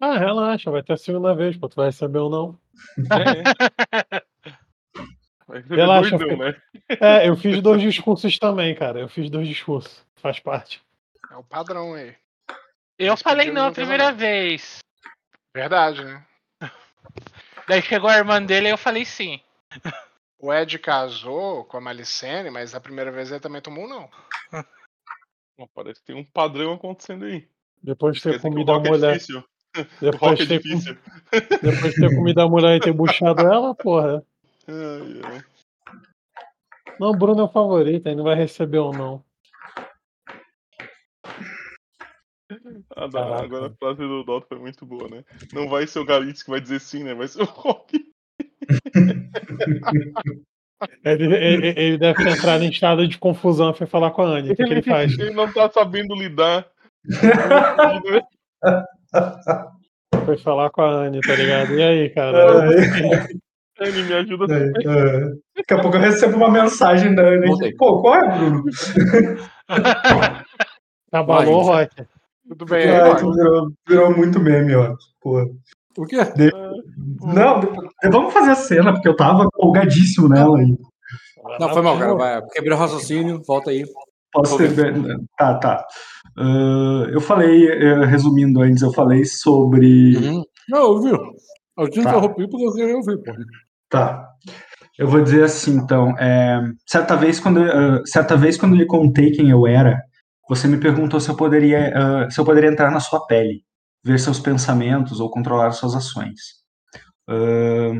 [0.00, 1.68] Ah, relaxa, vai ter a segunda vez, pô.
[1.68, 2.58] Tu vai receber ou não.
[2.98, 4.22] É.
[5.46, 6.56] Vai Relaxa, doidão, né?
[6.88, 9.00] É, eu fiz dois discursos também, cara.
[9.00, 10.04] Eu fiz dois discursos.
[10.16, 10.82] Faz parte.
[11.30, 12.14] É o padrão aí.
[12.98, 14.78] Eu Mas falei não a primeira vez.
[15.54, 16.26] Verdade, né?
[17.68, 19.40] Daí chegou a irmã dele e eu falei sim.
[20.38, 23.88] O Ed casou com a Malicene, mas a primeira vez ele também tomou um
[25.58, 25.68] não.
[25.74, 27.48] Parece que tem um padrão acontecendo aí.
[27.82, 29.18] Depois de ter comido a é mulher.
[30.00, 30.98] Depois é de, ter, difícil.
[31.30, 34.22] depois de ter comido a mulher e ter buchado ela, porra.
[34.68, 35.44] Ai, ai.
[37.00, 39.24] Não, o Bruno é o favorito, aí não vai receber ou não.
[42.96, 43.44] Ah, dá, Caraca.
[43.44, 45.22] agora a frase do Dota foi muito boa, né?
[45.52, 47.14] Não vai ser o Galitz que vai dizer sim, né?
[47.14, 48.04] Vai ser o Rock.
[51.04, 54.26] Ele, ele, ele deve ter entrado em estado de confusão e foi falar com a
[54.26, 54.50] Anne.
[54.50, 55.16] O que, que ele faz?
[55.16, 56.66] Ele não tá sabendo lidar.
[60.24, 61.72] Foi falar com a Anne, tá ligado?
[61.74, 62.68] E aí, cara?
[63.78, 64.88] Ele me ajuda É, também.
[64.88, 65.20] é.
[65.56, 67.22] Daqui a pouco eu recebo uma mensagem da.
[67.46, 67.72] Voltei.
[67.76, 68.64] Pô, qual é, Bruno?
[71.12, 72.04] Abalou o Rock.
[72.58, 73.34] Tudo bem, Ah, aí, Rock?
[73.36, 74.94] virou, virou muito meme, ó.
[75.20, 75.42] Pô.
[75.98, 76.16] O quê?
[77.22, 80.58] Não, depois- vamos fazer a cena, porque eu tava empolgadíssimo nela.
[80.58, 80.76] aí.
[81.58, 82.14] Não, foi mal, cara.
[82.14, 82.42] Vai.
[82.52, 83.84] Quebrei o raciocínio, volta aí.
[84.32, 84.72] Posso ter.
[85.38, 85.84] Tá, tá.
[86.38, 90.16] Ah, eu falei, eh, resumindo antes, eu falei sobre.
[90.16, 90.42] Uhum.
[90.68, 91.10] Não, eu ouvi.
[91.78, 92.10] Eu te Tá.
[92.10, 93.32] interrompi porque eu queria ouvir, pô.
[93.90, 94.26] Tá.
[94.98, 96.14] Eu vou dizer assim, então.
[96.18, 100.00] é, certa, vez, quando, ah, certa vez, quando eu lhe contei quem eu era,
[100.54, 103.64] você me perguntou se eu poderia, ah, se eu poderia entrar na sua pele,
[104.04, 106.62] ver seus pensamentos ou controlar suas ações.
[107.26, 107.92] Ah,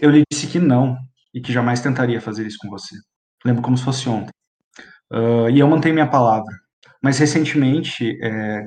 [0.00, 0.96] eu lhe disse que não
[1.32, 2.96] e que jamais tentaria fazer isso com você.
[3.44, 4.32] Lembro como se fosse ontem.
[5.12, 6.52] Ah, e eu mantenho minha palavra.
[7.00, 8.64] Mas recentemente, é,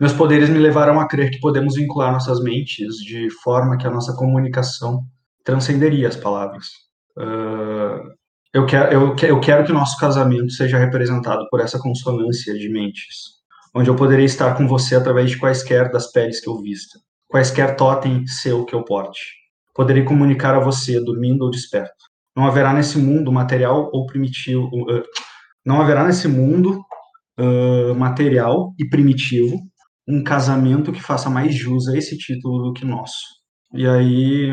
[0.00, 3.90] meus poderes me levaram a crer que podemos vincular nossas mentes de forma que a
[3.90, 5.04] nossa comunicação
[5.44, 6.66] transcenderia as palavras.
[7.16, 8.00] Ah,
[8.56, 12.54] eu, quero, eu, que- eu quero que o nosso casamento seja representado por essa consonância
[12.54, 13.16] de mentes,
[13.74, 17.76] onde eu poderei estar com você através de quaisquer das peles que eu vista, quaisquer
[17.76, 19.20] totem seu que eu porte.
[19.74, 21.92] Poderei comunicar a você, dormindo ou desperto.
[22.34, 24.70] Não haverá nesse mundo material ou primitivo.
[24.90, 25.02] ah,
[25.64, 26.80] não haverá nesse mundo
[27.38, 29.58] ah, material e primitivo
[30.08, 33.18] um casamento que faça mais jus a esse título do que nosso.
[33.74, 34.52] E aí,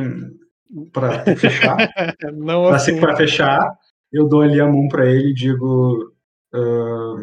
[0.91, 1.77] para fechar,
[2.45, 2.99] para assim.
[3.15, 3.71] fechar,
[4.13, 6.13] eu dou ali a mão para ele e digo:
[6.53, 7.15] ah,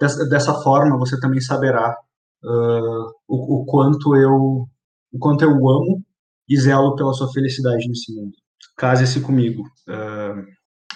[0.00, 1.96] dessa, dessa forma você também saberá
[2.44, 4.68] ah, o, o quanto eu
[5.12, 6.02] o quanto eu amo
[6.48, 8.32] e zelo pela sua felicidade nesse mundo.
[8.76, 9.62] Case-se comigo.
[9.88, 10.44] ah,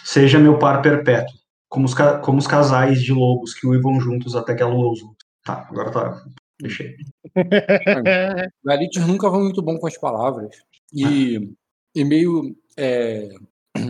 [0.05, 1.35] seja meu par perpétuo,
[1.69, 5.01] como os, como os casais de lobos que uivam juntos até que a lua os.
[5.45, 6.25] Tá, agora tá.
[6.61, 6.97] Fechei.
[8.65, 10.57] Galitius nunca foi muito bom com as palavras.
[10.93, 11.55] E,
[11.95, 12.57] e meio.
[12.77, 13.29] É,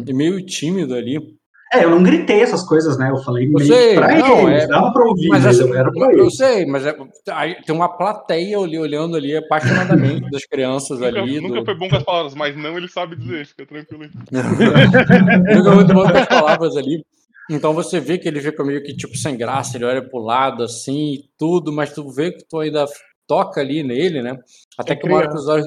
[0.07, 1.38] e meio tímido ali.
[1.73, 3.11] É, eu não gritei essas coisas, né?
[3.11, 5.69] Eu falei Eu meio sei, pra não, eles, é- dava pra ouvir, Mas mas, assim,
[5.69, 6.37] eu era pra eu eles.
[6.37, 6.97] sei, mas é-
[7.31, 11.41] aí tem uma plateia ali olhando ali apaixonadamente das crianças Nunca, ali.
[11.41, 14.11] nunca do- foi bom com as palavras, mas não ele sabe dizer, fica tranquilo aí.
[15.57, 17.05] Nunca muito bom com as palavras ali.
[17.51, 20.63] Então você vê que ele fica meio que tipo sem graça, ele olha pro lado
[20.63, 22.85] assim e tudo, mas tu vê que tu ainda
[23.27, 24.39] toca ali nele, né?
[24.77, 25.67] Até É que uma hora os olhos,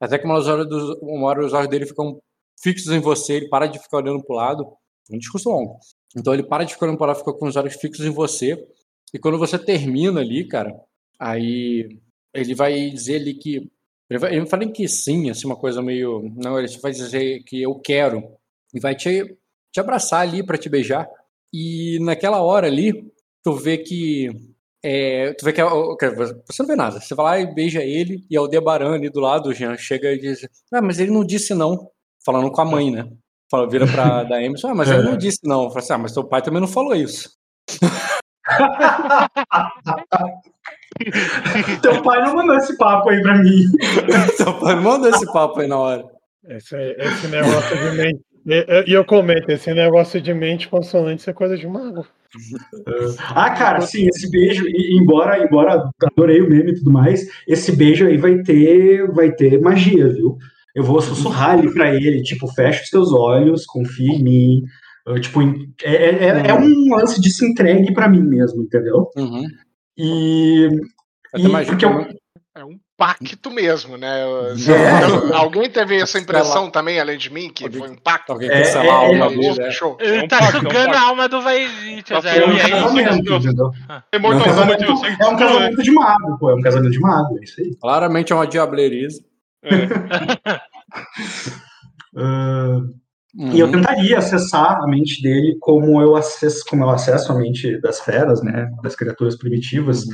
[0.00, 2.18] até que uma hora, dos- uma hora os olhos dele ficam
[2.60, 4.64] fixos em você, ele para de ficar olhando pro lado.
[5.12, 5.78] Um discurso longo.
[6.16, 8.66] Então ele para de ficar pro lado, fica com os olhos fixos em você.
[9.12, 10.74] E quando você termina ali, cara,
[11.18, 11.98] aí
[12.34, 13.70] ele vai dizer ali que
[14.10, 16.32] ele vai, ele fala que sim, assim, uma coisa meio.
[16.36, 18.36] Não, ele vai dizer que eu quero.
[18.74, 19.36] E vai te,
[19.72, 21.08] te abraçar ali pra te beijar.
[21.52, 24.28] E naquela hora ali, tu vê que.
[24.82, 26.10] é, tu vê que, que
[26.46, 27.00] Você não vê nada.
[27.00, 30.40] Você vai lá e beija ele, e Aldebaran ali do lado, Jean, chega e diz:
[30.72, 31.90] Ah, mas ele não disse não.
[32.24, 33.08] Falando com a mãe, né?
[33.50, 35.68] Fala, vira pra da Emerson, ah, mas ele não disse não.
[35.68, 37.30] Fala assim, ah, mas teu pai também não falou isso.
[41.82, 43.64] Teu pai não mandou esse papo aí pra mim.
[44.36, 46.04] teu pai não mandou esse papo aí na hora.
[46.48, 51.30] Esse, esse negócio de, men- E e eu comento, esse negócio de mente consonante isso
[51.30, 52.06] é coisa de mago.
[53.34, 58.06] Ah, cara, sim, esse beijo, embora, embora adorei o meme e tudo mais, esse beijo
[58.06, 60.38] aí vai ter, vai ter magia, viu?
[60.80, 64.62] Eu vou sussurrar ali pra ele, tipo, fecha os teus olhos, confia em mim.
[65.06, 69.10] Eu, tipo, é, é, é- é um lance de se entregue pra mim mesmo, entendeu?
[69.14, 69.44] Uhum.
[69.98, 70.68] E.
[71.36, 72.16] E porque eu- também.
[72.56, 74.20] É um pacto mesmo, né?
[74.22, 75.34] É.
[75.36, 78.32] Alguém teve essa impressão também, além de mim, que Alguém- foi um pacto?
[78.32, 79.70] Alguém É, é, a alma é, dele, é.
[79.70, 79.96] Show.
[80.00, 80.98] Ele um tá pacto, é um sugando pacto.
[80.98, 82.20] a alma do Vairite, Tá.
[82.34, 83.70] É um é casamento, entendeu?
[84.12, 84.44] É um é um é.
[85.38, 86.50] casamento de mago, pô.
[86.50, 87.74] É um casamento de mago, é isso aí.
[87.76, 89.22] Claramente é uma diableirice.
[92.14, 92.94] Uhum.
[93.52, 97.80] E eu tentaria acessar a mente dele como eu acesso, como eu acesso a mente
[97.80, 100.04] das feras, né, das criaturas primitivas,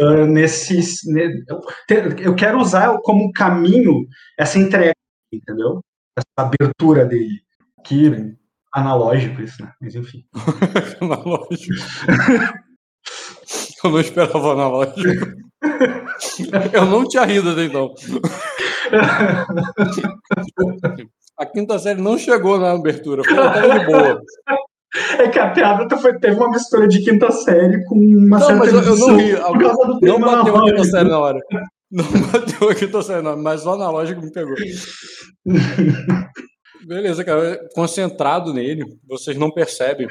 [0.00, 1.42] ah, nesses, ne-
[2.20, 4.06] eu quero usar como caminho
[4.38, 4.94] essa entrega,
[5.32, 5.80] entendeu?
[6.16, 7.40] Essa abertura dele,
[7.84, 8.32] que
[8.72, 9.72] analógico isso, né?
[9.80, 10.24] Mas enfim.
[11.02, 11.74] Analógico.
[13.82, 15.26] Eu não esperava analógico.
[16.72, 17.92] Eu não tinha rido até então.
[21.38, 24.22] A quinta série não chegou na abertura, foi até de boa.
[25.18, 28.58] É que a piada foi- teve uma mistura de quinta série com uma Não, certa
[28.58, 29.32] mas eu, eu não ri.
[30.02, 31.40] Não bateu a quinta série na hora.
[31.90, 34.54] Não bateu a quinta série na hora, mas o analógico me pegou.
[36.86, 37.60] Beleza, cara.
[37.74, 40.06] Concentrado nele, vocês não percebem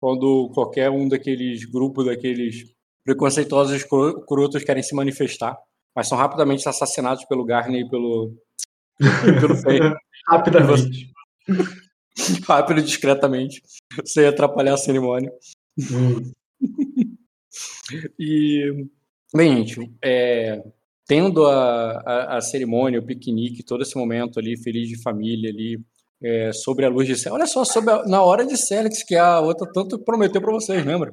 [0.00, 2.64] quando qualquer um daqueles grupos, daqueles
[3.04, 5.56] preconceituosos escrotos querem se manifestar,
[6.00, 8.34] mas são rapidamente assassinados pelo Garney e pelo,
[8.98, 9.94] pelo.
[10.26, 11.12] Rapidamente.
[12.48, 13.62] Rápido e discretamente,
[14.06, 15.30] sem atrapalhar a cerimônia.
[15.78, 16.32] Hum.
[18.18, 18.86] E,
[19.34, 20.62] bem, gente, é,
[21.06, 25.78] tendo a, a, a cerimônia, o piquenique, todo esse momento ali, feliz de família ali,
[26.22, 27.34] é, sobre a luz de céu.
[27.34, 30.82] Olha só, sobre a- na hora de Celix, que a outra tanto prometeu pra vocês,
[30.82, 31.12] lembra?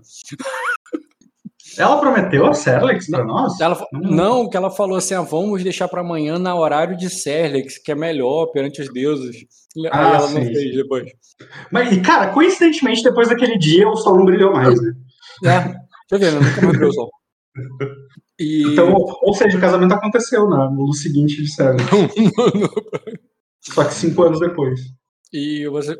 [1.77, 3.59] Ela prometeu a Serlex pra nós?
[3.59, 7.77] Ela, não, que ela falou assim: ah, vamos deixar pra amanhã na horário de Celix,
[7.77, 9.35] que é melhor perante os deuses.
[9.77, 10.45] Aí Ah, ela não sim.
[10.45, 11.11] fez depois.
[11.72, 14.91] Mas, e, cara, coincidentemente, depois daquele dia, o sol não brilhou mais, né?
[15.45, 15.75] É, deixa
[16.11, 16.39] eu ver, né?
[16.39, 17.09] nunca mais viu o sol.
[18.39, 18.72] E...
[18.72, 21.89] Então, ou seja, o casamento aconteceu né, no seguinte de Serlex.
[23.61, 24.80] Só que cinco anos depois.
[25.33, 25.97] E você,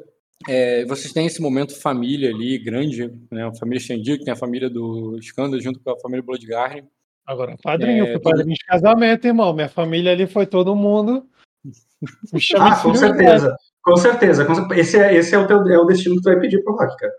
[0.48, 3.48] é, vocês têm esse momento família ali, grande, né?
[3.48, 3.80] A família
[4.18, 6.84] que tem a família do Skanda junto com a família Bloodgarden.
[7.26, 9.54] Agora, padrinho, É, fui padrinho de casamento, irmão.
[9.54, 11.26] Minha família ali foi todo mundo.
[12.60, 13.56] Ah, de com certeza.
[13.82, 14.46] Com certeza.
[14.46, 16.64] com cer- Esse, é, esse é, o teu, é o destino que tu vai pedir
[16.64, 17.14] pro Rock, cara.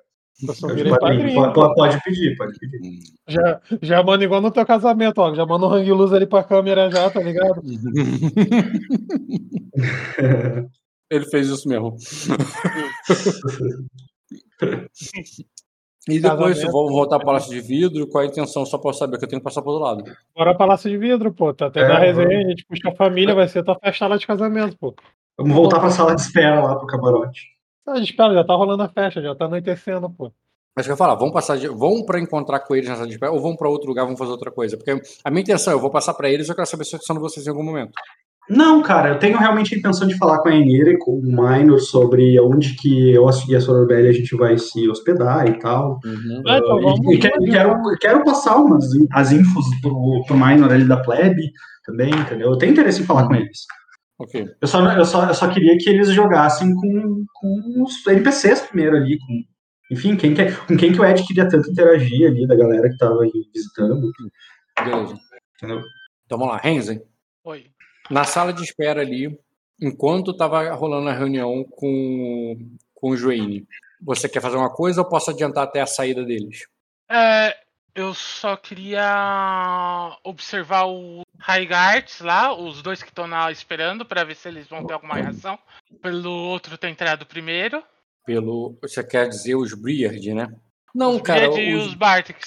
[0.47, 1.35] Eu só o de virei padrinho.
[1.35, 1.53] padrinho.
[1.53, 3.01] Pode, pode pedir, pode pedir.
[3.27, 5.35] Já, já manda igual no teu casamento, ó.
[5.35, 7.61] Já manda um hang luz ali pra câmera já, tá ligado?
[11.11, 11.97] Ele fez isso mesmo.
[16.09, 18.07] E depois vão voltar para o Palácio de Vidro.
[18.09, 18.65] Qual a intenção?
[18.65, 20.05] Só para saber que eu tenho que passar para outro lado.
[20.35, 21.53] Bora Palácio de Vidro, pô.
[21.53, 22.47] Tá tendo É, a resenha, vamos.
[22.47, 24.95] a gente puxa a família, vai ser tua festa lá de casamento, pô.
[25.37, 27.43] Vamos voltar pra sala de espera lá pro camarote.
[27.87, 30.33] Ah, espera, já tá rolando a festa, já tá anoitecendo, pô.
[30.75, 33.13] Mas que eu ia falar, vamos passar de, vão para encontrar com eles nessa de
[33.13, 34.79] espera ou vão para outro lugar, vão fazer outra coisa?
[34.79, 37.01] Porque a minha intenção, é, eu vou passar para eles, eu quero saber se eu
[37.03, 37.93] sendo vocês em algum momento.
[38.49, 41.23] Não, cara, eu tenho realmente a intenção de falar com a Enira e com o
[41.23, 46.01] Minor sobre onde que eu e a Sorobelli a gente vai se hospedar e tal.
[46.05, 47.15] Então E- vamos.
[47.15, 51.53] e, quero, e quero, quero passar umas as infos pro, pro Minor ali da plebe
[51.85, 52.51] também, entendeu?
[52.51, 53.61] Eu tenho interesse em falar com eles.
[54.19, 54.47] Ok.
[54.61, 58.97] Eu só, eu só, eu só queria que eles jogassem com, com os NPCs primeiro
[58.97, 59.43] ali, com,
[59.93, 62.89] enfim, quem que, é- com quem que o Ed queria tanto interagir ali, da galera
[62.89, 64.11] que tava aí visitando,
[64.85, 65.15] Beleza.
[65.57, 65.83] entendeu?
[66.27, 67.01] Então vamos lá, Renzen.
[67.45, 67.67] Oi.
[68.11, 69.39] Na sala de espera ali,
[69.81, 72.57] enquanto estava rolando a reunião com,
[72.95, 73.67] com o Joine,
[74.01, 76.67] você quer fazer uma coisa ou posso adiantar até a saída deles?
[77.11, 77.57] É,
[77.95, 84.37] eu só queria observar o Raigarts lá, os dois que estão lá esperando, pra ver
[84.37, 85.59] se eles vão ter alguma reação.
[86.03, 87.83] Pelo outro ter entrado primeiro.
[88.25, 88.77] Pelo.
[88.83, 90.49] Você quer dizer os Briard, né?
[90.95, 91.49] Não, os cara.
[91.49, 92.47] Beard e os- os Bartix.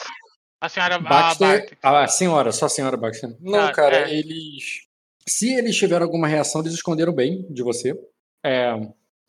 [0.59, 1.77] A senhora a Baxter, Bartix.
[1.83, 3.35] a senhora, só a senhora Baxter.
[3.39, 4.13] Não, Ah, cara, é.
[4.13, 4.87] eles.
[5.27, 7.97] Se eles tiveram alguma reação, eles esconderam bem de você.
[8.43, 8.73] É,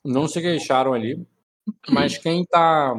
[0.05, 1.25] não se queixaram ali.
[1.89, 2.95] Mas quem tá.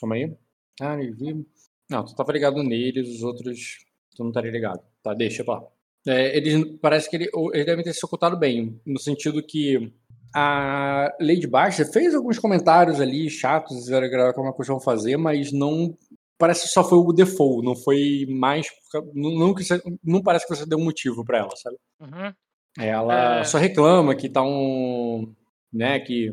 [0.00, 0.32] Calma aí.
[0.80, 1.46] Ah, vi.
[1.90, 3.84] Não, tu tava ligado neles, os outros.
[4.16, 4.80] Tu não estaria ligado.
[5.02, 5.64] Tá, deixa pra lá.
[6.06, 9.90] É, eles parece que ele- eles devem ter se ocultado bem, no sentido que
[10.34, 13.86] a Lady Baxter fez alguns comentários ali chatos,
[14.34, 15.96] como costumam fazer, mas não
[16.38, 18.66] parece que só foi o default, não foi mais.
[19.14, 19.54] Não, não,
[20.04, 21.76] não parece que você deu um motivo pra ela, sabe?
[22.00, 22.32] Uhum.
[22.78, 23.44] Ela É.
[23.44, 25.32] só reclama que tá um.
[25.72, 26.30] né, que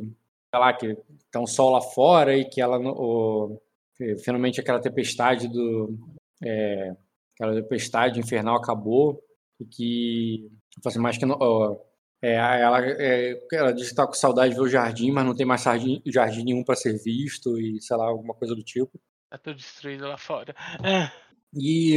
[0.54, 0.98] sei lá, que
[1.32, 3.58] tá um sol lá fora e que ela, o,
[3.96, 5.98] que finalmente aquela tempestade do,
[6.44, 6.94] é,
[7.36, 9.24] aquela tempestade infernal acabou
[9.60, 11.78] e que, tipo assim, mais que não, ó,
[12.22, 15.34] é, ela, é, ela diz que tá com saudade de ver o jardim, mas não
[15.36, 19.00] tem mais jardim, jardim nenhum para ser visto e sei lá, alguma coisa do tipo.
[19.32, 20.54] Tá tudo destruído lá fora.
[21.56, 21.96] E,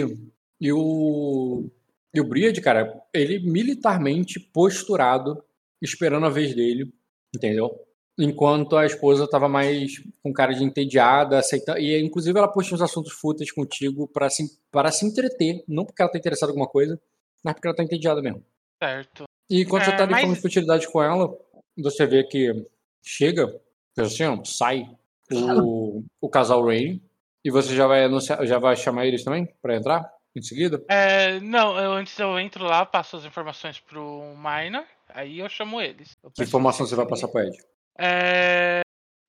[0.61, 1.69] e o
[2.15, 5.43] e o Briad, cara, ele militarmente posturado,
[5.83, 6.95] esperando a vez dele,
[7.35, 7.77] entendeu?
[8.17, 11.81] Enquanto a esposa tava mais com cara de entediada, aceitando.
[11.81, 15.65] E inclusive ela puxa uns assuntos fúteis contigo para se, para se entreter.
[15.67, 17.01] Não porque ela tá interessada em alguma coisa,
[17.43, 18.45] mas porque ela tá entediada mesmo.
[18.81, 19.25] Certo.
[19.51, 21.37] E quando É, você tá ali mas- falando de futilidade com ela,
[21.77, 22.65] você vê que
[23.03, 23.61] chega,
[23.99, 24.89] assim, ó, sai
[25.33, 27.03] o, o casal Rain.
[27.45, 30.83] E você já vai anunciar, já vai chamar eles também pra entrar em seguida?
[30.89, 35.81] É, não, eu, antes eu entro lá, passo as informações pro Minor, aí eu chamo
[35.81, 36.17] eles.
[36.23, 37.57] Eu Que informação você vai passar pra Ed?
[37.99, 38.81] É,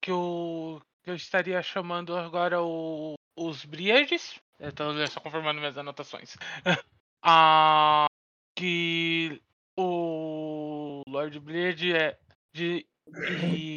[0.02, 4.40] que o que eu estaria chamando agora o, os Briards.
[4.60, 6.35] Eu tô só confirmando minhas anotações.
[7.24, 8.08] ah,
[8.58, 9.40] que
[9.77, 12.18] o Lord Briard é
[12.53, 12.88] de
[13.44, 13.76] e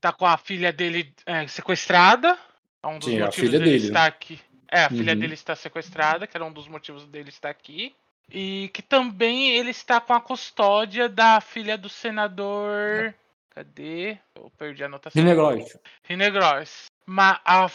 [0.00, 2.38] tá com a filha dele é, sequestrada.
[2.82, 3.86] É um dos Sim, a motivos filha dele dele.
[3.86, 4.40] estar aqui.
[4.70, 5.18] É, a filha Uhum.
[5.18, 7.94] dele está sequestrada, que era um dos motivos dele estar aqui.
[8.32, 13.12] E que também ele está com a custódia da filha do senador.
[13.52, 14.16] Cadê?
[14.36, 15.20] Eu perdi a anotação.
[15.20, 15.66] Rinegloid.
[16.04, 16.84] Rinegros.
[17.04, 17.68] Ma- a,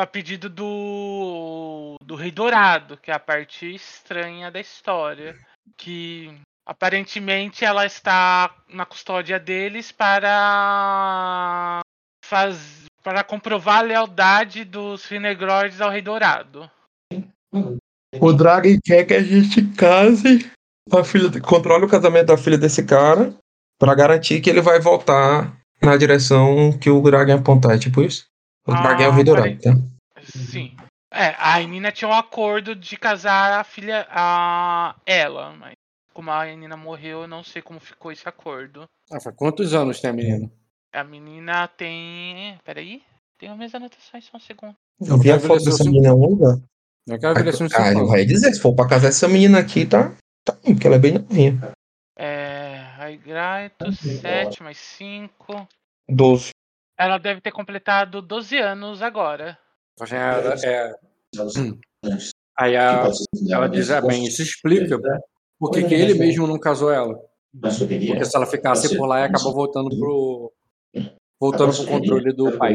[0.00, 1.96] a pedido do.
[2.00, 5.36] do Rei Dourado, que é a parte estranha da história.
[5.76, 6.32] Que
[6.64, 11.80] aparentemente ela está na custódia deles para.
[12.24, 16.68] Faz, para comprovar a lealdade dos Rinegroides ao Rei Dourado.
[18.20, 20.50] O Dragon quer que a gente case
[20.92, 23.32] a filha, controle o casamento da filha desse cara
[23.78, 28.26] pra garantir que ele vai voltar na direção que o Dragon apontar, é tipo isso?
[28.66, 29.70] O Ah, Dragon é o rei dourado, tá?
[30.24, 30.76] Sim.
[31.14, 34.04] É, a Nina tinha um acordo de casar a filha.
[34.10, 35.74] a ela, mas
[36.12, 38.82] como a Nina morreu, eu não sei como ficou esse acordo.
[39.12, 40.50] Ah, faz quantos anos tem a menina?
[40.92, 42.58] A menina tem.
[42.64, 43.02] Peraí.
[43.38, 44.74] Tem as minhas anotações, só um segundo.
[45.00, 46.62] Eu vi a foto dessa menina onda.
[47.06, 49.84] Eu quero ver se Ah, eu ia dizer, se for pra casar essa menina aqui,
[49.86, 50.16] tá?
[50.44, 51.72] Tá porque ela é bem novinha.
[52.18, 52.56] É.
[53.06, 55.68] Aigraito, 7 mais 5.
[56.08, 56.50] 12.
[56.98, 59.58] Ela deve ter completado 12 anos agora.
[60.10, 60.94] É, é...
[62.58, 63.06] Aí a,
[63.50, 64.98] ela diz, ah, bem, isso explica
[65.58, 67.18] por que ele mesmo não casou ela.
[67.60, 70.52] Porque se ela ficasse por lá, ela acabou voltando pro
[71.40, 72.74] voltando pro controle do pai.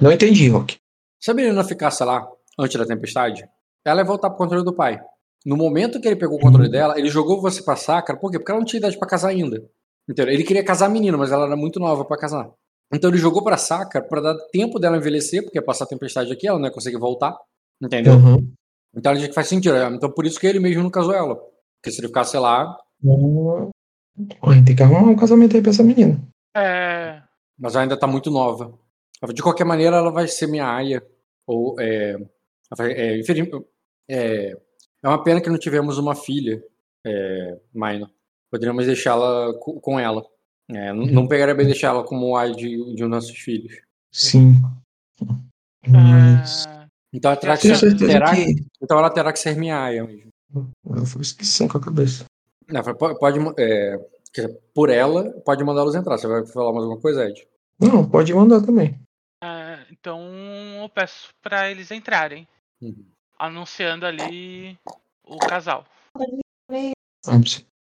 [0.00, 0.76] Não entendi, Rock.
[1.20, 3.44] Se a menina ficasse lá antes da tempestade,
[3.84, 5.00] ela ia voltar pro controle do pai.
[5.44, 8.38] No momento que ele pegou o controle dela, ele jogou você pra Sacra, por quê?
[8.38, 9.62] Porque ela não tinha idade pra casar ainda.
[10.08, 10.32] Entendeu?
[10.32, 12.50] Ele queria casar a menina, mas ela era muito nova pra casar.
[12.92, 16.32] Então ele jogou pra Sacra pra dar tempo dela envelhecer, porque ia passar a tempestade
[16.32, 17.36] aqui, ela não ia conseguir voltar.
[17.82, 18.14] Entendeu?
[18.14, 18.52] Uhum.
[18.96, 19.74] Então ele diz que faz sentido.
[19.76, 19.86] é.
[19.88, 21.34] Então por isso que ele mesmo não casou ela.
[21.36, 22.74] Porque se ele ficasse lá,
[24.42, 26.20] A gente tem que arrumar um casamento aí pra essa menina.
[26.56, 27.20] É.
[27.58, 28.78] mas ela ainda tá muito nova.
[29.32, 31.04] De qualquer maneira, ela vai ser minha aia.
[31.46, 32.16] Ou, é,
[32.80, 33.20] é,
[34.08, 36.62] é, é uma pena que não tivemos uma filha,
[37.06, 38.10] é, Minor.
[38.50, 40.24] Poderíamos deixá-la co- com ela.
[40.70, 43.74] É, não, não pegaria bem deixar ela como ai de, de um dos nossos filhos.
[44.12, 44.54] Sim.
[45.86, 46.66] Mas.
[46.66, 48.54] Ah, Então ela terá que, ser, certeza terá, que.
[48.80, 50.30] então ela terá que ser minha aia mesmo.
[50.86, 52.24] Eu fui esquecendo com a cabeça.
[52.68, 53.98] Não, pode, pode, é,
[54.74, 56.18] por ela, pode mandá-los entrar.
[56.18, 57.46] Você vai falar mais alguma coisa, Ed?
[57.80, 58.98] Não, pode mandar também.
[59.42, 60.20] ah, então
[60.82, 62.46] eu peço pra eles entrarem.
[62.80, 63.04] Uhum.
[63.38, 64.78] Anunciando ali
[65.24, 65.84] o casal.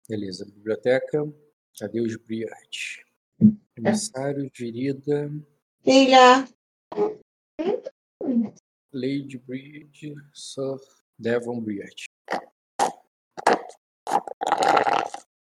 [0.08, 1.24] Beleza, biblioteca.
[1.78, 3.04] Cadê os Briard?
[3.76, 5.30] Emissário, Gerida,
[5.84, 6.48] Filha.
[8.92, 10.76] Lady Briard, Sir
[11.18, 12.07] Devon Briard.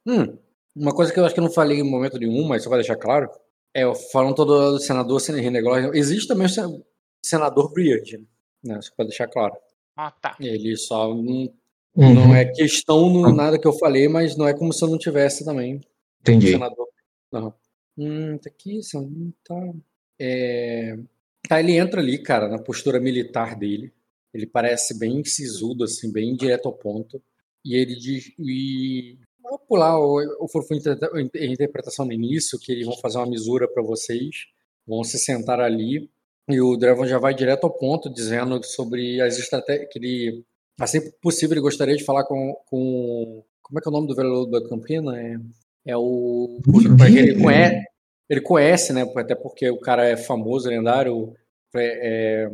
[0.06, 0.38] Hum,
[0.74, 2.78] uma coisa que eu acho que eu não falei em momento nenhum, mas só pra
[2.78, 3.28] deixar claro,
[3.74, 6.82] é, falando todo do senador Renegócio, existe também o sen-
[7.24, 8.26] senador Briard,
[8.64, 8.80] né?
[8.80, 9.54] Só pra deixar claro.
[9.96, 10.36] Ah, tá.
[10.40, 11.52] Ele só não,
[11.96, 12.14] Uhum.
[12.14, 14.96] não é questão no nada que eu falei, mas não é como se eu não
[14.98, 15.80] tivesse também o
[16.20, 16.52] Entendi.
[16.52, 16.88] senador.
[17.32, 17.52] Não.
[17.98, 19.54] Hum, tá aqui, são- tá.
[20.18, 20.96] É,
[21.48, 23.92] tá, ele entra ali, cara, na postura militar dele.
[24.32, 27.20] Ele parece bem sisudo, assim, bem direto ao ponto.
[27.64, 28.32] E ele diz.
[28.38, 29.18] E...
[29.42, 30.48] Vou pular o, o
[31.14, 34.46] a interpretação no início, que eles vão fazer uma misura para vocês,
[34.86, 36.08] vão se sentar ali,
[36.48, 40.44] e o Drevon já vai direto ao ponto, dizendo sobre as estratégias que ele.
[40.78, 42.54] Assim que possível, ele gostaria de falar com.
[42.66, 45.20] com como é que é o nome do vereador da Campina?
[45.20, 45.36] É
[45.86, 46.60] É o.
[47.06, 47.86] Ele conhece,
[48.28, 49.10] ele conhece, né?
[49.16, 51.34] Até porque o cara é famoso, lendário.
[51.74, 52.50] É, é,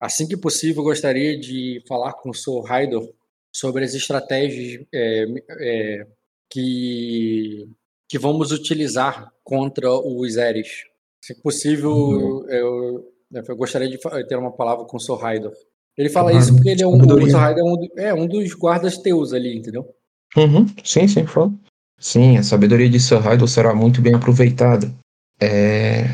[0.00, 2.62] assim que possível, gostaria de falar com o Sr.
[2.64, 3.12] Raidor
[3.54, 5.24] sobre as estratégias é,
[5.60, 6.06] é,
[6.50, 7.68] que,
[8.08, 10.84] que vamos utilizar contra os Eres.
[11.22, 12.48] Se possível, uhum.
[12.48, 15.16] eu, eu, gostaria de ter uma palavra com o Sr.
[15.16, 15.52] Raidor.
[15.96, 17.36] Ele fala isso porque ele é um, o Sr.
[17.36, 19.94] Raidor é um, é um dos guardas teus ali, entendeu?
[20.36, 20.66] Uhum.
[20.84, 21.52] Sim, sim, fala.
[21.98, 24.90] Sim, a sabedoria de Sir Raidor será muito bem aproveitada.
[25.38, 26.04] É...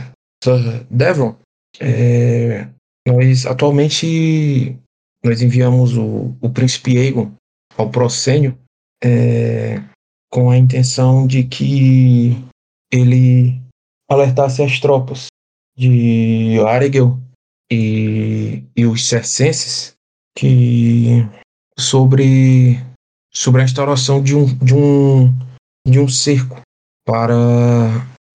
[0.43, 1.37] Sir Devon,
[1.81, 2.67] é...
[3.07, 4.77] nós atualmente
[5.27, 7.33] nós enviamos o, o príncipe Aegon
[7.77, 8.57] ao Procênio
[9.03, 9.83] é...
[10.33, 12.37] com a intenção de que
[12.93, 13.61] ele
[14.09, 15.27] alertasse as tropas
[15.77, 17.19] de Aregel
[17.71, 19.95] e, e os Cercenses
[20.39, 21.27] que
[21.79, 22.79] sobre
[23.35, 25.33] sobre a instauração de um, de um
[25.87, 26.61] de um cerco
[27.05, 27.37] para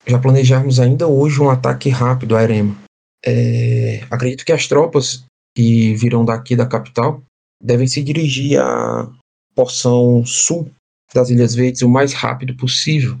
[0.06, 2.76] já planejarmos ainda hoje um ataque rápido a Erema.
[3.24, 7.22] É, acredito que as tropas que virão daqui da capital
[7.62, 9.10] devem se dirigir à
[9.54, 10.70] porção sul
[11.14, 13.18] das Ilhas Verdes o mais rápido possível.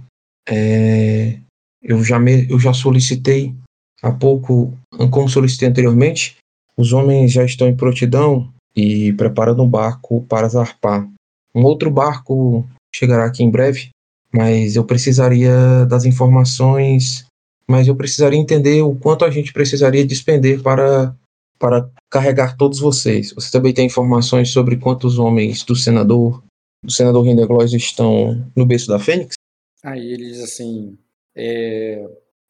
[0.48, 1.38] É,
[1.82, 3.54] eu, já me, eu já solicitei
[4.02, 4.76] há pouco,
[5.10, 6.36] como solicitei anteriormente,
[6.76, 11.06] os homens já estão em prontidão e preparando um barco para zarpar.
[11.54, 13.90] Um outro barco chegará aqui em breve
[14.32, 17.26] mas eu precisaria das informações,
[17.68, 21.14] mas eu precisaria entender o quanto a gente precisaria despender para,
[21.62, 23.32] para carregar todos vocês.
[23.32, 26.42] Você também tem informações sobre quantos homens do senador,
[26.84, 29.36] do senador Rindergloss estão no berço da Fênix?
[29.84, 30.98] Aí ele diz assim,
[31.36, 32.04] é,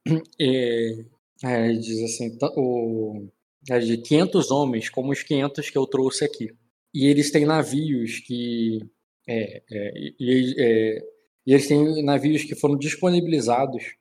[0.41, 3.27] é, ele diz assim, o,
[3.69, 6.51] é de 500 homens, como os 500 que eu trouxe aqui.
[6.95, 8.81] E eles têm navios que
[9.29, 10.15] é, é,
[10.59, 10.99] é,
[11.47, 13.95] e eles têm navios que foram disponibilizados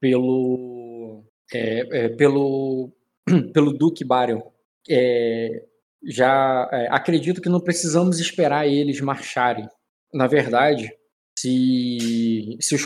[0.00, 1.22] pelo
[2.16, 2.92] pelo
[3.52, 4.40] pelo Duque Baryon.
[4.88, 5.64] É,
[6.02, 9.68] já é, acredito que não precisamos esperar eles marcharem.
[10.12, 10.90] Na verdade,
[11.38, 12.82] se se os,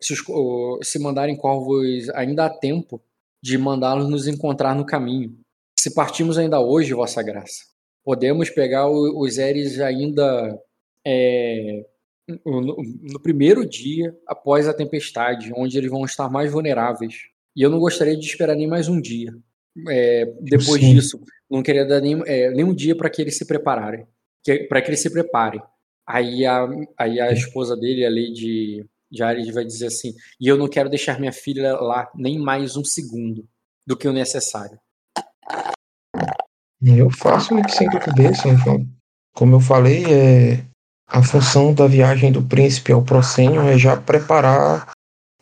[0.00, 3.00] se, os, se mandarem corvos ainda há tempo
[3.42, 5.38] de mandá-los nos encontrar no caminho.
[5.78, 7.64] Se partimos ainda hoje, Vossa Graça,
[8.02, 10.58] podemos pegar os Eres ainda
[11.06, 11.84] é,
[12.44, 17.14] no, no primeiro dia após a tempestade, onde eles vão estar mais vulneráveis.
[17.54, 19.32] E eu não gostaria de esperar nem mais um dia.
[19.88, 20.94] É, depois Sim.
[20.94, 21.20] disso,
[21.50, 24.06] não queria dar nem, é, nem um dia para que eles se prepararem,
[24.68, 25.60] para que eles se preparem.
[26.06, 30.68] Aí a, aí a esposa dele, a Lady Jared, vai dizer assim: e eu não
[30.68, 33.46] quero deixar minha filha lá nem mais um segundo
[33.86, 34.78] do que o necessário.
[36.82, 38.86] Eu faço o que sempre cabeça, então.
[39.34, 40.64] Como eu falei, é,
[41.08, 44.92] a função da viagem do príncipe ao proscênio é já preparar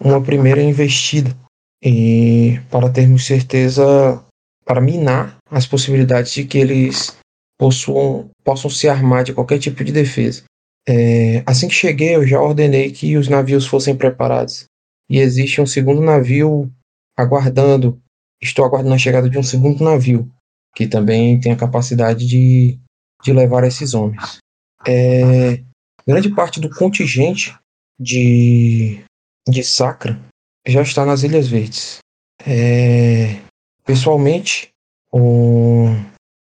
[0.00, 1.36] uma primeira investida
[1.82, 4.24] e para termos certeza
[4.64, 7.16] para minar as possibilidades de que eles
[7.58, 10.44] possuam, possam se armar de qualquer tipo de defesa.
[10.86, 14.64] É, assim que cheguei, eu já ordenei que os navios fossem preparados.
[15.08, 16.70] E existe um segundo navio
[17.16, 18.00] aguardando.
[18.40, 20.30] Estou aguardando a chegada de um segundo navio,
[20.74, 22.78] que também tem a capacidade de,
[23.22, 24.42] de levar esses homens
[24.86, 25.62] é,
[26.06, 27.56] grande parte do contingente
[27.98, 29.02] de,
[29.48, 30.20] de Sacra
[30.66, 31.98] já está nas Ilhas Verdes.
[32.46, 33.40] É,
[33.84, 34.70] pessoalmente,
[35.12, 35.86] o,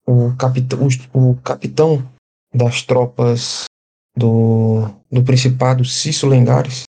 [0.06, 2.08] o, capitão, o, o capitão
[2.54, 3.64] das tropas
[4.16, 6.84] do, do Principado, Cício Lengares,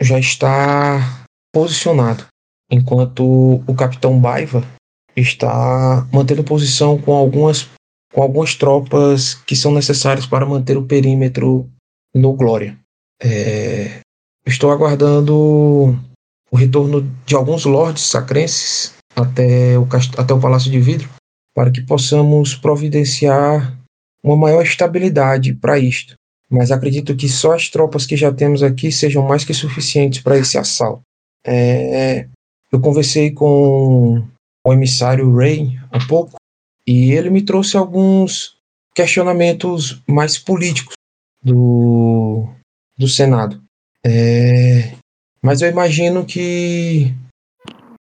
[0.00, 2.26] já está posicionado,
[2.70, 4.64] enquanto o capitão Baiva
[5.16, 7.68] está mantendo posição com algumas
[8.12, 11.70] com algumas tropas que são necessárias para manter o perímetro
[12.12, 12.76] no Glória.
[13.22, 14.00] É,
[14.44, 15.96] estou aguardando
[16.50, 19.86] o retorno de alguns lords sacrenses até o,
[20.18, 21.08] até o Palácio de Vidro
[21.54, 23.78] para que possamos providenciar
[24.22, 26.14] uma maior estabilidade para isto.
[26.48, 30.38] Mas acredito que só as tropas que já temos aqui sejam mais que suficientes para
[30.38, 31.02] esse assalto.
[31.46, 32.26] É,
[32.72, 34.26] eu conversei com
[34.64, 36.36] o emissário Ray há pouco
[36.86, 38.56] e ele me trouxe alguns
[38.94, 40.94] questionamentos mais políticos
[41.42, 42.48] do,
[42.98, 43.62] do Senado.
[44.04, 44.94] É,
[45.42, 47.14] mas eu imagino que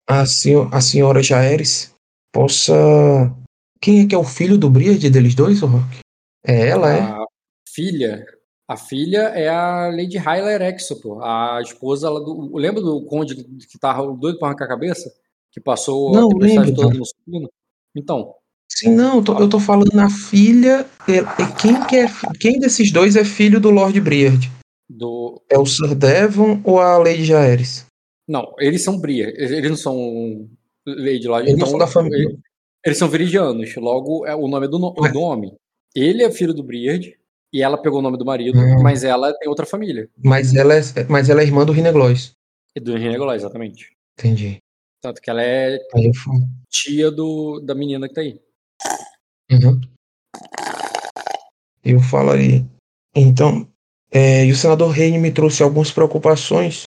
[0.08, 1.94] a, senhor, a senhora Jaeres
[2.34, 2.74] possa.
[3.82, 6.00] Quem é que é o filho do Briard deles dois, Rock?
[6.46, 7.02] É ela, é?
[7.02, 7.26] A
[7.70, 8.26] filha.
[8.70, 12.56] A filha é a Lady Hyla Exopo, a esposa do.
[12.56, 15.10] Lembra do conde que tava doido para arrancar a cabeça?
[15.52, 17.50] Que passou Não, a tempestade toda no supino?
[17.96, 18.34] Então,
[18.70, 20.86] Sim, não, eu tô, eu tô falando na filha.
[21.08, 22.08] É, é quem, que é,
[22.40, 24.52] quem desses dois é filho do Lord Briard?
[24.90, 25.42] Do...
[25.50, 27.86] É o Sir Devon ou a Lady Jaeres?
[28.28, 29.30] Não, eles são Bria.
[29.36, 30.50] Eles não são
[30.86, 31.50] Lady Lodge.
[31.50, 32.30] Eles então, são da família.
[32.30, 32.40] Eles,
[32.86, 33.76] eles são viridianos.
[33.76, 35.54] Logo, é, o nome é do, no, do homem.
[35.96, 37.18] Ele é filho do Briard
[37.52, 38.82] e ela pegou o nome do marido, Hum.
[38.82, 40.10] mas ela tem outra família.
[40.24, 42.34] Mas ela é, mas ela é irmã do Rineglois.
[42.76, 43.92] E do Renegolá, exatamente.
[44.20, 44.60] Entendi.
[45.02, 46.12] Tanto que ela é Aí
[46.70, 48.40] tia do, da menina que tá aí.
[49.52, 49.80] Uhum.
[51.84, 52.66] Eu falo ali.
[53.16, 53.68] Então,
[54.12, 56.84] é, e o senador Reine me trouxe algumas preocupações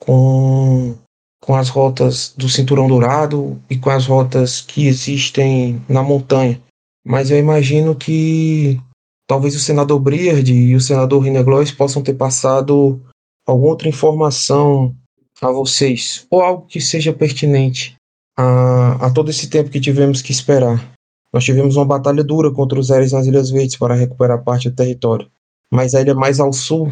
[0.00, 0.94] com,
[1.40, 6.60] com as rotas do Cinturão Dourado e com as rotas que existem na montanha.
[7.06, 8.80] Mas eu imagino que
[9.26, 13.00] talvez o senador Briard e o senador Rineglois possam ter passado
[13.46, 14.94] alguma outra informação
[15.40, 17.96] a vocês, ou algo que seja pertinente
[18.36, 20.92] a, a todo esse tempo que tivemos que esperar.
[21.32, 24.76] Nós tivemos uma batalha dura contra os Ares nas Ilhas Verdes para recuperar parte do
[24.76, 25.28] território,
[25.74, 26.88] mas a ilha mais ao sul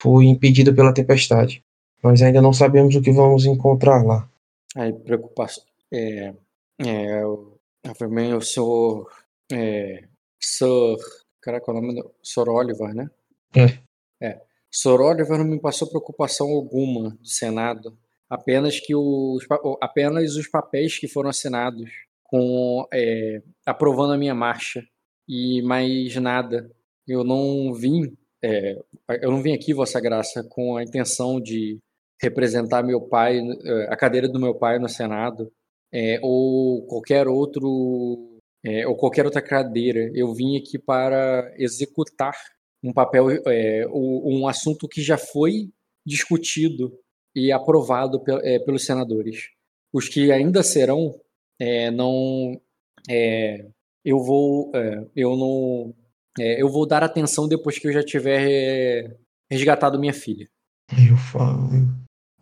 [0.00, 1.62] foi impedida pela tempestade.
[2.02, 4.28] Nós ainda não sabemos o que vamos encontrar lá.
[4.76, 5.64] Aí, preocupação.
[5.92, 6.34] É,
[6.78, 7.56] é, o,
[7.98, 9.10] também o senhor.
[9.50, 10.04] É,
[10.40, 10.96] Sir.
[11.40, 12.10] Caraca, qual é o nome do.
[12.22, 13.10] Sir Oliver, né?
[13.54, 14.26] É.
[14.26, 14.42] É.
[14.70, 17.96] Sir Oliver não me passou preocupação alguma do Senado.
[18.28, 19.46] Apenas que os,
[19.80, 21.90] apenas os papéis que foram assinados
[22.24, 24.86] com é, aprovando a minha marcha
[25.28, 26.70] e mais nada.
[27.06, 28.76] Eu não vim, é,
[29.22, 31.78] eu não vim aqui, Vossa Graça, com a intenção de
[32.20, 35.52] representar meu pai, eh, a cadeira do meu pai no Senado,
[35.92, 40.10] é, ou qualquer outro, é, ou qualquer outra cadeira.
[40.14, 42.34] Eu vim aqui para executar
[42.82, 45.70] um papel, é, um assunto que já foi
[46.04, 46.92] discutido
[47.34, 49.48] e aprovado é, pelos senadores.
[49.92, 51.18] Os que ainda serão,
[51.60, 52.60] é, não,
[53.08, 53.66] é,
[54.04, 55.94] eu vou, é, eu não,
[56.38, 59.16] é, eu vou dar atenção depois que eu já tiver é,
[59.50, 60.48] resgatado minha filha.
[60.92, 61.68] Eu falo.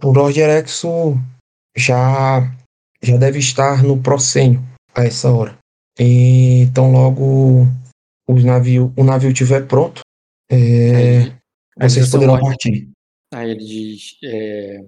[0.02, 1.14] O Lord Erexo
[1.76, 2.40] já,
[3.02, 4.60] já deve estar no proscênio
[4.94, 5.56] a essa hora.
[5.98, 7.66] E, então logo
[8.28, 10.02] os navio, o navio estiver pronto,
[10.50, 11.23] é,
[11.78, 12.90] Aí- vocês poderão partir.
[13.32, 14.16] Aí ele diz.
[14.23, 14.84] é,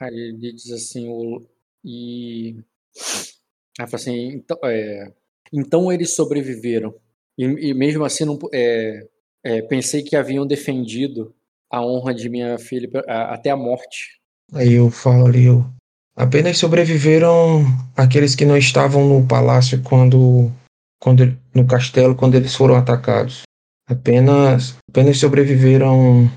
[0.00, 1.08] aí ele diz assim.
[1.08, 1.44] O,
[1.84, 2.56] e.
[3.78, 4.28] Aí fala assim.
[4.34, 5.12] Então, é,
[5.52, 6.94] então eles sobreviveram.
[7.40, 9.06] E, e mesmo assim, não, é,
[9.44, 11.32] é, pensei que haviam defendido
[11.70, 14.20] a honra de minha filha a- até a morte.
[14.52, 15.64] Aí eu falo ali, eu,
[16.16, 17.64] apenas sobreviveram
[17.96, 20.50] aqueles que não estavam no palácio quando,
[21.00, 23.42] quando no castelo quando eles foram atacados.
[23.88, 26.28] Apenas, apenas sobreviveram,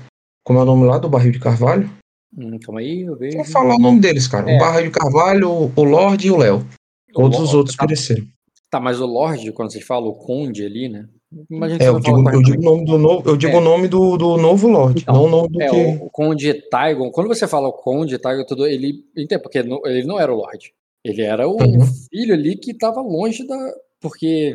[0.44, 1.88] como é o nome lá do barril de carvalho?
[2.36, 3.36] Hum, calma aí, eu vejo.
[3.36, 4.50] Vou falar o nome deles, cara.
[4.50, 4.56] É.
[4.56, 6.66] O barril de carvalho, o, o Lorde e o Léo.
[7.12, 8.26] Todos os Lo- outros tá, pereceram.
[8.78, 11.06] Tá, mas o Lorde, quando vocês falam o Conde ali, né?
[11.50, 13.56] Imagina É, você eu digo, eu digo o nome do novo, eu digo É.
[13.56, 15.76] o nome do, do novo Lorde, Então, não o nome do É, que.
[16.04, 19.04] o, Conde Taigon, quando você fala o Conde Taigon, tudo, ele.
[19.16, 20.72] Entende, porque ele não era o Lorde.
[21.04, 21.84] Ele era o Uhum.
[22.10, 23.56] filho ali que estava longe da.
[24.00, 24.54] Porque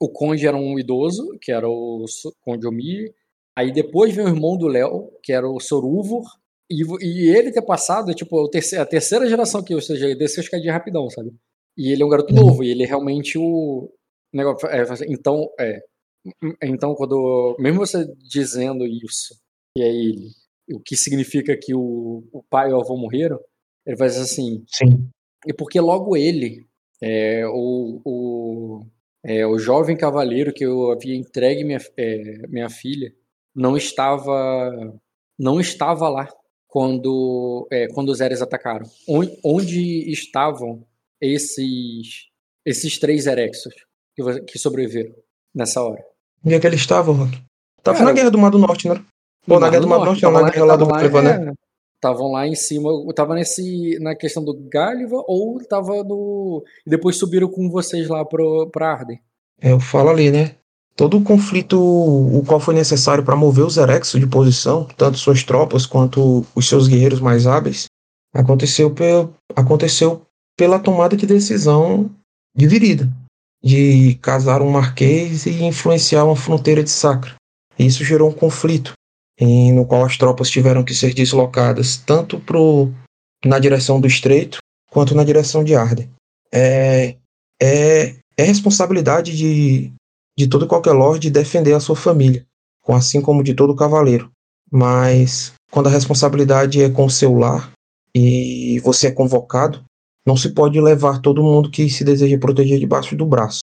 [0.00, 2.04] o Conde era um idoso, que era o
[2.42, 3.12] Conde Omir.
[3.56, 6.24] Aí depois veio o irmão do Léo, que era o Soruvor.
[6.70, 8.46] E, e ele ter passado, tipo,
[8.78, 11.32] a terceira geração que, ou seja, ele desceu a escadinha rapidão, sabe?
[11.76, 12.40] E ele é um garoto Uhum.
[12.40, 13.90] novo, e ele é realmente o.
[14.32, 15.80] Negócio, é, então, é.
[16.62, 17.56] Então, quando.
[17.58, 19.34] Mesmo você dizendo isso,
[19.76, 20.28] que é ele,
[20.72, 23.40] o que significa que o, o pai e o avô morreram,
[23.86, 25.08] ele vai dizer assim, Sim.
[25.46, 26.66] e porque logo ele,
[27.02, 28.86] é, o, o,
[29.24, 33.12] é, o jovem cavaleiro que eu havia entregue minha, é, minha filha,
[33.54, 35.00] não estava
[35.38, 36.28] não estava lá
[36.68, 38.86] quando, é, quando os Eres atacaram.
[39.08, 40.86] Onde, onde estavam
[41.20, 42.28] esses,
[42.64, 43.74] esses três Erexos
[44.16, 45.14] que, que sobreviveram
[45.54, 46.02] nessa hora?
[46.44, 47.42] Onde é que ele estava, Rock?
[47.84, 49.02] Na Guerra do Mar do Norte, né?
[49.46, 51.50] Pô, na Guerra do Mar do Norte, não, na Guerra lá do tava Levané.
[51.50, 51.52] é,
[51.96, 56.64] Estavam lá em cima, tava nesse, na questão do Gáliva ou tava no.
[56.86, 59.20] e Depois subiram com vocês lá pro, pra Arden.
[59.60, 60.54] É, eu falo ali, né?
[60.96, 65.42] Todo o conflito, o qual foi necessário para mover os Erexos de posição, tanto suas
[65.44, 67.86] tropas quanto os seus guerreiros mais hábeis,
[68.34, 68.94] aconteceu,
[69.56, 70.22] aconteceu
[70.60, 72.14] pela tomada de decisão
[72.54, 73.10] dividida,
[73.64, 77.34] de casar um marquês e influenciar uma fronteira de Sacra.
[77.78, 78.92] Isso gerou um conflito,
[79.38, 82.92] em, no qual as tropas tiveram que ser deslocadas tanto pro,
[83.42, 84.58] na direção do Estreito
[84.90, 86.10] quanto na direção de Arden.
[86.52, 87.16] É,
[87.58, 89.90] é, é responsabilidade de,
[90.38, 92.44] de todo e qualquer lorde defender a sua família,
[92.86, 94.30] assim como de todo cavaleiro.
[94.70, 97.72] Mas quando a responsabilidade é com o seu lar
[98.14, 99.82] e você é convocado,
[100.30, 103.58] não se pode levar todo mundo que se deseja proteger debaixo do braço.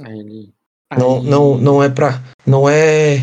[0.00, 0.52] Aí ele.
[0.98, 3.18] Não, não, não é para, não é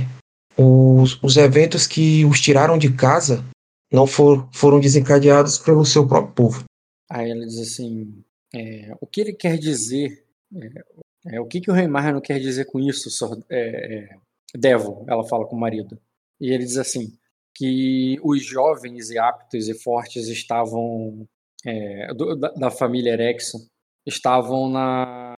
[0.55, 3.43] os, os eventos que os tiraram de casa
[3.91, 6.63] não for, foram desencadeados pelo seu próprio povo.
[7.09, 10.23] Aí ela diz assim: é, o que ele quer dizer?
[10.55, 14.17] É, é, o que, que o rei Marno quer dizer com isso, Sor, é, é,
[14.57, 15.03] Devo?
[15.09, 15.99] Ela fala com o marido.
[16.39, 17.11] E ele diz assim:
[17.53, 21.27] que os jovens e aptos e fortes estavam
[21.65, 23.59] é, do, da, da, família Erexon
[24.05, 25.33] estavam na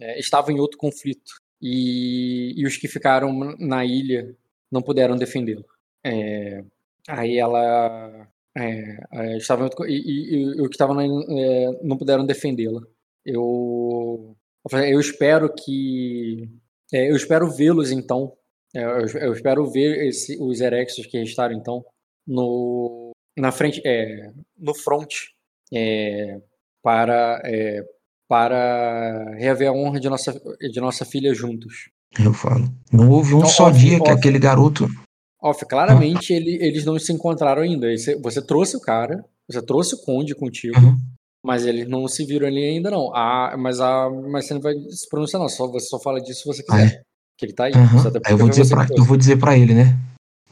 [0.00, 4.34] é, estavam em outro conflito e, e, os que ficaram na ilha
[4.70, 5.64] não puderam defendê-lo.
[6.04, 6.64] É,
[7.08, 12.80] aí ela é, estava e, e, e, o que estavam é, não puderam defendê-la.
[13.24, 14.36] Eu
[14.72, 16.48] eu espero que
[16.92, 18.36] é, eu espero vê-los então
[18.74, 21.84] é, eu, eu espero ver esse, os Erexos que restaram, então,
[22.26, 25.14] no, na frente, é, no front,
[25.72, 26.40] é,
[26.82, 27.82] para, é,
[28.28, 31.90] para reaver a honra de nossa, de nossa filha juntos.
[32.18, 32.68] Eu falo.
[32.92, 34.86] Não houve um então, só off, dia off, que aquele garoto.
[35.40, 37.88] Off, claramente ele, eles não se encontraram ainda.
[38.22, 40.96] Você trouxe o cara, você trouxe o Conde contigo, uhum.
[41.44, 43.14] mas eles não se viram ali ainda, não.
[43.14, 45.48] Ah, mas, a, mas você não vai se pronunciar, não.
[45.48, 46.76] Só, você só fala disso se você quiser.
[46.76, 47.02] Ah, é?
[47.38, 47.72] Que ele tá aí.
[47.72, 48.20] Uhum.
[48.28, 49.98] Eu, vou dizer pra, eu vou dizer pra ele, né?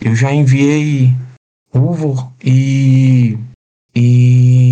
[0.00, 1.14] Eu já enviei
[1.72, 3.38] Uvor e.
[3.94, 4.69] E.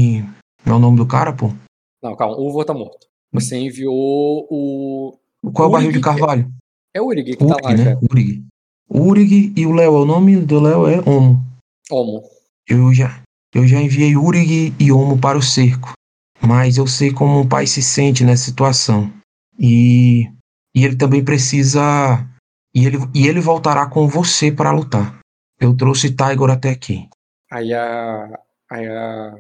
[0.69, 1.51] Não é o nome do cara, pô?
[2.03, 3.07] Não, calma, o Uvor tá morto.
[3.33, 5.19] Você enviou o.
[5.53, 6.53] Qual é o barril de carvalho?
[6.95, 7.85] É o Urig que Urig, tá lá, né?
[7.85, 7.99] Cara.
[8.11, 8.45] Urig.
[8.91, 9.95] Urig e o Léo.
[9.95, 11.43] O nome do Léo é Omo.
[11.91, 12.23] Omo.
[12.69, 13.23] Eu já,
[13.55, 15.93] eu já enviei Urig e Omo para o cerco.
[16.41, 19.11] Mas eu sei como um pai se sente nessa situação.
[19.59, 20.31] E
[20.75, 22.25] e ele também precisa.
[22.75, 25.19] E ele, e ele voltará com você para lutar.
[25.59, 27.09] Eu trouxe Tiger até aqui.
[27.51, 28.39] Aí a.
[28.71, 29.35] Aí a,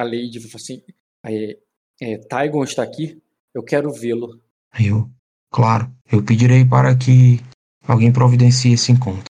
[0.00, 0.82] a Lady falou assim:
[1.22, 1.58] aí,
[2.00, 3.22] é, Tygon está aqui?
[3.54, 4.40] Eu quero vê-lo.
[4.80, 5.10] Eu,
[5.50, 7.40] claro, eu pedirei para que
[7.86, 9.24] alguém providencie esse encontro.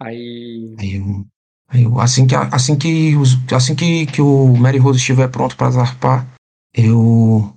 [0.00, 0.74] Aí.
[0.78, 1.26] Aí eu,
[1.68, 5.56] aí eu assim que, assim que, os, assim que, que o Mary Rose estiver pronto
[5.56, 6.34] para zarpar,
[6.74, 7.54] eu.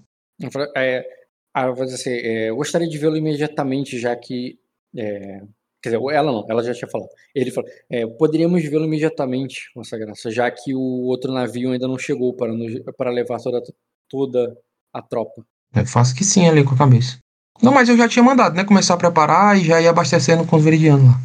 [0.76, 1.06] É,
[1.54, 4.60] ah, eu vou dizer assim, é, eu gostaria de vê-lo imediatamente, já que.
[4.96, 5.42] É,
[5.82, 7.10] quer dizer, ela não, ela já tinha falado.
[7.34, 11.98] Ele falou: é, poderíamos vê-lo imediatamente, Vossa Graça, já que o outro navio ainda não
[11.98, 13.62] chegou para, nos, para levar toda,
[14.10, 14.58] toda
[14.94, 15.46] a tropa.
[15.86, 17.20] Faço que sim ali com a cabeça.
[17.62, 18.64] Não, mas eu já tinha mandado, né?
[18.64, 21.20] Começar a preparar e já ir abastecendo com os veridianos lá.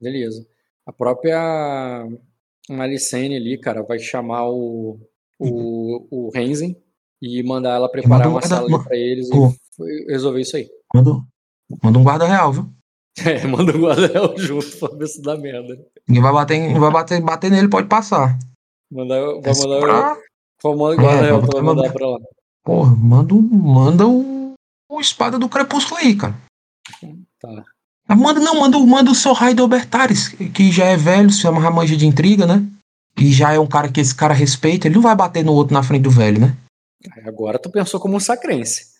[0.00, 0.46] Beleza.
[0.86, 2.06] A própria
[2.68, 5.00] Malicene ali, cara, vai chamar o,
[5.38, 6.76] o, o Renzen
[7.20, 9.52] e mandar ela preparar uma sala para eles oh.
[9.80, 10.68] e resolver isso aí.
[10.94, 11.10] Manda,
[11.82, 12.77] manda um guarda real, viu?
[13.24, 15.78] É, manda guarda real junto pra ver se dá merda.
[16.06, 18.38] Ninguém vai bater, vai bater, bater nele, pode passar.
[18.90, 20.16] Mandar, vai é mandar, pra...
[20.62, 22.18] vai mandar o guarda é, pra mandar pra lá.
[22.64, 24.54] Porra, manda, manda o,
[24.90, 26.34] o espada do crepúsculo aí, cara.
[27.40, 27.64] Tá.
[28.08, 31.60] Ah, manda, não, manda, manda o seu Raido Albertares, que já é velho, se chama
[31.60, 32.66] Ramanja de Intriga, né?
[33.18, 35.74] E já é um cara que esse cara respeita, ele não vai bater no outro
[35.74, 36.56] na frente do velho, né?
[37.26, 38.96] Agora tu pensou como um sacrense.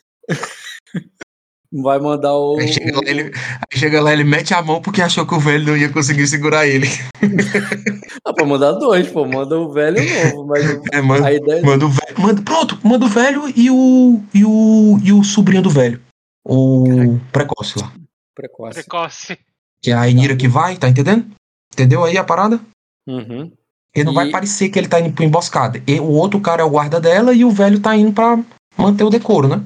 [1.71, 2.59] Vai mandar o.
[2.59, 5.41] Aí chega, lá, ele, aí chega lá, ele mete a mão porque achou que o
[5.41, 6.87] velho não ia conseguir segurar ele.
[8.25, 9.27] ah, pra mandar dois, pô.
[9.27, 10.47] Manda o velho novo.
[10.47, 11.63] Mas é, manda, a ideia...
[11.63, 12.21] manda o velho.
[12.21, 16.01] Manda, pronto, manda o velho e o, e o, e o sobrinho do velho.
[16.43, 17.21] O Caraca.
[17.33, 17.93] precoce lá.
[18.35, 18.75] Precoce.
[18.75, 19.39] Precoce.
[19.83, 21.27] Que é a Enira que vai, tá entendendo?
[21.73, 22.59] Entendeu aí a parada?
[23.07, 23.53] Uhum.
[23.95, 24.15] Ele não e...
[24.15, 25.83] vai parecer que ele tá indo pra emboscada.
[25.87, 28.43] E, o outro cara é o guarda dela e o velho tá indo pra
[28.77, 29.63] manter o decoro, né?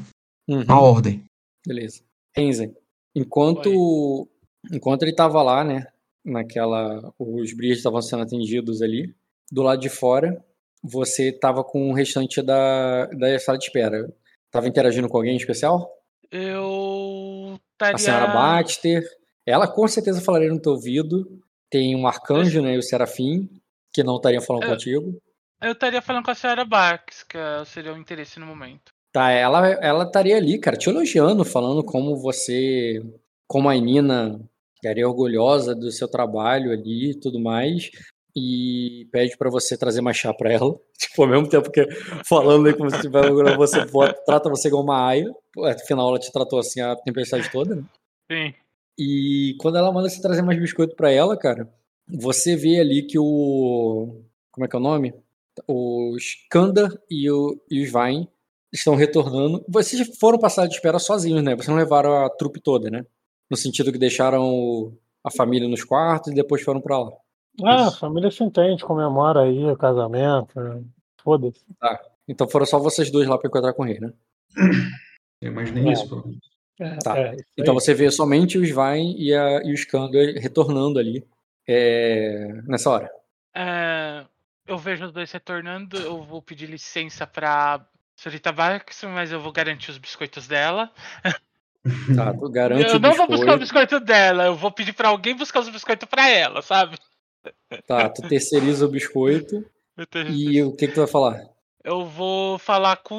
[0.48, 0.64] Uhum.
[0.66, 1.22] A ordem.
[1.66, 2.02] Beleza.
[2.36, 2.74] Enzen,
[3.14, 4.28] enquanto,
[4.72, 5.86] enquanto ele tava lá, né?
[6.24, 7.12] Naquela.
[7.18, 9.14] Os brilhos estavam sendo atendidos ali.
[9.50, 10.42] Do lado de fora,
[10.82, 14.12] você tava com o restante da, da sala de espera.
[14.50, 15.90] Tava interagindo com alguém especial?
[16.30, 17.58] Eu.
[17.76, 17.96] Taria...
[17.96, 19.02] A senhora Baxter.
[19.44, 21.42] Ela com certeza falaria no teu ouvido.
[21.68, 22.74] Tem um arcanjo, né?
[22.74, 23.48] E o Serafim
[23.92, 25.22] que não estariam falando eu, contigo?
[25.60, 26.66] Eu estaria falando com a senhora
[27.28, 28.91] que seria o interesse no momento.
[29.12, 33.02] Tá, ela, ela estaria ali, cara, te elogiando, falando como você,
[33.46, 34.40] como a Nina
[34.76, 37.90] estaria orgulhosa do seu trabalho ali e tudo mais.
[38.34, 40.74] E pede para você trazer mais chá para ela.
[40.98, 41.86] Tipo, ao mesmo tempo que
[42.26, 43.84] falando aí como se tiver você
[44.24, 45.30] trata você como uma aia.
[45.64, 47.84] Afinal, ela te tratou assim a tempestade toda, né?
[48.30, 48.54] Sim.
[48.98, 51.68] E quando ela manda você trazer mais biscoito para ela, cara,
[52.08, 54.22] você vê ali que o.
[54.50, 55.12] Como é que é o nome?
[55.66, 58.28] O Skanda e o, e o Svein
[58.72, 59.64] estão retornando.
[59.68, 61.54] Vocês foram passar de espera sozinhos, né?
[61.54, 63.04] Vocês não levaram a trupe toda, né?
[63.50, 67.12] No sentido que deixaram a família nos quartos e depois foram para lá.
[67.62, 70.58] Ah, a família se entende, comemora aí o casamento.
[70.58, 70.82] Né?
[71.22, 71.60] Foda-se.
[71.78, 72.00] Tá.
[72.26, 74.12] Então foram só vocês dois lá para encontrar com o rei, né?
[75.40, 75.92] Eu imaginei é.
[75.92, 76.24] isso, pô.
[76.80, 77.18] É, tá.
[77.18, 81.26] É, então você vê somente os Svein e, a, e o Skanda retornando ali
[81.68, 83.10] é, nessa hora?
[83.54, 84.24] É,
[84.66, 87.86] eu vejo os dois retornando, eu vou pedir licença pra
[88.16, 90.90] senhorita Bax, mas eu vou garantir os biscoitos dela.
[92.14, 93.96] Tá, tu garante eu o não vou buscar o biscoito.
[93.98, 96.96] biscoito dela, eu vou pedir pra alguém buscar os biscoitos pra ela, sabe?
[97.88, 99.64] Tá, tu terceiriza o biscoito.
[100.30, 101.44] E o que, que tu vai falar?
[101.84, 103.18] Eu vou falar com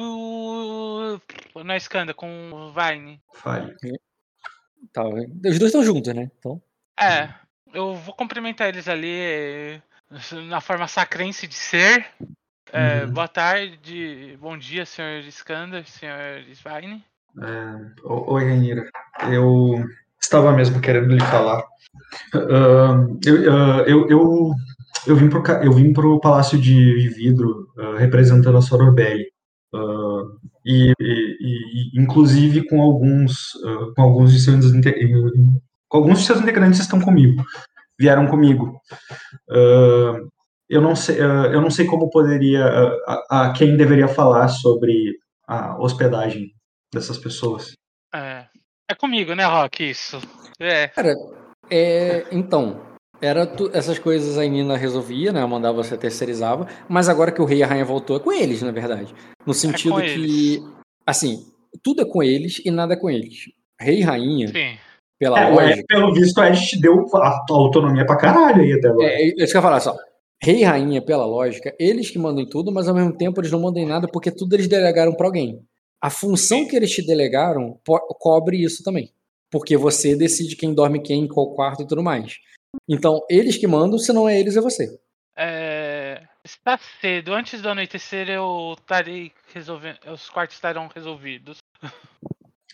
[1.54, 1.62] o.
[1.62, 3.20] Na escanda, com o Vine.
[3.34, 3.76] Fale.
[4.92, 6.30] Tá, os dois estão juntos, né?
[6.38, 6.60] Então,
[6.98, 7.28] É,
[7.72, 9.82] eu vou cumprimentar eles ali eh,
[10.48, 12.06] na forma sacrense de ser.
[12.72, 13.12] É, Uhum.
[13.12, 17.04] Boa tarde, bom dia, senhor Skander, senhor Svine.
[17.40, 18.84] É, Oi, Renira.
[19.30, 19.84] Eu
[20.20, 21.62] estava mesmo querendo lhe falar.
[22.34, 24.50] Ah, eu, ah, eu, eu,
[25.06, 29.26] eu vim pro, eu vim pro Palácio de Vidro ah, representando a Sorobelli.
[29.74, 30.22] Ah,
[30.64, 33.52] e, e- e- inclusive com alguns,
[33.94, 34.72] com alguns de seus
[35.88, 37.44] com alguns de seus integrantes estão comigo,
[37.98, 38.80] vieram comigo.
[40.76, 44.48] Eu não sei, ah, eu não sei como poderia, ah, a, a quem deveria falar
[44.48, 46.52] sobre a hospedagem
[46.92, 47.72] dessas pessoas.
[48.14, 48.44] É,
[48.90, 49.88] é comigo, né, Rock?
[49.90, 50.20] Isso.
[50.60, 50.88] É.
[50.88, 51.14] cara,
[51.70, 52.80] é, então,
[53.20, 55.44] era tu- essas coisas a Nina resolvia, né?
[55.44, 58.62] Mandava você terceirizava, mas agora que o rei e a rainha voltou, é com eles,
[58.62, 59.14] na verdade.
[59.46, 60.62] No sentido com que, eles.
[61.06, 61.44] assim,
[61.82, 63.50] tudo é com eles e nada é com eles.
[63.80, 64.78] Rei e rainha, Sim.
[65.18, 65.84] pela É, lógica.
[65.88, 69.06] pelo visto, o Ed te deu a autonomia pra caralho aí até agora.
[69.08, 69.96] É, é isso que eu ia falar, só.
[70.42, 73.50] Rei e rainha, pela lógica, eles que mandam em tudo, mas ao mesmo tempo eles
[73.50, 75.60] não mandam em nada porque tudo eles delegaram pra alguém.
[76.00, 77.80] A função que eles te delegaram
[78.18, 79.10] cobre isso também.
[79.50, 82.38] Porque você decide quem dorme quem, em qual quarto e tudo mais.
[82.88, 84.98] Então, eles que mandam, se não é eles, é você.
[85.36, 87.32] É, está cedo.
[87.32, 89.98] Antes do anoitecer eu estarei resolvendo.
[90.12, 91.58] Os quartos estarão resolvidos.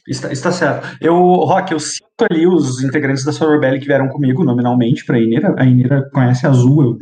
[0.09, 0.99] Está, está certo.
[1.01, 5.55] Eu, Rock, eu sinto ali os integrantes da Sorobelli que vieram comigo nominalmente pra Inira.
[5.59, 6.99] A Inira conhece a Azul, eu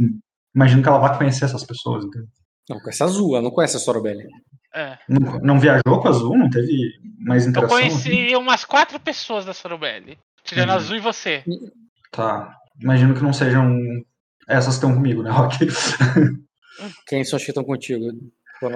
[0.59, 2.05] imagino que ela vai conhecer essas pessoas.
[2.05, 2.27] entendeu?
[2.69, 4.25] Não, conhece a Azul, ela não conhece a Sorobelli.
[4.75, 4.99] É.
[5.09, 6.37] Não, não viajou com a Azul?
[6.37, 6.77] Não teve
[7.19, 7.78] mais Eu interação?
[7.78, 10.19] conheci umas quatro pessoas da Sorobelli.
[10.45, 10.75] Tirando Uhum.
[10.77, 11.43] Azul e você.
[12.12, 12.55] Tá.
[12.83, 13.75] Imagino que não sejam
[14.47, 15.57] essas que estão comigo, né, Rock?
[17.07, 18.05] Quem são as que estão contigo?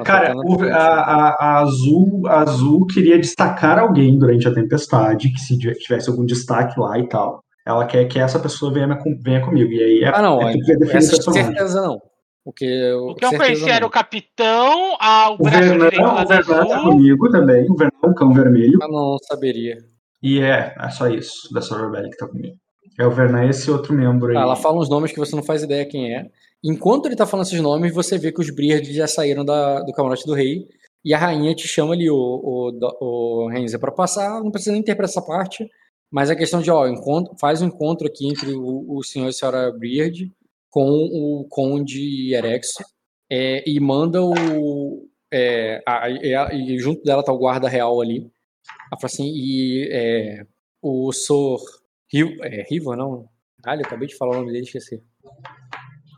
[0.05, 5.39] Cara, o- a, a- a Azul, a Azul queria destacar alguém durante a tempestade, que
[5.41, 7.43] se tivesse algum destaque lá e tal.
[7.67, 9.71] Ela quer que essa pessoa venha, venha comigo.
[9.73, 12.01] E aí é, Ah, não, é é, certeza não.
[12.45, 16.03] O que, O que eu conheci era o capitão, a, o O braço Vernan, direito
[16.03, 18.79] lá o da Vernan tá comigo também, o Vernan, o cão vermelho.
[18.83, 19.79] Eu não saberia.
[20.21, 22.57] E é, é só isso, da Sorobelli que tá comigo.
[22.99, 24.37] É o Vernan e esse outro membro aí.
[24.37, 26.27] Ah, ela fala uns nomes que você não faz ideia quem é.
[26.65, 29.93] Enquanto ele tá falando esses nomes, você vê que os Briards já saíram da- do
[29.93, 30.67] camarote do rei.
[31.05, 32.71] E a rainha te chama ali, o, o,
[33.45, 34.41] o Renzer, pra passar.
[34.43, 35.69] Não precisa nem interpretar essa parte.
[36.13, 39.29] Mas a questão de, ó, encontro, faz um encontro aqui entre o, o senhor e
[39.31, 40.31] a senhora Briard
[40.71, 42.85] com o conde Erexo.
[43.31, 45.09] é, e manda o.
[45.33, 48.31] é, a- e, a- e junto dela tá o guarda real ali.
[48.91, 50.47] Ela fala assim, e é,
[50.83, 51.61] o Sor.
[52.13, 53.27] Riv, é, Riva, não?
[53.63, 55.03] Caralho, eu acabei de falar o nome dele, esqueci.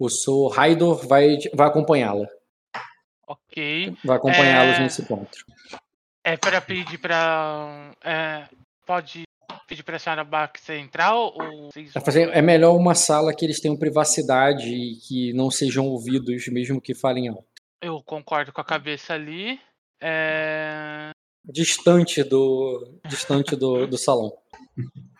[0.00, 2.26] O Sor Raidor vai, vai acompanhá-la.
[3.28, 3.96] Ok.
[4.04, 4.80] Vai acompanhá-los É.
[4.82, 5.44] nesse encontro.
[6.24, 7.92] É para pedir pra.
[8.02, 8.48] É,
[8.86, 9.23] pode
[9.66, 11.70] pedir pra senhora Bax entrar ou
[12.32, 16.94] é melhor uma sala que eles tenham privacidade e que não sejam ouvidos, mesmo que
[16.94, 17.44] falem alto.
[17.80, 19.60] Eu concordo com a cabeça ali.
[20.00, 21.10] É,
[21.44, 24.32] Distante do, distante do, do salão.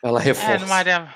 [0.02, 0.64] Ela é reforça.
[0.64, 1.14] numa área.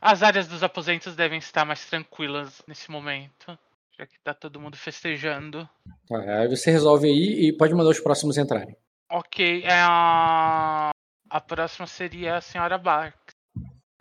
[0.00, 3.56] As áreas dos aposentos devem estar mais tranquilas nesse momento.
[3.96, 5.68] Já que tá todo mundo festejando.
[6.08, 8.76] Tá, aí você resolve aí e pode mandar os próximos entrarem.
[9.10, 10.90] Ok, é a...
[11.28, 13.34] a próxima seria a senhora Barks.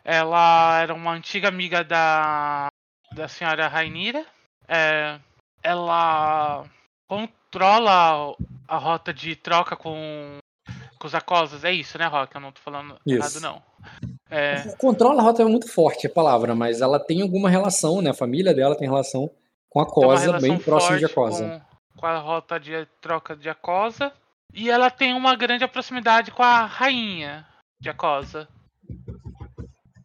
[0.03, 2.67] Ela era uma antiga amiga da,
[3.13, 4.25] da senhora Rainira.
[4.67, 5.19] É,
[5.63, 6.63] ela
[7.07, 8.35] controla
[8.67, 10.37] a rota de troca com,
[10.99, 11.63] com os acosas.
[11.63, 12.35] É isso, né, Rock?
[12.35, 13.17] Eu não tô falando Isso.
[13.17, 13.63] errado, não.
[14.29, 18.09] É, Controla a rota é muito forte a palavra, mas ela tem alguma relação, né?
[18.09, 19.29] A família dela tem relação
[19.69, 21.63] com a Cosa, bem próximo de Acosa.
[21.93, 24.11] Com, com a rota de troca de Acosa.
[24.53, 27.45] E ela tem uma grande proximidade com a rainha
[27.79, 28.47] de Acosa.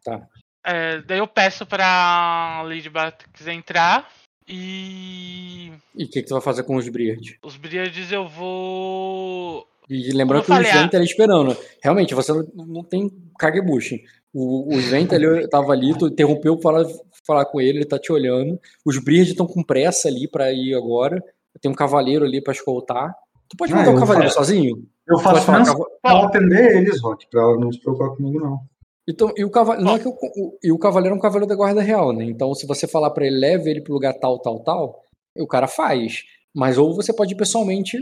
[0.03, 0.21] Tá.
[0.63, 4.09] É, daí eu peço pra Lady Batrix entrar.
[4.47, 7.39] E E o que, que tu vai fazer com os Briard?
[7.43, 9.67] os Briards eu vou.
[9.89, 11.57] E lembrando que o falei, Svent ali esperando.
[11.83, 14.03] Realmente, você não, tem caguebuche.
[14.33, 16.85] O, o Svent ali tava ali, tu interrompeu pra falar,
[17.25, 18.59] falar com ele, ele tá te olhando.
[18.85, 21.21] Os Briard estão com pressa ali pra ir agora.
[21.61, 23.13] Tem um cavaleiro ali pra escoltar.
[23.51, 24.87] Tu pode Ah, mandar o eu cavaleiro faço- sozinho?
[25.07, 28.59] Eu faço pra ela atender eles, Rock, pra ela não se preocupar comigo, não.
[29.09, 31.47] Então, e o cavaleiro, não é que o, o- e o cavaleiro é um cavaleiro
[31.49, 32.23] da guarda real, né?
[32.23, 35.03] Então, se você falar pra ele, leve ele pro lugar tal, tal, tal,
[35.37, 36.23] o cara faz.
[36.55, 37.97] Mas ou você pode ir pessoalmente,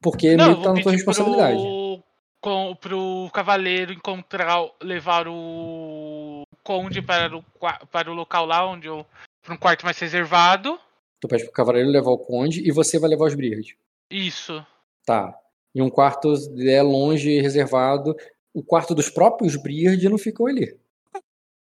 [0.00, 1.60] porque Não, meio eu que tá na tua responsabilidade.
[1.60, 2.02] pro,
[2.40, 7.42] com, pro cavaleiro encontrar, levar o conde para o,
[7.90, 9.04] para o local lá onde eu.
[9.42, 10.78] para um quarto mais reservado.
[11.20, 13.76] Tu pede pro cavaleiro levar o conde e você vai levar os Briard.
[14.10, 14.64] Isso.
[15.04, 15.34] Tá.
[15.74, 18.14] E um quarto é longe, reservado.
[18.54, 20.76] O quarto dos próprios Briard não ficam ali.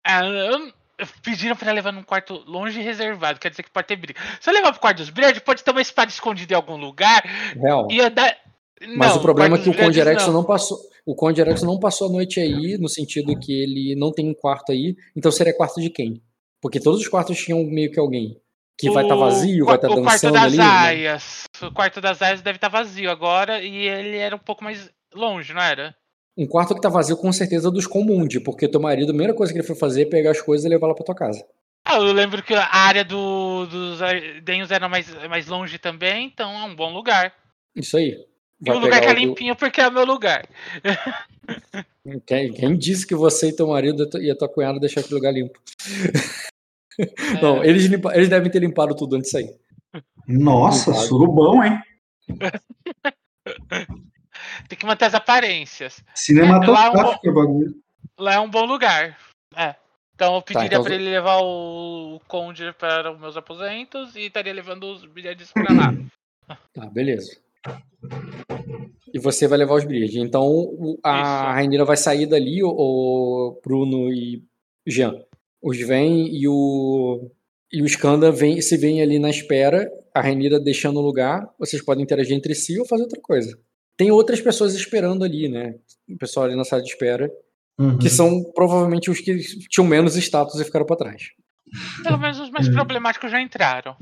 [0.05, 0.23] Ah,
[1.23, 4.20] pediram pra levar num quarto longe e reservado, quer dizer que pode ter briga.
[4.41, 7.23] Se eu levar pro quarto dos Briard, pode ter uma espada escondida em algum lugar
[7.57, 7.89] Real.
[7.91, 8.36] e andar.
[8.97, 10.35] Mas Não, o problema é que o Conde Erexo não.
[10.35, 10.78] não passou.
[11.05, 14.35] O Conde Erexo não passou a noite aí, no sentido que ele não tem um
[14.35, 14.97] quarto aí.
[15.15, 16.23] Então seria quarto de quem?
[16.60, 18.41] Porque todos os quartos tinham meio que alguém.
[18.81, 20.57] Que vai estar O vazio, vai estar O quarto dançando das ali.
[20.57, 20.65] né?
[20.65, 21.44] aias.
[21.62, 25.52] O quarto das aias deve estar vazio agora e ele era um pouco mais longe,
[25.52, 25.94] não era?
[26.36, 29.34] Um quarto que tá vazio com certeza é dos Comundi, porque teu marido, a primeira
[29.34, 31.44] coisa que ele foi fazer é pegar as coisas e levar lá pra tua casa.
[31.84, 36.50] Ah, eu lembro que a área do, dos Ardenhos era mais, mais longe também, então
[36.52, 37.33] é um bom lugar.
[37.75, 38.17] Isso aí.
[38.62, 40.47] E Vai o lugar pegar tá o do- limpinho porque é o meu lugar.
[42.26, 45.33] Quem, quem disse que você e teu marido e a tua cunhada deixaram aquele lugar
[45.33, 45.59] limpo?
[47.43, 49.55] Não, eles, limpa- eles devem ter limpado tudo antes de sair.
[50.27, 51.07] Nossa, Limpado.
[51.09, 51.79] surubão, hein?
[54.69, 56.03] Tem que manter as aparências.
[56.15, 57.75] Cinematográfico o bagulho.
[58.19, 59.17] Lá é um bom lugar.
[59.57, 59.75] É.
[60.15, 64.53] Então eu pediria então- pra ele levar o conde para os meus aposentos e estaria
[64.53, 65.95] levando os bilhetes pra lá.
[66.75, 67.39] Tá, beleza.
[69.15, 70.19] E você vai levar os Briard.
[70.19, 74.43] Então a Rainira vai sair dali, o Bruno e
[74.85, 75.15] Jean.
[75.63, 77.31] Os vêm e o.
[77.73, 81.81] E o Skanda vem, se vem ali na espera, a Rainira deixando o lugar, vocês
[81.85, 83.57] podem interagir entre si ou fazer outra coisa.
[83.97, 85.75] Tem outras pessoas esperando ali, né?
[86.09, 87.31] O pessoal ali na sala de espera,
[87.79, 87.97] Uhum.
[87.99, 91.23] que são provavelmente os que tinham menos status e ficaram pra trás.
[92.03, 92.73] Pelo menos os mais Hum.
[92.73, 93.95] problemáticos já entraram.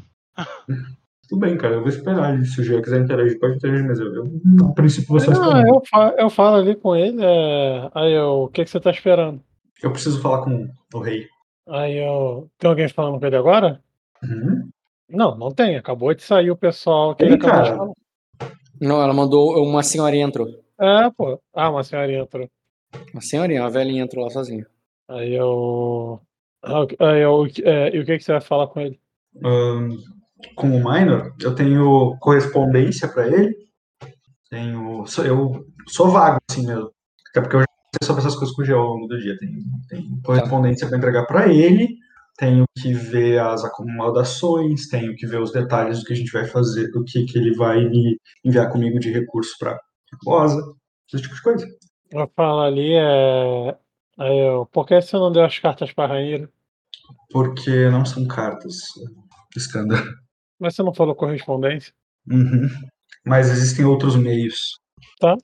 [1.29, 1.75] Tudo bem, cara.
[1.75, 2.43] Eu vou esperar.
[2.45, 4.33] Se o Jean quiser interagir, pode interagir, mas eu, eu
[4.67, 8.45] a princípio vou só Não, eu, fa- eu falo ali com ele, é, aí eu,
[8.45, 9.43] o que, que você tá esperando?
[9.83, 11.27] Eu preciso falar com o rei.
[11.69, 13.83] Aí eu, tem alguém falando com ele agora?
[14.23, 14.71] Uhum.
[15.09, 17.77] Não, não tem, acabou de sair o pessoal que ele acabou de cara.
[17.77, 17.93] falar.
[18.81, 20.49] Não, ela mandou uma senhorinha entrou.
[20.81, 21.41] É, pô.
[21.53, 22.49] Ah, uma senhorinha entrou.
[23.13, 24.67] Uma senhorinha, uma velhinha entrou lá sozinha.
[25.09, 26.21] Aí eu.
[26.63, 26.97] ah, ok.
[27.01, 29.01] Aí eu é, e o que, que você vai falar com ele?
[29.45, 29.97] Ahn,
[30.55, 33.57] com o Minor, eu tenho correspondência pra ele.
[34.51, 35.05] Tenho.
[35.25, 36.91] Eu sou vago, assim mesmo.
[37.31, 37.67] Até porque eu já
[38.03, 39.37] sobre essas coisas com o Geo ao longo do dia.
[39.39, 39.51] Tem,
[39.89, 41.97] tem correspondência pra entregar pra ele.
[42.37, 46.45] Tenho que ver as acomodações, tenho que ver os detalhes do que a gente vai
[46.45, 49.79] fazer, do que, que ele vai me enviar comigo de recurso pra
[50.25, 50.63] Rosa,
[51.13, 51.67] esse tipo de coisa.
[52.11, 53.77] Eu falo ali, é.
[54.19, 54.67] Aí eu.
[54.67, 56.49] Por que você não deu as cartas pra Rainha?
[57.31, 58.77] Porque não são cartas.
[59.57, 60.03] Escândalo.
[60.59, 61.93] Mas você não falou correspondência?
[62.31, 62.69] Uhum.
[63.25, 64.79] Mas existem outros meios.
[65.21, 65.37] Tá.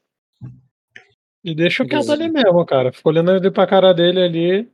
[1.44, 2.92] E deixa o quieto ali mesmo, cara.
[2.92, 4.68] Ficou olhando ali pra cara dele ali.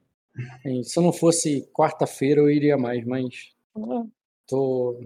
[0.84, 4.04] Se não fosse quarta-feira, eu iria mais, mas Ah,
[4.46, 5.00] tô.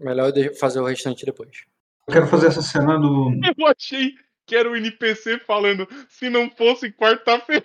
[0.00, 1.64] Melhor eu de- fazer o restante depois.
[2.08, 3.30] Eu quero fazer essa cena do.
[3.58, 4.12] Eu achei
[4.46, 7.64] que era o NPC falando se não fosse quarta-feira.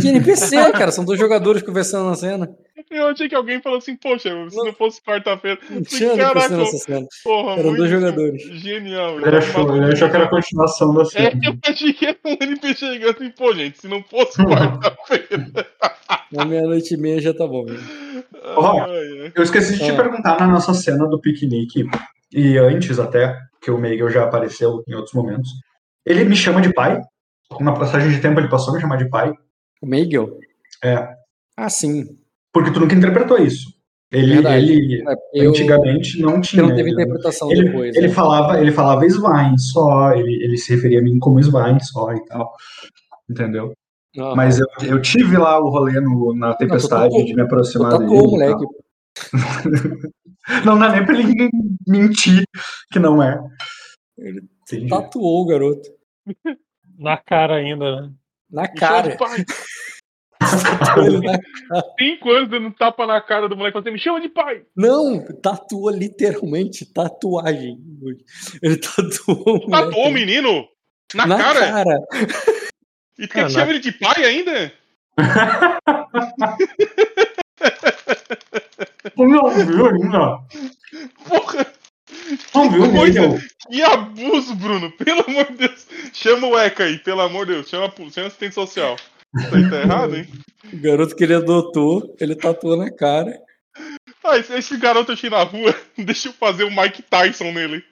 [0.00, 0.92] Que NPC, cara?
[0.92, 2.48] São dois jogadores conversando na cena.
[2.90, 5.58] Eu achei que alguém falou assim, poxa, se não fosse quarta-feira.
[5.88, 7.06] Tinha Caraca, nessa cena.
[7.22, 8.42] porra, Eram dois jogadores.
[8.60, 9.20] Genial.
[9.20, 11.40] Ele achou, ele achou que era a continuação da É, cena.
[11.44, 15.66] eu achei que era um NPC chegando assim, pô, gente, se não fosse quarta-feira.
[16.32, 17.64] Na meia-noite e meia já tá bom.
[17.64, 17.76] Né?
[18.44, 19.32] Ai.
[19.36, 19.96] Eu esqueci de te Ah.
[19.96, 21.84] perguntar na nossa cena do piquenique,
[22.32, 25.50] e antes até, que o Meigel já apareceu em outros momentos.
[26.04, 27.00] Ele me chama de pai.
[27.60, 29.32] Na passagem de tempo ele passou a me chamar de pai.
[29.80, 30.38] O Meigel?
[30.84, 31.08] É.
[31.56, 32.18] Ah, sim.
[32.52, 33.68] Porque tu nunca interpretou isso.
[34.12, 34.72] Ele, Verdade.
[34.72, 36.62] ele É, eu, antigamente não tinha.
[36.62, 37.94] não teve ele- interpretação ele, depois.
[37.96, 38.12] ele né?
[38.12, 42.24] falava, ele falava Svein só, ele, ele se referia a mim como Svein só e
[42.26, 42.52] tal.
[43.30, 43.72] Entendeu?
[44.18, 44.34] Aham.
[44.34, 48.10] Mas eu, eu tive lá o rolê no- na tempestade tatuou- de me aproximar dele.
[48.10, 48.64] tatuou, e moleque.
[50.66, 51.48] Não dá nem pra ele
[51.86, 52.42] mentir
[52.90, 53.38] que não é.
[54.18, 54.88] Ele Entendi.
[54.88, 55.88] Tatuou o garoto.
[56.98, 58.10] na cara ainda, né?
[58.52, 59.16] Na chama cara.
[61.98, 64.62] Cinco anos dando tapa na cara do moleque, falando assim, me chama de pai.
[64.76, 66.86] Não, tatuou literalmente.
[66.86, 67.78] Tatuagem.
[68.62, 69.70] Ele tatuou o moleque.
[69.70, 70.66] Tatuou o menino?
[71.14, 71.60] Na, na cara?
[71.60, 71.98] cara.
[73.18, 74.72] E tu quer que chame ele de pai ainda?
[79.16, 80.38] Não viu ainda?
[81.28, 81.66] Porra,
[82.54, 83.20] Não viu coisa.
[83.20, 83.40] mesmo?
[83.70, 84.90] que abuso, Bruno.
[84.92, 85.86] Pelo amor de Deus.
[86.12, 87.68] Chama o ECA aí, pelo amor de Deus.
[87.68, 88.96] Chama, chama assistente social.
[89.32, 90.28] Tá, tá errado, hein?
[90.72, 93.40] O garoto que ele adotou, ele tatuou na cara.
[94.24, 97.82] Ah, esse, esse garoto aqui na rua, deixa eu fazer o Mike Tyson nele.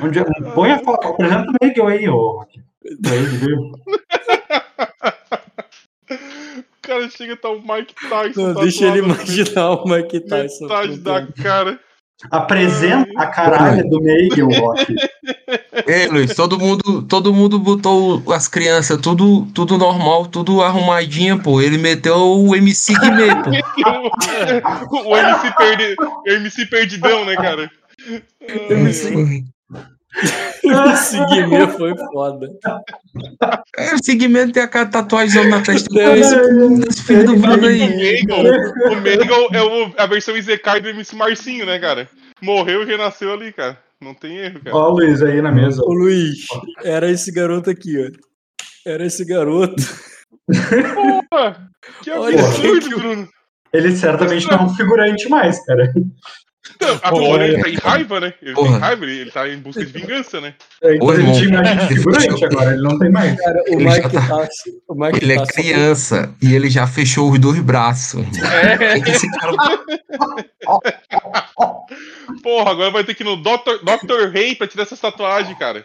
[0.00, 0.24] Onde, é?
[0.54, 3.58] põe a foto, apresenta o Miguel aí, ele ver.
[3.58, 3.72] O
[6.82, 8.48] cara chega e tá o Mike Tyson.
[8.48, 10.64] Não, deixa ele imaginar o Mike Tyson.
[10.66, 11.80] Metade da cara.
[12.30, 14.94] Apresenta a caralho do Miguel, Rock.
[15.88, 21.60] Ei, Luiz, todo mundo, todo mundo botou as crianças tudo, tudo normal, tudo arrumadinho, pô.
[21.60, 23.50] Ele meteu o MC Guimê, pô.
[25.10, 27.70] o MC, perdi, o MC perdidão, né, cara?
[30.92, 32.46] Esse Guimê foi foda.
[33.78, 37.66] É, o segmento tem aquela tatuagem na testa do É, esse filho do Bruno O
[37.66, 37.96] aí.
[37.96, 38.40] Megal,
[38.92, 42.08] o Megal é o- a versão Izekai do MC Marcinho, né, cara?
[42.42, 43.78] Morreu e renasceu ali, cara.
[44.00, 44.76] Não tem erro, cara.
[44.76, 45.82] Ó, o Luiz aí na mesa.
[45.82, 46.44] Ô Luiz,
[46.84, 48.10] era esse garoto aqui, ó.
[48.90, 49.82] Era esse garoto.
[51.30, 51.52] Pô,
[52.02, 53.28] que Olha absurdo, que- Bruno.
[53.72, 55.90] Ele certamente não é um figurante mais, cara.
[56.80, 58.34] Não, agora ele tá em raiva, né?
[58.40, 58.70] Ele Porra.
[58.70, 60.54] tem raiva, ele, ele tá em busca de vingança, né?
[60.82, 63.36] Então Ô, ele tinha de figurante agora, ele não tem mais.
[63.40, 64.70] Cara, o Ele Mike tá- Tyson.
[64.88, 68.24] O Mike Ele é Tyson- criança e ele já fechou os dois braços.
[68.42, 69.52] É, Esse cara
[72.42, 73.82] porra, agora vai ter que ir no Dr.
[73.84, 74.30] Dr.
[74.32, 75.84] Rei pra tirar essa tatuagem, cara.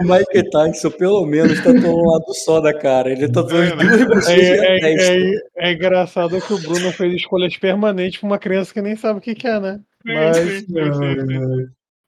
[0.00, 3.10] O Mike Tyson, pelo menos, tatuou um lado só da cara.
[3.10, 3.84] Ele tatuou as É, né?
[4.04, 8.38] duas É, e é- é- é engraçado que o Bruno fez escolhas permanentes pra uma
[8.38, 9.80] criança que nem sabe o que, que é, né?
[10.04, 10.92] Mas Sim, sim,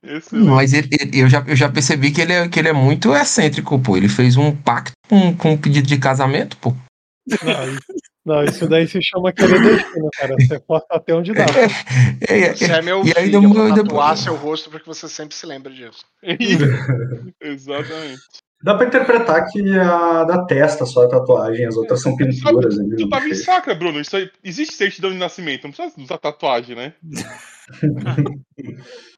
[0.05, 0.45] sim, sim.
[0.45, 3.13] Mas ele- ele- eu, já, eu já percebi que ele, é, que ele é muito
[3.13, 3.97] excêntrico, pô.
[3.97, 6.73] Ele fez um pacto com, com um pedido de casamento, pô.
[7.43, 7.85] não, isso,
[8.25, 10.35] não, isso daí se chama querer destino, cara.
[10.39, 11.47] Você corta até onde dá.
[12.29, 14.87] É, é, Você é meu E filho, ainda eu vou tatuar seu rosto pra que
[14.87, 16.05] você sempre se lembre disso.
[17.43, 18.23] Exatamente.
[18.61, 22.75] Dá pra interpretar que a da testa só é tatuagem, as outras são pinturas.
[22.77, 23.45] Tu tava em sei.
[23.45, 24.01] sacra, Bruno.
[24.01, 26.93] Isso aí, existe certidão de nascimento, não precisa usar tatuagem, né?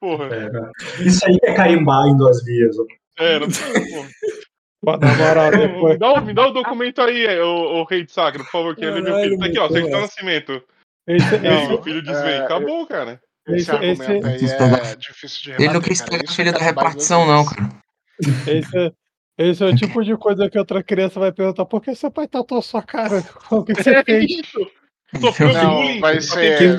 [0.00, 0.28] Porra.
[0.34, 1.02] É?
[1.02, 2.76] Isso aí é carimbar em duas vias.
[3.18, 3.48] É, não
[4.82, 8.74] Me dá, o- me dá o documento aí, o, o rei de sacra, por favor,
[8.76, 9.38] que é meu filho.
[9.38, 10.62] Tá aqui, ó, certidão de nascimento.
[11.06, 12.32] Esse, Não, esse, meu filho desvém.
[12.32, 13.20] é, Acabou, cara.
[13.48, 14.02] Esse, Esse- argumento
[14.42, 17.68] esse- aí é difícil de rebater, Ele não quis pegar filha da repartição, não, cara.
[18.46, 18.92] esse,
[19.42, 22.26] esse é o tipo de coisa que outra criança vai perguntar: por que seu pai
[22.28, 23.22] tatuou sua cara?
[23.50, 24.30] O que, que você É fez?
[24.30, 24.58] isso.
[25.20, 26.00] Sofreu Não, bullying.
[26.00, 26.76] vai ser- Quem?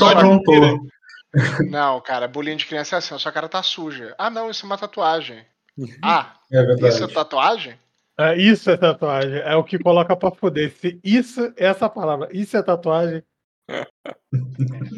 [1.70, 4.14] Não, cara, bullying de criança é assim, ó, sua cara tá suja.
[4.18, 5.46] Ah, não, isso é uma tatuagem.
[6.04, 7.80] Ah, É isso é tatuagem?
[8.20, 9.40] É, isso é tatuagem.
[9.40, 10.72] É o que coloca pra fuder.
[10.76, 13.24] Se isso, essa palavra, isso é tatuagem.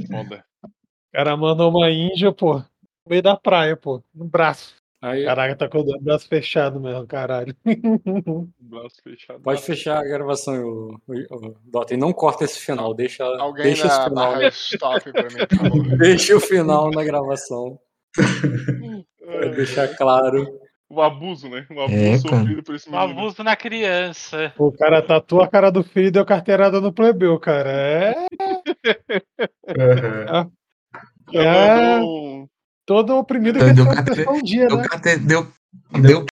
[0.09, 0.43] Foda.
[0.65, 0.69] O
[1.15, 2.65] cara mandou uma índia, pô, no
[3.07, 4.75] meio da praia, pô, no braço.
[5.05, 7.53] Aí, Caraca, tá com o braço fechado mesmo, caralho.
[8.57, 9.41] Braço fechado.
[9.41, 12.93] pode fechar a gravação, o, o, o Dota, e não corta esse final.
[12.93, 14.31] Deixa, Alguém deixa esse na final.
[14.31, 15.87] barra stop pra mim, favor.
[15.99, 17.77] Deixa o final na gravação.
[19.19, 20.59] Pra deixar claro.
[20.89, 21.65] O abuso, né?
[21.71, 23.11] O abuso É, sofrido por esse menino.
[23.11, 24.53] abuso na criança.
[24.57, 27.69] O cara tatua a cara do filho e deu carteirada no plebeu, cara.
[27.71, 28.13] É.
[31.33, 32.47] Já é mandou um-
[32.85, 34.87] todo oprimido Deu que deu carte- pessoa um dia, deu né?
[35.17, 35.47] deu-
[36.01, 36.25] deu